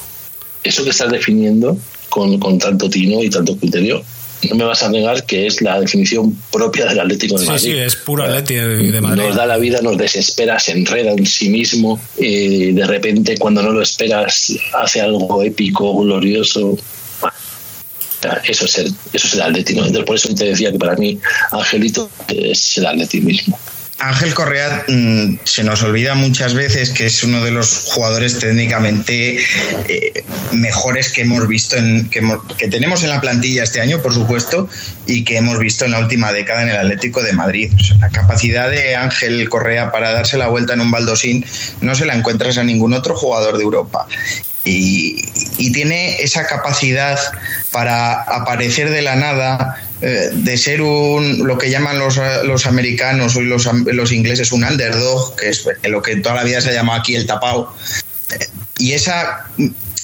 eso 0.64 0.84
que 0.84 0.90
estás 0.90 1.12
definiendo 1.12 1.78
con, 2.10 2.40
con 2.40 2.58
tanto 2.60 2.90
tino 2.90 3.22
y 3.24 3.30
tanto 3.30 3.56
criterio, 3.58 4.04
no 4.50 4.56
me 4.56 4.64
vas 4.64 4.84
a 4.84 4.90
negar 4.90 5.26
que 5.26 5.48
es 5.48 5.62
la 5.62 5.80
definición 5.80 6.38
propia 6.52 6.86
del 6.86 7.00
Atlético 7.00 7.36
de 7.38 7.46
Sí, 7.46 7.48
Madrid. 7.52 7.64
sí, 7.74 7.78
es 7.78 7.96
puro 7.96 8.24
de 8.30 8.42
de 8.42 9.02
Madrid. 9.02 9.24
Nos 9.24 9.36
da 9.36 9.46
la 9.46 9.58
vida, 9.58 9.82
nos 9.82 9.98
desespera, 9.98 10.60
se 10.60 10.74
enreda 10.74 11.12
en 11.12 11.26
sí 11.26 11.50
mismo 11.50 12.00
y 12.18 12.72
de 12.74 12.86
repente 12.86 13.38
cuando 13.38 13.62
no 13.62 13.72
lo 13.72 13.82
esperas 13.82 14.54
hace 14.74 15.02
algo 15.02 15.42
épico, 15.44 15.96
glorioso. 15.98 16.78
Eso 18.48 18.66
es 18.66 18.78
el, 18.80 18.88
eso 19.14 19.28
es 19.28 19.34
el. 19.36 19.56
Entonces, 19.56 20.04
por 20.04 20.16
eso 20.16 20.34
te 20.34 20.46
decía 20.46 20.72
que 20.72 20.80
para 20.80 20.96
mí 20.96 21.20
Angelito 21.52 22.10
es 22.28 22.78
el 22.78 22.88
Atleti 22.88 23.22
mismo. 23.22 23.60
Ángel 23.98 24.34
Correa 24.34 24.84
mm, 24.90 25.36
se 25.46 25.64
nos 25.64 25.82
olvida 25.82 26.16
muchas 26.16 26.54
veces 26.54 26.90
que 26.90 27.06
es 27.06 27.24
uno 27.24 27.44
de 27.44 27.52
los 27.52 27.86
jugadores 27.94 28.40
técnicamente 28.40 29.40
eh, 29.88 30.24
mejores 30.52 31.12
que 31.14 31.22
hemos 31.22 31.48
visto 31.48 31.78
en, 31.78 32.10
que, 32.10 32.20
hemos- 32.20 32.40
que 32.58 32.68
tenemos 32.68 33.04
en 33.04 33.10
la 33.10 33.22
plantilla 33.22 33.64
este 33.64 33.80
año, 33.80 34.02
por 34.02 34.14
supuesto, 34.14 34.68
y 35.08 35.24
que 35.24 35.38
hemos 35.38 35.58
visto 35.60 35.86
en 35.86 35.92
la 35.92 36.00
última 36.00 36.34
década 36.34 36.64
en 36.64 36.70
el 36.70 36.78
Atlético 36.78 37.24
de 37.24 37.32
Madrid. 37.34 37.72
La 38.00 38.10
capacidad 38.10 38.70
de 38.70 38.96
Ángel 38.96 39.48
Correa 39.50 39.92
para 39.92 40.12
darse 40.12 40.38
la 40.38 40.48
vuelta 40.48 40.74
en 40.74 40.82
un 40.82 40.92
baldosín 40.92 41.46
no 41.82 41.96
se 41.96 42.06
la 42.06 42.16
encuentras 42.16 42.58
a 42.58 42.64
ningún 42.64 42.94
otro 42.94 43.16
jugador 43.16 43.58
de 43.58 43.64
Europa. 43.64 44.08
Y, 44.66 45.22
tiene 45.72 46.22
esa 46.22 46.48
capacidad 46.48 47.20
para 47.72 48.22
aparecer 48.22 48.90
de 48.90 49.02
la 49.02 49.16
nada, 49.16 49.78
de 50.02 50.58
ser 50.58 50.82
un 50.82 51.48
lo 51.48 51.58
que 51.58 51.70
llaman 51.70 51.98
los, 52.00 52.18
eh, 52.18 52.44
los 52.44 52.66
americanos 52.66 53.36
o 53.36 53.42
los, 53.42 53.70
los 53.86 54.12
ingleses 54.12 54.52
un 54.52 54.64
underdog, 54.64 55.36
que 55.36 55.50
es 55.50 55.66
lo 55.84 56.02
que 56.02 56.18
toda 56.18 56.36
la 56.36 56.44
vida 56.44 56.62
se 56.62 56.70
ha 56.70 56.74
llamado 56.74 57.00
aquí 57.00 57.16
el 57.16 57.26
tapao. 57.26 57.74
Eh, 58.32 58.48
Y 58.78 58.92
esa, 58.92 59.46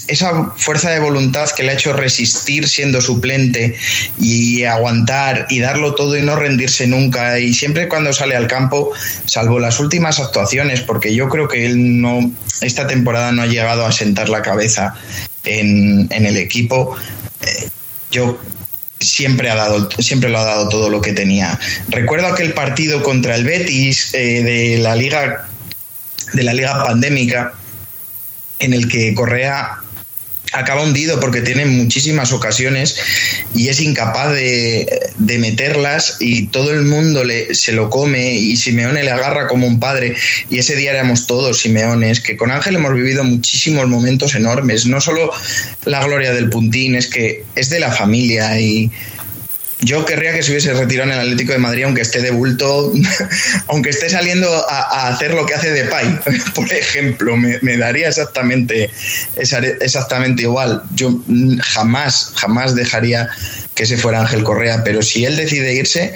esa 0.07 0.53
fuerza 0.55 0.91
de 0.91 0.99
voluntad 0.99 1.49
que 1.55 1.63
le 1.63 1.71
ha 1.71 1.73
hecho 1.73 1.91
resistir 1.91 2.67
siendo 2.69 3.01
suplente 3.01 3.75
y 4.17 4.63
aguantar 4.63 5.47
y 5.49 5.59
darlo 5.59 5.93
todo 5.93 6.17
y 6.17 6.21
no 6.21 6.37
rendirse 6.37 6.87
nunca. 6.87 7.37
Y 7.39 7.53
siempre 7.53 7.89
cuando 7.89 8.13
sale 8.13 8.35
al 8.35 8.47
campo, 8.47 8.91
salvo 9.25 9.59
las 9.59 9.79
últimas 9.81 10.19
actuaciones, 10.19 10.81
porque 10.81 11.13
yo 11.13 11.27
creo 11.27 11.49
que 11.49 11.65
él 11.65 12.01
no, 12.01 12.31
esta 12.61 12.87
temporada 12.87 13.33
no 13.33 13.41
ha 13.41 13.47
llegado 13.47 13.85
a 13.85 13.91
sentar 13.91 14.29
la 14.29 14.41
cabeza 14.41 14.95
en, 15.43 16.07
en 16.11 16.25
el 16.25 16.37
equipo. 16.37 16.95
eh, 17.41 17.67
yo 18.09 18.39
siempre 19.01 19.49
ha 19.49 19.55
dado 19.55 19.89
siempre 19.99 20.29
lo 20.29 20.39
ha 20.39 20.45
dado 20.45 20.69
todo 20.69 20.89
lo 20.89 21.01
que 21.01 21.13
tenía. 21.13 21.59
Recuerdo 21.89 22.27
aquel 22.27 22.53
partido 22.53 23.03
contra 23.03 23.35
el 23.35 23.43
Betis 23.43 24.13
eh, 24.13 24.43
de 24.43 24.77
la 24.77 24.95
liga 24.95 25.47
de 26.33 26.43
la 26.43 26.53
liga 26.53 26.83
pandémica 26.85 27.53
en 28.59 28.73
el 28.73 28.87
que 28.87 29.13
Correa 29.13 29.80
acaba 30.51 30.83
hundido 30.83 31.19
porque 31.19 31.41
tiene 31.41 31.65
muchísimas 31.65 32.31
ocasiones 32.33 32.95
y 33.55 33.69
es 33.69 33.79
incapaz 33.79 34.33
de, 34.33 35.11
de 35.17 35.37
meterlas 35.37 36.17
y 36.19 36.47
todo 36.47 36.71
el 36.71 36.83
mundo 36.83 37.23
le, 37.23 37.53
se 37.55 37.71
lo 37.71 37.89
come 37.89 38.35
y 38.35 38.57
Simeone 38.57 39.03
le 39.03 39.11
agarra 39.11 39.47
como 39.47 39.67
un 39.67 39.79
padre. 39.79 40.15
Y 40.49 40.59
ese 40.59 40.75
día 40.75 40.91
éramos 40.91 41.27
todos 41.27 41.59
Simeones, 41.59 42.19
que 42.19 42.37
con 42.37 42.51
Ángel 42.51 42.75
hemos 42.75 42.93
vivido 42.93 43.23
muchísimos 43.23 43.87
momentos 43.87 44.35
enormes, 44.35 44.85
no 44.85 44.99
solo 44.99 45.31
la 45.85 46.03
gloria 46.03 46.33
del 46.33 46.49
puntín, 46.49 46.95
es 46.95 47.07
que 47.07 47.43
es 47.55 47.69
de 47.69 47.79
la 47.79 47.91
familia 47.91 48.59
y 48.59 48.91
yo 49.81 50.05
querría 50.05 50.33
que 50.33 50.43
se 50.43 50.51
hubiese 50.51 50.73
retirado 50.73 51.09
en 51.09 51.15
el 51.15 51.21
Atlético 51.21 51.53
de 51.53 51.57
Madrid, 51.57 51.83
aunque 51.83 52.01
esté 52.01 52.21
de 52.21 52.31
bulto, 52.31 52.93
aunque 53.67 53.89
esté 53.89 54.09
saliendo 54.09 54.47
a, 54.69 55.09
hacer 55.09 55.33
lo 55.33 55.45
que 55.45 55.55
hace 55.55 55.71
de 55.71 55.85
Pai, 55.85 56.19
por 56.55 56.71
ejemplo, 56.71 57.35
me, 57.35 57.77
daría 57.77 58.09
exactamente, 58.09 58.89
exactamente 59.35 60.43
igual. 60.43 60.83
Yo 60.93 61.19
jamás, 61.61 62.33
jamás 62.35 62.75
dejaría 62.75 63.29
que 63.75 63.85
se 63.85 63.97
fuera 63.97 64.21
Ángel 64.21 64.43
Correa, 64.43 64.83
pero 64.83 65.01
si 65.01 65.25
él 65.25 65.35
decide 65.35 65.73
irse, 65.73 66.13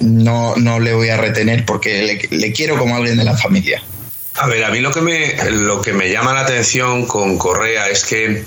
no, 0.00 0.56
no 0.56 0.80
le 0.80 0.94
voy 0.94 1.10
a 1.10 1.16
retener 1.16 1.64
porque 1.64 2.02
le, 2.02 2.36
le 2.36 2.52
quiero 2.52 2.76
como 2.76 2.96
alguien 2.96 3.16
de 3.16 3.24
la 3.24 3.36
familia. 3.36 3.80
A 4.34 4.46
ver, 4.46 4.64
a 4.64 4.70
mí 4.70 4.80
lo 4.80 4.90
que 4.90 5.02
me, 5.02 5.50
lo 5.50 5.82
que 5.82 5.92
me 5.92 6.10
llama 6.10 6.32
la 6.32 6.40
atención 6.40 7.06
con 7.06 7.38
Correa 7.38 7.88
es 7.88 8.02
que 8.04 8.44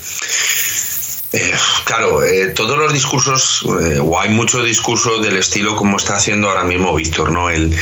eh, 1.33 1.53
claro, 1.83 2.23
eh, 2.23 2.49
todos 2.49 2.77
los 2.77 2.93
discursos, 2.93 3.65
eh, 3.81 3.99
o 3.99 4.19
hay 4.19 4.29
mucho 4.29 4.63
discurso 4.63 5.19
del 5.19 5.37
estilo 5.37 5.75
como 5.75 5.97
está 5.97 6.15
haciendo 6.15 6.49
ahora 6.49 6.63
mismo 6.63 6.93
Víctor, 6.95 7.31
¿no? 7.31 7.49
El, 7.49 7.75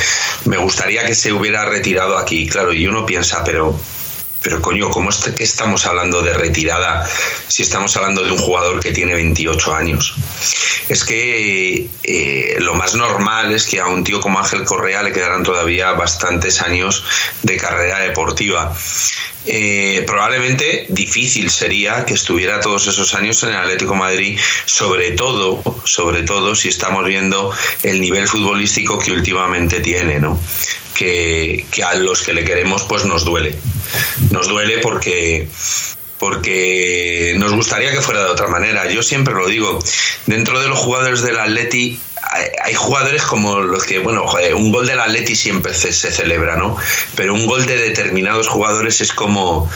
me 0.46 0.58
gustaría 0.58 1.06
que 1.06 1.14
se 1.14 1.32
hubiera 1.32 1.66
retirado 1.66 2.18
aquí, 2.18 2.48
claro, 2.48 2.74
y 2.74 2.88
uno 2.88 3.06
piensa, 3.06 3.44
pero 3.44 3.78
pero 4.44 4.62
coño, 4.62 4.90
¿cómo 4.90 5.10
estamos 5.10 5.86
hablando 5.86 6.22
de 6.22 6.34
retirada 6.34 7.10
si 7.48 7.64
estamos 7.64 7.96
hablando 7.96 8.24
de 8.24 8.32
un 8.32 8.38
jugador 8.38 8.82
que 8.82 8.92
tiene 8.92 9.14
28 9.16 9.74
años? 9.74 10.16
Es 10.90 11.06
que 11.06 11.88
eh, 12.04 12.58
lo 12.60 12.76
más 12.76 12.94
normal 12.94 13.54
es 13.54 13.66
que 13.66 13.80
a 13.80 13.88
un 13.88 14.04
tío 14.04 14.20
como 14.20 14.40
Ángel 14.40 14.66
Correa 14.66 15.02
le 15.02 15.14
quedaran 15.14 15.44
todavía 15.44 15.94
bastantes 15.94 16.62
años 16.62 17.06
de 17.42 17.56
carrera 17.56 18.00
deportiva. 18.00 18.76
Eh, 19.46 20.04
probablemente 20.06 20.86
difícil 20.90 21.50
sería 21.50 22.06
que 22.06 22.14
estuviera 22.14 22.60
todos 22.60 22.88
esos 22.88 23.14
años 23.14 23.42
en 23.44 23.50
el 23.50 23.56
Atlético 23.56 23.96
Madrid, 23.96 24.38
sobre 24.66 25.12
todo, 25.12 25.64
sobre 25.86 26.24
todo 26.24 26.54
si 26.56 26.70
estamos 26.70 27.06
viendo 27.06 27.54
el 27.84 28.02
nivel 28.02 28.28
futbolístico 28.28 29.00
que 29.00 29.12
últimamente 29.12 29.80
tiene, 29.80 30.20
¿no? 30.20 30.40
Que, 30.96 31.66
que 31.72 31.84
a 31.84 31.96
los 31.96 32.24
que 32.24 32.34
le 32.34 32.44
queremos 32.44 32.84
pues 32.84 33.06
nos 33.06 33.24
duele. 33.26 33.58
Nos 34.32 34.48
duele 34.48 34.80
porque 34.80 35.48
porque 36.20 37.36
nos 37.38 37.52
gustaría 37.52 37.92
que 37.92 38.02
fuera 38.02 38.24
de 38.24 38.30
otra 38.30 38.48
manera. 38.48 38.90
Yo 38.90 39.04
siempre 39.04 39.34
lo 39.34 39.46
digo, 39.48 39.80
dentro 40.26 40.62
de 40.62 40.70
los 40.70 40.80
jugadores 40.80 41.22
del 41.22 41.38
Atleti 41.38 42.00
hay 42.64 42.74
jugadores 42.74 43.24
como 43.24 43.60
los 43.60 43.86
que, 43.86 44.00
bueno, 44.00 44.26
un 44.56 44.72
gol 44.72 44.88
del 44.88 45.00
Atleti 45.00 45.36
siempre 45.36 45.74
se, 45.74 45.92
celebra, 45.92 46.56
¿no? 46.56 46.76
Pero 47.16 47.34
un 47.34 47.46
gol 47.46 47.66
de 47.66 47.78
determinados 47.78 48.48
jugadores 48.48 49.02
es 49.02 49.14
como, 49.14 49.70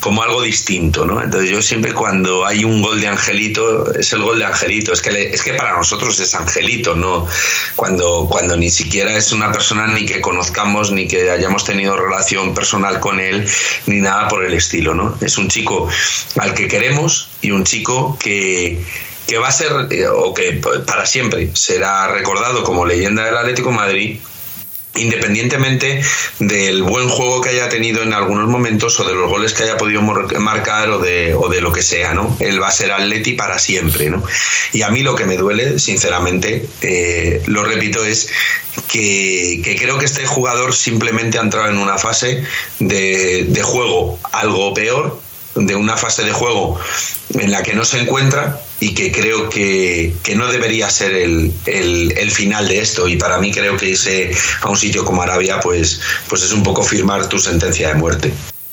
como 0.00 0.22
algo 0.22 0.42
distinto, 0.42 1.04
¿no? 1.04 1.22
Entonces 1.22 1.50
yo 1.50 1.62
siempre 1.62 1.92
cuando 1.92 2.44
hay 2.44 2.64
un 2.64 2.82
gol 2.82 3.00
de 3.00 3.08
Angelito, 3.08 3.94
es 3.94 4.12
el 4.12 4.22
gol 4.22 4.38
de 4.38 4.46
Angelito, 4.46 4.92
es 4.92 5.02
que, 5.02 5.32
es 5.32 5.42
que 5.42 5.54
para 5.54 5.76
nosotros 5.76 6.18
es 6.20 6.34
Angelito, 6.34 6.96
¿no? 6.96 7.26
Cuando, 7.76 8.26
cuando 8.28 8.56
ni 8.56 8.70
siquiera 8.70 9.16
es 9.16 9.32
una 9.32 9.52
persona 9.52 9.86
ni 9.86 10.04
que 10.04 10.20
conozcamos, 10.20 10.90
ni 10.90 11.06
que 11.06 11.30
hayamos 11.30 11.64
tenido 11.64 11.96
relación 11.96 12.54
personal 12.54 13.00
con 13.00 13.20
él, 13.20 13.46
ni 13.86 14.00
nada 14.00 14.28
por 14.28 14.44
el 14.44 14.54
estilo, 14.54 14.94
¿no? 14.94 15.16
Es 15.20 15.38
un 15.38 15.48
chico 15.48 15.88
al 16.38 16.54
que 16.54 16.68
queremos 16.68 17.28
y 17.40 17.50
un 17.50 17.64
chico 17.64 18.18
que 18.18 18.82
que 19.26 19.38
va 19.38 19.48
a 19.48 19.52
ser, 19.52 19.72
eh, 19.90 20.06
o 20.08 20.34
que 20.34 20.60
para 20.86 21.06
siempre 21.06 21.50
será 21.54 22.08
recordado 22.08 22.64
como 22.64 22.84
leyenda 22.84 23.24
del 23.24 23.36
Atlético 23.36 23.70
Madrid, 23.70 24.18
independientemente 24.94 26.02
del 26.38 26.82
buen 26.82 27.08
juego 27.08 27.40
que 27.40 27.50
haya 27.50 27.68
tenido 27.68 28.02
en 28.02 28.12
algunos 28.12 28.48
momentos 28.48 28.98
o 29.00 29.04
de 29.04 29.14
los 29.14 29.28
goles 29.28 29.54
que 29.54 29.62
haya 29.62 29.76
podido 29.76 30.02
marcar 30.02 30.90
o 30.90 30.98
de, 30.98 31.34
o 31.34 31.48
de 31.48 31.60
lo 31.60 31.72
que 31.72 31.82
sea, 31.82 32.12
¿no? 32.12 32.36
Él 32.40 32.60
va 32.60 32.68
a 32.68 32.72
ser 32.72 32.92
Atleti 32.92 33.32
para 33.32 33.58
siempre, 33.58 34.10
¿no? 34.10 34.22
Y 34.72 34.82
a 34.82 34.90
mí 34.90 35.02
lo 35.02 35.14
que 35.14 35.24
me 35.24 35.36
duele, 35.36 35.78
sinceramente, 35.78 36.66
eh, 36.82 37.42
lo 37.46 37.64
repito, 37.64 38.04
es 38.04 38.28
que, 38.88 39.76
creo 39.78 39.98
que 39.98 40.04
este 40.04 40.26
jugador 40.26 40.74
simplemente 40.74 41.38
ha 41.38 41.42
entrado 41.42 41.70
en 41.70 41.78
una 41.78 41.96
fase 41.96 42.44
de, 42.78 43.46
de 43.48 43.62
juego 43.62 44.18
algo 44.32 44.74
peor, 44.74 45.20
de 45.54 45.74
una 45.74 45.96
fase 45.96 46.22
de 46.24 46.32
juego 46.32 46.78
en 47.34 47.50
la 47.50 47.62
que 47.62 47.74
no 47.74 47.84
se 47.84 48.00
encuentra 48.00 48.60
y 48.82 48.94
que 48.94 49.12
creo 49.12 49.48
que, 49.48 50.12
no 50.34 50.50
debería 50.50 50.90
ser 50.90 51.14
el, 51.14 51.52
final 52.32 52.66
de 52.66 52.80
esto. 52.80 53.06
Y 53.06 53.16
para 53.16 53.38
mí 53.38 53.52
creo 53.52 53.76
que 53.76 53.90
irse 53.90 54.34
a 54.60 54.68
un 54.68 54.76
sitio 54.76 55.04
como 55.04 55.22
Arabia 55.22 55.60
pues, 55.60 56.00
pues 56.28 56.42
es 56.42 56.50
un 56.50 56.64
poco 56.64 56.82
firmar 56.82 57.28
tu 57.28 57.38
sentencia 57.38 57.88
de 57.88 57.94
muerte. 57.94 58.32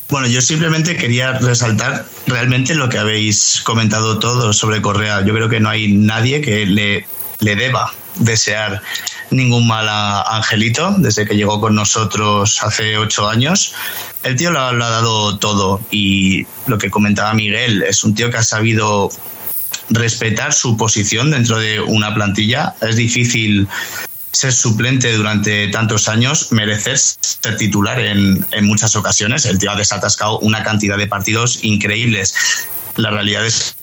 Bueno, 0.09 0.25
yo 0.25 0.41
simplemente 0.41 0.97
quería 0.97 1.33
resaltar 1.33 2.07
realmente 2.25 2.73
lo 2.73 2.89
que 2.89 2.97
habéis 2.97 3.61
comentado 3.63 4.17
todos 4.17 4.57
sobre 4.57 4.81
Correa. 4.81 5.23
Yo 5.23 5.35
creo 5.35 5.47
que 5.47 5.59
no 5.59 5.69
hay 5.69 5.93
nadie 5.93 6.41
que 6.41 6.65
le, 6.65 7.05
le 7.41 7.55
deba 7.55 7.93
desear 8.15 8.81
ningún 9.29 9.67
mal 9.67 9.87
a 9.87 10.23
Angelito 10.37 10.95
desde 10.97 11.27
que 11.27 11.35
llegó 11.35 11.61
con 11.61 11.75
nosotros 11.75 12.63
hace 12.63 12.97
ocho 12.97 13.29
años. 13.29 13.75
El 14.23 14.35
tío 14.35 14.49
lo, 14.49 14.73
lo, 14.73 14.85
ha 14.85 14.89
dado 14.89 15.37
todo 15.37 15.81
y 15.91 16.47
lo 16.65 16.79
que 16.79 16.89
comentaba 16.89 17.35
Miguel 17.35 17.83
es 17.83 18.03
un 18.03 18.15
tío 18.15 18.31
que 18.31 18.37
ha 18.37 18.43
sabido 18.43 19.11
respetar 19.89 20.53
su 20.53 20.77
posición 20.77 21.31
dentro 21.31 21.59
de 21.59 21.79
una 21.79 22.13
plantilla. 22.13 22.75
Es 22.81 22.95
difícil 22.95 23.67
ser 24.31 24.53
suplente 24.53 25.11
durante 25.13 25.67
tantos 25.69 26.07
años, 26.07 26.51
merecer 26.51 26.97
ser 26.97 27.57
titular 27.57 27.99
en, 27.99 28.45
en 28.51 28.65
muchas 28.65 28.95
ocasiones. 28.95 29.45
El 29.45 29.57
tío 29.57 29.71
ha 29.71 29.75
desatascado 29.75 30.39
una 30.39 30.63
cantidad 30.63 30.97
de 30.97 31.07
partidos 31.07 31.63
increíbles. 31.63 32.35
La 32.95 33.09
realidad 33.09 33.45
es 33.45 33.75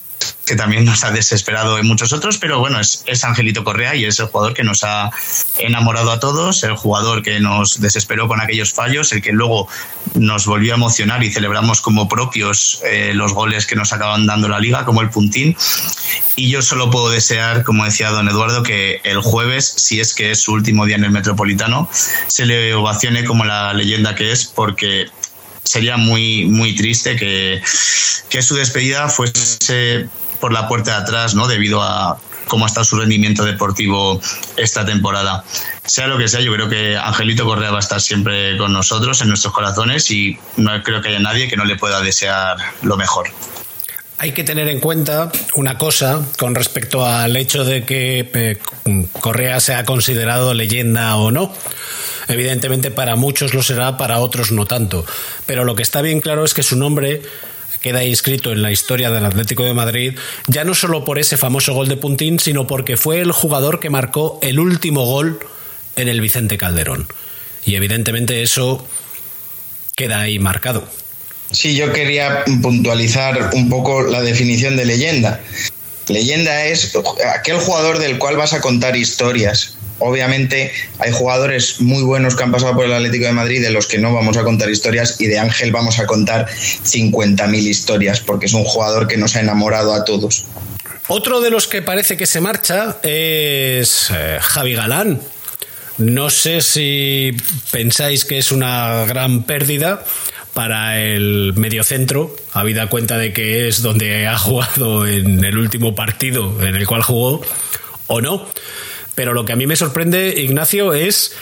que 0.44 0.56
también 0.56 0.84
nos 0.84 1.04
ha 1.04 1.10
desesperado 1.10 1.78
en 1.78 1.86
muchos 1.86 2.12
otros, 2.12 2.38
pero 2.38 2.58
bueno, 2.58 2.80
es, 2.80 3.24
Angelito 3.24 3.64
Correa 3.64 3.94
y 3.94 4.04
es 4.04 4.18
el 4.20 4.26
jugador 4.26 4.54
que 4.54 4.64
nos 4.64 4.84
ha 4.84 5.10
enamorado 5.58 6.10
a 6.10 6.20
todos, 6.20 6.62
el 6.62 6.76
jugador 6.76 7.22
que 7.22 7.40
nos 7.40 7.80
desesperó 7.80 8.28
con 8.28 8.40
aquellos 8.40 8.72
fallos, 8.72 9.12
el 9.12 9.22
que 9.22 9.32
luego 9.32 9.68
nos 10.14 10.46
volvió 10.46 10.74
a 10.74 10.76
emocionar 10.76 11.22
y 11.24 11.32
celebramos 11.32 11.80
como 11.80 12.08
propios 12.08 12.80
eh, 12.84 13.12
los 13.14 13.32
goles 13.32 13.66
que 13.66 13.76
nos 13.76 13.92
acaban 13.92 14.26
dando 14.26 14.48
la 14.48 14.60
liga, 14.60 14.84
como 14.84 15.02
el 15.02 15.10
puntín. 15.10 15.56
Y 16.36 16.50
yo 16.50 16.62
solo 16.62 16.90
puedo 16.90 17.10
desear, 17.10 17.64
como 17.64 17.84
decía 17.84 18.10
don 18.10 18.28
Eduardo, 18.28 18.62
que 18.62 19.00
el 19.04 19.20
jueves, 19.20 19.74
si 19.76 20.00
es 20.00 20.14
que 20.14 20.30
es 20.30 20.40
su 20.40 20.52
último 20.52 20.86
día 20.86 20.96
en 20.96 21.04
el 21.04 21.10
Metropolitano, 21.10 21.88
se 22.26 22.46
le 22.46 22.74
ovacione 22.74 23.24
como 23.24 23.44
la 23.44 23.72
leyenda 23.72 24.14
que 24.14 24.32
es, 24.32 24.44
porque 24.46 25.06
sería 25.66 25.96
muy, 25.96 26.46
muy 26.46 26.74
triste 26.74 27.16
que, 27.16 27.60
que 28.28 28.42
su 28.42 28.54
despedida 28.54 29.08
fuese 29.08 30.08
por 30.40 30.52
la 30.52 30.68
puerta 30.68 30.92
de 30.92 30.96
atrás, 30.98 31.34
¿no? 31.34 31.48
Debido 31.48 31.82
a 31.82 32.18
cómo 32.46 32.66
está 32.66 32.84
su 32.84 32.96
rendimiento 32.96 33.44
deportivo 33.44 34.20
esta 34.56 34.84
temporada. 34.86 35.44
Sea 35.84 36.06
lo 36.06 36.18
que 36.18 36.28
sea, 36.28 36.40
yo 36.40 36.52
creo 36.52 36.68
que 36.68 36.96
Angelito 36.96 37.44
Correa 37.44 37.70
va 37.70 37.78
a 37.78 37.80
estar 37.80 38.00
siempre 38.00 38.56
con 38.56 38.72
nosotros, 38.72 39.20
en 39.22 39.28
nuestros 39.28 39.52
corazones, 39.52 40.10
y 40.10 40.38
no 40.56 40.82
creo 40.82 41.02
que 41.02 41.08
haya 41.08 41.20
nadie 41.20 41.48
que 41.48 41.56
no 41.56 41.64
le 41.64 41.76
pueda 41.76 42.00
desear 42.00 42.56
lo 42.82 42.96
mejor. 42.96 43.28
Hay 44.18 44.32
que 44.32 44.44
tener 44.44 44.68
en 44.68 44.80
cuenta 44.80 45.30
una 45.54 45.76
cosa 45.76 46.24
con 46.38 46.54
respecto 46.54 47.04
al 47.04 47.36
hecho 47.36 47.64
de 47.64 47.84
que 47.84 48.30
eh, 48.32 48.56
Correa 49.20 49.60
sea 49.60 49.84
considerado 49.84 50.54
leyenda 50.54 51.16
o 51.16 51.30
no. 51.30 51.52
Evidentemente 52.28 52.90
para 52.90 53.16
muchos 53.16 53.52
lo 53.52 53.62
será, 53.62 53.98
para 53.98 54.20
otros 54.20 54.52
no 54.52 54.66
tanto. 54.66 55.04
Pero 55.44 55.64
lo 55.64 55.76
que 55.76 55.82
está 55.82 56.00
bien 56.00 56.20
claro 56.20 56.44
es 56.44 56.54
que 56.54 56.62
su 56.62 56.76
nombre 56.76 57.22
queda 57.82 58.04
inscrito 58.04 58.52
en 58.52 58.62
la 58.62 58.72
historia 58.72 59.10
del 59.10 59.24
Atlético 59.24 59.64
de 59.64 59.74
Madrid, 59.74 60.18
ya 60.48 60.64
no 60.64 60.74
solo 60.74 61.04
por 61.04 61.18
ese 61.18 61.36
famoso 61.36 61.74
gol 61.74 61.88
de 61.88 61.96
Puntín, 61.96 62.40
sino 62.40 62.66
porque 62.66 62.96
fue 62.96 63.20
el 63.20 63.32
jugador 63.32 63.80
que 63.80 63.90
marcó 63.90 64.38
el 64.42 64.58
último 64.58 65.04
gol 65.04 65.38
en 65.94 66.08
el 66.08 66.20
Vicente 66.20 66.58
Calderón. 66.58 67.06
Y 67.64 67.74
evidentemente 67.74 68.42
eso 68.42 68.86
queda 69.94 70.20
ahí 70.20 70.38
marcado. 70.38 70.88
Sí, 71.50 71.76
yo 71.76 71.92
quería 71.92 72.44
puntualizar 72.62 73.50
un 73.54 73.68
poco 73.68 74.02
la 74.02 74.22
definición 74.22 74.76
de 74.76 74.84
leyenda. 74.84 75.40
Leyenda 76.08 76.66
es 76.66 76.92
aquel 77.34 77.58
jugador 77.58 77.98
del 77.98 78.18
cual 78.18 78.36
vas 78.36 78.52
a 78.52 78.60
contar 78.60 78.96
historias, 78.96 79.76
obviamente 79.98 80.72
hay 80.98 81.12
jugadores 81.12 81.80
muy 81.80 82.02
buenos 82.02 82.36
que 82.36 82.42
han 82.42 82.52
pasado 82.52 82.74
por 82.74 82.84
el 82.84 82.92
Atlético 82.92 83.26
de 83.26 83.32
Madrid 83.32 83.62
de 83.62 83.70
los 83.70 83.86
que 83.86 83.98
no 83.98 84.12
vamos 84.12 84.36
a 84.36 84.44
contar 84.44 84.70
historias 84.70 85.20
y 85.20 85.26
de 85.26 85.38
Ángel 85.38 85.72
vamos 85.72 85.98
a 85.98 86.06
contar 86.06 86.48
50.000 86.48 87.54
historias 87.54 88.20
porque 88.20 88.46
es 88.46 88.52
un 88.52 88.64
jugador 88.64 89.06
que 89.06 89.16
nos 89.16 89.36
ha 89.36 89.40
enamorado 89.40 89.94
a 89.94 90.04
todos. 90.04 90.44
Otro 91.08 91.40
de 91.40 91.50
los 91.50 91.68
que 91.68 91.82
parece 91.82 92.16
que 92.16 92.26
se 92.26 92.40
marcha 92.40 92.98
es 93.02 94.10
eh, 94.12 94.38
Javi 94.40 94.74
Galán. 94.74 95.20
No 95.98 96.28
sé 96.28 96.60
si 96.60 97.34
pensáis 97.70 98.24
que 98.24 98.38
es 98.38 98.52
una 98.52 99.06
gran 99.06 99.44
pérdida 99.44 100.04
para 100.56 100.98
el 100.98 101.52
mediocentro, 101.54 102.34
habida 102.54 102.88
cuenta 102.88 103.18
de 103.18 103.34
que 103.34 103.68
es 103.68 103.82
donde 103.82 104.26
ha 104.26 104.38
jugado 104.38 105.06
en 105.06 105.44
el 105.44 105.58
último 105.58 105.94
partido 105.94 106.62
en 106.62 106.74
el 106.76 106.86
cual 106.86 107.02
jugó, 107.02 107.42
o 108.06 108.22
no. 108.22 108.46
Pero 109.14 109.34
lo 109.34 109.44
que 109.44 109.52
a 109.52 109.56
mí 109.56 109.66
me 109.66 109.76
sorprende, 109.76 110.32
Ignacio, 110.40 110.94
es 110.94 111.36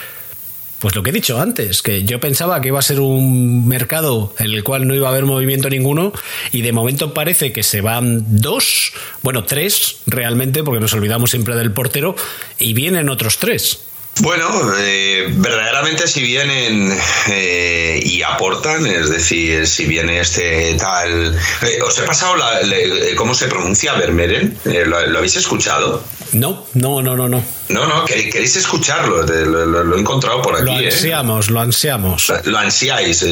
pues 0.80 0.96
lo 0.96 1.04
que 1.04 1.10
he 1.10 1.12
dicho 1.12 1.40
antes, 1.40 1.80
que 1.80 2.02
yo 2.02 2.18
pensaba 2.18 2.60
que 2.60 2.68
iba 2.68 2.80
a 2.80 2.82
ser 2.82 2.98
un 2.98 3.68
mercado 3.68 4.34
en 4.40 4.46
el 4.50 4.64
cual 4.64 4.88
no 4.88 4.96
iba 4.96 5.06
a 5.06 5.12
haber 5.12 5.26
movimiento 5.26 5.70
ninguno 5.70 6.12
y 6.50 6.62
de 6.62 6.72
momento 6.72 7.14
parece 7.14 7.52
que 7.52 7.62
se 7.62 7.82
van 7.82 8.40
dos, 8.40 8.94
bueno, 9.22 9.44
tres 9.44 9.98
realmente, 10.06 10.64
porque 10.64 10.80
nos 10.80 10.92
olvidamos 10.92 11.30
siempre 11.30 11.54
del 11.54 11.70
portero, 11.70 12.16
y 12.58 12.74
vienen 12.74 13.08
otros 13.08 13.38
tres. 13.38 13.84
Bueno, 14.20 14.48
eh, 14.78 15.26
verdaderamente 15.28 16.06
si 16.06 16.22
vienen 16.22 16.96
eh, 17.28 18.00
y 18.02 18.22
aportan, 18.22 18.86
es 18.86 19.10
decir, 19.10 19.66
si 19.66 19.86
viene 19.86 20.20
este 20.20 20.74
tal... 20.74 21.36
eh, 21.62 21.82
¿Os 21.84 21.98
he 21.98 22.02
pasado 22.02 22.36
la- 22.36 22.60
le- 22.62 23.14
cómo 23.16 23.34
se 23.34 23.48
pronuncia 23.48 23.94
Vermeeren? 23.94 24.56
Eh, 24.66 24.84
¿lo, 24.86 25.04
lo 25.08 25.18
habéis 25.18 25.34
escuchado? 25.36 26.04
No, 26.32 26.64
no, 26.74 27.02
no, 27.02 27.16
no, 27.16 27.28
no. 27.28 27.44
No, 27.68 27.86
no, 27.86 28.04
quer- 28.06 28.30
queréis 28.30 28.54
escucharlo, 28.56 29.24
de- 29.24 29.46
lo, 29.46 29.66
lo- 29.66 29.82
lo 29.84 29.96
he 29.96 30.00
encontrado 30.00 30.40
por 30.42 30.62
Lo 30.62 30.72
aquí. 30.72 30.84
¿eh? 30.84 30.88
ansiamos, 30.92 31.50
lo 31.50 31.60
ansiamos. 31.60 32.32
Lo 32.44 32.58
ansiáis, 32.58 33.24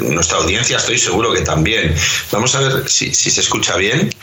nuestra 0.00 0.38
audiencia 0.38 0.76
estoy 0.76 0.98
seguro 0.98 1.32
que 1.32 1.40
también. 1.40 1.94
Vamos 2.30 2.54
a 2.54 2.60
ver 2.60 2.88
si, 2.88 3.12
si 3.12 3.30
se 3.32 3.40
escucha 3.40 3.76
bien. 3.76 4.14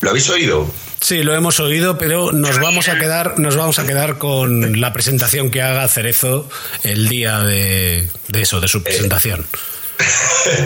¿Lo 0.00 0.10
habéis 0.10 0.28
oído? 0.30 0.72
Sí, 1.00 1.22
lo 1.22 1.34
hemos 1.34 1.60
oído, 1.60 1.98
pero 1.98 2.32
nos 2.32 2.58
vamos 2.58 2.88
a 2.88 2.98
quedar, 2.98 3.38
nos 3.38 3.56
vamos 3.56 3.78
a 3.78 3.86
quedar 3.86 4.18
con 4.18 4.80
la 4.80 4.92
presentación 4.92 5.50
que 5.50 5.62
haga 5.62 5.86
Cerezo 5.88 6.48
el 6.82 7.08
día 7.08 7.40
de, 7.40 8.08
eso, 8.32 8.60
de 8.60 8.68
su 8.68 8.82
presentación. 8.82 9.46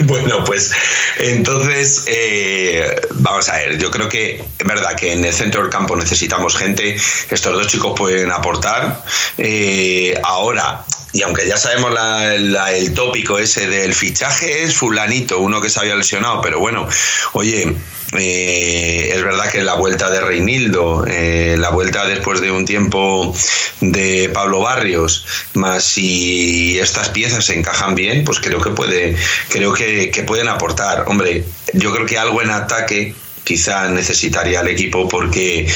Bueno, 0.03 0.43
pues 0.43 0.71
entonces, 1.17 2.03
eh, 2.05 3.01
vamos 3.15 3.49
a 3.49 3.57
ver, 3.57 3.77
yo 3.79 3.89
creo 3.89 4.07
que 4.09 4.35
es 4.35 4.67
verdad 4.67 4.95
que 4.95 5.13
en 5.13 5.23
el 5.25 5.33
centro 5.33 5.61
del 5.61 5.71
campo 5.71 5.95
necesitamos 5.95 6.55
gente, 6.55 6.97
estos 7.29 7.53
dos 7.53 7.67
chicos 7.67 7.93
pueden 7.97 8.29
aportar. 8.29 9.03
Eh, 9.37 10.13
ahora, 10.23 10.83
y 11.13 11.21
aunque 11.23 11.47
ya 11.47 11.57
sabemos 11.57 11.93
la- 11.93 12.37
la- 12.37 12.71
el 12.73 12.93
tópico 12.93 13.37
ese 13.39 13.67
del 13.67 13.93
fichaje, 13.93 14.63
es 14.63 14.75
fulanito, 14.75 15.39
uno 15.39 15.59
que 15.61 15.69
se 15.69 15.79
había 15.79 15.95
lesionado, 15.95 16.41
pero 16.41 16.59
bueno, 16.59 16.87
oye, 17.33 17.75
eh, 18.17 19.11
es 19.15 19.23
verdad 19.23 19.49
que 19.51 19.61
la 19.61 19.73
vuelta 19.75 20.09
de 20.09 20.19
Reinildo, 20.21 21.05
eh, 21.07 21.55
la 21.57 21.69
vuelta 21.69 22.05
después 22.05 22.41
de 22.41 22.51
un 22.51 22.65
tiempo 22.65 23.35
de 23.79 24.29
Pablo 24.33 24.59
Barrios, 24.59 25.25
más 25.53 25.83
si 25.83 26.77
estas 26.79 27.09
piezas 27.09 27.45
se 27.45 27.57
encajan 27.57 27.95
bien, 27.95 28.23
pues 28.23 28.39
creo 28.39 28.61
que 28.61 28.71
puede, 28.71 29.15
creo 29.49 29.73
que, 29.73 30.11
que 30.11 30.23
pueden 30.23 30.47
aportar. 30.49 31.05
Hombre, 31.07 31.43
yo 31.73 31.93
creo 31.93 32.05
que 32.05 32.17
algo 32.17 32.41
en 32.41 32.51
ataque 32.51 33.15
quizá 33.43 33.87
necesitaría 33.87 34.61
el 34.61 34.67
equipo 34.67 35.07
porque 35.07 35.67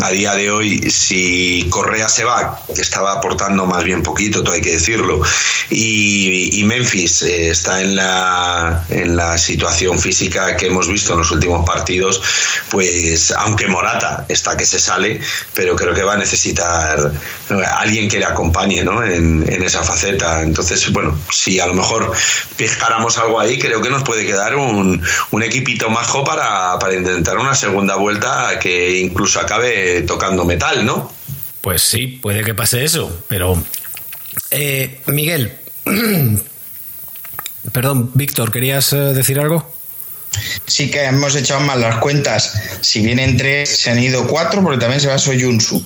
a 0.00 0.10
día 0.10 0.34
de 0.34 0.50
hoy 0.50 0.90
si 0.90 1.66
Correa 1.68 2.08
se 2.08 2.24
va, 2.24 2.60
que 2.74 2.80
estaba 2.80 3.12
aportando 3.12 3.66
más 3.66 3.84
bien 3.84 4.02
poquito, 4.02 4.42
todo 4.42 4.54
hay 4.54 4.60
que 4.60 4.72
decirlo, 4.72 5.20
y, 5.68 6.60
y 6.60 6.64
Memphis 6.64 7.22
eh, 7.22 7.50
está 7.50 7.80
en 7.80 7.96
la, 7.96 8.84
en 8.88 9.16
la 9.16 9.36
situación 9.38 9.98
física 9.98 10.56
que 10.56 10.66
hemos 10.66 10.88
visto 10.88 11.12
en 11.12 11.20
los 11.20 11.30
últimos 11.30 11.64
partidos, 11.66 12.22
pues 12.70 13.32
aunque 13.32 13.66
Morata 13.66 14.26
está 14.28 14.56
que 14.56 14.64
se 14.64 14.78
sale, 14.78 15.20
pero 15.54 15.74
creo 15.76 15.94
que 15.94 16.02
va 16.02 16.14
a 16.14 16.18
necesitar 16.18 17.12
alguien 17.78 18.08
que 18.08 18.18
le 18.18 18.26
acompañe 18.26 18.82
¿no? 18.84 19.04
en, 19.04 19.44
en 19.48 19.62
esa 19.62 19.82
faceta. 19.82 20.42
Entonces, 20.42 20.90
bueno, 20.92 21.18
si 21.30 21.60
a 21.60 21.66
lo 21.66 21.74
mejor 21.74 22.12
pescáramos 22.56 23.18
algo 23.18 23.40
ahí, 23.40 23.58
creo 23.58 23.80
que 23.82 23.90
nos 23.90 24.02
puede 24.02 24.26
quedar 24.26 24.56
un, 24.56 25.02
un 25.30 25.42
equipito 25.42 25.90
majo 25.90 26.24
para, 26.24 26.78
para 26.78 26.94
intentar 27.00 27.38
una 27.38 27.54
segunda 27.54 27.96
vuelta 27.96 28.58
que 28.60 28.98
incluso 29.00 29.40
acabe 29.40 30.02
tocando 30.02 30.44
metal, 30.44 30.84
¿no? 30.84 31.12
Pues 31.60 31.82
sí, 31.82 32.06
puede 32.06 32.42
que 32.42 32.54
pase 32.54 32.84
eso, 32.84 33.22
pero 33.28 33.62
eh, 34.50 35.00
Miguel, 35.06 35.56
perdón, 37.72 38.10
Víctor, 38.14 38.50
¿querías 38.50 38.92
eh, 38.92 38.96
decir 38.96 39.38
algo? 39.38 39.70
Sí 40.66 40.90
que 40.90 41.04
hemos 41.04 41.34
echado 41.34 41.60
mal 41.60 41.80
las 41.80 41.96
cuentas. 41.96 42.54
Si 42.80 43.00
vienen 43.02 43.36
tres, 43.36 43.68
se 43.68 43.90
han 43.90 43.98
ido 43.98 44.26
cuatro 44.26 44.62
porque 44.62 44.78
también 44.78 45.00
se 45.00 45.08
va 45.08 45.18
Soyunsu. 45.18 45.84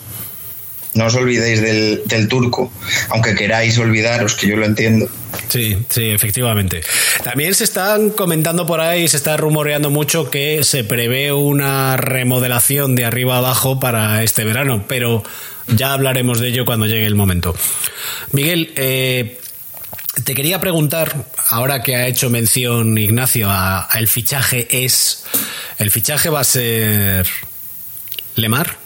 No 0.94 1.06
os 1.06 1.14
olvidéis 1.14 1.60
del, 1.60 2.02
del 2.06 2.28
turco, 2.28 2.70
aunque 3.08 3.34
queráis 3.34 3.76
olvidaros, 3.78 4.34
que 4.34 4.46
yo 4.46 4.56
lo 4.56 4.64
entiendo. 4.64 5.08
Sí, 5.48 5.76
sí, 5.88 6.10
efectivamente. 6.10 6.82
También 7.22 7.54
se 7.54 7.64
están 7.64 8.10
comentando 8.10 8.66
por 8.66 8.80
ahí, 8.80 9.08
se 9.08 9.16
está 9.16 9.36
rumoreando 9.36 9.90
mucho 9.90 10.30
que 10.30 10.64
se 10.64 10.84
prevé 10.84 11.32
una 11.32 11.96
remodelación 11.96 12.94
de 12.94 13.04
arriba 13.04 13.38
abajo 13.38 13.80
para 13.80 14.22
este 14.22 14.44
verano, 14.44 14.84
pero 14.88 15.22
ya 15.68 15.92
hablaremos 15.92 16.40
de 16.40 16.48
ello 16.48 16.64
cuando 16.64 16.86
llegue 16.86 17.06
el 17.06 17.14
momento. 17.14 17.54
Miguel, 18.32 18.72
eh, 18.76 19.40
te 20.24 20.34
quería 20.34 20.60
preguntar, 20.60 21.26
ahora 21.48 21.82
que 21.82 21.96
ha 21.96 22.06
hecho 22.06 22.30
mención 22.30 22.96
Ignacio 22.98 23.50
a, 23.50 23.88
a 23.92 23.98
el 23.98 24.08
fichaje 24.08 24.84
es, 24.84 25.24
¿el 25.78 25.90
fichaje 25.90 26.28
va 26.28 26.40
a 26.40 26.44
ser 26.44 27.26
Lemar? 28.36 28.83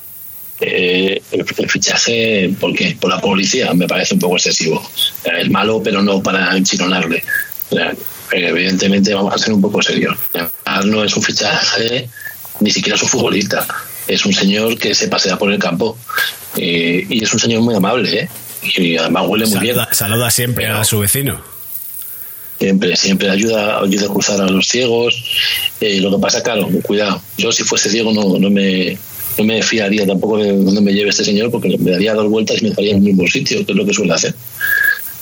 Eh, 0.61 1.23
el, 1.31 1.45
el 1.57 1.71
fichaje, 1.71 2.53
¿por 2.59 2.75
qué? 2.75 2.97
Por 3.01 3.11
la 3.11 3.21
policía, 3.21 3.73
me 3.75 3.87
parece 3.87 4.15
un 4.15 4.21
poco 4.21 4.37
excesivo. 4.37 4.83
Eh, 5.25 5.43
Es 5.43 5.51
malo, 5.51 5.81
pero 5.83 6.03
no 6.03 6.23
para 6.23 6.57
enchironarle. 6.57 7.23
O 7.71 7.75
sea, 7.77 7.91
eh, 7.91 8.49
evidentemente 8.49 9.15
vamos 9.15 9.35
a 9.35 9.39
ser 9.39 9.53
un 9.53 9.61
poco 9.61 9.83
serios. 9.83 10.17
No 10.85 11.05
es 11.05 11.17
un 11.17 11.23
fichaje, 11.23 12.09
ni 12.61 12.71
siquiera 12.71 12.97
es 12.97 13.03
un 13.03 13.09
futbolista. 13.09 13.67
Es 14.07 14.25
un 14.25 14.33
señor 14.33 14.79
que 14.79 14.95
se 14.95 15.09
pasea 15.09 15.37
por 15.39 15.53
el 15.53 15.59
campo. 15.59 15.97
Eh, 16.57 17.07
y 17.09 17.23
es 17.23 17.33
un 17.33 17.39
señor 17.39 17.61
muy 17.61 17.75
amable, 17.75 18.21
¿eh? 18.23 18.29
Y 18.63 18.97
además 18.97 19.25
huele 19.29 19.47
muy 19.47 19.61
bien. 19.61 19.75
Saluda, 19.77 19.95
saluda 19.95 20.31
siempre 20.31 20.67
a 20.67 20.83
su 20.85 20.99
vecino. 20.99 21.41
Siempre, 22.59 22.97
siempre 22.97 23.31
ayuda, 23.31 23.79
ayuda 23.81 24.07
a 24.07 24.09
cruzar 24.09 24.41
a 24.41 24.47
los 24.47 24.67
ciegos. 24.67 25.23
Eh, 25.81 26.01
lo 26.01 26.11
que 26.11 26.19
pasa, 26.21 26.43
claro, 26.43 26.69
cuidado. 26.83 27.23
Yo 27.37 27.53
si 27.53 27.63
fuese 27.63 27.89
ciego 27.89 28.13
no, 28.13 28.37
no 28.39 28.51
me 28.51 28.99
no 29.39 29.45
me 29.45 29.63
fiaría 29.63 30.07
tampoco 30.07 30.39
de 30.39 30.53
dónde 30.53 30.81
me 30.81 30.93
lleve 30.93 31.11
este 31.11 31.25
señor 31.25 31.51
porque 31.51 31.77
me 31.79 31.93
daría 31.93 32.15
dos 32.15 32.29
vueltas 32.29 32.61
y 32.61 32.65
me 32.65 32.71
estaría 32.71 32.91
en 32.93 32.99
el 32.99 33.03
mismo 33.05 33.27
sitio, 33.27 33.65
que 33.65 33.73
es 33.73 33.79
lo 33.79 33.87
que 33.87 33.95
suele 33.95 34.13
hacer. 34.13 34.35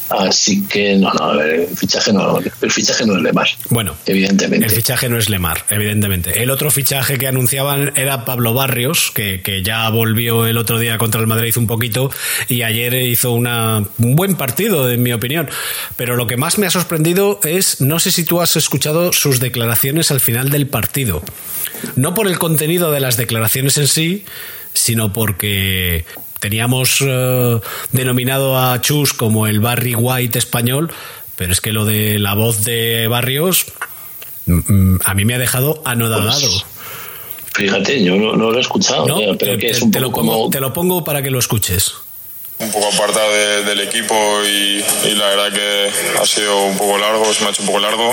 Así 0.08 0.62
que 0.66 0.96
no, 0.96 1.12
no, 1.12 1.40
el 1.40 1.66
fichaje 1.76 2.12
no, 2.12 2.38
el 2.38 2.70
fichaje 2.70 3.04
no 3.06 3.16
es 3.16 3.22
Lemar. 3.22 3.48
Bueno, 3.70 3.96
evidentemente. 4.06 4.66
El 4.66 4.72
fichaje 4.72 5.08
no 5.08 5.18
es 5.18 5.28
Lemar, 5.28 5.64
evidentemente. 5.70 6.42
El 6.42 6.50
otro 6.50 6.70
fichaje 6.70 7.18
que 7.18 7.26
anunciaban 7.26 7.92
era 7.96 8.24
Pablo 8.24 8.54
Barrios, 8.54 9.10
que, 9.12 9.40
que 9.42 9.62
ya 9.62 9.88
volvió 9.90 10.46
el 10.46 10.58
otro 10.58 10.78
día 10.78 10.98
contra 10.98 11.20
el 11.20 11.26
Madrid 11.26 11.56
un 11.56 11.66
poquito 11.66 12.10
y 12.48 12.62
ayer 12.62 12.94
hizo 12.94 13.32
una, 13.32 13.78
un 13.98 14.16
buen 14.16 14.36
partido, 14.36 14.90
en 14.90 15.02
mi 15.02 15.12
opinión. 15.12 15.48
Pero 15.96 16.16
lo 16.16 16.26
que 16.26 16.36
más 16.36 16.58
me 16.58 16.66
ha 16.66 16.70
sorprendido 16.70 17.40
es, 17.42 17.80
no 17.80 17.98
sé 17.98 18.12
si 18.12 18.24
tú 18.24 18.40
has 18.40 18.56
escuchado 18.56 19.12
sus 19.12 19.40
declaraciones 19.40 20.10
al 20.10 20.20
final 20.20 20.50
del 20.50 20.66
partido. 20.66 21.22
No 21.96 22.14
por 22.14 22.26
el 22.26 22.38
contenido 22.38 22.90
de 22.92 23.00
las 23.00 23.16
declaraciones 23.16 23.76
en 23.78 23.88
sí, 23.88 24.24
sino 24.72 25.12
porque 25.12 26.04
teníamos 26.40 26.98
eh, 27.06 27.60
denominado 27.92 28.58
a 28.58 28.80
Chus 28.80 29.12
como 29.12 29.46
el 29.46 29.60
Barry 29.60 29.94
White 29.94 30.38
español, 30.38 30.90
pero 31.36 31.52
es 31.52 31.60
que 31.60 31.72
lo 31.72 31.84
de 31.84 32.18
la 32.18 32.34
voz 32.34 32.64
de 32.64 33.08
Barrios 33.08 33.66
mm, 34.46 34.96
a 35.04 35.14
mí 35.14 35.24
me 35.24 35.34
ha 35.34 35.38
dejado 35.38 35.82
anodadado. 35.84 36.48
Fíjate, 37.54 38.02
yo 38.04 38.16
no, 38.16 38.36
no 38.36 38.50
lo 38.50 38.58
he 38.58 38.60
escuchado, 38.60 39.06
No, 39.06 39.16
pero 39.38 39.54
te, 39.54 39.58
que 39.58 39.70
es 39.70 39.78
te- 39.78 39.84
un 39.86 39.90
te 39.90 39.98
poco 40.00 40.10
lo 40.10 40.12
pongo, 40.26 40.32
como... 40.38 40.50
te 40.50 40.60
lo 40.60 40.72
pongo 40.72 41.04
para 41.04 41.22
que 41.22 41.30
lo 41.30 41.38
escuches. 41.38 41.94
un 42.58 42.70
poco 42.70 42.86
apartado 42.92 43.32
de- 43.32 43.64
del 43.64 43.80
equipo 43.80 44.14
y, 44.44 44.84
y 45.08 45.14
la 45.14 45.26
verdad 45.28 45.52
que 45.52 45.90
ha 46.20 46.26
sido 46.26 46.64
un 46.66 46.76
poco 46.76 46.98
largo, 46.98 47.32
se 47.32 47.40
me 47.42 47.48
ha 47.48 47.50
hecho 47.52 47.62
un 47.62 47.68
poco 47.68 47.78
largo 47.80 48.12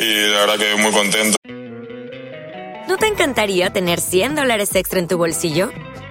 y 0.00 0.04
la 0.30 0.46
verdad 0.46 0.58
que 0.58 0.76
muy 0.80 0.92
contento. 0.92 1.36
¿No 2.88 2.96
te 2.96 3.06
encantaría 3.06 3.70
tener 3.70 4.00
100 4.00 4.34
dólares 4.36 4.74
extra 4.74 4.98
en 5.00 5.08
tu 5.08 5.18
bolsillo? 5.18 5.70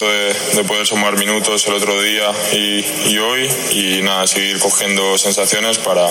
De, 0.00 0.34
de 0.54 0.64
poder 0.64 0.86
sumar 0.86 1.18
minutos 1.18 1.66
el 1.66 1.74
otro 1.74 2.00
día 2.00 2.32
y, 2.52 3.18
hoy 3.18 3.46
y 3.70 4.00
nada, 4.00 4.26
seguir 4.26 4.58
cogiendo 4.58 5.18
sensaciones 5.18 5.76
para, 5.76 6.08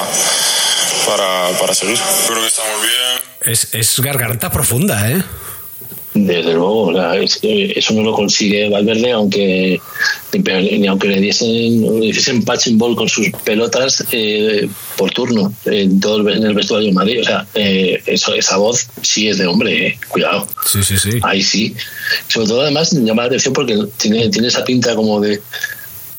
para, 1.07 1.49
para 1.59 1.73
seguir. 1.73 1.97
Creo 2.27 2.39
que 2.39 2.47
estamos 2.47 2.81
bien. 2.81 3.51
Es, 3.51 3.73
es 3.73 3.99
garganta 3.99 4.51
profunda, 4.51 5.09
¿eh? 5.09 5.23
Desde 6.26 6.53
luego, 6.53 6.88
o 6.88 6.93
sea, 6.93 7.15
es 7.15 7.38
que 7.38 7.74
eso 7.76 7.93
no 7.93 8.03
lo 8.03 8.13
consigue 8.13 8.70
Valverde, 8.70 9.11
aunque 9.11 9.80
ni 10.34 10.88
aunque 10.88 11.07
le 11.07 11.20
diesen, 11.22 11.99
le 11.99 12.07
hiciesen 12.07 12.43
patching 12.43 12.78
ball 12.78 12.95
con 12.95 13.07
sus 13.07 13.30
pelotas 13.43 14.03
eh, 14.11 14.67
por 14.97 15.11
turno 15.11 15.53
en 15.65 15.99
todo 15.99 16.17
el, 16.17 16.38
en 16.38 16.43
el 16.43 16.53
vestuario 16.53 16.88
de 16.88 16.93
Madrid. 16.93 17.22
O 17.22 17.24
sea, 17.24 17.47
eh, 17.53 18.01
eso, 18.05 18.34
esa 18.34 18.57
voz 18.57 18.88
sí 19.01 19.28
es 19.28 19.38
de 19.38 19.47
hombre, 19.47 19.88
eh, 19.88 19.99
cuidado. 20.07 20.47
Sí, 20.65 20.84
sí, 20.84 20.97
sí. 20.97 21.20
Ahí 21.22 21.41
sí. 21.41 21.76
Sobre 22.28 22.47
todo, 22.47 22.61
además, 22.61 22.91
llama 22.91 23.24
la 23.24 23.28
atención 23.28 23.53
porque 23.53 23.78
tiene, 23.97 24.30
tiene 24.30 24.47
esa 24.47 24.63
pinta 24.63 24.95
como 24.95 25.20
de, 25.20 25.41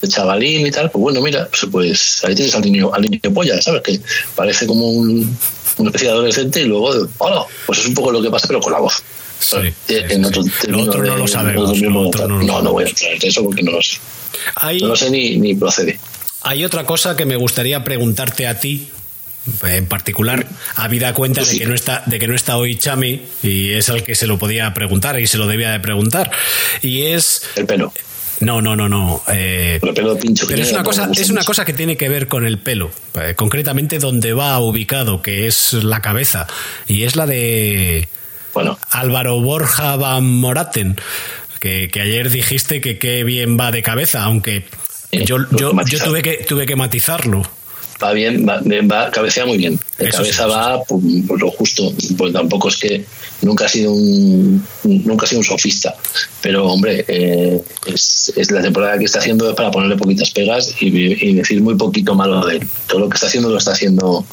de 0.01 0.09
chavalín 0.09 0.66
y 0.66 0.70
tal. 0.70 0.90
Pues 0.90 1.03
bueno, 1.03 1.20
mira, 1.20 1.48
pues, 1.48 1.66
pues 1.70 2.24
ahí 2.24 2.34
tienes 2.34 2.55
al 2.55 2.62
niño, 2.62 2.90
al 2.92 3.03
niño 3.03 3.18
polla, 3.34 3.61
¿sabes? 3.61 3.82
Que 3.82 4.01
parece 4.34 4.66
como 4.66 4.88
un, 4.88 5.36
una 5.78 5.90
especie 5.90 6.09
de 6.09 6.14
adolescente 6.14 6.62
y 6.62 6.64
luego, 6.64 6.90
hola, 7.18 7.44
pues 7.66 7.80
es 7.80 7.86
un 7.86 7.94
poco 7.94 8.12
lo 8.12 8.22
que 8.22 8.30
pasa, 8.30 8.46
pero 8.48 8.61
con 8.61 8.72
la 8.72 8.80
voz. 8.80 9.03
Eh, 9.88 10.07
en 10.11 10.24
otro 10.24 10.43
no 10.68 10.84
de- 11.03 11.18
lo 11.18 11.26
sabemos, 11.28 11.78
lo 11.80 12.01
otro 12.09 12.28
no 12.28 12.38
lo 12.38 12.45
no, 12.45 12.62
no 12.62 12.72
voy 12.72 12.84
a 12.84 12.88
entrar 12.88 13.12
en 13.12 13.18
eso 13.22 13.43
porque 13.45 13.62
no 13.62 13.72
lo 13.72 13.82
sé. 13.82 13.99
Hay, 14.57 14.80
No 14.80 14.88
lo 14.88 14.97
sé 14.97 15.11
ni, 15.11 15.38
ni 15.38 15.55
procede. 15.55 15.99
hay 16.43 16.64
otra 16.64 16.84
cosa 16.84 17.16
que 17.16 17.24
me 17.24 17.36
gustaría 17.36 17.82
preguntarte 17.84 18.47
a 18.47 18.61
ti, 18.61 18.88
en 19.66 19.86
particular, 19.86 20.47
habida 20.76 21.14
cuenta 21.14 21.43
de 21.43 21.59
que 21.59 21.66
no 21.66 21.74
está, 21.74 22.03
de 22.07 22.18
que 22.18 22.28
no 22.28 22.34
está 22.34 22.57
hoy 22.59 22.76
Chami, 22.76 23.22
y 23.43 23.72
es 23.72 23.88
al 23.88 24.03
que 24.03 24.14
se 24.14 24.26
lo 24.26 24.38
podía 24.38 24.72
preguntar 24.74 25.18
y 25.18 25.26
se 25.26 25.38
lo 25.38 25.47
debía 25.47 25.70
de 25.72 25.80
preguntar. 25.80 26.30
Y 26.82 27.03
es. 27.03 27.43
El 27.57 27.66
pelo. 27.66 27.93
No, 28.41 28.62
no, 28.62 28.74
no, 28.74 28.88
no. 28.88 29.22
eh, 29.28 29.78
El 29.82 29.93
pelo 29.95 30.16
pincho. 30.18 30.47
pero 30.49 30.62
es 30.62 30.72
una 30.72 30.82
cosa, 30.82 31.11
es 31.14 31.28
una 31.28 31.43
cosa 31.45 31.64
que 31.66 31.74
tiene 31.74 31.97
que 31.99 32.09
ver 32.09 32.26
con 32.28 32.47
el 32.47 32.59
pelo, 32.59 32.91
eh, 33.22 33.34
concretamente 33.36 33.99
donde 33.99 34.32
va 34.32 34.59
ubicado, 34.61 35.20
que 35.20 35.47
es 35.47 35.72
la 35.74 36.01
cabeza, 36.01 36.47
y 36.86 37.03
es 37.03 37.16
la 37.16 37.26
de 37.26 38.09
bueno. 38.53 38.78
Álvaro 38.90 39.40
Borja 39.40 39.96
Van 39.96 40.24
Moraten, 40.24 40.96
que, 41.61 41.88
que 41.92 42.01
ayer 42.01 42.30
dijiste 42.30 42.80
que 42.80 42.98
qué 42.98 43.24
bien 43.24 43.59
va 43.59 43.70
de 43.70 43.82
cabeza, 43.82 44.22
aunque 44.24 44.64
yo, 45.12 45.38
yo, 45.51 45.72
yo 45.84 46.05
tuve 46.05 46.22
que 46.22 46.44
tuve 46.48 46.66
que 46.66 46.76
matizarlo. 46.76 47.42
Va 48.03 48.12
bien, 48.12 48.48
va, 48.48 48.62
va 48.62 49.11
cabecea 49.11 49.44
muy 49.44 49.59
bien. 49.59 49.78
De 49.98 50.09
Eso 50.09 50.18
cabeza 50.18 50.44
sí, 50.44 50.51
va 50.51 50.82
pues, 50.84 51.40
lo 51.40 51.51
justo. 51.51 51.92
Pues 52.16 52.32
tampoco 52.32 52.68
es 52.68 52.78
que 52.78 53.05
nunca 53.42 53.66
ha 53.66 53.68
sido 53.68 53.92
un 53.92 54.64
nunca 54.84 55.26
ha 55.26 55.28
sido 55.28 55.40
un 55.40 55.44
sofista. 55.44 55.94
Pero 56.40 56.66
hombre, 56.66 57.05
eh, 57.07 57.61
es, 57.86 58.32
es 58.34 58.51
la 58.51 58.62
temporada 58.62 58.98
que 58.98 59.05
está 59.05 59.18
haciendo 59.18 59.51
es 59.51 59.55
para 59.55 59.70
ponerle 59.70 59.96
poquitas 59.96 60.30
pegas 60.30 60.74
y, 60.80 60.86
y 60.88 61.34
decir 61.34 61.61
muy 61.61 61.74
poquito 61.74 62.14
malo 62.14 62.46
de 62.46 62.57
él. 62.57 62.68
Todo 62.86 63.01
lo 63.01 63.09
que 63.11 63.16
está 63.16 63.26
haciendo 63.26 63.51
lo 63.51 63.59
está 63.59 63.72
haciendo 63.72 64.24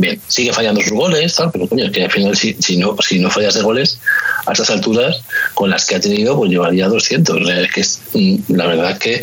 bien. 0.00 0.20
Sigue 0.26 0.52
fallando 0.52 0.80
sus 0.80 0.92
goles, 0.92 1.34
tal, 1.34 1.50
pero 1.52 1.68
coño, 1.68 1.86
es 1.86 1.92
que 1.92 2.04
al 2.04 2.10
final 2.10 2.36
si, 2.36 2.54
si 2.58 2.76
no 2.76 2.96
si 3.00 3.18
no 3.18 3.30
fallas 3.30 3.54
de 3.54 3.62
goles 3.62 3.98
a 4.46 4.52
estas 4.52 4.70
alturas 4.70 5.22
con 5.54 5.70
las 5.70 5.86
que 5.86 5.96
ha 5.96 6.00
tenido 6.00 6.36
pues 6.36 6.50
llevaría 6.50 6.88
200. 6.88 7.40
O 7.40 7.44
sea, 7.44 7.60
es 7.60 7.72
que 7.72 7.80
es, 7.80 8.00
mm, 8.14 8.36
la 8.48 8.66
verdad 8.66 8.90
es 8.92 8.98
que 8.98 9.20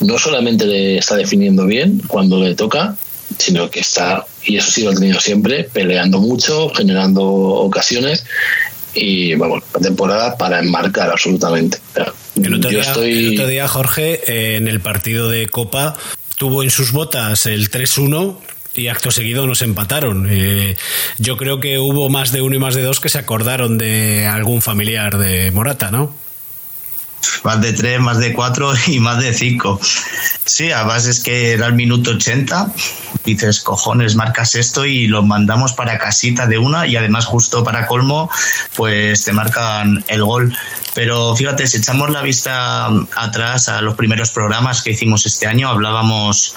no 0.00 0.18
solamente 0.18 0.66
le 0.66 0.98
está 0.98 1.16
definiendo 1.16 1.66
bien 1.66 2.00
cuando 2.06 2.38
le 2.40 2.54
toca, 2.54 2.96
sino 3.38 3.70
que 3.70 3.80
está, 3.80 4.26
y 4.44 4.56
eso 4.56 4.70
sí 4.70 4.82
lo 4.82 4.90
ha 4.90 4.94
tenido 4.94 5.18
siempre, 5.20 5.64
peleando 5.64 6.20
mucho, 6.20 6.70
generando 6.70 7.24
ocasiones 7.24 8.24
y 8.94 9.34
vamos, 9.34 9.62
la 9.74 9.80
temporada 9.80 10.36
para 10.36 10.60
enmarcar 10.60 11.10
absolutamente. 11.10 11.78
El 12.36 12.54
otro, 12.54 12.70
yo 12.70 12.78
día, 12.78 12.88
estoy 12.88 13.26
el 13.26 13.32
otro 13.34 13.46
día, 13.48 13.68
Jorge, 13.68 14.56
en 14.56 14.68
el 14.68 14.80
partido 14.80 15.28
de 15.28 15.48
Copa, 15.48 15.96
tuvo 16.36 16.62
en 16.62 16.70
sus 16.70 16.92
botas 16.92 17.46
el 17.46 17.70
3-1 17.70 18.36
y 18.74 18.88
acto 18.88 19.10
seguido 19.10 19.46
nos 19.46 19.62
empataron. 19.62 20.26
Eh, 20.28 20.76
yo 21.18 21.36
creo 21.36 21.60
que 21.60 21.78
hubo 21.78 22.08
más 22.08 22.32
de 22.32 22.42
uno 22.42 22.56
y 22.56 22.58
más 22.58 22.74
de 22.74 22.82
dos 22.82 23.00
que 23.00 23.08
se 23.08 23.18
acordaron 23.18 23.78
de 23.78 24.26
algún 24.26 24.62
familiar 24.62 25.18
de 25.18 25.50
Morata, 25.50 25.90
¿no? 25.90 26.14
Más 27.42 27.60
de 27.60 27.72
tres, 27.72 28.00
más 28.00 28.18
de 28.18 28.32
cuatro 28.32 28.72
y 28.86 29.00
más 29.00 29.18
de 29.18 29.32
cinco. 29.32 29.80
Sí, 30.44 30.70
además 30.70 31.06
es 31.06 31.20
que 31.20 31.52
era 31.52 31.66
el 31.66 31.74
minuto 31.74 32.12
80. 32.12 32.72
Dices, 33.24 33.60
cojones, 33.60 34.16
marcas 34.16 34.54
esto 34.54 34.84
y 34.84 35.06
lo 35.06 35.22
mandamos 35.22 35.72
para 35.72 35.98
casita 35.98 36.46
de 36.46 36.58
una 36.58 36.86
y 36.86 36.96
además 36.96 37.24
justo 37.24 37.64
para 37.64 37.86
colmo, 37.86 38.28
pues 38.76 39.24
te 39.24 39.32
marcan 39.32 40.04
el 40.08 40.24
gol. 40.24 40.54
Pero 40.94 41.34
fíjate, 41.34 41.66
si 41.66 41.78
echamos 41.78 42.10
la 42.10 42.22
vista 42.22 42.86
atrás 43.16 43.68
a 43.68 43.80
los 43.80 43.94
primeros 43.94 44.30
programas 44.30 44.82
que 44.82 44.90
hicimos 44.90 45.24
este 45.26 45.46
año, 45.46 45.68
hablábamos 45.68 46.54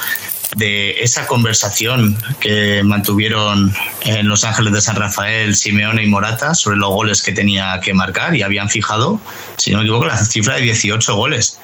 de 0.55 1.01
esa 1.01 1.27
conversación 1.27 2.17
que 2.39 2.81
mantuvieron 2.83 3.73
en 4.01 4.27
Los 4.27 4.43
Ángeles 4.43 4.73
de 4.73 4.81
San 4.81 4.95
Rafael 4.95 5.55
Simeone 5.55 6.03
y 6.03 6.07
Morata 6.07 6.55
sobre 6.55 6.77
los 6.77 6.89
goles 6.89 7.21
que 7.21 7.31
tenía 7.31 7.79
que 7.81 7.93
marcar 7.93 8.35
y 8.35 8.41
habían 8.41 8.69
fijado, 8.69 9.19
si 9.57 9.71
no 9.71 9.77
me 9.77 9.83
equivoco, 9.83 10.05
la 10.05 10.17
cifra 10.17 10.55
de 10.55 10.61
18 10.61 11.15
goles. 11.15 11.59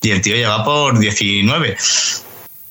Y 0.00 0.10
el 0.10 0.20
tío 0.20 0.36
ya 0.36 0.48
va 0.48 0.64
por 0.64 0.98
19. 0.98 1.76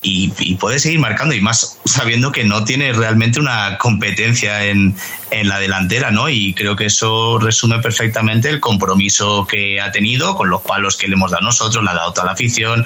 Y, 0.04 0.56
puede 0.56 0.80
seguir 0.80 0.98
marcando 0.98 1.32
y 1.32 1.40
más 1.40 1.78
sabiendo 1.84 2.32
que 2.32 2.42
no 2.42 2.64
tiene 2.64 2.92
realmente 2.92 3.38
una 3.38 3.78
competencia 3.78 4.64
en, 4.64 4.96
en 5.30 5.48
la 5.48 5.60
delantera, 5.60 6.10
¿no? 6.10 6.28
Y 6.28 6.54
creo 6.54 6.74
que 6.74 6.86
eso 6.86 7.38
resume 7.38 7.78
perfectamente 7.78 8.48
el 8.48 8.58
compromiso 8.58 9.46
que 9.48 9.80
ha 9.80 9.92
tenido 9.92 10.34
con 10.34 10.50
los 10.50 10.62
palos 10.62 10.96
que 10.96 11.06
le 11.06 11.14
hemos 11.14 11.30
dado 11.30 11.44
nosotros, 11.44 11.84
le 11.84 11.90
ha 11.90 11.94
dado 11.94 12.12
toda 12.12 12.26
la 12.26 12.32
afición, 12.32 12.84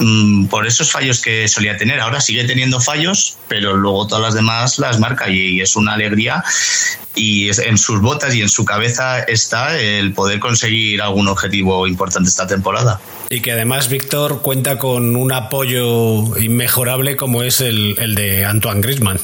mm, 0.00 0.46
por 0.46 0.66
esos 0.66 0.90
fallos 0.90 1.20
que 1.20 1.46
solía 1.46 1.76
tener. 1.76 2.00
Ahora 2.00 2.20
sigue 2.20 2.42
teniendo 2.42 2.80
fallos, 2.80 3.36
pero 3.46 3.76
luego 3.76 4.08
todas 4.08 4.24
las 4.24 4.34
demás 4.34 4.80
las 4.80 4.98
marca 4.98 5.28
y, 5.30 5.38
y 5.38 5.60
es 5.60 5.76
una 5.76 5.94
alegría. 5.94 6.42
Y 7.14 7.48
en 7.48 7.78
sus 7.78 8.00
botas 8.00 8.34
y 8.34 8.42
en 8.42 8.48
su 8.48 8.64
cabeza 8.64 9.20
está 9.20 9.78
el 9.78 10.12
poder 10.12 10.38
conseguir 10.40 11.02
algún 11.02 11.28
objetivo 11.28 11.86
importante 11.86 12.28
esta 12.28 12.46
temporada. 12.46 13.00
Y 13.32 13.40
que 13.42 13.52
además 13.52 13.88
Víctor 13.88 14.42
cuenta 14.42 14.76
con 14.76 15.14
un 15.14 15.32
apoyo 15.32 16.36
inmejorable 16.42 17.16
como 17.16 17.42
es 17.42 17.60
el, 17.60 17.96
el 17.98 18.14
de 18.14 18.44
Antoine 18.44 18.80
Grisman. 18.80 19.18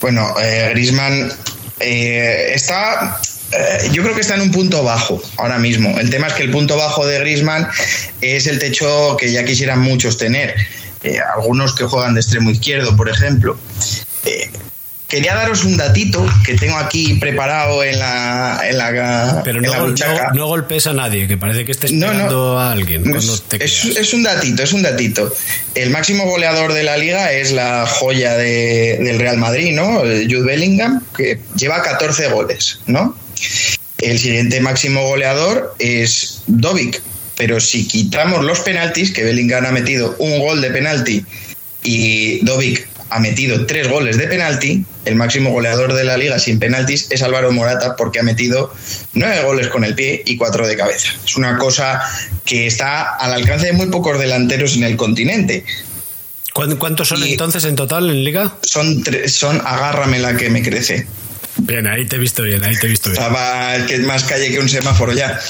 Bueno, 0.00 0.34
eh, 0.40 0.70
Grisman 0.74 1.32
está. 1.80 3.20
eh, 3.52 3.90
yo 3.92 4.02
creo 4.02 4.14
que 4.14 4.20
está 4.20 4.34
en 4.34 4.42
un 4.42 4.50
punto 4.50 4.82
bajo 4.82 5.20
ahora 5.36 5.58
mismo. 5.58 5.98
El 5.98 6.10
tema 6.10 6.28
es 6.28 6.34
que 6.34 6.42
el 6.42 6.50
punto 6.50 6.76
bajo 6.76 7.06
de 7.06 7.18
Grisman 7.20 7.66
es 8.20 8.46
el 8.46 8.58
techo 8.58 9.16
que 9.18 9.32
ya 9.32 9.44
quisieran 9.44 9.80
muchos 9.80 10.16
tener. 10.18 10.54
Eh, 11.02 11.18
algunos 11.36 11.74
que 11.74 11.84
juegan 11.84 12.14
de 12.14 12.20
extremo 12.20 12.50
izquierdo, 12.50 12.96
por 12.96 13.08
ejemplo. 13.08 13.56
Quería 15.08 15.34
daros 15.34 15.64
un 15.64 15.78
datito 15.78 16.26
que 16.44 16.54
tengo 16.54 16.76
aquí 16.76 17.14
preparado 17.14 17.82
en 17.82 17.98
la, 17.98 18.60
en 18.68 18.76
la, 18.76 19.40
Pero 19.42 19.60
en 19.60 19.64
no, 19.64 19.72
la 19.72 19.78
gol- 19.78 19.90
buchaca. 19.92 20.28
no- 20.28 20.34
no 20.34 20.46
golpes 20.48 20.86
a 20.86 20.92
nadie, 20.92 21.26
que 21.26 21.38
parece 21.38 21.64
que 21.64 21.72
estés 21.72 21.92
no. 21.92 22.06
esperando 22.08 22.58
a 22.58 22.72
alguien. 22.72 23.02
cuando 23.04 23.18
Es, 23.18 23.42
te 23.44 23.64
es- 23.64 24.12
un 24.12 24.22
datito, 24.22 24.62
es 24.62 24.72
un 24.74 24.82
datito. 24.82 25.34
El 25.74 25.88
máximo 25.88 26.26
goleador 26.26 26.74
de 26.74 26.82
la 26.82 26.98
liga 26.98 27.32
es 27.32 27.52
la 27.52 27.86
joya 27.86 28.36
de- 28.36 28.98
del 29.02 29.18
Real 29.18 29.38
Madrid, 29.38 29.74
¿no? 29.74 30.00
Jude 30.00 30.42
Bellingham, 30.44 31.02
que 31.16 31.40
lleva 31.56 31.82
14 31.82 32.28
goles, 32.28 32.80
¿no? 32.86 33.16
El 33.96 34.18
siguiente 34.18 34.60
máximo 34.60 35.02
goleador 35.06 35.74
es 35.78 36.42
Dovic, 36.48 37.00
pero 37.34 37.60
si 37.60 37.88
quitamos 37.88 38.44
los 38.44 38.60
penaltis, 38.60 39.10
que 39.12 39.24
Bellingham 39.24 39.64
ha 39.64 39.70
metido 39.72 40.14
un 40.18 40.38
gol 40.38 40.60
de 40.60 40.70
penalti 40.70 41.24
y 41.82 42.44
Dovic 42.44 42.86
ha 43.10 43.18
metido 43.20 43.64
tres 43.66 43.88
goles 43.88 44.18
de 44.18 44.26
penalti, 44.26 44.84
el 45.04 45.14
máximo 45.16 45.50
goleador 45.50 45.94
de 45.94 46.04
la 46.04 46.16
liga 46.16 46.38
sin 46.38 46.58
penaltis 46.58 47.06
es 47.10 47.22
Álvaro 47.22 47.50
Morata 47.52 47.96
porque 47.96 48.20
ha 48.20 48.22
metido 48.22 48.72
nueve 49.14 49.42
goles 49.44 49.68
con 49.68 49.84
el 49.84 49.94
pie 49.94 50.22
y 50.26 50.36
cuatro 50.36 50.66
de 50.66 50.76
cabeza. 50.76 51.08
Es 51.24 51.36
una 51.36 51.56
cosa 51.58 52.00
que 52.44 52.66
está 52.66 53.14
al 53.16 53.32
alcance 53.32 53.66
de 53.66 53.72
muy 53.72 53.86
pocos 53.86 54.18
delanteros 54.18 54.76
en 54.76 54.84
el 54.84 54.96
continente. 54.96 55.64
¿Cuán- 56.52 56.76
¿Cuántos 56.76 57.08
son 57.08 57.22
entonces 57.22 57.64
en 57.64 57.76
total 57.76 58.10
en 58.10 58.24
liga? 58.24 58.56
Son, 58.62 59.02
tres- 59.02 59.32
son 59.34 59.60
agárrame 59.64 60.18
la 60.18 60.36
que 60.36 60.50
me 60.50 60.62
crece. 60.62 61.06
Bien, 61.58 61.86
ahí 61.88 62.06
te 62.06 62.16
he 62.16 62.18
visto 62.18 62.44
bien, 62.44 62.62
ahí 62.62 62.76
te 62.76 62.86
he 62.86 62.90
visto 62.90 63.10
bien. 63.10 63.20
Estaba 63.20 63.86
que 63.86 63.98
más 63.98 64.24
calle 64.24 64.50
que 64.50 64.60
un 64.60 64.68
semáforo 64.68 65.12
ya. 65.12 65.40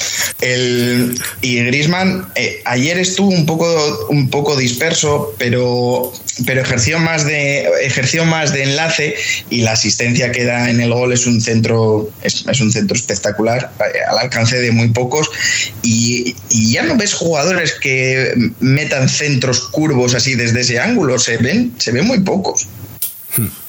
El, 0.40 1.20
y 1.42 1.62
Grisman 1.64 2.26
ayer 2.64 2.98
estuvo 2.98 3.28
un 3.28 3.44
poco, 3.44 4.06
un 4.08 4.30
poco 4.30 4.56
disperso, 4.56 5.34
pero, 5.38 6.12
pero 6.46 6.62
ejerció, 6.62 6.98
más 6.98 7.26
de, 7.26 7.68
ejerció 7.82 8.24
más 8.24 8.52
de 8.52 8.62
enlace 8.62 9.16
y 9.50 9.60
la 9.60 9.72
asistencia 9.72 10.32
que 10.32 10.44
da 10.44 10.70
en 10.70 10.80
el 10.80 10.92
gol 10.94 11.12
es 11.12 11.26
un 11.26 11.42
centro, 11.42 12.08
es, 12.22 12.46
es 12.46 12.60
un 12.60 12.72
centro 12.72 12.96
espectacular, 12.96 13.70
eh, 13.80 13.98
al 14.10 14.18
alcance 14.18 14.58
de 14.58 14.72
muy 14.72 14.88
pocos. 14.88 15.30
Y, 15.82 16.34
y 16.48 16.72
ya 16.72 16.84
no 16.84 16.96
ves 16.96 17.12
jugadores 17.12 17.74
que 17.74 18.32
metan 18.60 19.10
centros 19.10 19.60
curvos 19.68 20.14
así 20.14 20.36
desde 20.36 20.60
ese 20.60 20.78
ángulo, 20.78 21.18
se 21.18 21.36
ven, 21.36 21.74
se 21.78 21.92
ven 21.92 22.06
muy 22.06 22.20
pocos. 22.20 22.66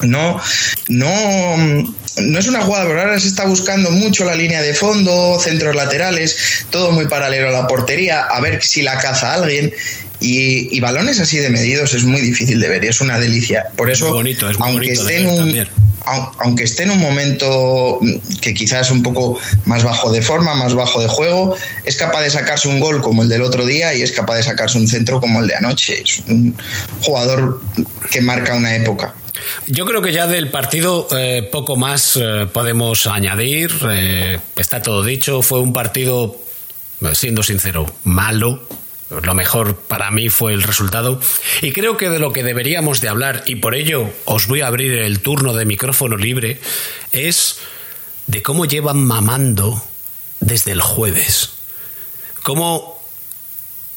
No, 0.01 0.39
no, 0.87 1.95
no 2.21 2.39
es 2.39 2.47
una 2.47 2.61
jugada, 2.61 2.85
pero 2.85 3.01
ahora 3.01 3.19
se 3.19 3.27
está 3.27 3.45
buscando 3.45 3.91
mucho 3.91 4.25
la 4.25 4.35
línea 4.35 4.61
de 4.61 4.73
fondo, 4.73 5.39
centros 5.39 5.75
laterales, 5.75 6.65
todo 6.69 6.91
muy 6.91 7.07
paralelo 7.07 7.49
a 7.49 7.51
la 7.51 7.67
portería, 7.67 8.21
a 8.21 8.39
ver 8.41 8.63
si 8.63 8.81
la 8.81 8.97
caza 8.97 9.33
alguien. 9.33 9.73
Y, 10.21 10.75
y 10.75 10.81
balones 10.81 11.21
así 11.21 11.37
de 11.37 11.49
medidos 11.49 11.93
es 11.93 12.03
muy 12.03 12.19
difícil 12.19 12.59
de 12.59 12.67
ver 12.67 12.83
y 12.83 12.87
es 12.87 12.99
una 12.99 13.17
delicia. 13.17 13.67
Por 13.77 13.89
eso, 13.89 14.11
bonito, 14.11 14.49
es 14.49 14.57
aunque 14.59 14.91
esté 14.91 15.21
en 15.21 15.27
un, 15.27 15.67
aunque 16.39 16.63
esté 16.63 16.83
en 16.83 16.91
un 16.91 16.99
momento 16.99 17.99
que 18.41 18.53
quizás 18.53 18.87
es 18.87 18.91
un 18.91 19.03
poco 19.03 19.39
más 19.65 19.83
bajo 19.83 20.11
de 20.11 20.21
forma, 20.21 20.55
más 20.55 20.73
bajo 20.73 21.01
de 21.01 21.07
juego, 21.07 21.55
es 21.85 21.95
capaz 21.95 22.21
de 22.21 22.29
sacarse 22.29 22.67
un 22.67 22.79
gol 22.79 23.01
como 23.01 23.23
el 23.23 23.29
del 23.29 23.41
otro 23.41 23.65
día 23.65 23.93
y 23.93 24.01
es 24.01 24.11
capaz 24.11 24.35
de 24.35 24.43
sacarse 24.43 24.77
un 24.77 24.87
centro 24.87 25.19
como 25.19 25.41
el 25.41 25.47
de 25.47 25.55
anoche. 25.55 26.01
Es 26.01 26.19
un 26.27 26.55
jugador 27.01 27.61
que 28.11 28.21
marca 28.21 28.55
una 28.55 28.75
época. 28.75 29.13
Yo 29.67 29.85
creo 29.85 30.01
que 30.01 30.11
ya 30.11 30.27
del 30.27 30.49
partido 30.49 31.07
eh, 31.11 31.47
poco 31.51 31.75
más 31.75 32.15
eh, 32.15 32.47
podemos 32.51 33.07
añadir. 33.07 33.71
eh, 33.89 34.39
está 34.55 34.81
todo 34.81 35.03
dicho. 35.03 35.41
Fue 35.41 35.59
un 35.59 35.73
partido, 35.73 36.37
siendo 37.13 37.43
sincero, 37.43 37.85
malo. 38.03 38.67
Lo 39.23 39.33
mejor 39.33 39.75
para 39.75 40.11
mí 40.11 40.29
fue 40.29 40.53
el 40.53 40.61
resultado. 40.61 41.19
Y 41.61 41.71
creo 41.71 41.97
que 41.97 42.09
de 42.09 42.19
lo 42.19 42.31
que 42.31 42.43
deberíamos 42.43 43.01
de 43.01 43.09
hablar, 43.09 43.43
y 43.45 43.55
por 43.55 43.73
ello 43.73 44.09
os 44.25 44.47
voy 44.47 44.61
a 44.61 44.67
abrir 44.67 44.93
el 44.93 45.19
turno 45.21 45.53
de 45.53 45.65
micrófono 45.65 46.15
libre, 46.15 46.59
es 47.11 47.57
de 48.27 48.43
cómo 48.43 48.65
llevan 48.65 49.03
mamando 49.03 49.83
desde 50.39 50.71
el 50.71 50.81
jueves. 50.81 51.53
Cómo 52.43 52.98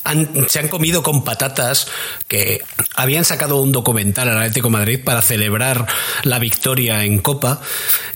han- 0.05 0.49
se 0.49 0.59
han 0.59 0.69
comido 0.69 1.03
con 1.03 1.25
patatas 1.25 1.89
que 2.29 2.63
habían 2.95 3.25
sacado 3.25 3.61
un 3.61 3.73
documental 3.73 4.29
al 4.29 4.39
Atlético 4.39 4.69
de 4.69 4.73
Madrid 4.73 5.01
para 5.05 5.23
celebrar 5.23 5.87
la 6.25 6.39
victoria 6.39 7.05
en 7.05 7.19
Copa, 7.19 7.61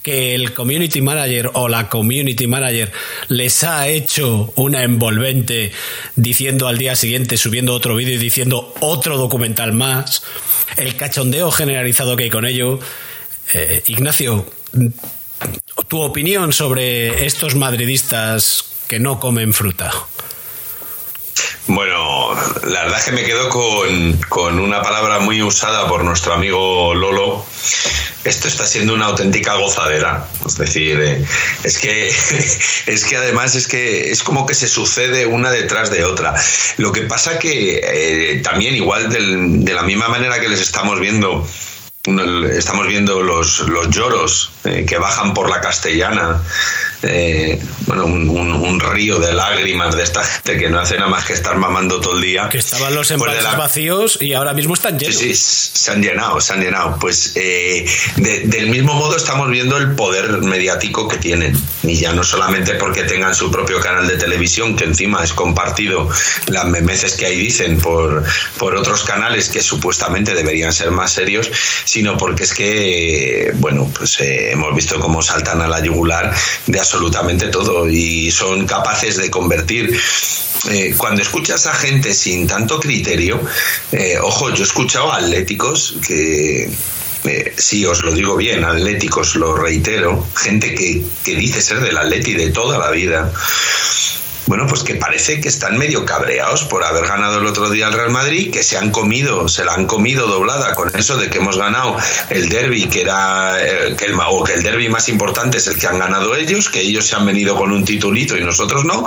que 0.03 0.35
el 0.35 0.53
community 0.55 1.01
manager 1.01 1.51
o 1.55 1.69
la 1.69 1.89
community 1.89 2.47
manager 2.47 2.93
les 3.29 3.63
ha 3.65 3.89
hecho 3.89 4.53
una 4.57 4.83
envolvente 4.83 5.73
diciendo 6.17 6.69
al 6.69 6.79
día 6.79 6.97
siguiente, 6.97 7.37
subiendo 7.37 7.73
otro 7.75 7.95
vídeo 7.97 8.15
y 8.15 8.19
diciendo 8.19 8.75
otro 8.81 9.17
documental 9.17 9.73
más, 9.73 10.23
el 10.77 10.97
cachondeo 10.97 11.51
generalizado 11.51 12.17
que 12.17 12.25
hay 12.25 12.31
con 12.31 12.45
ello. 12.47 12.79
Eh, 13.55 13.83
Ignacio, 13.87 14.45
tu 15.89 16.01
opinión 16.01 16.53
sobre 16.53 17.27
estos 17.27 17.55
madridistas 17.55 18.65
que 18.89 18.99
no 18.99 19.21
comen 19.21 19.53
fruta. 19.53 19.93
Bueno, 21.69 22.33
la 22.65 22.85
verdad 22.85 22.99
es 23.01 23.05
que 23.07 23.13
me 23.13 23.25
quedo 23.25 23.49
con, 23.49 24.13
con 24.29 24.61
una 24.61 24.83
palabra 24.83 25.19
muy 25.19 25.43
usada 25.43 25.89
por 25.89 26.05
nuestro 26.05 26.33
amigo 26.35 26.95
Lolo. 26.95 27.45
Esto 28.25 28.47
está 28.49 28.67
siendo 28.67 28.95
una 28.95 29.07
auténtica 29.07 29.55
gozadera. 29.55 30.29
Es 30.47 30.57
decir, 30.59 31.01
eh, 31.01 31.25
es 31.65 31.79
que 31.79 32.07
es 32.87 33.05
que 33.05 33.17
además 33.17 33.57
es 33.57 33.67
que 33.67 34.11
es 34.13 34.23
como 34.23 34.47
que 34.47 34.55
se 34.55 34.69
sucede 34.69 35.27
una 35.27 35.51
detrás 35.51 35.91
de 35.91 36.05
otra. 36.05 36.35
Lo 36.77 36.93
que 36.93 37.03
pasa 37.03 37.39
que 37.39 37.81
eh, 37.83 38.41
también 38.45 38.75
igual 38.77 39.09
del- 39.11 39.65
de 39.65 39.75
la 39.75 39.83
misma 39.83 40.09
manera 40.09 40.41
que 40.41 40.49
les 40.49 40.61
estamos 40.61 41.01
viendo 41.01 41.49
estamos 42.07 42.87
viendo 42.87 43.23
los, 43.23 43.61
los 43.69 43.91
lloros 43.91 44.51
eh, 44.65 44.85
que 44.89 44.99
bajan 44.99 45.35
por 45.35 45.51
la 45.51 45.61
castellana, 45.61 46.41
eh, 47.03 47.61
bueno, 47.87 48.07
un, 48.07 48.29
un- 48.29 48.53
un 48.57 48.81
río 48.81 49.19
de 49.19 49.33
lágrimas 49.33 49.95
de 49.97 50.03
esta 50.03 50.25
gente 50.25 50.57
que 50.59 50.69
no 50.71 50.81
hace 50.81 50.97
nada 50.97 51.09
más 51.09 51.25
que 51.25 51.33
estar 51.35 51.57
mamando 51.57 52.01
todo 52.01 52.17
el 52.17 52.23
día. 52.23 52.49
Que 52.49 52.59
estaban 52.59 52.95
los 52.95 53.13
Pues 53.13 53.43
la- 53.43 53.55
vacíos 53.55 54.19
y 54.21 54.33
ahora 54.33 54.55
mismo 54.55 54.75
están 54.75 54.99
llenos. 54.99 55.17
Sí, 55.17 55.35
sí, 55.35 55.71
se 55.75 55.91
han 55.93 56.03
llenado, 56.03 56.41
se 56.41 56.53
han 56.53 56.61
llenado. 56.61 56.97
Pues 56.99 57.33
eh, 57.37 57.87
de- 58.17 58.41
del 58.47 58.69
mismo 58.71 58.95
modo 58.95 59.17
estamos 59.17 59.51
viendo 59.51 59.77
el 59.77 59.95
poder 59.95 60.43
mediático 60.43 61.07
que 61.09 61.19
tienen. 61.19 61.57
Y 61.83 61.97
ya 61.97 62.13
no 62.13 62.25
solamente 62.25 62.75
porque 62.75 63.03
tengan 63.05 63.35
su 63.35 63.51
propio 63.51 63.79
canal 63.81 64.07
de 64.09 64.17
televisión, 64.17 64.75
que 64.75 64.85
encima 64.85 65.23
es 65.23 65.33
compartido 65.33 66.09
las 66.49 66.65
memeces 66.67 67.15
que 67.15 67.27
ahí 67.27 67.39
dicen 67.39 67.79
por, 67.79 68.25
por 68.59 68.75
otros 68.75 69.05
canales 69.05 69.49
que 69.49 69.63
supuestamente 69.63 70.35
deberían 70.35 70.73
ser 70.73 70.91
más 70.91 71.13
serios, 71.13 71.51
sino 71.97 72.15
porque 72.19 72.45
es 72.45 72.53
que, 72.53 73.53
bueno, 73.55 73.91
pues 73.97 74.21
eh, 74.21 74.53
hemos 74.53 74.75
visto 74.77 75.01
cómo 75.01 75.23
saltan 75.23 75.63
a 75.63 75.67
la 75.67 75.83
yugular 75.83 76.31
de 76.67 76.79
absolutamente 76.79 77.49
todo 77.49 77.89
y 77.89 78.31
son 78.31 78.67
capaces 78.67 79.17
de 79.17 79.31
convertir 79.31 79.99
eh, 80.69 80.95
cuando 80.99 81.23
escuchas 81.23 81.67
a 81.67 81.73
gente 81.73 82.13
sin 82.13 82.47
tanto 82.47 82.79
criterio, 82.79 83.41
eh, 83.93 84.19
ojo, 84.21 84.51
yo 84.51 84.61
he 84.65 84.67
escuchado 84.67 85.11
a 85.11 85.17
atléticos 85.17 85.95
que, 86.07 86.69
eh, 87.25 87.55
sí, 87.57 87.87
os 87.87 88.03
lo 88.05 88.13
digo 88.13 88.37
bien, 88.37 88.63
atléticos, 88.63 89.35
lo 89.37 89.57
reitero, 89.57 90.23
gente 90.37 90.75
que, 90.75 91.03
que 91.25 91.35
dice 91.35 91.63
ser 91.63 91.81
del 91.81 91.97
Atleti 91.97 92.35
de 92.35 92.51
toda 92.51 92.77
la 92.79 92.91
vida. 92.91 93.33
Bueno, 94.47 94.69
pues 94.69 94.85
que 94.85 94.95
parece 94.95 95.41
que 95.41 95.49
están 95.49 95.77
medio 95.77 96.05
cabreados 96.05 96.65
por 96.65 96.85
haber 96.85 97.07
ganado 97.07 97.39
el 97.39 97.47
otro 97.47 97.69
día 97.69 97.89
al 97.89 97.93
Real 97.93 98.11
Madrid, 98.11 98.53
que 98.53 98.63
se 98.63 98.79
han 98.79 98.93
comido, 98.93 99.49
se 99.49 99.65
la 99.65 99.75
han 99.75 99.87
comido 99.87 100.29
doblada 100.29 100.75
con 100.77 100.95
eso 100.97 101.17
de 101.17 101.29
que 101.29 101.39
hemos 101.39 101.59
ganado 101.59 101.97
el 102.31 102.49
derby, 102.49 102.87
que 102.87 103.01
era 103.01 103.57
eh, 103.61 103.97
que 103.99 104.05
el, 104.05 104.15
o 104.15 104.45
que 104.45 104.55
el 104.55 104.63
derby 104.63 104.89
más 104.89 105.09
importante 105.09 105.59
es 105.59 105.67
el 105.67 105.77
que 105.77 105.89
han 105.89 105.99
ganado 105.99 106.37
ellos, 106.37 106.71
que 106.71 106.81
ellos 106.81 107.07
se 107.07 107.17
han 107.17 107.27
venido 107.27 107.57
con 107.57 107.73
un 107.73 107.85
titulito 107.85 108.37
y 108.37 108.45
nosotros 108.45 108.85
no, 108.85 109.05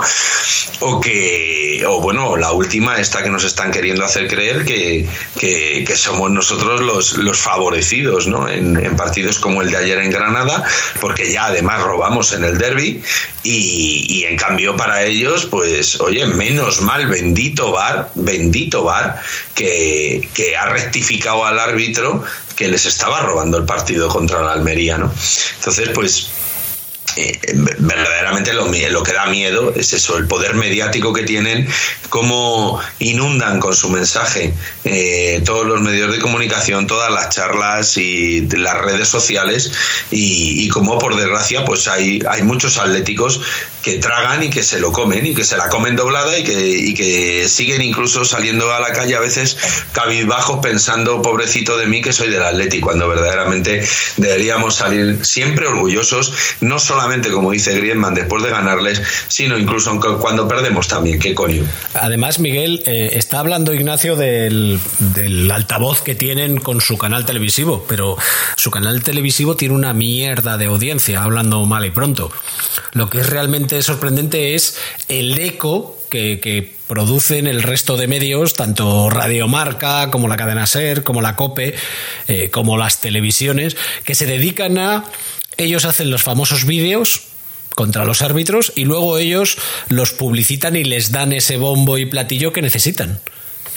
o 0.80 1.00
que, 1.00 1.84
o 1.88 2.02
bueno, 2.02 2.36
la 2.36 2.52
última 2.52 2.98
esta 2.98 3.22
que 3.22 3.30
nos 3.30 3.44
están 3.44 3.70
queriendo 3.70 4.04
hacer 4.04 4.28
creer 4.28 4.66
que, 4.66 5.08
que, 5.38 5.86
somos 5.96 6.30
nosotros 6.30 6.82
los, 6.82 7.14
los 7.14 7.38
favorecidos, 7.38 8.26
¿no? 8.26 8.48
En, 8.48 8.76
en 8.76 8.96
partidos 8.96 9.38
como 9.38 9.62
el 9.62 9.70
de 9.70 9.78
ayer 9.78 9.98
en 9.98 10.10
Granada, 10.10 10.64
porque 11.00 11.30
ya 11.32 11.46
además 11.46 11.82
robamos 11.82 12.32
en 12.32 12.44
el 12.44 12.58
derby 12.58 13.02
y, 13.42 14.06
y 14.08 14.24
en 14.24 14.36
cambio 14.36 14.76
para 14.76 15.02
ellos, 15.04 15.29
pues, 15.46 16.00
oye, 16.00 16.26
menos 16.26 16.80
mal, 16.80 17.06
bendito 17.06 17.72
VAR, 17.72 18.10
bendito 18.14 18.84
VAR, 18.84 19.20
que, 19.54 20.28
que 20.34 20.56
ha 20.56 20.66
rectificado 20.66 21.44
al 21.44 21.58
árbitro 21.58 22.22
que 22.56 22.68
les 22.68 22.84
estaba 22.86 23.20
robando 23.20 23.56
el 23.56 23.64
partido 23.64 24.08
contra 24.08 24.42
la 24.42 24.52
Almería, 24.52 24.98
¿no? 24.98 25.12
Entonces, 25.58 25.88
pues, 25.94 26.30
eh, 27.16 27.38
verdaderamente 27.78 28.52
lo, 28.52 28.70
que 29.02 29.12
da 29.12 29.26
miedo 29.26 29.72
es 29.74 29.92
eso, 29.92 30.16
el 30.16 30.26
poder 30.26 30.54
mediático 30.54 31.12
que 31.12 31.22
tienen, 31.22 31.68
cómo 32.08 32.80
inundan 32.98 33.60
con 33.60 33.74
su 33.74 33.90
mensaje 33.90 34.52
eh, 34.84 35.42
todos 35.44 35.66
los 35.66 35.80
medios 35.80 36.12
de 36.12 36.18
comunicación, 36.18 36.86
todas 36.86 37.10
las 37.10 37.30
charlas 37.30 37.96
y 37.96 38.46
las 38.48 38.78
redes 38.78 39.08
sociales 39.08 39.72
y, 40.10 40.64
y 40.64 40.68
cómo 40.68 40.98
por 40.98 41.16
desgracia 41.16 41.64
pues 41.64 41.88
hay, 41.88 42.20
hay 42.28 42.42
muchos 42.42 42.78
atléticos 42.78 43.40
que 43.82 43.98
tragan 43.98 44.42
y 44.42 44.50
que 44.50 44.62
se 44.62 44.78
lo 44.78 44.92
comen 44.92 45.24
y 45.26 45.34
que 45.34 45.44
se 45.44 45.56
la 45.56 45.68
comen 45.68 45.96
doblada 45.96 46.38
y 46.38 46.44
que, 46.44 46.68
y 46.68 46.94
que 46.94 47.48
siguen 47.48 47.82
incluso 47.82 48.24
saliendo 48.24 48.72
a 48.72 48.80
la 48.80 48.92
calle 48.92 49.16
a 49.16 49.20
veces 49.20 49.56
cabizbajos 49.92 50.60
pensando 50.60 51.22
pobrecito 51.22 51.76
de 51.78 51.86
mí 51.86 52.02
que 52.02 52.12
soy 52.12 52.28
del 52.28 52.42
Atleti 52.42 52.80
cuando 52.80 53.08
verdaderamente 53.08 53.86
deberíamos 54.16 54.76
salir 54.76 55.24
siempre 55.24 55.66
orgullosos 55.66 56.32
no 56.60 56.78
solamente 57.00 57.30
como 57.30 57.50
dice 57.50 57.74
Griezmann 57.74 58.14
después 58.14 58.42
de 58.42 58.50
ganarles 58.50 59.02
sino 59.28 59.58
incluso 59.58 59.98
cuando 60.20 60.46
perdemos 60.46 60.86
también 60.86 61.18
qué 61.18 61.34
coño 61.34 61.64
Además, 61.94 62.38
Miguel, 62.38 62.82
eh, 62.86 63.10
está 63.14 63.40
hablando 63.40 63.74
Ignacio 63.74 64.16
del, 64.16 64.78
del 64.98 65.50
altavoz 65.50 66.02
que 66.02 66.14
tienen 66.14 66.58
con 66.58 66.80
su 66.80 66.98
canal 66.98 67.24
televisivo, 67.24 67.84
pero 67.88 68.16
su 68.56 68.70
canal 68.70 69.02
televisivo 69.02 69.56
tiene 69.56 69.74
una 69.74 69.92
mierda 69.92 70.56
de 70.58 70.66
audiencia, 70.66 71.22
hablando 71.22 71.64
mal 71.66 71.84
y 71.84 71.90
pronto. 71.90 72.30
Lo 72.92 73.10
que 73.10 73.20
es 73.20 73.30
realmente 73.30 73.82
sorprendente 73.82 74.54
es 74.54 74.78
el 75.08 75.38
eco 75.38 75.98
que, 76.10 76.40
que 76.40 76.74
producen 76.90 77.46
el 77.46 77.62
resto 77.62 77.96
de 77.96 78.08
medios, 78.08 78.54
tanto 78.54 79.10
Radiomarca 79.10 80.10
como 80.10 80.26
la 80.26 80.36
cadena 80.36 80.66
Ser, 80.66 81.04
como 81.04 81.20
la 81.22 81.36
COPE, 81.36 81.74
eh, 82.26 82.50
como 82.50 82.76
las 82.76 83.00
televisiones, 83.00 83.76
que 84.04 84.14
se 84.14 84.26
dedican 84.26 84.76
a... 84.76 85.04
Ellos 85.56 85.84
hacen 85.84 86.10
los 86.10 86.22
famosos 86.22 86.64
vídeos 86.64 87.22
contra 87.74 88.04
los 88.04 88.22
árbitros 88.22 88.72
y 88.74 88.84
luego 88.84 89.18
ellos 89.18 89.56
los 89.88 90.12
publicitan 90.12 90.76
y 90.76 90.84
les 90.84 91.12
dan 91.12 91.32
ese 91.32 91.56
bombo 91.56 91.98
y 91.98 92.06
platillo 92.06 92.52
que 92.52 92.62
necesitan. 92.62 93.20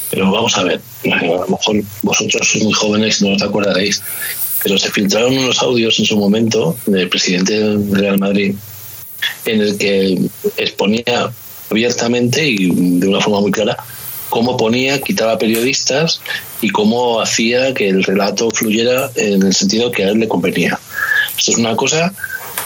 Pero 0.10 0.32
vamos 0.32 0.58
a 0.58 0.64
ver, 0.64 0.82
a 1.12 1.24
lo 1.26 1.48
mejor 1.48 1.84
vosotros 2.02 2.56
muy 2.62 2.74
jóvenes 2.74 3.22
no 3.22 3.34
os 3.34 3.41
acordaréis, 3.41 4.02
pero 4.64 4.78
se 4.78 4.91
filtraron 4.91 5.38
unos 5.38 5.62
audios 5.62 5.98
en 6.00 6.06
su 6.06 6.18
momento 6.18 6.78
del 6.86 7.10
presidente 7.10 7.60
del 7.60 7.95
Real 7.95 8.20
Madrid 8.20 8.56
en 9.45 9.62
el 9.62 9.78
que 9.78 10.20
exponía 10.58 11.32
abiertamente 11.70 12.48
y 12.48 13.00
de 13.00 13.08
una 13.08 13.22
forma 13.22 13.41
muy 13.41 13.52
clara 13.52 13.78
cómo 14.30 14.58
ponía, 14.58 15.00
quitaba 15.00 15.38
periodistas 15.38 16.20
y 16.60 16.70
cómo 16.70 17.22
hacía 17.22 17.74
que 17.76 17.88
el 17.88 18.04
relato 18.04 18.50
fluyera 18.50 19.12
en 19.16 19.44
el 19.44 19.54
sentido 19.54 19.91
que 19.91 20.06
a 20.06 20.10
él 20.10 20.20
le 20.20 20.28
convenía. 20.28 20.80
Esto 21.38 21.52
es 21.52 21.58
una 21.58 21.76
cosa 21.76 22.14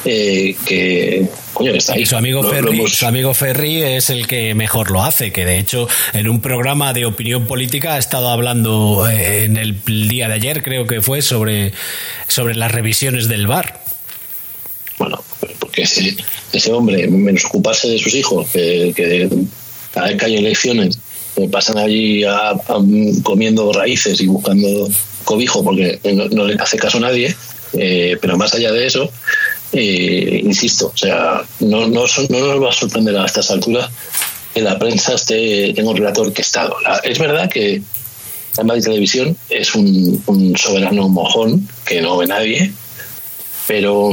eh, 0.06 0.56
que, 0.66 1.26
coño, 1.54 1.72
que 1.72 1.78
está 1.80 1.94
ahí. 1.94 2.02
Y 2.02 2.06
su 2.06 2.16
amigo, 2.18 2.42
Lo- 2.44 2.50
lo 2.50 2.54
Ferri, 2.56 2.78
hemos- 2.80 2.94
su 2.94 3.06
amigo 3.08 3.34
Ferri 3.34 3.82
es 3.84 4.10
el 4.10 4.28
que 4.28 4.54
mejor 4.56 4.92
lo 4.92 5.04
hace, 5.04 5.32
que 5.32 5.46
de 5.46 5.58
hecho 5.58 5.88
en 6.14 6.28
un 6.30 6.40
programa 6.42 6.94
de 6.94 7.06
opinión 7.06 7.48
política 7.48 7.96
ha 7.96 7.98
estado 7.98 8.30
hablando 8.30 9.08
eh, 9.10 9.46
en 9.46 9.58
el 9.58 9.82
día 9.86 10.28
de 10.28 10.36
ayer, 10.36 10.62
creo 10.64 10.86
que 10.86 11.02
fue, 11.02 11.22
sobre, 11.22 11.74
sobre 12.28 12.56
las 12.56 12.72
revisiones 12.72 13.28
del 13.28 13.48
VAR. 13.48 13.82
porque 15.60 15.84
ese, 15.84 16.16
ese 16.54 16.72
hombre, 16.72 17.08
menos 17.08 17.46
ocuparse 17.46 17.88
de 17.90 18.00
sus 18.00 18.14
hijos, 18.16 18.48
que, 18.50 18.94
que 18.96 19.30
cada 19.94 20.08
vez 20.08 20.18
que 20.18 20.26
hay 20.26 20.36
elecciones, 20.38 21.00
eh, 21.36 21.48
pasan 21.52 21.78
allí 21.78 22.24
a- 22.24 22.50
a- 22.52 22.84
comiendo 23.24 23.72
raíces 23.74 24.20
y 24.22 24.28
buscando 24.28 24.90
cobijo 25.24 25.64
porque 25.64 26.00
no, 26.14 26.26
no 26.30 26.46
le 26.46 26.56
hace 26.56 26.78
caso 26.78 26.98
a 26.98 27.02
nadie, 27.02 27.36
eh, 27.74 28.18
pero 28.22 28.38
más 28.38 28.54
allá 28.54 28.72
de 28.72 28.86
eso, 28.86 29.10
eh, 29.74 30.42
insisto, 30.44 30.92
o 30.94 30.98
sea, 30.98 31.44
no, 31.60 31.88
no, 31.88 32.06
no 32.30 32.40
nos 32.40 32.64
va 32.64 32.70
a 32.70 32.74
sorprender 32.74 33.18
a 33.18 33.26
estas 33.26 33.52
alturas 33.52 33.90
que 34.54 34.62
la 34.62 34.80
prensa 34.80 35.14
esté, 35.16 35.74
tenga 35.74 35.90
un 35.92 35.98
relato 35.98 36.22
orquestado. 36.22 36.80
La- 36.82 36.98
es 37.04 37.20
verdad 37.20 37.50
que 37.50 37.82
la 38.64 38.80
Televisión 38.80 39.38
es 39.50 39.76
un, 39.76 40.24
soberano 40.58 41.10
mojón 41.10 41.68
que 41.86 42.02
no 42.02 42.18
ve 42.18 42.28
nadie, 42.28 42.72
pero, 43.68 44.12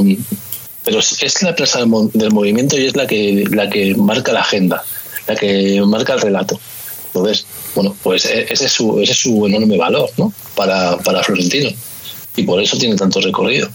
pero 0.83 0.99
es 0.99 1.41
la 1.41 1.55
prensa 1.55 1.79
del, 1.79 1.89
del 2.13 2.31
movimiento 2.31 2.77
y 2.77 2.85
es 2.85 2.95
la 2.95 3.07
que, 3.07 3.45
la 3.49 3.69
que 3.69 3.95
marca 3.95 4.33
la 4.33 4.41
agenda, 4.41 4.83
la 5.27 5.35
que 5.35 5.81
marca 5.85 6.13
el 6.13 6.21
relato. 6.21 6.59
Entonces, 7.07 7.45
bueno, 7.73 7.95
pues 8.03 8.25
e- 8.25 8.45
ese 8.51 8.65
es 8.65 8.71
su, 8.71 8.99
ese 9.01 9.13
es 9.13 9.17
su 9.19 9.47
enorme 9.47 9.77
valor 9.77 10.09
¿no? 10.17 10.33
para, 10.53 10.97
para 10.97 11.23
Florentino 11.23 11.69
y 12.35 12.43
por 12.43 12.61
eso 12.61 12.77
tiene 12.77 12.95
tanto 12.95 13.19
recorrido. 13.21 13.69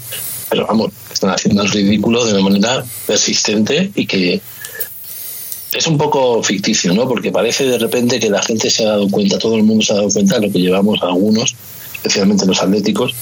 Pero 0.49 0.67
vamos, 0.67 0.91
están 1.13 1.31
haciendo 1.31 1.63
el 1.63 1.71
ridículo 1.71 2.25
de 2.25 2.33
una 2.35 2.43
manera 2.43 2.85
persistente 3.07 3.91
y 3.95 4.07
que 4.07 4.41
es 5.73 5.87
un 5.87 5.97
poco 5.97 6.43
ficticio, 6.43 6.93
¿no? 6.93 7.07
Porque 7.07 7.31
parece 7.31 7.65
de 7.65 7.79
repente 7.79 8.19
que 8.19 8.29
la 8.29 8.43
gente 8.43 8.69
se 8.71 8.85
ha 8.85 8.89
dado 8.91 9.09
cuenta, 9.09 9.39
todo 9.39 9.57
el 9.57 9.63
mundo 9.63 9.85
se 9.85 9.93
ha 9.93 9.97
dado 9.97 10.09
cuenta 10.11 10.41
de 10.41 10.47
lo 10.49 10.53
que 10.53 10.59
llevamos 10.59 10.99
algunos, 11.03 11.55
especialmente 11.95 12.45
los 12.47 12.61
atléticos, 12.61 13.15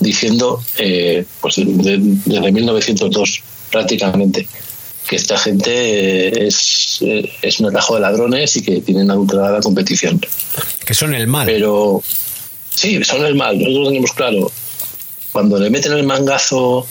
diciendo, 0.00 0.62
eh, 0.78 1.24
pues 1.40 1.56
de- 1.56 1.98
desde 2.24 2.52
1902 2.52 3.42
prácticamente, 3.70 4.48
que 5.06 5.16
esta 5.16 5.36
gente 5.38 5.70
eh, 6.28 6.46
es, 6.46 6.98
eh, 7.02 7.30
es 7.42 7.60
un 7.60 7.66
atajo 7.66 7.96
de 7.96 8.00
ladrones 8.00 8.56
y 8.56 8.62
que 8.62 8.80
tienen 8.80 9.10
adulterada 9.10 9.50
la 9.52 9.60
competición. 9.60 10.18
Que 10.86 10.94
son 10.94 11.12
el 11.14 11.26
mal. 11.26 11.44
Pero 11.46 12.02
sí, 12.74 13.04
son 13.04 13.26
el 13.26 13.34
mal, 13.34 13.58
nosotros 13.58 13.88
tenemos 13.88 14.12
claro. 14.14 14.50
Cuando 15.32 15.58
le 15.58 15.70
meten 15.70 15.92
el 15.92 16.04
mangazo 16.04 16.86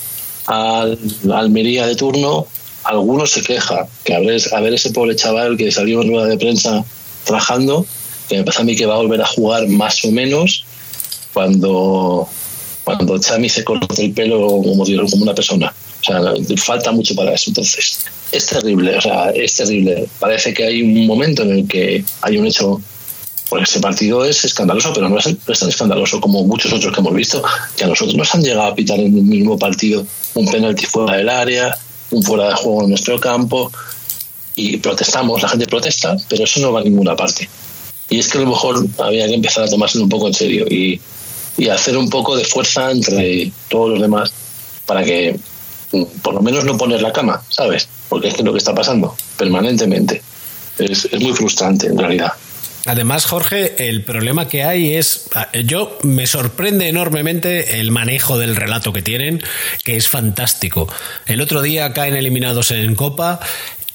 al 0.47 0.97
Almería 1.31 1.85
de 1.85 1.95
turno, 1.95 2.47
algunos 2.83 3.31
se 3.31 3.41
queja 3.41 3.87
que 4.03 4.15
a 4.15 4.19
ver, 4.19 4.73
ese 4.73 4.91
pobre 4.91 5.15
chaval 5.15 5.57
que 5.57 5.71
salió 5.71 6.01
en 6.01 6.09
rueda 6.09 6.25
de 6.25 6.37
prensa 6.37 6.83
trabajando, 7.25 7.85
que 8.27 8.37
me 8.37 8.43
pasa 8.43 8.61
a 8.61 8.63
mí 8.63 8.75
que 8.75 8.85
va 8.85 8.95
a 8.95 8.97
volver 8.97 9.21
a 9.21 9.27
jugar 9.27 9.67
más 9.67 10.03
o 10.03 10.11
menos 10.11 10.65
cuando, 11.33 12.27
cuando 12.83 13.19
Chami 13.19 13.49
se 13.49 13.63
corta 13.63 14.01
el 14.01 14.13
pelo 14.13 14.41
como, 14.47 14.83
como 14.83 15.23
una 15.23 15.35
persona. 15.35 15.73
O 16.01 16.03
sea, 16.03 16.19
falta 16.57 16.91
mucho 16.91 17.13
para 17.13 17.33
eso. 17.33 17.51
Entonces, 17.51 17.99
es 18.31 18.45
terrible, 18.47 18.97
o 18.97 19.01
sea, 19.01 19.29
es 19.29 19.55
terrible. 19.55 20.07
Parece 20.19 20.53
que 20.53 20.65
hay 20.65 20.81
un 20.81 21.05
momento 21.05 21.43
en 21.43 21.51
el 21.51 21.67
que 21.67 22.03
hay 22.21 22.37
un 22.37 22.47
hecho 22.47 22.81
pues 23.51 23.69
ese 23.69 23.81
partido 23.81 24.23
es 24.23 24.45
escandaloso, 24.45 24.93
pero 24.93 25.09
no 25.09 25.17
es, 25.19 25.25
tan 25.25 25.67
escandaloso 25.67 26.21
como 26.21 26.41
muchos 26.45 26.71
otros 26.71 26.93
que 26.93 27.01
hemos 27.01 27.13
visto, 27.13 27.43
que 27.75 27.83
a 27.83 27.87
nosotros 27.87 28.15
nos 28.15 28.33
han 28.33 28.41
llegado 28.41 28.69
a 28.69 28.73
pitar 28.73 28.97
en 28.97 29.13
el 29.13 29.23
mismo 29.23 29.59
partido 29.59 30.05
un 30.35 30.47
penalti 30.49 30.85
fuera 30.85 31.17
del 31.17 31.27
área, 31.27 31.77
un 32.11 32.23
fuera 32.23 32.47
de 32.47 32.53
juego 32.53 32.83
en 32.83 32.91
nuestro 32.91 33.19
campo, 33.19 33.69
y 34.55 34.77
protestamos, 34.77 35.41
la 35.41 35.49
gente 35.49 35.65
protesta, 35.65 36.15
pero 36.29 36.45
eso 36.45 36.61
no 36.61 36.71
va 36.71 36.79
a 36.79 36.83
ninguna 36.85 37.13
parte. 37.17 37.49
Y 38.07 38.19
es 38.19 38.29
que 38.29 38.37
a 38.37 38.41
lo 38.41 38.51
mejor 38.51 38.85
había 38.99 39.27
que 39.27 39.33
empezar 39.33 39.65
a 39.65 39.69
tomárselo 39.69 40.05
un 40.05 40.09
poco 40.09 40.27
en 40.27 40.33
serio 40.33 40.65
y, 40.69 41.01
hacer 41.69 41.97
un 41.97 42.09
poco 42.09 42.37
de 42.37 42.45
fuerza 42.45 42.89
entre 42.89 43.51
todos 43.67 43.89
los 43.89 44.01
demás 44.01 44.31
para 44.85 45.03
que 45.03 45.37
mm, 45.91 46.03
por 46.23 46.35
lo 46.35 46.41
menos 46.41 46.63
no 46.63 46.77
poner 46.77 47.01
la 47.01 47.11
cama, 47.11 47.43
¿sabes? 47.49 47.89
Porque 48.07 48.29
es 48.29 48.33
que 48.33 48.43
es 48.43 48.45
lo 48.45 48.53
que 48.53 48.59
está 48.59 48.73
pasando 48.73 49.13
permanentemente. 49.37 50.21
Es 50.77 51.11
muy 51.19 51.33
frustrante 51.33 51.87
en 51.87 51.97
realidad. 51.97 52.31
Además, 52.85 53.25
Jorge, 53.25 53.89
el 53.89 54.03
problema 54.03 54.47
que 54.47 54.63
hay 54.63 54.95
es, 54.95 55.29
yo 55.65 55.97
me 56.03 56.25
sorprende 56.25 56.87
enormemente 56.87 57.79
el 57.79 57.91
manejo 57.91 58.39
del 58.39 58.55
relato 58.55 58.91
que 58.91 59.01
tienen, 59.01 59.41
que 59.83 59.97
es 59.97 60.07
fantástico. 60.07 60.91
El 61.27 61.41
otro 61.41 61.61
día 61.61 61.93
caen 61.93 62.15
eliminados 62.15 62.71
en 62.71 62.95
Copa 62.95 63.39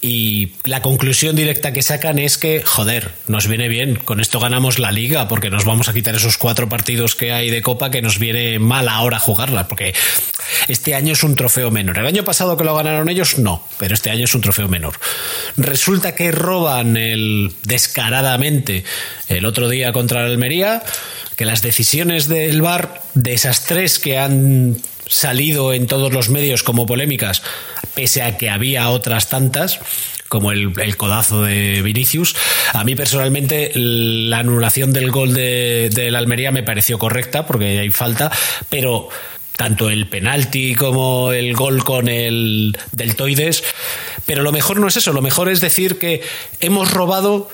y 0.01 0.53
la 0.65 0.83
conclusión 0.83 1.37
directa 1.37 1.73
que 1.73 1.83
sacan 1.83 2.19
es 2.19 2.37
que, 2.37 2.63
joder, 2.63 3.13
nos 3.29 3.49
viene 3.49 3.69
bien, 3.69 3.97
con 3.97 4.21
esto 4.21 4.39
ganamos 4.39 4.79
la 4.79 4.93
liga 4.93 5.27
porque 5.27 5.49
nos 5.49 5.65
vamos 5.65 5.89
a 5.89 5.95
quitar 5.95 6.15
esos 6.15 6.37
cuatro 6.37 6.69
partidos 6.69 7.15
que 7.15 7.33
hay 7.33 7.51
de 7.51 7.63
Copa 7.63 7.91
que 7.91 8.03
nos 8.03 8.19
viene 8.19 8.59
mal 8.59 8.89
ahora 8.89 9.19
jugarlas, 9.19 9.67
porque 9.67 9.95
este 10.69 10.95
año 10.95 11.15
es 11.15 11.23
un 11.23 11.35
trofeo 11.35 11.71
menor. 11.71 11.99
El 11.99 12.07
año 12.07 12.25
pasado 12.25 12.57
que 12.57 12.65
lo 12.65 12.77
ganaron 12.77 13.09
ellos, 13.09 13.39
no, 13.39 13.67
pero 13.79 13.95
este 13.95 14.11
año 14.11 14.27
es 14.27 14.35
un 14.35 14.43
trofeo 14.43 14.69
menor. 14.69 14.95
Resulta 15.57 16.15
que 16.15 16.31
roban 16.31 16.97
el 16.97 17.55
descaradamente 17.65 18.85
el 19.29 19.47
otro 19.47 19.69
día 19.69 19.93
contra 19.93 20.21
el 20.21 20.33
Almería, 20.33 20.83
que 21.37 21.47
las 21.47 21.63
decisiones 21.63 22.29
del 22.29 22.61
VAR, 22.61 23.03
de 23.15 23.33
esas 23.33 23.65
tres 23.65 23.99
que 23.99 24.19
han 24.19 24.77
salido 25.07 25.73
en 25.73 25.87
todos 25.87 26.13
los 26.13 26.29
medios 26.29 26.63
como 26.63 26.87
polémicas, 26.87 27.43
pese 27.95 28.23
a 28.23 28.37
que 28.37 28.51
había 28.51 28.91
otras 28.91 29.29
tantas, 29.29 29.81
como 30.29 30.53
el, 30.53 30.73
el 30.81 30.97
codazo 30.97 31.43
de 31.43 31.83
Vinicius. 31.83 32.35
A 32.73 32.85
mí 32.85 32.95
personalmente 32.95 33.73
la 33.75 34.41
anulación 34.41 34.93
del 34.93 35.11
gol 35.11 35.35
de, 35.35 35.91
del 35.93 36.17
Almería 36.17 36.51
me 36.51 36.63
pareció 36.63 36.99
correcta 36.99 37.47
porque 37.47 37.79
hay 37.79 37.91
falta, 37.91 38.31
pero 38.69 39.09
tanto 39.57 39.89
el 39.89 40.09
penalti 40.09 40.75
como 40.75 41.33
el 41.33 41.55
gol 41.55 41.83
con 41.85 42.09
el 42.09 42.77
deltoides. 42.93 43.65
Pero 44.27 44.43
lo 44.43 44.53
mejor 44.53 44.79
no 44.79 44.89
es 44.89 44.97
eso, 44.97 45.13
lo 45.13 45.23
mejor 45.23 45.49
es 45.49 45.61
decir 45.61 45.99
que 45.99 46.23
hemos 46.61 46.91
robado, 46.91 47.49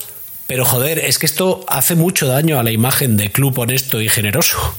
pero 0.47 0.65
joder, 0.65 0.99
es 0.99 1.19
que 1.19 1.27
esto 1.27 1.65
hace 1.69 1.95
mucho 1.95 2.27
daño 2.27 2.59
a 2.59 2.63
la 2.63 2.73
imagen 2.73 3.17
de 3.17 3.31
club 3.31 3.59
honesto 3.59 4.01
y 4.01 4.09
generoso. 4.09 4.75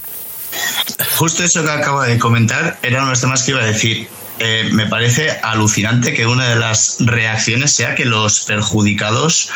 Justo 1.17 1.43
eso 1.43 1.63
que 1.63 1.71
acabo 1.71 2.01
de 2.01 2.17
comentar 2.19 2.77
era 2.81 2.97
uno 2.97 3.07
de 3.07 3.11
los 3.11 3.21
temas 3.21 3.43
que 3.43 3.51
iba 3.51 3.61
a 3.61 3.65
decir. 3.65 4.07
Eh, 4.39 4.69
me 4.71 4.87
parece 4.87 5.29
alucinante 5.43 6.13
que 6.13 6.25
una 6.25 6.49
de 6.49 6.55
las 6.55 6.97
reacciones 6.99 7.71
sea 7.71 7.95
que 7.95 8.05
los 8.05 8.41
perjudicados 8.41 9.49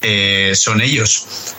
eh, 0.00 0.52
son 0.54 0.80
ellos. 0.80 1.54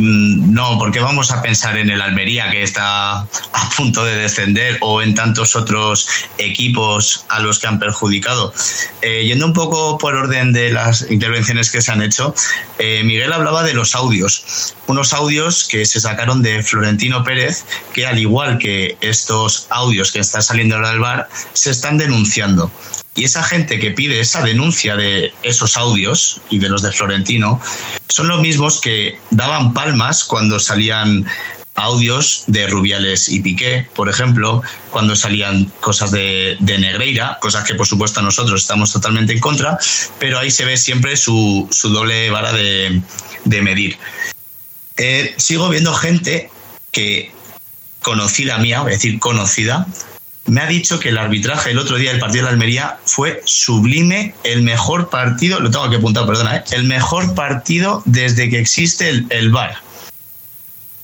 Mm, 0.00 0.54
No, 0.54 0.78
porque 0.78 1.00
vamos 1.00 1.30
a 1.30 1.42
pensar 1.42 1.76
en 1.76 1.90
el 1.90 2.00
Almería 2.00 2.50
que 2.50 2.62
está 2.62 3.18
a 3.20 3.70
punto 3.76 4.02
de 4.04 4.16
descender 4.16 4.78
o 4.80 5.02
en 5.02 5.14
tantos 5.14 5.54
otros 5.56 6.08
equipos 6.38 7.26
a 7.28 7.40
los 7.40 7.58
que 7.58 7.66
han 7.66 7.78
perjudicado. 7.78 8.54
Eh, 9.02 9.24
yendo 9.26 9.44
un 9.44 9.52
poco 9.52 9.98
por 9.98 10.14
orden 10.14 10.52
de 10.54 10.70
las 10.70 11.10
intervenciones 11.10 11.70
que 11.70 11.82
se 11.82 11.92
han 11.92 12.02
hecho, 12.02 12.34
eh, 12.78 13.02
Miguel 13.04 13.32
hablaba 13.32 13.62
de 13.62 13.74
los 13.74 13.94
audios, 13.94 14.74
unos 14.86 15.12
audios 15.12 15.68
que 15.68 15.84
se 15.84 16.00
sacaron 16.00 16.40
de 16.40 16.62
Florentino 16.62 17.22
Pérez, 17.22 17.66
que 17.92 18.06
al 18.06 18.18
igual 18.18 18.56
que 18.56 18.96
estos 19.02 19.66
audios 19.68 20.12
que 20.12 20.20
están 20.20 20.42
saliendo 20.42 20.80
del 20.80 21.00
bar, 21.00 21.28
se 21.52 21.70
están 21.70 21.98
denunciando. 21.98 22.70
Y 23.20 23.24
esa 23.24 23.42
gente 23.42 23.78
que 23.78 23.90
pide 23.90 24.18
esa 24.18 24.40
denuncia 24.40 24.96
de 24.96 25.34
esos 25.42 25.76
audios 25.76 26.40
y 26.48 26.58
de 26.58 26.70
los 26.70 26.80
de 26.80 26.90
Florentino 26.90 27.60
son 28.08 28.28
los 28.28 28.40
mismos 28.40 28.80
que 28.80 29.18
daban 29.30 29.74
palmas 29.74 30.24
cuando 30.24 30.58
salían 30.58 31.26
audios 31.74 32.44
de 32.46 32.66
Rubiales 32.66 33.28
y 33.28 33.40
Piqué, 33.40 33.86
por 33.94 34.08
ejemplo, 34.08 34.62
cuando 34.90 35.14
salían 35.16 35.66
cosas 35.80 36.12
de, 36.12 36.56
de 36.60 36.78
Negreira, 36.78 37.36
cosas 37.42 37.64
que 37.64 37.74
por 37.74 37.86
supuesto 37.86 38.22
nosotros 38.22 38.62
estamos 38.62 38.90
totalmente 38.90 39.34
en 39.34 39.40
contra, 39.40 39.76
pero 40.18 40.38
ahí 40.38 40.50
se 40.50 40.64
ve 40.64 40.78
siempre 40.78 41.14
su, 41.18 41.68
su 41.70 41.90
doble 41.90 42.30
vara 42.30 42.54
de, 42.54 43.02
de 43.44 43.60
medir. 43.60 43.98
Eh, 44.96 45.34
sigo 45.36 45.68
viendo 45.68 45.92
gente 45.92 46.50
que 46.90 47.32
conocida 48.00 48.56
mía, 48.56 48.80
a 48.80 48.84
decir 48.86 49.18
conocida, 49.18 49.86
me 50.50 50.60
ha 50.60 50.66
dicho 50.66 50.98
que 50.98 51.10
el 51.10 51.18
arbitraje 51.18 51.70
el 51.70 51.78
otro 51.78 51.96
día 51.96 52.10
del 52.10 52.18
partido 52.18 52.42
de 52.42 52.46
la 52.46 52.52
Almería 52.52 52.98
fue 53.04 53.40
sublime, 53.44 54.34
el 54.42 54.62
mejor 54.62 55.08
partido, 55.08 55.60
lo 55.60 55.70
tengo 55.70 55.88
que 55.88 55.96
apuntar, 55.96 56.26
perdona, 56.26 56.56
¿eh? 56.56 56.64
el 56.72 56.84
mejor 56.84 57.34
partido 57.34 58.02
desde 58.04 58.50
que 58.50 58.58
existe 58.58 59.08
el, 59.08 59.26
el 59.30 59.50
VAR. 59.50 59.76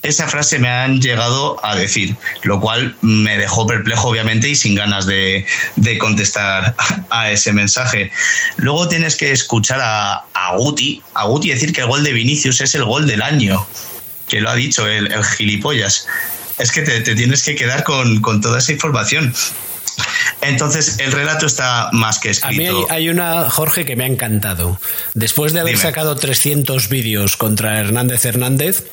Esa 0.03 0.27
frase 0.29 0.59
me 0.59 0.69
han 0.69 1.01
llegado 1.01 1.65
a 1.65 1.77
decir, 1.77 2.17
lo 2.43 2.61
cual 2.61 2.97
me 3.03 3.39
dejó 3.39 3.67
perplejo 3.67 4.09
obviamente 4.09 4.49
y 4.49 4.57
sin 4.57 4.75
ganas 4.75 5.07
de, 5.07 5.47
de 5.77 5.99
contestar 5.99 6.75
a 7.11 7.31
ese 7.31 7.53
mensaje. 7.53 8.11
Luego 8.57 8.89
tienes 8.89 9.17
que 9.17 9.31
escuchar 9.31 9.81
a, 9.81 10.25
a 10.35 10.57
Guti, 10.57 11.03
a 11.15 11.27
Guti 11.27 11.51
decir 11.51 11.73
que 11.73 11.83
el 11.83 11.87
gol 11.87 12.03
de 12.03 12.13
Vinicius 12.13 12.61
es 12.61 12.75
el 12.75 12.85
gol 12.85 13.07
del 13.07 13.23
año, 13.23 13.65
que 14.29 14.41
lo 14.41 14.51
ha 14.51 14.55
dicho 14.57 14.87
el, 14.89 15.11
el 15.13 15.25
gilipollas 15.25 16.07
es 16.59 16.73
que 16.73 16.83
te, 16.83 17.01
te 17.01 17.15
tienes 17.15 17.43
que 17.43 17.55
quedar 17.55 17.85
con, 17.85 18.21
con, 18.21 18.41
toda 18.41 18.59
esa 18.59 18.73
información. 18.73 19.35
Entonces, 20.43 20.99
el 20.99 21.13
relato 21.13 21.47
está 21.47 21.89
más 21.93 22.19
que 22.19 22.31
escrito. 22.31 22.49
A 22.49 22.73
mí 22.73 22.87
hay, 22.91 22.97
hay, 22.97 23.09
una, 23.09 23.49
Jorge, 23.49 23.85
que 23.85 23.97
me 23.97 24.05
ha 24.05 24.07
encantado. 24.07 24.81
Después 25.15 25.53
de 25.53 25.61
haber 25.61 25.77
Dime. 25.77 25.83
sacado 25.83 26.17
300 26.17 26.89
vídeos 26.89 27.37
contra 27.37 27.81
Hernández 27.81 28.25
Hernández, 28.25 28.85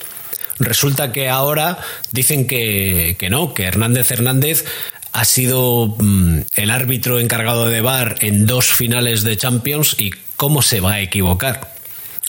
resulta 0.60 1.12
que 1.12 1.30
ahora 1.30 1.80
dicen 2.12 2.48
que, 2.48 3.16
que 3.20 3.30
no, 3.30 3.54
que 3.54 3.64
Hernández 3.64 4.12
Hernández 4.12 4.66
ha 5.12 5.26
sido 5.26 5.96
mm, 6.00 6.40
el 6.56 6.72
árbitro 6.72 7.20
encargado 7.20 7.70
de 7.70 7.82
VAR 7.82 8.16
en 8.22 8.46
dos 8.46 8.74
finales 8.74 9.24
de 9.24 9.38
Champions 9.38 9.96
y 10.00 10.12
cómo 10.36 10.62
se 10.62 10.80
va 10.80 10.94
a 10.94 11.02
equivocar. 11.02 11.76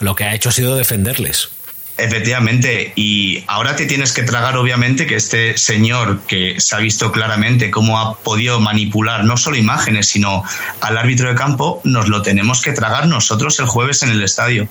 Lo 0.00 0.14
que 0.14 0.24
ha 0.24 0.34
hecho 0.34 0.50
ha 0.50 0.52
sido 0.52 0.76
defenderles. 0.76 1.48
Efectivamente, 1.96 2.92
y 2.96 3.44
ahora 3.46 3.76
te 3.76 3.86
tienes 3.86 4.12
que 4.12 4.24
tragar 4.24 4.56
obviamente 4.56 5.06
que 5.06 5.14
este 5.14 5.56
señor 5.56 6.22
que 6.26 6.56
se 6.58 6.74
ha 6.74 6.80
visto 6.80 7.12
claramente 7.12 7.70
cómo 7.70 8.00
ha 8.00 8.18
podido 8.18 8.58
manipular 8.58 9.24
no 9.24 9.36
solo 9.36 9.56
imágenes, 9.56 10.08
sino 10.08 10.42
al 10.80 10.98
árbitro 10.98 11.28
de 11.28 11.36
campo, 11.36 11.80
nos 11.84 12.08
lo 12.08 12.20
tenemos 12.22 12.62
que 12.62 12.72
tragar 12.72 13.06
nosotros 13.06 13.60
el 13.60 13.66
jueves 13.66 14.02
en 14.02 14.10
el 14.10 14.24
estadio. 14.24 14.66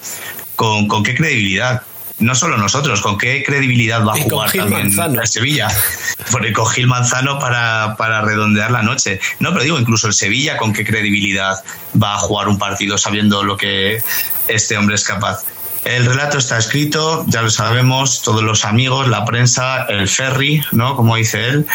¿Con, 0.58 0.88
con 0.90 1.02
qué 1.04 1.16
credibilidad? 1.16 1.84
No 2.20 2.36
solo 2.36 2.58
nosotros, 2.58 3.02
¿con 3.02 3.18
qué 3.18 3.42
credibilidad 3.44 4.06
va 4.06 4.14
a 4.14 4.22
jugar 4.22 4.52
también 4.52 4.88
Manzano. 4.88 5.22
el 5.22 5.28
Sevilla? 5.28 5.70
Por 6.30 6.46
Gil 6.72 6.88
Manzano 6.88 7.40
para, 7.40 7.96
para 7.98 8.22
redondear 8.22 8.70
la 8.72 8.84
noche. 8.84 9.20
No, 9.40 9.52
pero 9.52 9.64
digo, 9.64 9.80
incluso 9.80 10.08
el 10.08 10.14
Sevilla, 10.14 10.58
¿con 10.58 10.74
qué 10.74 10.86
credibilidad 10.86 11.64
va 12.02 12.16
a 12.16 12.20
jugar 12.20 12.50
un 12.50 12.60
partido 12.60 12.98
sabiendo 12.98 13.44
lo 13.44 13.58
que 13.58 14.02
este 14.48 14.78
hombre 14.78 14.96
es 14.96 15.04
capaz? 15.04 15.44
El 15.86 16.06
relato 16.06 16.38
está 16.38 16.58
escrito, 16.58 17.26
ya 17.28 17.42
lo 17.42 17.50
sabemos, 17.50 18.22
todos 18.22 18.42
los 18.42 18.64
amigos, 18.64 19.10
la 19.10 19.26
prensa, 19.26 19.84
el 19.84 20.08
ferry, 20.08 20.64
¿no? 20.72 20.96
Como 20.96 21.16
dice 21.18 21.48
él. 21.50 21.68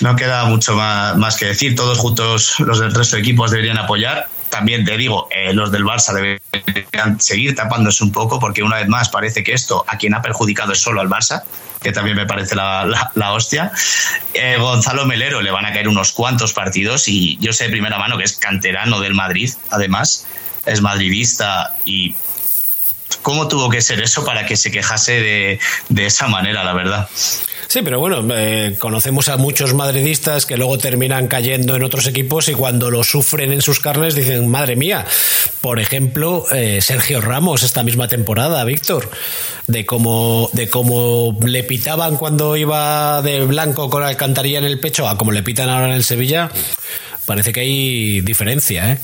No 0.00 0.16
queda 0.16 0.44
mucho 0.46 0.74
más, 0.74 1.36
que 1.36 1.46
decir. 1.46 1.74
Todos 1.74 1.98
juntos, 1.98 2.54
los 2.60 2.78
del 2.78 2.94
resto 2.94 3.16
de 3.16 3.22
equipos 3.22 3.50
deberían 3.50 3.78
apoyar. 3.78 4.28
También 4.48 4.84
te 4.86 4.96
digo, 4.96 5.28
eh, 5.30 5.52
los 5.52 5.70
del 5.70 5.84
Barça 5.84 6.14
deberían 6.14 7.20
seguir 7.20 7.54
tapándose 7.54 8.02
un 8.02 8.12
poco, 8.12 8.40
porque 8.40 8.62
una 8.62 8.76
vez 8.76 8.88
más 8.88 9.10
parece 9.10 9.44
que 9.44 9.52
esto 9.52 9.84
a 9.86 9.98
quien 9.98 10.14
ha 10.14 10.22
perjudicado 10.22 10.72
es 10.72 10.80
solo 10.80 11.02
al 11.02 11.10
Barça, 11.10 11.42
que 11.82 11.92
también 11.92 12.16
me 12.16 12.24
parece 12.24 12.54
la 12.54 13.32
hostia. 13.32 13.72
Eh, 14.32 14.56
Gonzalo 14.58 15.04
Melero 15.04 15.42
le 15.42 15.50
van 15.50 15.66
a 15.66 15.72
caer 15.72 15.86
unos 15.86 16.12
cuantos 16.12 16.54
partidos 16.54 17.08
y 17.08 17.36
yo 17.38 17.52
sé 17.52 17.64
de 17.64 17.70
primera 17.70 17.98
mano 17.98 18.16
que 18.16 18.24
es 18.24 18.38
canterano 18.38 19.00
del 19.00 19.12
Madrid, 19.12 19.52
además, 19.70 20.26
es 20.64 20.80
madridista 20.80 21.76
y 21.84 22.14
cómo 23.28 23.46
tuvo 23.46 23.68
que 23.68 23.82
ser 23.82 24.00
eso 24.00 24.24
para 24.24 24.46
que 24.46 24.56
se 24.56 24.70
quejase 24.70 25.20
de, 25.20 25.60
de 25.90 26.06
esa 26.06 26.28
manera, 26.28 26.64
la 26.64 26.72
verdad. 26.72 27.10
Sí, 27.66 27.82
pero 27.84 28.00
bueno, 28.00 28.26
eh, 28.34 28.76
conocemos 28.78 29.28
a 29.28 29.36
muchos 29.36 29.74
madridistas 29.74 30.46
que 30.46 30.56
luego 30.56 30.78
terminan 30.78 31.28
cayendo 31.28 31.76
en 31.76 31.82
otros 31.82 32.06
equipos 32.06 32.48
y 32.48 32.54
cuando 32.54 32.90
lo 32.90 33.04
sufren 33.04 33.52
en 33.52 33.60
sus 33.60 33.80
carnes 33.80 34.14
dicen, 34.14 34.48
madre 34.48 34.76
mía. 34.76 35.04
Por 35.60 35.78
ejemplo, 35.78 36.46
eh, 36.52 36.80
Sergio 36.80 37.20
Ramos 37.20 37.64
esta 37.64 37.82
misma 37.82 38.08
temporada, 38.08 38.64
Víctor, 38.64 39.10
de 39.66 39.84
cómo, 39.84 40.48
de 40.54 40.70
cómo 40.70 41.38
le 41.44 41.64
pitaban 41.64 42.16
cuando 42.16 42.56
iba 42.56 43.20
de 43.20 43.44
blanco 43.44 43.90
con 43.90 44.02
alcantarilla 44.04 44.56
en 44.56 44.64
el 44.64 44.80
pecho 44.80 45.06
a 45.06 45.18
como 45.18 45.32
le 45.32 45.42
pitan 45.42 45.68
ahora 45.68 45.88
en 45.88 45.92
el 45.92 46.04
Sevilla, 46.04 46.50
parece 47.26 47.52
que 47.52 47.60
hay 47.60 48.22
diferencia, 48.22 48.92
¿eh? 48.92 48.98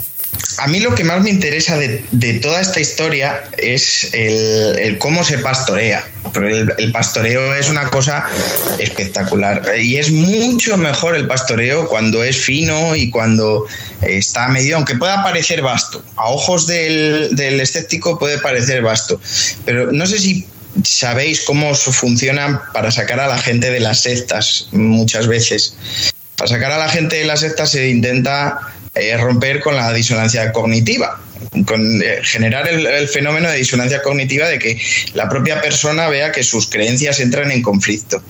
A 0.59 0.67
mí 0.69 0.81
lo 0.81 0.95
que 0.95 1.05
más 1.05 1.21
me 1.23 1.31
interesa 1.31 1.77
de, 1.77 2.05
de 2.13 2.35
toda 2.35 2.61
esta 2.61 2.81
historia 2.81 3.43
es 3.59 4.09
el, 4.13 4.99
cómo 4.99 5.25
se 5.25 5.39
pastorea. 5.39 6.05
El, 6.35 6.93
pastoreo 6.93 7.55
es 7.55 7.69
una 7.69 7.91
cosa 7.91 8.27
espectacular. 8.79 9.63
Y 9.79 9.97
es 9.97 10.11
mucho 10.11 10.77
mejor 10.77 11.17
el 11.17 11.27
pastoreo 11.27 11.89
cuando 11.89 12.23
es 12.23 12.37
fino 12.37 12.95
y 12.95 13.11
cuando 13.11 13.67
está 14.03 14.49
medio, 14.49 14.77
aunque 14.77 14.97
pueda 14.97 15.23
parecer 15.23 15.61
vasto. 15.63 16.03
A 16.17 16.29
ojos 16.29 16.67
del, 16.67 17.35
del 17.37 17.61
escéptico 17.61 18.19
puede 18.19 18.39
parecer 18.39 18.83
vasto. 18.83 19.21
Pero 19.65 19.93
no 19.93 20.07
sé 20.07 20.19
si 20.19 20.47
sabéis 20.83 21.43
cómo 21.43 21.75
funcionan 21.75 22.61
para 22.73 22.91
sacar 22.91 23.21
a 23.21 23.29
la 23.29 23.39
gente 23.39 23.71
de 23.71 23.81
las 23.81 24.03
sectas 24.03 24.69
muchas 24.73 25.27
veces. 25.27 25.77
Para 26.37 26.49
sacar 26.49 26.73
a 26.73 26.79
la 26.79 26.89
gente 26.89 27.17
de 27.17 27.25
las 27.25 27.41
sectas 27.41 27.71
se 27.71 27.89
intenta 27.89 28.59
eh, 28.95 29.17
romper 29.17 29.61
con 29.61 29.75
la 29.75 29.93
disonancia 29.93 30.53
cognitiva, 30.53 31.21
con 31.67 32.01
eh, 32.01 32.21
generar 32.23 32.69
el, 32.69 33.09
fenómeno 33.09 33.49
de 33.51 33.57
disonancia 33.57 34.01
cognitiva 34.03 34.49
de 34.49 34.61
que 34.61 34.81
la 35.15 35.29
propia 35.29 35.61
persona 35.61 36.09
vea 36.09 36.31
que 36.31 36.45
sus 36.45 36.69
creencias 36.69 37.19
entran 37.19 37.51
en 37.51 37.61
conflicto. 37.61 38.23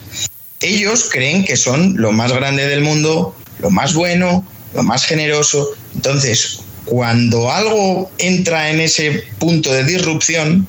Ellos 0.61 1.11
creen 1.13 1.45
que 1.45 1.57
son 1.57 1.97
lo 1.99 2.13
más 2.13 2.33
grande 2.33 2.67
del 2.67 2.81
mundo, 2.81 3.37
lo 3.61 3.71
más 3.71 3.93
bueno, 3.93 4.47
lo 4.73 4.83
más 4.83 5.05
generoso. 5.05 5.69
Entonces, 5.95 6.61
cuando 6.87 7.53
algo 7.53 8.11
entra 8.17 8.71
en 8.71 8.81
ese 8.81 9.25
punto 9.39 9.71
de 9.71 9.85
disrupción 9.85 10.67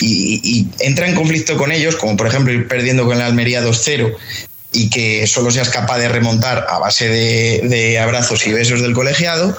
y, 0.00 0.40
y 0.44 0.68
entra 0.80 1.08
en 1.08 1.14
conflicto 1.14 1.56
con 1.56 1.72
ellos, 1.72 1.96
como 1.96 2.16
por 2.18 2.26
ejemplo 2.26 2.52
ir 2.52 2.68
perdiendo 2.68 3.06
con 3.06 3.16
la 3.16 3.24
Almería 3.24 3.64
2-0 3.64 4.14
y 4.72 4.88
que 4.88 5.26
solo 5.26 5.50
seas 5.50 5.68
capaz 5.68 5.98
de 5.98 6.08
remontar 6.08 6.66
a 6.68 6.78
base 6.78 7.08
de, 7.08 7.98
abrazos 7.98 8.46
y 8.46 8.52
besos 8.52 8.80
del 8.82 8.92
colegiado, 8.92 9.56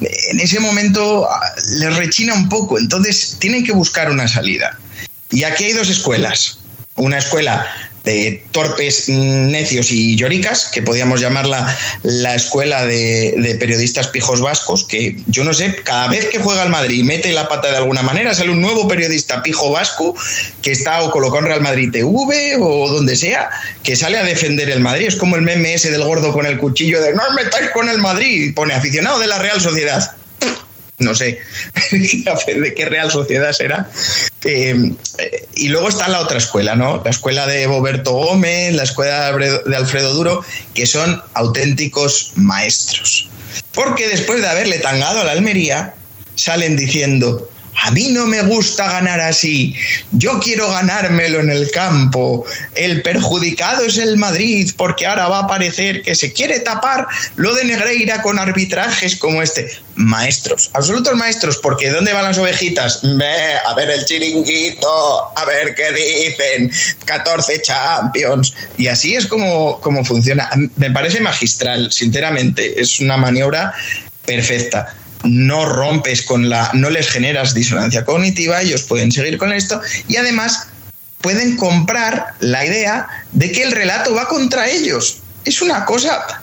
en 0.00 0.40
ese 0.40 0.60
momento 0.60 1.28
ah, 1.30 1.40
les 1.78 1.96
rechina 1.96 2.34
un 2.34 2.48
poco, 2.48 2.78
entonces 2.78 3.36
tienen 3.38 3.64
que 3.64 3.72
buscar 3.72 4.10
una 4.10 4.26
salida. 4.28 4.78
Y 5.30 5.44
aquí 5.44 5.64
hay 5.64 5.72
dos 5.72 5.90
escuelas. 5.90 6.58
Una 6.96 7.18
escuela 7.18 7.66
de 8.04 8.44
torpes, 8.52 9.08
necios 9.08 9.90
y 9.90 10.14
lloricas, 10.16 10.66
que 10.66 10.82
podríamos 10.82 11.20
llamarla 11.20 11.76
la 12.02 12.34
escuela 12.34 12.84
de, 12.84 13.56
periodistas 13.58 14.08
pijos 14.08 14.42
vascos, 14.42 14.84
que 14.84 15.16
yo 15.26 15.42
no 15.42 15.54
sé, 15.54 15.76
cada 15.82 16.08
vez 16.08 16.26
que 16.26 16.38
juega 16.38 16.62
el 16.64 16.68
Madrid 16.68 16.98
y 16.98 17.02
mete 17.02 17.32
la 17.32 17.48
pata 17.48 17.70
de 17.70 17.78
alguna 17.78 18.02
manera, 18.02 18.34
sale 18.34 18.50
un 18.50 18.60
nuevo 18.60 18.86
periodista 18.86 19.42
pijo 19.42 19.70
vasco 19.70 20.14
que 20.60 20.72
está 20.72 21.02
o 21.02 21.10
colocado 21.10 21.40
en 21.40 21.46
Real 21.46 21.60
Madrid 21.62 21.90
TV 21.90 22.56
o 22.60 22.88
donde 22.88 23.16
sea, 23.16 23.48
que 23.82 23.96
sale 23.96 24.18
a 24.18 24.24
defender 24.24 24.68
el 24.68 24.80
Madrid. 24.80 25.06
Es 25.06 25.16
como 25.16 25.36
el 25.36 25.42
meme 25.42 25.72
ese 25.72 25.90
del 25.90 26.04
gordo 26.04 26.32
con 26.32 26.44
el 26.44 26.58
cuchillo 26.58 27.00
de 27.00 27.14
no 27.14 27.22
metáis 27.34 27.70
con 27.70 27.88
el 27.88 27.98
Madrid, 27.98 28.54
pone 28.54 28.74
aficionado 28.74 29.18
de 29.18 29.28
la 29.28 29.38
Real 29.38 29.60
Sociedad. 29.60 30.14
No 31.04 31.14
sé 31.14 31.38
de 31.92 32.74
qué 32.74 32.86
Real 32.86 33.10
Sociedad 33.10 33.52
será. 33.52 33.88
Eh, 34.44 34.92
eh, 35.18 35.48
y 35.54 35.68
luego 35.68 35.88
está 35.88 36.08
la 36.08 36.20
otra 36.20 36.38
escuela, 36.38 36.74
¿no? 36.74 37.02
La 37.04 37.10
escuela 37.10 37.46
de 37.46 37.66
Boberto 37.66 38.12
Gómez, 38.12 38.74
la 38.74 38.82
escuela 38.82 39.32
de 39.32 39.76
Alfredo, 39.76 40.12
Duro, 40.12 40.44
que 40.74 40.86
son 40.86 41.22
auténticos 41.34 42.32
maestros. 42.36 43.28
Porque 43.72 44.08
después 44.08 44.40
de 44.40 44.48
haberle 44.48 44.78
tangado 44.78 45.20
a 45.20 45.24
la 45.24 45.32
Almería, 45.32 45.94
salen 46.34 46.76
diciendo, 46.76 47.48
a 47.82 47.90
mí 47.90 48.08
no 48.10 48.26
me 48.26 48.42
gusta 48.42 48.90
ganar 48.90 49.20
así, 49.20 49.74
yo 50.12 50.38
quiero 50.40 50.70
ganármelo 50.70 51.40
en 51.40 51.50
el 51.50 51.70
campo, 51.70 52.44
el 52.74 53.02
perjudicado 53.02 53.84
es 53.84 53.98
el 53.98 54.16
Madrid 54.16 54.70
porque 54.76 55.06
ahora 55.06 55.28
va 55.28 55.40
a 55.40 55.46
parecer 55.46 56.02
que 56.02 56.14
se 56.14 56.32
quiere 56.32 56.60
tapar 56.60 57.06
lo 57.36 57.54
de 57.54 57.64
Negreira 57.64 58.22
con 58.22 58.38
arbitrajes 58.38 59.16
como 59.16 59.42
este. 59.42 59.70
Maestros, 59.96 60.70
absolutos 60.72 61.14
maestros, 61.14 61.58
porque 61.58 61.88
¿dónde 61.88 62.12
van 62.12 62.24
las 62.24 62.36
ovejitas? 62.36 63.00
Ve, 63.02 63.56
a 63.64 63.74
ver 63.74 63.90
el 63.90 64.04
chiringuito, 64.04 65.38
a 65.38 65.44
ver 65.44 65.72
qué 65.76 65.92
dicen, 65.92 66.72
14 67.04 67.62
Champions. 67.62 68.54
Y 68.76 68.88
así 68.88 69.14
es 69.14 69.26
como, 69.26 69.80
como 69.80 70.04
funciona. 70.04 70.50
Me 70.76 70.90
parece 70.90 71.20
magistral, 71.20 71.92
sinceramente, 71.92 72.80
es 72.80 72.98
una 72.98 73.16
maniobra 73.16 73.72
perfecta 74.26 74.96
no 75.24 75.66
rompes 75.66 76.22
con 76.22 76.48
la, 76.48 76.70
no 76.74 76.90
les 76.90 77.08
generas 77.08 77.54
disonancia 77.54 78.04
cognitiva, 78.04 78.62
ellos 78.62 78.82
pueden 78.82 79.10
seguir 79.10 79.38
con 79.38 79.52
esto 79.52 79.80
y 80.08 80.16
además 80.16 80.68
pueden 81.20 81.56
comprar 81.56 82.34
la 82.40 82.64
idea 82.66 83.08
de 83.32 83.50
que 83.50 83.62
el 83.62 83.72
relato 83.72 84.14
va 84.14 84.28
contra 84.28 84.68
ellos. 84.68 85.18
Es 85.44 85.62
una 85.62 85.84
cosa 85.84 86.42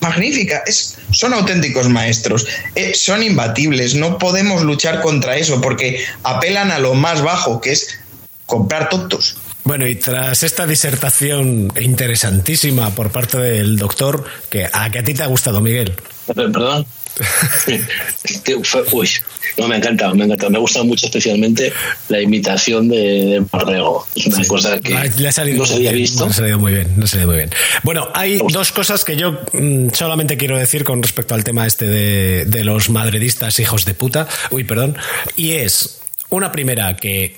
magnífica, 0.00 0.62
es, 0.66 0.96
son 1.10 1.34
auténticos 1.34 1.88
maestros, 1.88 2.46
eh, 2.74 2.94
son 2.94 3.22
imbatibles, 3.22 3.94
no 3.94 4.18
podemos 4.18 4.62
luchar 4.62 5.00
contra 5.00 5.36
eso 5.36 5.60
porque 5.60 6.04
apelan 6.22 6.70
a 6.70 6.78
lo 6.78 6.94
más 6.94 7.22
bajo, 7.22 7.60
que 7.60 7.72
es 7.72 7.98
comprar 8.46 8.88
tontos. 8.88 9.36
Bueno, 9.64 9.88
y 9.88 9.94
tras 9.94 10.42
esta 10.42 10.66
disertación 10.66 11.72
interesantísima 11.80 12.90
por 12.94 13.10
parte 13.10 13.38
del 13.38 13.78
doctor, 13.78 14.24
que 14.50 14.68
a, 14.70 14.90
que 14.90 14.98
a 14.98 15.02
ti 15.02 15.14
te 15.14 15.22
ha 15.22 15.26
gustado, 15.26 15.62
Miguel. 15.62 15.96
Perdón. 16.34 16.86
Uy, 18.92 19.08
no, 19.56 19.68
me 19.68 19.76
encanta, 19.76 20.12
me 20.14 20.24
encanta. 20.24 20.50
Me 20.50 20.58
gusta 20.58 20.82
mucho 20.82 21.06
especialmente 21.06 21.72
la 22.08 22.20
imitación 22.20 22.88
de, 22.88 22.96
de 22.96 23.40
Borrego. 23.40 24.06
Una 24.26 24.44
cosa 24.46 24.80
que 24.80 25.10
Le 25.16 25.28
ha 25.28 25.32
salido 25.32 25.58
no 25.58 25.66
se 25.66 25.74
muy 25.74 25.80
había 25.80 25.92
bien, 25.92 26.02
visto. 26.02 26.24
Ha 26.24 26.32
salido 26.32 26.58
muy 26.58 26.72
bien, 26.72 27.02
ha 27.02 27.06
salido 27.06 27.28
muy 27.28 27.36
bien. 27.36 27.50
Bueno, 27.82 28.08
hay 28.14 28.38
dos 28.52 28.72
cosas 28.72 29.04
que 29.04 29.16
yo 29.16 29.40
mm, 29.52 29.90
solamente 29.92 30.36
quiero 30.36 30.58
decir 30.58 30.84
con 30.84 31.02
respecto 31.02 31.34
al 31.34 31.44
tema 31.44 31.66
este 31.66 31.86
de, 31.86 32.44
de 32.46 32.64
los 32.64 32.90
madridistas 32.90 33.58
hijos 33.60 33.84
de 33.84 33.94
puta. 33.94 34.26
Uy, 34.50 34.64
perdón. 34.64 34.96
Y 35.36 35.52
es, 35.52 36.00
una 36.30 36.50
primera, 36.50 36.96
que 36.96 37.36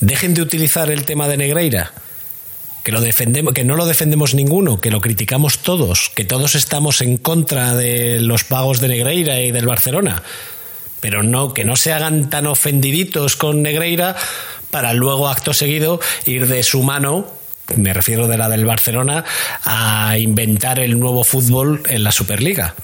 dejen 0.00 0.34
de 0.34 0.42
utilizar 0.42 0.90
el 0.90 1.04
tema 1.04 1.28
de 1.28 1.36
Negreira. 1.36 1.92
Que, 2.82 2.92
lo 2.92 3.00
defendemos, 3.00 3.54
que 3.54 3.64
no 3.64 3.76
lo 3.76 3.86
defendemos 3.86 4.34
ninguno, 4.34 4.80
que 4.80 4.90
lo 4.90 5.00
criticamos 5.00 5.58
todos, 5.58 6.10
que 6.14 6.24
todos 6.24 6.54
estamos 6.54 7.00
en 7.00 7.16
contra 7.16 7.74
de 7.74 8.20
los 8.20 8.44
pagos 8.44 8.80
de 8.80 8.88
Negreira 8.88 9.40
y 9.40 9.50
del 9.50 9.66
Barcelona 9.66 10.22
pero 11.00 11.24
no 11.24 11.52
que 11.52 11.64
no 11.64 11.74
se 11.74 11.92
hagan 11.92 12.30
tan 12.30 12.46
ofendiditos 12.46 13.34
con 13.34 13.60
Negreira 13.60 14.14
para 14.70 14.94
luego 14.94 15.28
acto 15.28 15.52
seguido 15.52 15.98
ir 16.26 16.46
de 16.46 16.62
su 16.62 16.84
mano 16.84 17.26
me 17.76 17.92
refiero 17.92 18.26
de 18.26 18.36
la 18.36 18.48
del 18.48 18.64
Barcelona, 18.64 19.24
a 19.64 20.18
inventar 20.18 20.78
el 20.78 20.98
nuevo 20.98 21.24
fútbol 21.24 21.82
en 21.88 22.04
la 22.04 22.12
Superliga. 22.12 22.74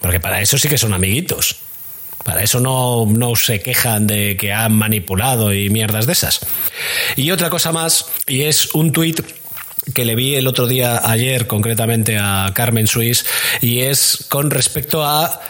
Porque 0.00 0.20
para 0.20 0.40
eso 0.40 0.58
sí 0.58 0.68
que 0.68 0.78
son 0.78 0.94
amiguitos. 0.94 1.56
Para 2.24 2.42
eso 2.42 2.60
no, 2.60 3.06
no 3.06 3.34
se 3.36 3.60
quejan 3.60 4.06
de 4.06 4.36
que 4.36 4.52
han 4.52 4.72
manipulado 4.72 5.52
y 5.52 5.70
mierdas 5.70 6.06
de 6.06 6.12
esas. 6.12 6.40
Y 7.16 7.30
otra 7.30 7.50
cosa 7.50 7.72
más, 7.72 8.06
y 8.26 8.42
es 8.42 8.74
un 8.74 8.92
tuit 8.92 9.20
que 9.94 10.04
le 10.04 10.14
vi 10.14 10.36
el 10.36 10.46
otro 10.46 10.66
día, 10.66 11.00
ayer 11.04 11.46
concretamente 11.46 12.16
a 12.18 12.50
Carmen 12.54 12.86
Suiz, 12.86 13.24
y 13.60 13.80
es 13.80 14.26
con 14.28 14.50
respecto 14.50 15.04
a 15.04 15.40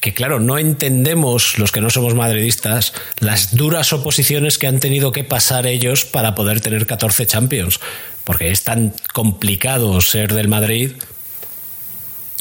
que 0.00 0.14
claro, 0.14 0.40
no 0.40 0.58
entendemos 0.58 1.58
los 1.58 1.72
que 1.72 1.80
no 1.80 1.90
somos 1.90 2.14
madridistas 2.14 2.94
las 3.18 3.54
duras 3.54 3.92
oposiciones 3.92 4.56
que 4.56 4.66
han 4.66 4.80
tenido 4.80 5.12
que 5.12 5.24
pasar 5.24 5.66
ellos 5.66 6.04
para 6.04 6.34
poder 6.34 6.60
tener 6.60 6.86
14 6.86 7.26
Champions, 7.26 7.80
porque 8.24 8.50
es 8.50 8.64
tan 8.64 8.94
complicado 9.12 10.00
ser 10.00 10.32
del 10.32 10.48
Madrid. 10.48 10.92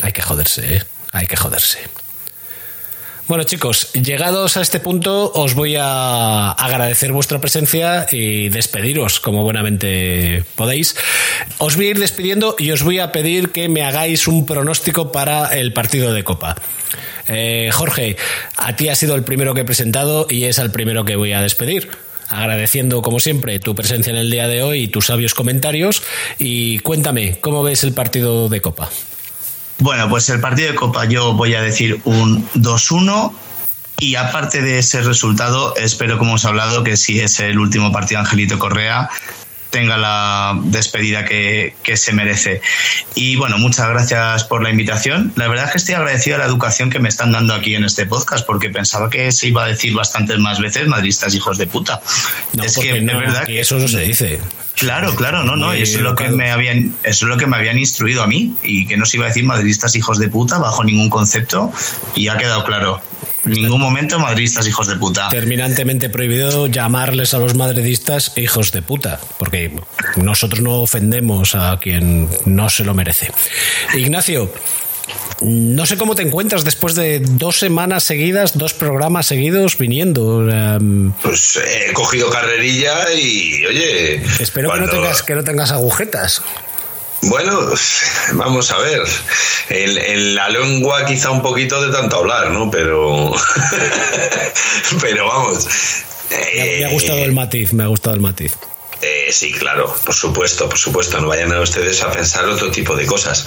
Hay 0.01 0.13
que 0.13 0.21
joderse, 0.21 0.77
¿eh? 0.77 0.83
hay 1.11 1.27
que 1.27 1.35
joderse. 1.35 1.79
Bueno 3.27 3.43
chicos, 3.43 3.91
llegados 3.91 4.55
a 4.55 4.61
este 4.61 4.79
punto 4.79 5.33
os 5.33 5.53
voy 5.53 5.75
a 5.75 6.51
agradecer 6.51 7.11
vuestra 7.11 7.41
presencia 7.41 8.07
y 8.09 8.47
despediros 8.47 9.19
como 9.19 9.43
buenamente 9.43 10.45
podéis. 10.55 10.95
Os 11.57 11.75
voy 11.75 11.87
a 11.87 11.89
ir 11.89 11.99
despidiendo 11.99 12.55
y 12.57 12.71
os 12.71 12.83
voy 12.83 12.99
a 12.99 13.11
pedir 13.11 13.49
que 13.49 13.67
me 13.67 13.83
hagáis 13.83 14.29
un 14.29 14.45
pronóstico 14.45 15.11
para 15.11 15.57
el 15.57 15.73
partido 15.73 16.13
de 16.13 16.23
Copa. 16.23 16.55
Eh, 17.27 17.69
Jorge, 17.73 18.15
a 18.55 18.77
ti 18.77 18.87
ha 18.87 18.95
sido 18.95 19.15
el 19.15 19.25
primero 19.25 19.53
que 19.53 19.61
he 19.61 19.65
presentado 19.65 20.27
y 20.29 20.45
es 20.45 20.57
el 20.57 20.71
primero 20.71 21.03
que 21.03 21.17
voy 21.17 21.33
a 21.33 21.41
despedir 21.41 21.89
agradeciendo 22.29 23.01
como 23.01 23.19
siempre 23.19 23.59
tu 23.59 23.75
presencia 23.75 24.11
en 24.11 24.17
el 24.17 24.31
día 24.31 24.47
de 24.47 24.61
hoy 24.61 24.83
y 24.83 24.87
tus 24.87 25.07
sabios 25.07 25.33
comentarios 25.33 26.01
y 26.37 26.79
cuéntame, 26.79 27.39
¿cómo 27.39 27.63
ves 27.63 27.83
el 27.83 27.93
partido 27.93 28.47
de 28.49 28.61
Copa? 28.61 28.89
Bueno, 29.79 30.09
pues 30.09 30.27
el 30.29 30.39
partido 30.41 30.69
de 30.69 30.75
Copa 30.75 31.05
yo 31.05 31.33
voy 31.33 31.53
a 31.53 31.61
decir 31.61 32.01
un 32.05 32.47
2-1 32.55 33.31
y 33.99 34.15
aparte 34.15 34.61
de 34.61 34.79
ese 34.79 35.01
resultado, 35.01 35.75
espero, 35.75 36.17
como 36.17 36.31
hemos 36.31 36.45
hablado, 36.45 36.83
que 36.83 36.97
si 36.97 37.19
es 37.19 37.39
el 37.39 37.59
último 37.59 37.91
partido 37.91 38.19
Angelito 38.19 38.59
Correa, 38.59 39.09
tenga 39.69 39.97
la 39.97 40.59
despedida 40.63 41.25
que, 41.25 41.75
que, 41.83 41.97
se 41.97 42.13
merece. 42.13 42.61
Y 43.15 43.35
bueno, 43.35 43.57
muchas 43.57 43.89
gracias 43.89 44.43
por 44.45 44.63
la 44.63 44.69
invitación. 44.69 45.33
La 45.35 45.47
verdad 45.47 45.65
es 45.65 45.71
que 45.71 45.77
estoy 45.77 45.95
agradecido 45.95 46.37
a 46.37 46.39
la 46.39 46.45
educación 46.45 46.89
que 46.89 46.99
me 46.99 47.09
están 47.09 47.31
dando 47.31 47.53
aquí 47.53 47.75
en 47.75 47.83
este 47.83 48.05
podcast, 48.05 48.45
porque 48.45 48.69
pensaba 48.69 49.09
que 49.09 49.31
se 49.31 49.47
iba 49.47 49.63
a 49.63 49.67
decir 49.67 49.93
bastantes 49.93 50.37
más 50.39 50.59
veces 50.59 50.87
madristas 50.87 51.33
hijos 51.35 51.57
de 51.57 51.67
puta. 51.67 52.01
No, 52.53 52.63
es 52.63 52.77
que 52.77 53.01
no, 53.01 53.13
es 53.13 53.19
verdad 53.19 53.45
que 53.45 53.59
eso 53.59 53.77
no 53.77 53.87
se 53.87 54.01
dice. 54.01 54.39
Claro, 54.75 55.15
claro, 55.15 55.43
no, 55.43 55.55
no, 55.55 55.73
eso 55.73 55.97
es 55.97 56.03
lo 56.03 56.15
que 56.15 56.29
me 56.29 56.51
habían, 56.51 56.95
eso 57.03 57.25
es 57.25 57.29
lo 57.29 57.37
que 57.37 57.47
me 57.47 57.57
habían 57.57 57.79
instruido 57.79 58.21
a 58.21 58.27
mí 58.27 58.53
y 58.61 58.85
que 58.85 58.95
no 58.95 59.07
se 59.07 59.17
iba 59.17 59.25
a 59.25 59.29
decir 59.29 59.43
madridistas 59.43 59.95
hijos 59.95 60.19
de 60.19 60.27
puta 60.27 60.59
bajo 60.59 60.83
ningún 60.83 61.09
concepto 61.09 61.73
y 62.13 62.27
ha 62.27 62.37
quedado 62.37 62.63
claro. 62.63 63.01
En 63.47 63.61
ningún 63.61 63.81
momento 63.81 64.19
madridistas 64.19 64.67
hijos 64.67 64.87
de 64.87 64.95
puta. 64.95 65.29
Terminantemente 65.29 66.09
prohibido 66.09 66.67
llamarles 66.67 67.33
a 67.33 67.39
los 67.39 67.55
madridistas 67.55 68.33
hijos 68.35 68.71
de 68.71 68.81
puta, 68.81 69.19
porque 69.37 69.71
nosotros 70.17 70.61
no 70.61 70.81
ofendemos 70.81 71.55
a 71.55 71.77
quien 71.79 72.29
no 72.45 72.69
se 72.69 72.83
lo 72.83 72.93
merece. 72.93 73.31
Ignacio, 73.95 74.51
no 75.41 75.85
sé 75.85 75.97
cómo 75.97 76.15
te 76.15 76.23
encuentras 76.23 76.63
después 76.63 76.95
de 76.95 77.19
dos 77.19 77.59
semanas 77.59 78.03
seguidas, 78.03 78.57
dos 78.57 78.73
programas 78.73 79.27
seguidos 79.27 79.77
viniendo. 79.77 80.39
Um, 80.39 81.13
pues 81.21 81.57
he 81.57 81.93
cogido 81.93 82.29
carrerilla 82.29 83.13
y, 83.13 83.65
oye. 83.65 84.15
Espero 84.39 84.69
cuando... 84.69 84.89
que, 84.89 84.95
no 84.95 85.03
tengas, 85.03 85.23
que 85.23 85.35
no 85.35 85.43
tengas 85.43 85.71
agujetas. 85.71 86.41
Bueno, 87.21 87.71
vamos 88.33 88.71
a 88.71 88.77
ver. 88.79 89.03
En, 89.69 89.97
en, 89.97 90.35
la 90.35 90.49
lengua 90.49 91.05
quizá 91.05 91.31
un 91.31 91.41
poquito 91.41 91.81
de 91.81 91.91
tanto 91.91 92.17
hablar, 92.17 92.51
¿no? 92.51 92.69
Pero. 92.71 93.33
Pero 95.01 95.27
vamos. 95.27 95.67
Me, 96.29 96.79
me 96.79 96.85
ha 96.85 96.91
gustado 96.91 97.19
el 97.19 97.33
matiz, 97.33 97.73
me 97.73 97.83
ha 97.83 97.87
gustado 97.87 98.15
el 98.15 98.21
matiz. 98.21 98.53
Eh, 99.01 99.29
sí, 99.31 99.51
claro, 99.51 99.93
por 100.05 100.15
supuesto, 100.15 100.67
por 100.69 100.77
supuesto. 100.77 101.19
No 101.19 101.27
vayan 101.27 101.51
a 101.53 101.61
ustedes 101.61 102.01
a 102.01 102.11
pensar 102.11 102.45
otro 102.45 102.71
tipo 102.71 102.95
de 102.95 103.05
cosas. 103.05 103.45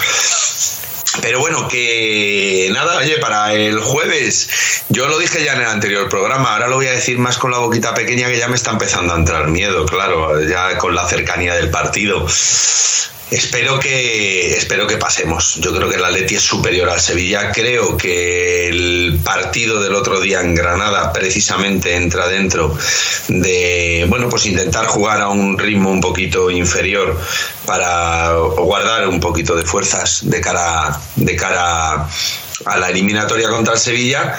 Pero 1.21 1.41
bueno, 1.41 1.67
que 1.69 2.71
nada, 2.73 2.99
oye, 2.99 3.19
para 3.19 3.53
el 3.53 3.81
jueves, 3.81 4.49
yo 4.89 5.09
lo 5.09 5.19
dije 5.19 5.45
ya 5.45 5.55
en 5.55 5.63
el 5.63 5.67
anterior 5.67 6.09
programa, 6.09 6.53
ahora 6.53 6.69
lo 6.69 6.77
voy 6.77 6.87
a 6.87 6.93
decir 6.93 7.19
más 7.19 7.37
con 7.37 7.51
la 7.51 7.59
boquita 7.59 7.95
pequeña 7.95 8.29
que 8.29 8.39
ya 8.39 8.47
me 8.49 8.55
está 8.55 8.71
empezando 8.71 9.13
a 9.13 9.17
entrar 9.17 9.49
miedo, 9.49 9.87
claro, 9.87 10.41
ya 10.49 10.79
con 10.79 10.95
la 10.95 11.09
cercanía 11.09 11.55
del 11.55 11.69
partido. 11.69 12.27
Espero 13.31 13.79
que, 13.79 14.57
espero 14.57 14.89
que 14.89 14.97
pasemos. 14.97 15.57
Yo 15.61 15.73
creo 15.73 15.89
que 15.89 15.97
el 15.97 16.05
Atleti 16.05 16.35
es 16.35 16.43
superior 16.43 16.89
al 16.89 17.01
Sevilla. 17.01 17.53
Creo 17.53 17.97
que 17.97 18.69
el 18.69 19.21
partido 19.23 19.81
del 19.81 19.95
otro 19.95 20.21
día 20.21 20.41
en 20.41 20.55
Granada 20.55 21.13
precisamente 21.13 21.95
entra 21.95 22.27
dentro 22.27 22.77
de, 23.29 24.05
bueno, 24.09 24.29
pues 24.29 24.47
intentar 24.47 24.87
jugar 24.87 25.21
a 25.21 25.29
un 25.29 25.57
ritmo 25.57 25.91
un 25.91 26.01
poquito 26.01 26.51
inferior 26.51 27.21
para 27.67 28.33
guardar 28.33 29.07
un 29.07 29.21
poquito 29.21 29.55
de 29.55 29.63
fuerzas 29.63 30.29
de 30.29 30.41
cara, 30.41 31.01
de 31.15 31.37
cara 31.37 32.09
a 32.65 32.79
la 32.79 32.91
eliminatoria 32.91 33.49
contra 33.49 33.75
el 33.75 33.81
Sevilla 33.81 34.37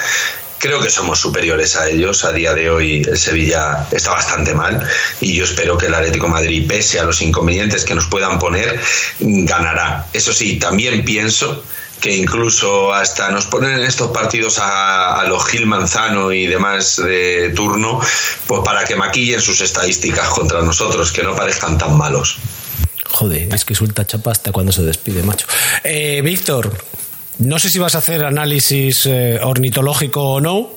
creo 0.62 0.80
que 0.80 0.90
somos 0.90 1.18
superiores 1.18 1.74
a 1.76 1.88
ellos. 1.88 2.24
A 2.24 2.32
día 2.32 2.54
de 2.54 2.70
hoy 2.70 3.02
el 3.02 3.18
Sevilla 3.18 3.84
está 3.90 4.12
bastante 4.12 4.54
mal 4.54 4.80
y 5.20 5.34
yo 5.34 5.44
espero 5.44 5.76
que 5.76 5.86
el 5.86 5.94
Atlético 5.94 6.28
Madrid, 6.28 6.66
pese 6.68 7.00
a 7.00 7.04
los 7.04 7.20
inconvenientes 7.20 7.84
que 7.84 7.96
nos 7.96 8.06
puedan 8.06 8.38
poner, 8.38 8.80
ganará. 9.18 10.06
Eso 10.12 10.32
sí, 10.32 10.60
también 10.60 11.04
pienso 11.04 11.64
que 12.00 12.16
incluso 12.16 12.92
hasta 12.92 13.30
nos 13.30 13.46
ponen 13.46 13.72
en 13.74 13.82
estos 13.82 14.12
partidos 14.12 14.58
a, 14.58 15.20
a, 15.20 15.24
los 15.24 15.44
Gil 15.46 15.66
Manzano 15.66 16.32
y 16.32 16.46
demás 16.46 16.96
de 16.96 17.52
turno, 17.54 18.00
pues 18.46 18.60
para 18.64 18.84
que 18.84 18.94
maquillen 18.96 19.40
sus 19.40 19.60
estadísticas 19.60 20.28
contra 20.28 20.62
nosotros, 20.62 21.12
que 21.12 21.22
no 21.24 21.34
parezcan 21.34 21.76
tan 21.76 21.96
malos. 21.96 22.38
Joder, 23.04 23.52
es 23.52 23.64
que 23.64 23.74
suelta 23.74 24.06
chapa 24.06 24.30
hasta 24.30 24.52
cuando 24.52 24.72
se 24.72 24.82
despide, 24.82 25.22
macho. 25.22 25.46
Eh, 25.84 26.22
Víctor, 26.24 26.72
no 27.38 27.58
sé 27.58 27.70
si 27.70 27.78
vas 27.78 27.94
a 27.94 27.98
hacer 27.98 28.24
análisis 28.24 29.06
eh, 29.06 29.40
ornitológico 29.42 30.34
o 30.34 30.40
no, 30.40 30.70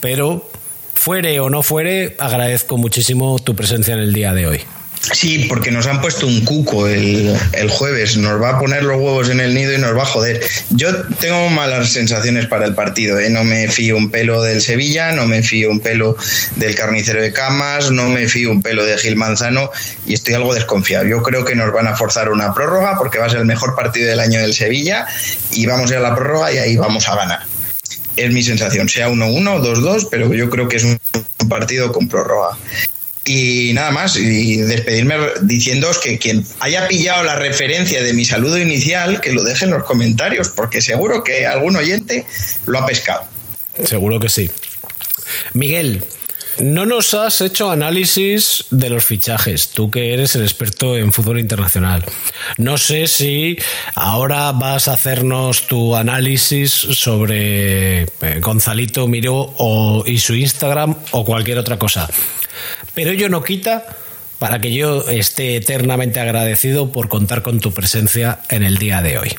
pero 0.00 0.48
fuere 0.94 1.40
o 1.40 1.50
no 1.50 1.62
fuere, 1.62 2.16
agradezco 2.18 2.76
muchísimo 2.76 3.38
tu 3.38 3.54
presencia 3.54 3.94
en 3.94 4.00
el 4.00 4.12
día 4.12 4.32
de 4.34 4.46
hoy. 4.46 4.60
Sí, 5.00 5.46
porque 5.48 5.70
nos 5.70 5.86
han 5.86 6.00
puesto 6.00 6.26
un 6.26 6.44
cuco 6.44 6.86
el, 6.86 7.34
el, 7.52 7.70
jueves. 7.70 8.18
Nos 8.18 8.40
va 8.40 8.50
a 8.50 8.58
poner 8.58 8.84
los 8.84 8.98
huevos 8.98 9.30
en 9.30 9.40
el 9.40 9.54
nido 9.54 9.72
y 9.72 9.78
nos 9.78 9.96
va 9.96 10.02
a 10.02 10.06
joder. 10.06 10.40
Yo 10.70 10.94
tengo 11.20 11.48
malas 11.48 11.90
sensaciones 11.90 12.46
para 12.46 12.66
el 12.66 12.74
partido. 12.74 13.18
¿eh? 13.18 13.30
No 13.30 13.42
me 13.42 13.68
fío 13.68 13.96
un 13.96 14.10
pelo 14.10 14.42
del 14.42 14.60
Sevilla, 14.60 15.12
no 15.12 15.26
me 15.26 15.42
fío 15.42 15.70
un 15.70 15.80
pelo 15.80 16.16
del 16.56 16.74
carnicero 16.74 17.22
de 17.22 17.32
Camas, 17.32 17.90
no 17.90 18.08
me 18.08 18.28
fío 18.28 18.50
un 18.50 18.62
pelo 18.62 18.84
de 18.84 18.98
Gil 18.98 19.16
Manzano 19.16 19.70
y 20.06 20.14
estoy 20.14 20.34
algo 20.34 20.54
desconfiado. 20.54 21.06
Yo 21.06 21.22
creo 21.22 21.44
que 21.44 21.54
nos 21.54 21.72
van 21.72 21.86
a 21.86 21.96
forzar 21.96 22.28
una 22.28 22.54
prórroga 22.54 22.96
porque 22.98 23.18
va 23.18 23.26
a 23.26 23.30
ser 23.30 23.40
el 23.40 23.46
mejor 23.46 23.74
partido 23.74 24.08
del 24.08 24.20
año 24.20 24.40
del 24.40 24.52
Sevilla 24.52 25.06
y 25.50 25.64
vamos 25.66 25.90
a 25.90 25.94
ir 25.94 25.98
a 25.98 26.02
la 26.02 26.14
prórroga 26.14 26.52
y 26.52 26.58
ahí 26.58 26.76
vamos 26.76 27.08
a 27.08 27.16
ganar. 27.16 27.40
Es 28.16 28.30
mi 28.32 28.42
sensación, 28.42 28.88
sea 28.88 29.08
1-1, 29.08 29.62
2-2, 29.62 30.08
pero 30.10 30.32
yo 30.34 30.50
creo 30.50 30.68
que 30.68 30.76
es 30.76 30.84
un 30.84 31.00
partido 31.48 31.90
con 31.90 32.06
prórroga. 32.06 32.56
Y 33.32 33.72
nada 33.74 33.92
más, 33.92 34.16
y 34.16 34.56
despedirme 34.56 35.14
diciéndoos 35.42 36.00
que 36.00 36.18
quien 36.18 36.44
haya 36.58 36.88
pillado 36.88 37.22
la 37.22 37.36
referencia 37.36 38.02
de 38.02 38.12
mi 38.12 38.24
saludo 38.24 38.58
inicial, 38.58 39.20
que 39.20 39.32
lo 39.32 39.44
deje 39.44 39.66
en 39.66 39.70
los 39.70 39.84
comentarios, 39.84 40.48
porque 40.48 40.82
seguro 40.82 41.22
que 41.22 41.46
algún 41.46 41.76
oyente 41.76 42.26
lo 42.66 42.80
ha 42.80 42.86
pescado. 42.86 43.22
Seguro 43.84 44.18
que 44.18 44.28
sí. 44.28 44.50
Miguel, 45.52 46.04
no 46.58 46.86
nos 46.86 47.14
has 47.14 47.40
hecho 47.40 47.70
análisis 47.70 48.64
de 48.70 48.90
los 48.90 49.04
fichajes, 49.04 49.68
tú 49.68 49.92
que 49.92 50.12
eres 50.12 50.34
el 50.34 50.42
experto 50.42 50.96
en 50.96 51.12
fútbol 51.12 51.38
internacional. 51.38 52.04
No 52.56 52.78
sé 52.78 53.06
si 53.06 53.56
ahora 53.94 54.50
vas 54.50 54.88
a 54.88 54.94
hacernos 54.94 55.68
tu 55.68 55.94
análisis 55.94 56.72
sobre 56.72 58.06
Gonzalito 58.40 59.06
Miró 59.06 59.54
o, 59.56 60.02
y 60.04 60.18
su 60.18 60.34
Instagram 60.34 60.96
o 61.12 61.24
cualquier 61.24 61.58
otra 61.58 61.78
cosa. 61.78 62.10
Pero 62.94 63.10
ello 63.10 63.28
no 63.28 63.42
quita 63.42 63.84
para 64.38 64.58
que 64.60 64.72
yo 64.72 65.08
esté 65.08 65.56
eternamente 65.56 66.18
agradecido 66.18 66.92
por 66.92 67.08
contar 67.08 67.42
con 67.42 67.60
tu 67.60 67.72
presencia 67.72 68.40
en 68.48 68.62
el 68.62 68.78
día 68.78 69.02
de 69.02 69.18
hoy. 69.18 69.36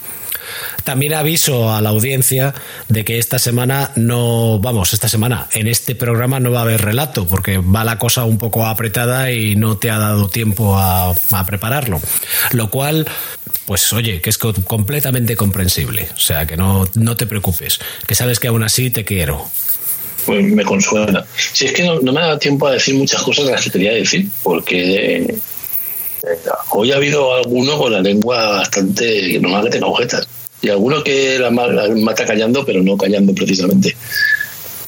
También 0.84 1.14
aviso 1.14 1.74
a 1.74 1.82
la 1.82 1.90
audiencia 1.90 2.54
de 2.88 3.04
que 3.04 3.18
esta 3.18 3.40
semana 3.40 3.92
no, 3.96 4.60
vamos, 4.60 4.94
esta 4.94 5.10
semana, 5.10 5.48
en 5.54 5.68
este 5.68 5.96
programa 5.96 6.40
no 6.40 6.52
va 6.52 6.60
a 6.60 6.64
haber 6.64 6.82
relato, 6.82 7.28
porque 7.28 7.58
va 7.58 7.84
la 7.84 7.98
cosa 7.98 8.26
un 8.26 8.38
poco 8.38 8.66
apretada 8.66 9.32
y 9.32 9.56
no 9.56 9.78
te 9.78 9.90
ha 9.90 9.98
dado 9.98 10.30
tiempo 10.30 10.78
a, 10.78 11.14
prepararlo. 11.46 12.00
Lo 12.52 12.70
cual, 12.70 13.08
pues 13.66 13.92
oye, 13.94 14.22
que 14.22 14.30
es 14.30 14.38
completamente 14.38 15.36
comprensible. 15.36 16.10
O 16.16 16.20
sea, 16.20 16.46
que 16.46 16.58
no, 16.58 16.88
no 16.96 17.18
te 17.18 17.26
preocupes, 17.26 17.80
que 18.08 18.16
sabes 18.16 18.40
que 18.40 18.48
aún 18.48 18.64
así 18.64 18.90
te 18.92 19.04
quiero 19.04 19.50
me 20.28 20.64
consuela. 20.64 21.26
Si 21.54 21.66
es 21.66 21.74
que 21.74 21.84
no, 21.84 22.02
me 22.02 22.20
ha 22.20 22.26
dado 22.28 22.40
tiempo 22.40 22.68
a 22.68 22.74
decir 22.74 22.96
muchas 22.96 23.22
cosas 23.24 23.46
las 23.46 23.64
que 23.64 23.72
quería 23.72 23.94
decir, 23.94 24.28
porque 24.44 25.36
Eh, 26.24 26.38
hoy 26.70 26.92
ha 26.92 26.98
habido 26.98 27.34
alguno 27.34 27.78
con 27.80 27.92
la 27.92 28.00
lengua 28.02 28.50
bastante 28.60 29.40
normal 29.40 29.64
que 29.66 29.70
tenga 29.72 29.88
agujetas. 29.88 30.28
Y 30.62 30.70
alguno 30.70 31.04
que 31.04 31.40
la 31.40 31.50
ma- 31.50 31.66
la 31.66 31.88
mata 31.96 32.26
callando, 32.26 32.64
pero 32.64 32.84
no 32.84 32.96
callando 32.96 33.34
precisamente. 33.34 33.96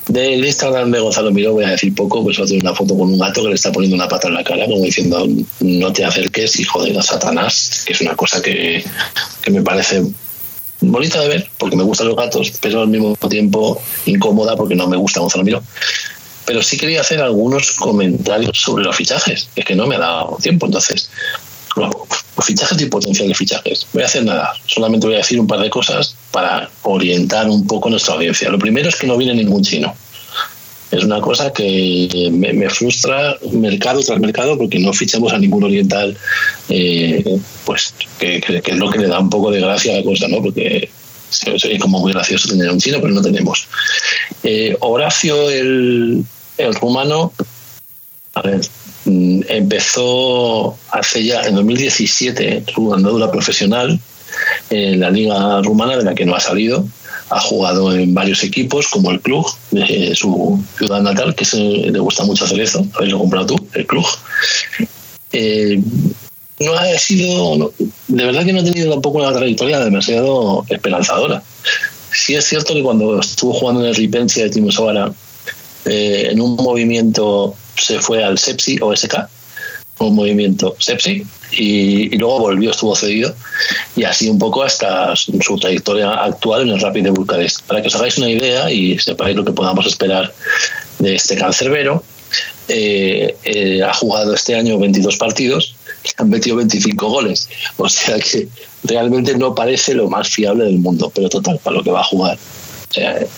Del 0.07 0.45
Instagram 0.45 0.91
de 0.91 0.99
Gonzalo 0.99 1.31
Miró 1.31 1.53
voy 1.53 1.63
a 1.63 1.69
decir 1.69 1.95
poco, 1.95 2.21
pues 2.23 2.37
va 2.39 2.43
a 2.43 2.45
tener 2.47 2.61
una 2.61 2.75
foto 2.75 2.95
con 2.95 3.09
un 3.09 3.17
gato 3.17 3.41
que 3.41 3.49
le 3.49 3.55
está 3.55 3.71
poniendo 3.71 3.95
una 3.95 4.07
pata 4.07 4.27
en 4.27 4.35
la 4.35 4.43
cara, 4.43 4.65
como 4.65 4.83
diciendo 4.83 5.25
no 5.61 5.91
te 5.93 6.05
acerques, 6.05 6.59
hijo 6.59 6.83
de 6.83 7.01
Satanás, 7.01 7.83
que 7.87 7.93
es 7.93 8.01
una 8.01 8.15
cosa 8.15 8.39
que, 8.41 8.83
que 9.41 9.49
me 9.49 9.61
parece 9.63 10.03
bonita 10.91 11.21
de 11.21 11.27
ver, 11.27 11.49
porque 11.57 11.75
me 11.75 11.83
gustan 11.83 12.07
los 12.07 12.15
gatos, 12.15 12.53
pero 12.61 12.81
al 12.81 12.87
mismo 12.87 13.15
tiempo 13.29 13.81
incómoda 14.05 14.55
porque 14.55 14.75
no 14.75 14.87
me 14.87 14.97
gusta 14.97 15.19
Gonzalo 15.19 15.43
Miró. 15.43 15.63
Pero 16.45 16.61
sí 16.61 16.77
quería 16.77 17.01
hacer 17.01 17.21
algunos 17.21 17.71
comentarios 17.73 18.57
sobre 18.57 18.83
los 18.83 18.95
fichajes, 18.95 19.49
es 19.55 19.65
que 19.65 19.75
no 19.75 19.87
me 19.87 19.95
ha 19.95 19.99
dado 19.99 20.37
tiempo, 20.41 20.65
entonces 20.65 21.09
los, 21.75 21.91
fichajes 22.45 22.81
y 22.81 22.85
potencial 22.87 23.27
de 23.27 23.35
fichajes. 23.35 23.87
Voy 23.93 24.03
a 24.03 24.05
hacer 24.05 24.25
nada, 24.25 24.53
solamente 24.65 25.07
voy 25.07 25.15
a 25.15 25.19
decir 25.19 25.39
un 25.39 25.47
par 25.47 25.59
de 25.59 25.69
cosas 25.69 26.15
para 26.31 26.69
orientar 26.81 27.49
un 27.49 27.65
poco 27.65 27.89
nuestra 27.89 28.15
audiencia. 28.15 28.49
Lo 28.49 28.59
primero 28.59 28.89
es 28.89 28.95
que 28.95 29.07
no 29.07 29.17
viene 29.17 29.35
ningún 29.35 29.63
chino. 29.63 29.95
Es 30.93 31.03
una 31.03 31.19
cosa 31.21 31.51
que 31.51 32.29
me, 32.31 32.69
frustra 32.69 33.37
mercado 33.51 34.01
tras 34.01 34.19
mercado 34.19 34.57
porque 34.57 34.77
no 34.79 34.93
fichamos 34.93 35.33
a 35.33 35.39
ningún 35.39 35.63
oriental, 35.63 36.15
eh, 36.69 37.39
pues 37.65 37.93
que, 38.19 38.37
es 38.37 38.77
lo 38.77 38.89
que 38.91 38.99
le 38.99 39.07
da 39.07 39.19
un 39.19 39.29
poco 39.29 39.49
de 39.51 39.59
gracia 39.59 39.93
a 39.93 39.97
la 39.97 40.03
cosa, 40.03 40.27
¿no? 40.27 40.41
Porque 40.41 40.89
se- 41.29 41.57
sería 41.57 41.79
como 41.79 41.99
muy 41.99 42.13
gracioso 42.13 42.47
tener 42.49 42.69
un 42.69 42.79
chino, 42.79 42.99
pero 43.01 43.13
no 43.13 43.21
tenemos. 43.21 43.67
Eh, 44.43 44.75
Horacio, 44.81 45.49
el, 45.49 46.23
el 46.57 46.75
rumano, 46.75 47.33
a 48.35 48.41
ver, 48.41 48.61
mm, 49.05 49.41
empezó 49.49 50.77
hace 50.91 51.23
ya, 51.23 51.41
en 51.41 51.55
2017, 51.55 52.65
su 52.73 52.93
andadura 52.93 53.31
profesional 53.31 53.99
en 54.69 54.99
la 54.99 55.09
liga 55.09 55.61
rumana, 55.61 55.97
de 55.97 56.03
la 56.03 56.13
que 56.15 56.25
no 56.25 56.35
ha 56.35 56.39
salido. 56.39 56.85
Ha 57.35 57.39
jugado 57.39 57.93
en 57.93 58.13
varios 58.13 58.43
equipos, 58.43 58.87
como 58.87 59.11
el 59.11 59.19
club 59.19 59.45
de 59.71 60.13
su 60.15 60.63
ciudad 60.77 61.01
natal, 61.01 61.33
que 61.33 61.45
se, 61.45 61.57
le 61.57 61.99
gusta 61.99 62.23
mucho 62.23 62.45
hacer 62.45 62.61
eso. 62.61 62.85
Haberlo 62.93 63.19
comprado 63.19 63.47
tú, 63.47 63.67
el 63.73 63.87
club. 63.87 64.05
Eh, 65.31 65.81
no 66.59 66.73
ha 66.73 66.97
sido, 66.99 67.73
de 68.07 68.25
verdad 68.25 68.45
que 68.45 68.53
no 68.53 68.61
ha 68.61 68.63
tenido 68.63 68.91
tampoco 68.91 69.17
una 69.17 69.33
trayectoria 69.33 69.79
demasiado 69.79 70.65
esperanzadora. 70.69 71.41
Sí 72.11 72.35
es 72.35 72.45
cierto 72.45 72.73
que 72.73 72.83
cuando 72.83 73.19
estuvo 73.19 73.53
jugando 73.53 73.81
en 73.81 73.87
el 73.87 73.95
Ripensia 73.95 74.43
de 74.43 74.49
Timo 74.51 74.71
Sovara, 74.71 75.11
eh, 75.85 76.29
en 76.31 76.39
un 76.39 76.55
movimiento 76.55 77.55
se 77.75 77.99
fue 77.99 78.23
al 78.23 78.37
Sepsi 78.37 78.77
o 78.81 78.95
SK, 78.95 79.27
un 80.07 80.15
movimiento 80.15 80.75
Sepsi, 80.79 81.25
y, 81.51 82.17
luego 82.17 82.39
volvió, 82.39 82.71
estuvo 82.71 82.95
cedido, 82.95 83.33
y 83.95 84.03
así 84.03 84.29
un 84.29 84.39
poco 84.39 84.63
hasta 84.63 85.15
su 85.15 85.57
trayectoria 85.59 86.11
actual 86.11 86.63
en 86.63 86.69
el 86.69 86.79
Rapid 86.79 87.03
de 87.03 87.09
Bucarest. 87.11 87.61
Para 87.63 87.81
que 87.81 87.87
os 87.87 87.95
hagáis 87.95 88.17
una 88.17 88.29
idea 88.29 88.71
y 88.71 88.97
sepáis 88.99 89.35
lo 89.35 89.45
que 89.45 89.51
podamos 89.51 89.85
esperar 89.85 90.33
de 90.99 91.15
este 91.15 91.35
cancerbero, 91.35 92.03
eh, 92.67 93.35
eh, 93.43 93.83
ha 93.83 93.93
jugado 93.93 94.33
este 94.33 94.55
año 94.55 94.79
22 94.79 95.17
partidos 95.17 95.75
y 96.03 96.09
han 96.17 96.29
metido 96.29 96.55
25 96.57 97.09
goles. 97.09 97.49
O 97.77 97.89
sea 97.89 98.17
que 98.19 98.47
realmente 98.83 99.37
no 99.37 99.53
parece 99.53 99.93
lo 99.93 100.09
más 100.09 100.29
fiable 100.29 100.65
del 100.65 100.79
mundo, 100.79 101.11
pero 101.13 101.29
total, 101.29 101.59
para 101.61 101.77
lo 101.77 101.83
que 101.83 101.91
va 101.91 102.01
a 102.01 102.05
jugar. 102.05 102.37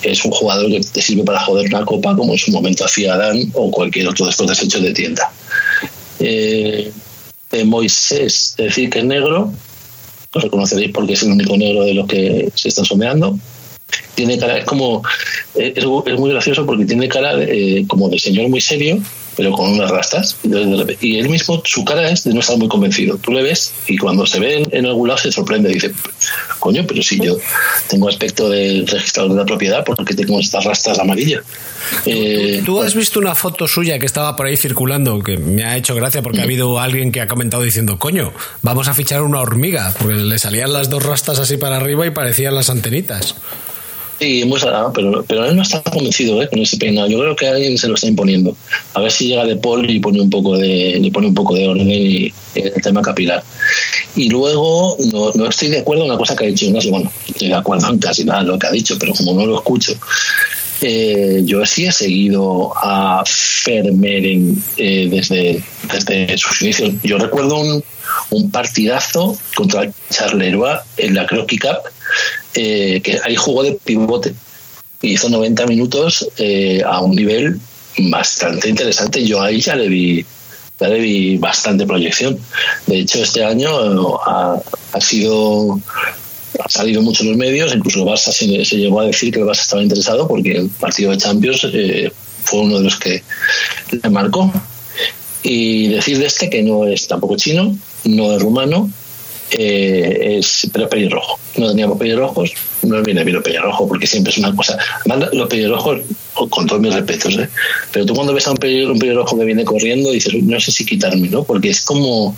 Es 0.02 0.26
un 0.26 0.32
jugador 0.32 0.70
que 0.70 0.82
te 0.82 1.02
sirve 1.02 1.24
para 1.24 1.40
joder 1.40 1.68
una 1.68 1.86
copa, 1.86 2.14
como 2.16 2.34
en 2.34 2.38
su 2.38 2.52
momento 2.52 2.84
hacía 2.84 3.14
Adán 3.14 3.52
o 3.54 3.72
cualquier 3.72 4.10
otro 4.10 4.26
de 4.26 4.32
estos 4.32 4.48
desechos 4.48 4.82
de 4.82 4.94
tienda. 4.94 5.32
Eh, 6.20 6.92
eh, 7.52 7.64
Moisés, 7.64 8.56
decir 8.58 8.90
que 8.90 9.00
es 9.00 9.06
negro, 9.06 9.52
lo 10.34 10.42
reconoceréis 10.42 10.92
porque 10.92 11.14
es 11.14 11.24
el 11.24 11.32
único 11.32 11.58
negro 11.58 11.84
de 11.84 11.94
los 11.94 12.08
que 12.08 12.52
se 12.56 12.70
están 12.70 12.86
sondeando. 12.86 13.38
Tiene 14.16 14.38
cara, 14.38 14.58
es 14.58 14.66
como, 14.66 15.04
es, 15.54 15.74
es 15.78 16.20
muy 16.20 16.32
gracioso 16.32 16.66
porque 16.66 16.86
tiene 16.86 17.08
cara 17.08 17.34
eh, 17.42 17.86
como 17.88 18.10
de 18.10 18.20
señor 18.20 18.50
muy 18.50 18.62
serio, 18.62 19.02
pero 19.36 19.52
con 19.52 19.72
unas 19.72 19.92
rastas. 19.92 20.38
Y, 20.44 20.50
de 20.50 21.20
él 21.20 21.30
mismo, 21.30 21.62
su 21.66 21.84
cara 21.84 22.10
es 22.10 22.24
de 22.24 22.34
no 22.34 22.40
estar 22.40 22.58
muy 22.58 22.68
convencido. 22.68 23.18
Tú 23.18 23.32
le 23.32 23.44
ves 23.44 23.74
y 23.88 23.98
cuando 23.98 24.26
se 24.26 24.40
ve 24.40 24.68
en, 24.72 24.86
algún 24.86 25.08
lado 25.08 25.20
se 25.20 25.32
sorprende. 25.32 25.70
Dice, 25.70 25.92
coño, 26.60 26.86
pero 26.88 27.02
si 27.02 27.20
yo 27.20 27.38
tengo 27.90 28.10
aspecto 28.10 28.50
del 28.50 28.88
registrador 28.88 29.32
de 29.32 29.38
la 29.38 29.46
propiedad, 29.46 29.84
porque 29.84 30.14
tengo 30.14 30.40
estas 30.40 30.64
rastas 30.64 31.00
amarillas? 31.00 31.44
Eh, 32.06 32.62
Tú 32.66 32.82
has 32.82 32.96
visto 32.96 33.20
una 33.20 33.36
foto 33.36 33.68
suya 33.68 34.00
que 34.00 34.06
estaba 34.06 34.36
por 34.36 34.48
ahí 34.48 34.58
circulando 34.58 35.22
que 35.22 35.38
me 35.38 35.64
ha 35.64 35.78
hecho 35.78 35.96
gracia 35.96 36.22
porque 36.22 36.40
ha 36.40 36.44
habido 36.44 36.80
alguien 36.80 37.12
que 37.12 37.22
ha 37.22 37.28
comentado 37.28 37.64
diciendo, 37.64 37.98
coño, 38.00 38.34
vamos 38.62 38.88
a 38.88 38.94
fichar 38.94 39.22
una 39.22 39.40
hormiga, 39.40 39.94
porque 40.00 40.16
le 40.16 40.40
salían 40.40 40.74
las 40.74 40.90
dos 40.90 41.04
rastas 41.04 41.40
así 41.40 41.58
para 41.58 41.78
arriba 41.78 42.06
y 42.06 42.12
parecían 42.12 42.56
las 42.56 42.70
antenitas. 42.70 43.36
Sí, 44.20 44.46
muy 44.46 44.60
salado, 44.60 44.94
pero, 44.94 45.26
pero 45.28 45.44
él 45.44 45.56
no 45.58 45.62
está 45.62 45.82
convencido 45.82 46.42
¿eh? 46.42 46.48
con 46.50 46.60
ese 46.60 46.78
peinado. 46.78 47.10
Yo 47.10 47.20
creo 47.20 47.36
que 47.36 47.48
alguien 47.48 47.78
se 47.78 47.88
lo 47.88 47.96
está 47.96 48.08
imponiendo. 48.08 48.56
A 48.94 49.02
ver 49.02 49.12
si 49.12 49.28
llega 49.28 49.46
De 49.46 49.58
Paul 49.58 49.90
y 49.90 50.00
pone 50.00 50.22
un 50.22 50.30
poco 50.30 50.58
de, 50.58 50.98
le 51.02 51.12
pone 51.12 51.28
un 51.28 51.34
poco 51.34 51.54
de 51.54 51.68
orden 51.68 51.92
en 51.92 52.32
el 52.56 52.82
tema 52.82 53.02
capilar. 53.02 53.44
Y 54.16 54.30
luego 54.30 54.96
no, 55.12 55.32
no 55.34 55.50
estoy 55.50 55.68
de 55.68 55.80
acuerdo 55.80 56.04
en 56.06 56.12
una 56.12 56.18
cosa 56.18 56.36
que 56.36 56.46
ha 56.46 56.48
dicho 56.48 56.66
Ignacio. 56.66 56.92
Bueno, 56.92 57.12
estoy 57.28 57.50
de 57.50 57.56
acuerdo 57.56 57.90
en 57.90 58.00
casi 58.00 58.24
nada 58.24 58.42
de 58.42 58.48
lo 58.48 58.58
que 58.58 58.68
ha 58.68 58.72
dicho, 58.72 58.96
pero 58.98 59.14
como 59.14 59.34
no 59.34 59.46
lo 59.46 59.58
escucho, 59.58 59.94
eh, 60.82 61.42
yo 61.44 61.66
sí 61.66 61.86
he 61.86 61.92
seguido 61.92 62.72
a 62.76 63.24
Fermeren 63.26 64.62
eh, 64.78 65.08
desde, 65.10 65.62
desde 65.92 66.38
sus 66.38 66.62
inicios. 66.62 66.94
Yo 67.04 67.18
recuerdo 67.18 67.60
un, 67.60 67.84
un 68.30 68.52
partidazo 68.52 69.38
contra 69.56 69.90
Charleroi 70.10 70.80
en 70.98 71.16
la 71.16 71.26
Croquis 71.26 71.60
Cup, 71.60 71.90
eh, 72.54 73.02
que 73.02 73.20
ahí 73.24 73.36
jugó 73.36 73.64
de 73.64 73.74
pivote. 73.74 74.34
Hizo 75.02 75.30
90 75.30 75.68
minutos 75.68 76.28
eh, 76.38 76.82
a 76.86 77.02
un 77.02 77.16
nivel 77.16 77.60
bastante 77.98 78.70
interesante. 78.70 79.26
Yo 79.26 79.42
ahí 79.42 79.60
ya 79.62 79.76
le 79.76 79.88
vi, 79.88 80.26
ya 80.80 80.88
le 80.88 81.00
vi 81.00 81.38
bastante 81.38 81.86
proyección. 81.86 82.40
De 82.88 83.00
hecho, 83.00 83.22
este 83.22 83.44
año 83.44 83.70
eh, 83.70 84.18
ha, 84.26 84.58
ha 84.94 85.02
sido 85.02 85.80
ha 86.64 86.70
salido 86.70 87.02
mucho 87.02 87.24
en 87.24 87.30
los 87.30 87.38
medios, 87.38 87.76
incluso 87.76 88.00
el 88.00 88.06
Barça 88.06 88.32
se, 88.32 88.66
se 88.66 88.78
llegó 88.78 89.02
a 89.02 89.06
decir 89.06 89.34
que 89.34 89.40
el 89.40 89.46
Barça 89.46 89.62
estaba 89.62 89.84
interesado 89.84 90.28
porque 90.28 90.54
el 90.54 90.70
partido 90.70 91.12
de 91.12 91.18
Champions 91.18 91.68
eh, 91.72 92.12
fue 92.44 92.62
uno 92.62 92.78
de 92.78 92.84
los 92.86 92.98
que 92.98 93.24
le 93.92 94.10
marcó. 94.10 94.52
Y 95.48 95.90
decir 95.90 96.18
de 96.18 96.26
este 96.26 96.50
que 96.50 96.64
no 96.64 96.88
es 96.88 97.08
tampoco 97.08 97.36
chino, 97.36 97.78
no 98.06 98.32
es 98.32 98.42
rumano, 98.42 98.90
eh, 99.52 100.38
es, 100.40 100.68
pero 100.74 100.86
es 100.86 100.90
pelirrojo. 100.90 101.40
No 101.58 101.70
teníamos 101.70 102.00
pelirrojos, 102.00 102.52
no 102.82 103.04
viene 103.04 103.24
bien 103.24 103.38
el 103.38 103.44
pelirrojo 103.44 103.88
porque 103.88 104.08
siempre 104.08 104.32
es 104.32 104.40
una 104.40 104.56
cosa. 104.56 104.76
Además, 105.02 105.30
los 105.34 105.48
pelirrojos, 105.48 106.02
con 106.50 106.66
todos 106.66 106.82
mis 106.82 106.96
respetos, 106.96 107.38
¿eh? 107.38 107.48
pero 107.92 108.08
tú 108.08 108.16
cuando 108.16 108.34
ves 108.34 108.48
a 108.48 108.52
un 108.54 108.58
pelirrojo, 108.58 109.38
que 109.38 109.46
viene 109.46 109.64
corriendo 109.64 110.10
dices, 110.10 110.34
no 110.42 110.60
sé 110.60 110.72
si 110.72 110.84
quitarme, 110.84 111.30
¿no? 111.30 111.44
Porque 111.44 111.70
es 111.70 111.82
como. 111.82 112.36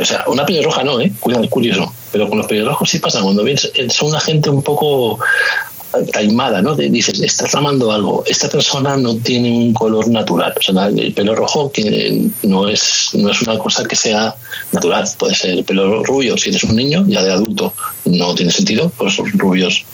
O 0.00 0.04
sea, 0.04 0.24
una 0.28 0.46
pelirroja 0.46 0.84
no, 0.84 1.00
¿eh? 1.00 1.10
Cuidado, 1.18 1.50
curioso. 1.50 1.92
Pero 2.12 2.28
con 2.28 2.38
los 2.38 2.46
pelirrojos 2.46 2.88
sí 2.88 3.00
pasa. 3.00 3.20
Cuando 3.20 3.42
ves, 3.42 3.72
son 3.88 4.10
una 4.10 4.20
gente 4.20 4.48
un 4.48 4.62
poco 4.62 5.18
taimada, 6.04 6.62
¿no? 6.62 6.76
Te 6.76 6.88
dices, 6.88 7.20
está 7.20 7.44
tramando 7.44 7.92
algo. 7.92 8.24
Esta 8.26 8.48
persona 8.48 8.96
no 8.96 9.16
tiene 9.16 9.50
un 9.50 9.72
color 9.72 10.08
natural. 10.08 10.54
O 10.56 10.62
sea, 10.62 10.86
el 10.86 11.12
pelo 11.12 11.34
rojo 11.34 11.70
que 11.70 12.28
no 12.42 12.68
es, 12.68 13.10
no 13.14 13.30
es 13.30 13.42
una 13.42 13.58
cosa 13.58 13.84
que 13.84 13.96
sea 13.96 14.34
natural. 14.72 15.08
Puede 15.18 15.34
ser 15.34 15.64
pelo 15.64 16.02
rubio 16.04 16.36
si 16.36 16.50
eres 16.50 16.64
un 16.64 16.76
niño, 16.76 17.04
ya 17.08 17.22
de 17.22 17.32
adulto 17.32 17.72
no 18.04 18.34
tiene 18.34 18.52
sentido. 18.52 18.90
Pues 18.96 19.18
los 19.18 19.32
rubios, 19.32 19.84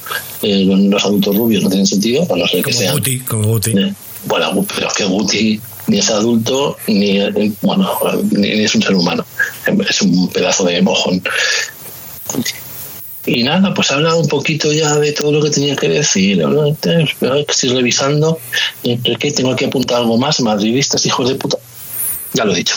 eh, 0.42 0.64
los 0.64 1.04
adultos 1.04 1.36
rubios 1.36 1.62
no 1.62 1.68
tienen 1.68 1.86
sentido, 1.86 2.26
a 2.30 2.36
no 2.36 2.46
ser 2.46 2.64
que 2.64 2.72
sean. 2.72 2.94
Guti, 2.94 3.20
como 3.20 3.48
Guti. 3.48 3.70
Eh, 3.70 3.94
Bueno, 4.24 4.64
pero 4.74 4.88
es 4.88 4.94
que 4.94 5.04
Guti 5.04 5.60
ni 5.88 5.98
es 5.98 6.10
adulto, 6.10 6.76
ni, 6.86 7.18
eh, 7.18 7.52
bueno, 7.60 7.90
ni, 8.30 8.40
ni 8.40 8.64
es 8.64 8.74
un 8.74 8.82
ser 8.82 8.94
humano. 8.94 9.24
Es 9.88 10.02
un 10.02 10.28
pedazo 10.28 10.64
de 10.64 10.80
mojón. 10.82 11.22
Y 13.24 13.44
nada, 13.44 13.72
pues 13.72 13.90
he 13.90 13.94
hablado 13.94 14.18
un 14.18 14.28
poquito 14.28 14.72
ya 14.72 14.96
de 14.96 15.12
todo 15.12 15.32
lo 15.32 15.42
que 15.42 15.50
tenía 15.50 15.76
que 15.76 15.88
decir. 15.88 16.44
Pero 16.80 17.36
estoy 17.36 17.70
revisando. 17.70 18.38
Entre 18.82 19.16
que 19.16 19.30
tengo 19.30 19.54
que 19.54 19.66
apuntar 19.66 19.98
algo 19.98 20.18
más. 20.18 20.40
Madridistas, 20.40 21.06
hijos 21.06 21.28
de 21.28 21.36
puta. 21.36 21.58
Ya 22.32 22.44
lo 22.44 22.52
he 22.52 22.56
dicho. 22.56 22.74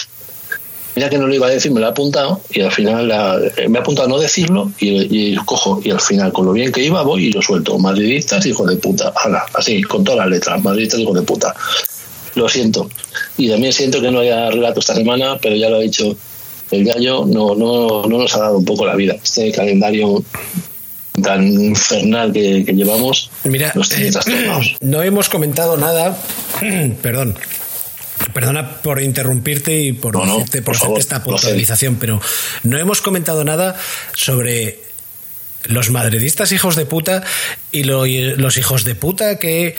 Mira 0.95 1.09
que 1.09 1.17
no 1.17 1.27
lo 1.27 1.35
iba 1.35 1.47
a 1.47 1.49
decir, 1.49 1.71
me 1.73 1.81
lo 1.81 1.87
he 1.87 1.89
apuntado 1.89 2.39
y 2.51 2.61
al 2.61 2.71
final 2.71 3.11
eh, 3.57 3.67
me 3.67 3.79
he 3.79 3.81
apuntado 3.81 4.07
a 4.07 4.09
no 4.09 4.17
decirlo 4.17 4.71
y, 4.79 5.35
cojo 5.43 5.81
y 5.83 5.91
al 5.91 5.99
final 5.99 6.31
con 6.31 6.45
lo 6.45 6.53
bien 6.53 6.71
que 6.71 6.81
iba 6.83 7.01
voy 7.01 7.25
y 7.25 7.31
lo 7.31 7.41
suelto. 7.41 7.77
Madridistas, 7.77 8.45
hijos 8.45 8.69
de 8.69 8.77
puta. 8.77 9.11
Hala, 9.13 9.45
así, 9.55 9.81
con 9.83 10.05
todas 10.05 10.19
las 10.19 10.29
letras. 10.29 10.63
Madridistas, 10.63 11.01
hijos 11.01 11.15
de 11.15 11.23
puta. 11.23 11.53
Lo 12.35 12.47
siento. 12.47 12.89
Y 13.37 13.49
también 13.49 13.73
siento 13.73 13.99
que 13.99 14.09
no 14.09 14.19
haya 14.19 14.49
relato 14.49 14.79
esta 14.79 14.95
semana, 14.95 15.37
pero 15.41 15.55
ya 15.57 15.69
lo 15.69 15.77
ha 15.77 15.81
dicho 15.81 16.15
el 16.75 16.85
gallo, 16.85 17.25
no, 17.25 17.55
no, 17.55 18.05
no 18.07 18.17
nos 18.17 18.35
ha 18.35 18.39
dado 18.39 18.57
un 18.57 18.65
poco 18.65 18.85
la 18.85 18.95
vida. 18.95 19.15
Este 19.21 19.51
calendario 19.51 20.23
tan 21.23 21.43
infernal 21.47 22.33
que, 22.33 22.63
que 22.65 22.73
llevamos 22.73 23.31
Mira, 23.45 23.71
nos 23.75 23.89
tiene 23.89 24.07
eh, 24.07 24.11
trastornados. 24.11 24.75
no 24.81 25.01
hemos 25.01 25.29
comentado 25.29 25.77
nada, 25.77 26.17
perdón, 27.01 27.37
Perdona 28.33 28.81
por 28.81 29.01
interrumpirte 29.01 29.79
y 29.81 29.93
por 29.93 30.13
No, 30.15 30.25
no, 30.25 30.33
hacerte, 30.35 30.61
por 30.61 30.73
por 30.73 30.75
favor, 30.75 30.97
hacerte 30.97 31.15
esta 31.15 31.23
puntualización, 31.23 31.95
pero 31.95 32.19
no 32.63 32.77
hemos 32.77 33.01
comentado 33.01 33.43
nada 33.45 33.75
sobre 34.13 34.79
los 35.65 35.89
madridistas 35.89 36.51
hijos 36.51 36.75
de 36.75 36.85
puta 36.85 37.23
y 37.71 37.83
lo- 37.83 38.05
y 38.05 38.35
los 38.35 38.57
hijos 38.57 38.83
de 38.83 38.95
puta 38.95 39.37
que 39.39 39.75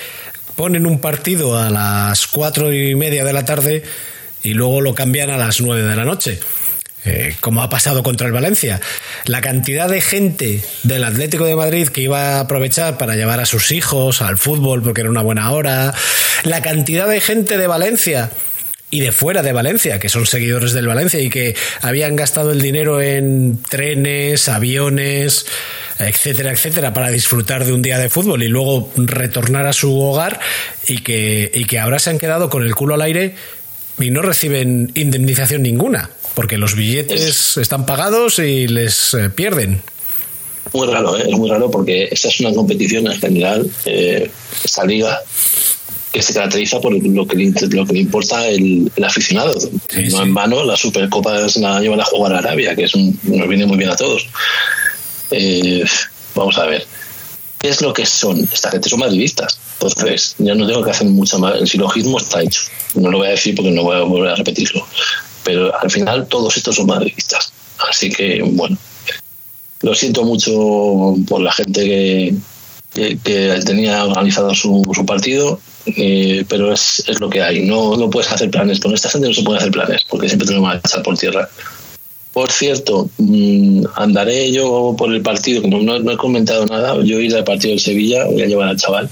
ponen 0.55 0.87
un 0.87 1.01
partido 1.01 1.59
a 1.59 1.69
las 1.71 2.27
cuatro 2.29 2.73
y 2.73 2.95
media 2.95 3.25
de 3.25 3.33
la 3.33 3.45
tarde 3.45 3.83
y 4.43 4.55
luego 4.55 4.81
lo 4.81 4.95
cambian 4.95 5.31
a 5.31 5.37
las 5.37 5.61
nueve 5.61 5.83
de 5.83 5.97
la 5.97 6.05
noche. 6.05 6.39
Eh, 7.07 7.37
como 7.41 7.63
ha 7.63 7.71
pasado 7.71 8.03
contra 8.03 8.27
el 8.27 8.33
Valencia. 8.33 8.81
La 9.25 9.41
cantidad 9.41 9.89
de 9.89 10.01
gente 10.01 10.63
del 10.83 11.05
Atlético 11.05 11.45
de 11.45 11.57
Madrid 11.57 11.89
que 11.89 12.03
iba 12.03 12.37
a 12.37 12.41
aprovechar 12.41 12.99
para 12.99 13.15
llevar 13.15 13.41
a 13.41 13.47
sus 13.47 13.71
hijos 13.71 14.21
al 14.21 14.37
fútbol 14.37 14.83
porque 14.83 15.03
era 15.03 15.11
una 15.11 15.23
buena 15.23 15.51
hora. 15.53 15.95
La 16.43 16.63
cantidad 16.63 17.09
de 17.09 17.21
gente 17.21 17.59
de 17.59 17.67
Valencia 17.67 18.31
y 18.91 19.01
de 19.01 19.13
fuera 19.13 19.43
de 19.43 19.53
Valencia, 19.53 19.99
que 19.99 20.09
son 20.09 20.27
seguidores 20.27 20.73
del 20.73 20.87
Valencia 20.87 21.21
y 21.21 21.29
que 21.29 21.57
habían 21.81 22.15
gastado 22.15 22.53
el 22.53 22.61
dinero 22.61 23.01
en 23.01 23.61
trenes, 23.63 24.49
aviones, 24.49 25.47
etcétera, 25.99 26.53
etcétera, 26.53 26.93
para 26.93 27.11
disfrutar 27.11 27.65
de 27.65 27.73
un 27.73 27.83
día 27.83 27.99
de 27.99 28.09
fútbol 28.09 28.43
y 28.43 28.49
luego 28.49 28.93
retornar 28.97 29.67
a 29.67 29.73
su 29.73 29.99
hogar 30.01 30.39
y 30.87 30.99
que, 30.99 31.51
y 31.53 31.65
que 31.65 31.79
ahora 31.79 31.99
se 31.99 32.11
han 32.11 32.19
quedado 32.19 32.49
con 32.49 32.65
el 32.65 32.75
culo 32.75 32.95
al 32.95 33.03
aire 33.03 33.35
y 33.99 34.11
no 34.11 34.23
reciben 34.23 34.93
indemnización 34.95 35.63
ninguna, 35.63 36.11
porque 36.37 36.59
los 36.59 36.75
billetes 36.77 37.57
están 37.57 37.87
pagados 37.87 38.39
y 38.39 38.69
les 38.69 39.15
eh, 39.15 39.31
pierden. 39.31 39.83
Muy 40.75 40.87
raro, 40.87 41.17
¿eh? 41.17 41.25
es 41.27 41.37
muy 41.39 41.49
raro 41.49 41.71
porque 41.71 42.09
esta 42.11 42.29
es 42.29 42.39
una 42.41 42.53
competición 42.53 43.07
en 43.11 43.19
general, 43.19 43.71
eh, 43.87 44.31
esta 44.63 44.85
liga, 44.85 45.19
que 46.13 46.21
se 46.21 46.35
caracteriza 46.35 46.79
por 46.81 46.93
lo 46.93 47.27
que 47.27 47.37
le, 47.37 47.53
lo 47.71 47.87
que 47.87 47.93
le 47.95 48.01
importa 48.01 48.47
el, 48.49 48.93
el 48.95 49.05
aficionado. 49.05 49.55
no 50.11 50.23
en 50.23 50.35
vano, 50.35 50.63
la 50.65 50.77
Supercopa 50.77 51.49
se 51.49 51.61
la 51.61 51.81
llevan 51.81 52.01
a 52.01 52.05
jugar 52.05 52.35
a 52.35 52.39
Arabia, 52.39 52.77
que 52.77 52.85
es 52.85 52.95
un- 52.95 53.19
nos 53.23 53.49
viene 53.49 53.65
muy 53.65 53.79
bien 53.79 53.89
a 53.91 53.97
todos. 53.97 54.27
Eh, 55.31 55.85
vamos 56.35 56.59
a 56.59 56.67
ver. 56.67 56.87
¿Qué 57.59 57.69
es 57.71 57.81
lo 57.81 57.93
que 57.95 58.05
son? 58.05 58.47
Esta 58.53 58.71
gente 58.71 58.89
son 58.91 59.01
madridistas. 59.01 59.59
Entonces, 59.81 60.35
ya 60.39 60.55
no 60.55 60.67
tengo 60.67 60.83
que 60.85 60.91
hacer 60.91 61.07
mucho 61.07 61.39
más. 61.39 61.55
El 61.57 61.67
silogismo 61.69 62.19
está 62.19 62.43
hecho. 62.43 62.61
No 62.95 63.11
lo 63.11 63.19
voy 63.19 63.29
a 63.29 63.31
decir 63.31 63.55
porque 63.55 63.71
no 63.71 63.83
voy 63.83 63.97
a 63.97 64.01
volver 64.03 64.31
a 64.33 64.37
repetirlo. 64.37 64.87
Pero 65.47 65.73
al 65.81 65.91
final, 65.91 66.27
todos 66.27 66.57
estos 66.57 66.75
son 66.75 66.87
madridistas. 66.87 67.53
Así 67.89 68.11
que, 68.11 68.43
bueno, 68.43 68.77
lo 69.83 69.95
siento 69.95 70.25
mucho 70.25 71.15
por 71.29 71.41
la 71.41 71.53
gente 71.53 71.85
que, 71.85 72.35
que, 73.23 73.61
tenía 73.65 74.05
organizado 74.05 74.53
su, 74.57 74.83
su 74.93 75.07
partido, 75.07 75.61
eh, 75.87 76.45
pero 76.49 76.73
es, 76.73 77.05
es 77.07 77.21
lo 77.21 77.31
que 77.31 77.43
hay. 77.43 77.65
No, 77.65 77.97
no 77.97 78.11
puedes 78.11 78.33
hacer 78.33 78.51
planes. 78.51 78.81
Con 78.81 78.93
esta 78.93 79.09
gente 79.09 79.29
no 79.29 79.35
se 79.35 79.43
puede 79.45 79.61
hacer 79.61 79.71
planes, 79.71 80.05
porque 80.09 80.29
siempre 80.29 80.49
te 80.49 80.55
lo 80.55 80.63
van 80.63 80.79
a 80.79 80.81
echar 80.85 81.05
por 81.05 81.17
tierra. 81.17 81.49
Por 82.33 82.51
cierto, 82.51 83.09
mm, 83.19 83.85
andaré 83.95 84.51
yo 84.51 84.97
por 84.99 85.15
el 85.15 85.23
partido, 85.23 85.63
como 85.63 85.79
no, 85.79 86.01
no 86.01 86.11
he 86.11 86.17
comentado 86.17 86.67
nada, 86.67 86.97
yo 87.05 87.21
iré 87.21 87.37
al 87.37 87.45
partido 87.45 87.71
del 87.71 87.81
Sevilla, 87.81 88.25
voy 88.25 88.43
a 88.43 88.47
llevar 88.47 88.69
al 88.69 88.77
chaval. 88.77 89.09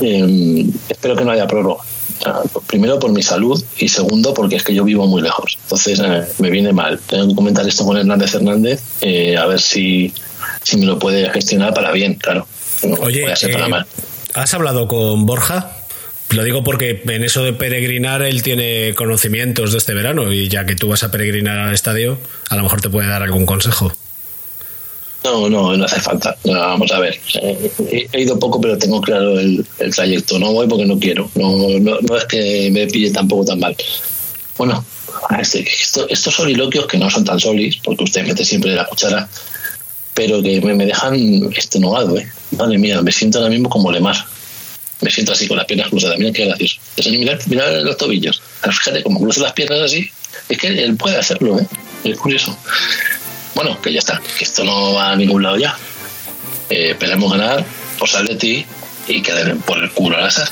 Eh, 0.00 0.66
espero 0.88 1.16
que 1.16 1.24
no 1.24 1.32
haya 1.32 1.48
prórroga. 1.48 1.82
O 2.18 2.22
sea, 2.22 2.40
primero 2.66 2.98
por 2.98 3.10
mi 3.12 3.22
salud 3.22 3.62
y 3.78 3.88
segundo 3.88 4.34
porque 4.34 4.56
es 4.56 4.62
que 4.62 4.74
yo 4.74 4.84
vivo 4.84 5.06
muy 5.06 5.22
lejos. 5.22 5.58
Entonces 5.62 6.00
eh, 6.00 6.22
me 6.38 6.50
viene 6.50 6.72
mal. 6.72 7.00
Tengo 7.06 7.28
que 7.28 7.34
comentar 7.34 7.66
esto 7.66 7.84
con 7.84 7.96
Hernández 7.96 8.34
Hernández 8.34 8.82
eh, 9.00 9.36
a 9.36 9.46
ver 9.46 9.60
si, 9.60 10.12
si 10.62 10.76
me 10.76 10.86
lo 10.86 10.98
puede 10.98 11.28
gestionar 11.30 11.74
para 11.74 11.92
bien, 11.92 12.14
claro. 12.14 12.46
No 12.82 12.96
Oye, 12.96 13.34
ser 13.36 13.52
para 13.52 13.66
eh, 13.66 13.70
mal. 13.70 13.86
¿has 14.34 14.54
hablado 14.54 14.88
con 14.88 15.26
Borja? 15.26 15.70
Lo 16.30 16.42
digo 16.42 16.64
porque 16.64 17.02
en 17.06 17.22
eso 17.22 17.44
de 17.44 17.52
peregrinar 17.52 18.22
él 18.22 18.42
tiene 18.42 18.94
conocimientos 18.94 19.72
de 19.72 19.78
este 19.78 19.94
verano 19.94 20.32
y 20.32 20.48
ya 20.48 20.66
que 20.66 20.74
tú 20.74 20.88
vas 20.88 21.04
a 21.04 21.10
peregrinar 21.10 21.58
al 21.58 21.74
estadio, 21.74 22.18
a 22.50 22.56
lo 22.56 22.64
mejor 22.64 22.80
te 22.80 22.90
puede 22.90 23.08
dar 23.08 23.22
algún 23.22 23.46
consejo. 23.46 23.92
No, 25.24 25.48
no, 25.48 25.74
no 25.76 25.84
hace 25.86 26.00
falta. 26.00 26.36
Vamos 26.44 26.92
a 26.92 26.98
ver. 27.00 27.18
Eh, 27.40 28.08
He, 28.12 28.20
ido 28.22 28.38
poco, 28.38 28.60
pero 28.60 28.76
tengo 28.76 29.00
claro 29.00 29.40
el, 29.40 29.66
trayecto. 29.94 30.38
No 30.38 30.52
voy 30.52 30.68
porque 30.68 30.84
no 30.84 30.98
quiero. 30.98 31.30
No, 31.34 31.50
no, 31.80 31.98
no 32.00 32.16
es 32.16 32.24
que 32.26 32.70
me 32.70 32.86
pille 32.86 33.10
tampoco 33.10 33.46
tan 33.46 33.58
mal. 33.58 33.74
Bueno, 34.58 34.84
este- 35.40 35.60
esto- 35.66 36.06
estos 36.10 36.34
soliloquios 36.34 36.86
que 36.86 36.98
no 36.98 37.08
son 37.10 37.24
tan 37.24 37.40
solis, 37.40 37.76
porque 37.82 38.04
usted 38.04 38.26
mete 38.26 38.44
siempre 38.44 38.74
la 38.74 38.84
cuchara, 38.84 39.26
pero 40.12 40.42
que 40.42 40.60
me, 40.60 40.74
me 40.74 40.84
dejan 40.86 41.14
extenuado, 41.52 42.18
¿eh? 42.18 42.30
Madre 42.58 42.76
mía, 42.78 43.00
me 43.00 43.10
siento 43.10 43.38
ahora 43.38 43.50
mismo 43.50 43.70
como 43.70 43.90
Lemar. 43.90 44.16
Me 45.00 45.10
siento 45.10 45.32
así 45.32 45.48
con 45.48 45.56
las 45.56 45.66
piernas 45.66 45.88
cruzadas. 45.88 46.18
Mira 46.18 46.32
qué 46.32 46.44
gracioso. 46.46 46.76
Es 46.96 47.06
así, 47.06 47.16
Mira, 47.18 47.38
mira 47.46 47.70
los 47.80 47.96
tobillos. 47.96 48.42
Fíjate, 48.62 49.02
como 49.02 49.20
cruzo 49.20 49.40
las 49.42 49.52
piernas 49.54 49.80
así, 49.80 50.08
es 50.50 50.58
que 50.58 50.68
él 50.68 50.96
puede 50.96 51.16
hacerlo, 51.16 51.58
¿eh? 51.58 51.66
Es 52.04 52.18
curioso. 52.18 52.56
Bueno, 53.54 53.80
que 53.80 53.92
ya 53.92 54.00
está, 54.00 54.20
que 54.36 54.44
esto 54.44 54.64
no 54.64 54.94
va 54.94 55.12
a 55.12 55.16
ningún 55.16 55.42
lado 55.42 55.56
ya. 55.56 55.76
Eh, 56.70 56.90
esperemos 56.90 57.30
ganar 57.30 57.64
por 57.98 58.08
Atleti 58.08 58.66
y 59.08 59.22
que 59.22 59.32
den 59.32 59.60
por 59.60 59.78
el 59.78 59.90
culo 59.90 60.16
al 60.16 60.24
azar. 60.24 60.48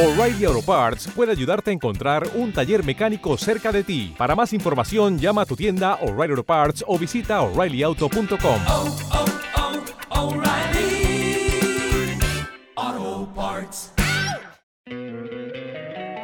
O'Reilly 0.00 0.46
Auto 0.46 0.62
Parts 0.62 1.08
puede 1.14 1.32
ayudarte 1.32 1.70
a 1.70 1.74
encontrar 1.74 2.26
un 2.34 2.52
taller 2.52 2.82
mecánico 2.84 3.36
cerca 3.36 3.70
de 3.70 3.84
ti. 3.84 4.14
Para 4.16 4.34
más 4.34 4.54
información, 4.54 5.18
llama 5.18 5.42
a 5.42 5.46
tu 5.46 5.56
tienda 5.56 5.96
O'Reilly 5.96 6.32
Auto 6.32 6.44
Parts 6.44 6.84
o 6.86 6.98
visita 6.98 7.42
oreillyauto.com. 7.42 8.60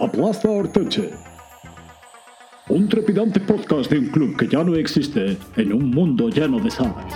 Aplasta 0.00 0.48
Orteche. 0.48 1.10
Un 2.70 2.88
trepidante 2.88 3.38
podcast 3.38 3.90
de 3.90 3.98
un 3.98 4.06
club 4.06 4.34
que 4.34 4.48
ya 4.48 4.64
no 4.64 4.74
existe 4.74 5.36
en 5.56 5.74
un 5.74 5.90
mundo 5.90 6.30
lleno 6.30 6.58
de 6.58 6.70
sagas. 6.70 7.12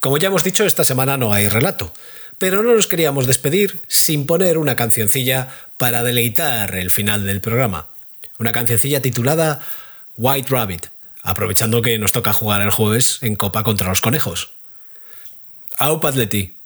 Como 0.00 0.16
ya 0.16 0.28
hemos 0.28 0.42
dicho, 0.42 0.64
esta 0.64 0.84
semana 0.84 1.18
no 1.18 1.34
hay 1.34 1.48
relato, 1.48 1.92
pero 2.38 2.62
no 2.62 2.74
nos 2.74 2.86
queríamos 2.86 3.26
despedir 3.26 3.82
sin 3.88 4.24
poner 4.24 4.56
una 4.56 4.74
cancioncilla 4.74 5.50
para 5.76 6.02
deleitar 6.02 6.76
el 6.76 6.90
final 6.90 7.26
del 7.26 7.42
programa. 7.42 7.88
Una 8.38 8.52
cancioncilla 8.52 9.02
titulada 9.02 9.60
White 10.16 10.48
Rabbit, 10.48 10.86
aprovechando 11.22 11.82
que 11.82 11.98
nos 11.98 12.12
toca 12.12 12.32
jugar 12.32 12.62
el 12.62 12.70
jueves 12.70 13.18
en 13.20 13.36
Copa 13.36 13.62
contra 13.64 13.90
los 13.90 14.00
Conejos. 14.00 14.54
Au 15.76 16.00
Padleti. 16.00 16.63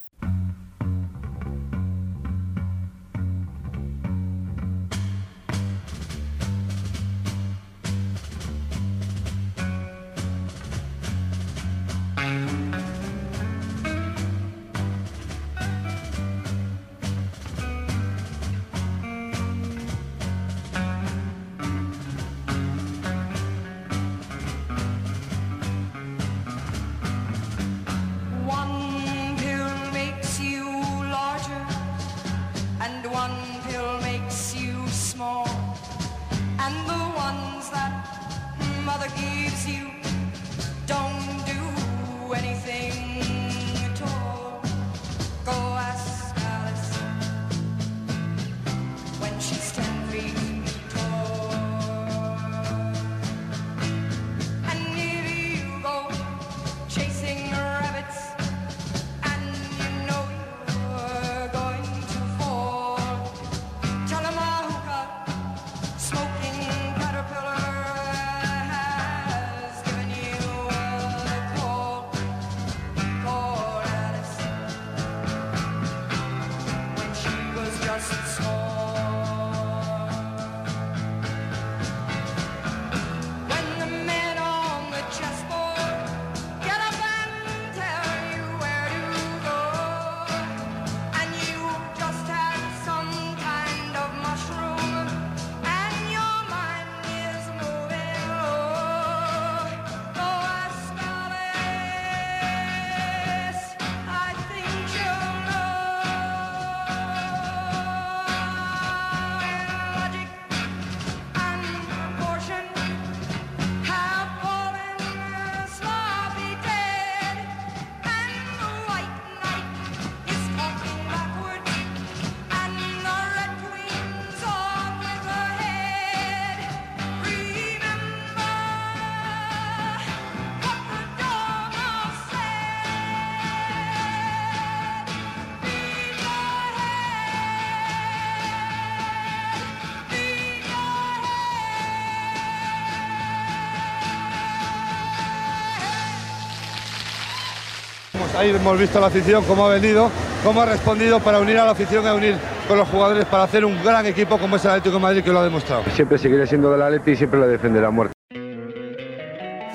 Ahí 148.39 148.51
hemos 148.51 148.79
visto 148.79 148.99
a 148.99 149.01
la 149.01 149.09
afición 149.09 149.43
cómo 149.47 149.67
ha 149.67 149.75
venido, 149.75 150.13
cómo 150.45 150.63
ha 150.63 150.67
respondido 150.67 151.19
para 151.19 151.41
unir 151.41 151.59
a 151.59 151.65
la 151.65 151.73
afición 151.73 152.05
y 152.07 152.09
unir 152.09 152.37
con 152.69 152.79
los 152.79 152.89
jugadores 152.89 153.25
para 153.25 153.43
hacer 153.43 153.65
un 153.65 153.83
gran 153.83 154.07
equipo 154.07 154.39
como 154.39 154.55
es 154.55 154.65
el 154.65 154.71
Atlético 154.71 154.95
de 154.95 155.03
Madrid 155.03 155.25
que 155.25 155.33
lo 155.33 155.41
ha 155.41 155.43
demostrado. 155.43 155.83
Siempre 155.97 156.19
seguiré 156.19 156.47
siendo 156.47 156.71
del 156.71 156.81
Atleti 156.81 157.11
y 157.11 157.17
siempre 157.17 157.41
lo 157.41 157.49
defenderá 157.49 157.89
a 157.89 157.91
muerte. 157.91 158.15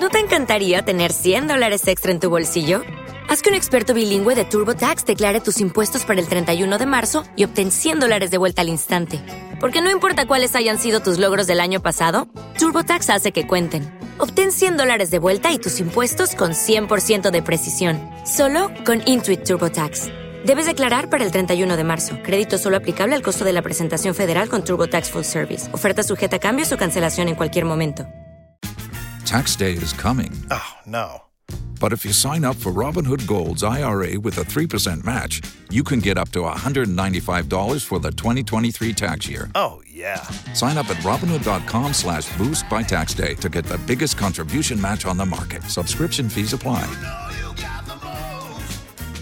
¿No 0.00 0.08
te 0.08 0.18
encantaría 0.18 0.80
tener 0.80 1.12
100 1.12 1.46
dólares 1.46 1.86
extra 1.88 2.10
en 2.10 2.20
tu 2.20 2.30
bolsillo? 2.30 2.80
Haz 3.28 3.42
que 3.42 3.50
un 3.50 3.54
experto 3.54 3.92
bilingüe 3.92 4.34
de 4.34 4.46
TurboTax 4.46 5.04
declare 5.04 5.40
tus 5.40 5.60
impuestos 5.60 6.06
para 6.06 6.18
el 6.18 6.26
31 6.26 6.78
de 6.78 6.86
marzo 6.86 7.24
y 7.36 7.44
obtén 7.44 7.70
100 7.70 8.00
dólares 8.00 8.30
de 8.30 8.38
vuelta 8.38 8.62
al 8.62 8.70
instante. 8.70 9.20
Porque 9.60 9.82
no 9.82 9.90
importa 9.90 10.26
cuáles 10.26 10.56
hayan 10.56 10.78
sido 10.78 11.00
tus 11.00 11.18
logros 11.18 11.46
del 11.46 11.60
año 11.60 11.82
pasado, 11.82 12.28
TurboTax 12.58 13.10
hace 13.10 13.30
que 13.32 13.46
cuenten. 13.46 13.92
Obtén 14.16 14.52
100 14.52 14.78
dólares 14.78 15.10
de 15.10 15.18
vuelta 15.18 15.52
y 15.52 15.58
tus 15.58 15.80
impuestos 15.80 16.34
con 16.34 16.52
100% 16.52 17.30
de 17.30 17.42
precisión. 17.42 18.13
Solo 18.26 18.70
con 18.86 19.02
Intuit 19.06 19.44
TurboTax. 19.44 20.08
Debes 20.46 20.66
declarar 20.66 21.10
para 21.10 21.24
el 21.24 21.30
31 21.30 21.76
de 21.76 21.84
marzo. 21.84 22.16
Crédito 22.22 22.58
solo 22.58 22.76
aplicable 22.76 23.14
al 23.14 23.22
costo 23.22 23.44
de 23.44 23.52
la 23.52 23.60
presentación 23.60 24.14
federal 24.14 24.48
con 24.48 24.64
TurboTax 24.64 25.10
Full 25.10 25.24
Service. 25.24 25.72
Oferta 25.74 26.02
sujeta 26.02 26.36
a 26.36 26.38
cambios 26.38 26.72
o 26.72 26.76
cancelación 26.76 27.28
en 27.28 27.34
cualquier 27.34 27.64
momento. 27.64 28.06
Tax 29.26 29.56
day 29.56 29.72
is 29.72 29.92
coming. 29.92 30.30
Oh, 30.50 30.74
no. 30.86 31.22
But 31.80 31.92
if 31.92 32.04
you 32.04 32.12
sign 32.12 32.44
up 32.44 32.56
for 32.56 32.72
Robinhood 32.72 33.26
Gold's 33.26 33.62
IRA 33.62 34.18
with 34.18 34.38
a 34.38 34.44
3% 34.44 35.04
match, 35.04 35.42
you 35.70 35.82
can 35.82 35.98
get 35.98 36.16
up 36.16 36.30
to 36.30 36.40
$195 36.40 37.84
for 37.84 37.98
the 37.98 38.10
2023 38.10 38.92
tax 38.94 39.28
year. 39.28 39.50
Oh, 39.54 39.82
yeah. 39.86 40.22
Sign 40.54 40.78
up 40.78 40.88
at 40.88 40.96
Robinhood.com 41.02 41.92
slash 41.92 42.34
boost 42.38 42.66
by 42.70 42.82
tax 42.82 43.12
day 43.12 43.34
to 43.34 43.50
get 43.50 43.64
the 43.64 43.78
biggest 43.86 44.16
contribution 44.16 44.80
match 44.80 45.04
on 45.04 45.16
the 45.18 45.26
market. 45.26 45.62
Subscription 45.64 46.28
fees 46.28 46.52
apply. 46.52 46.86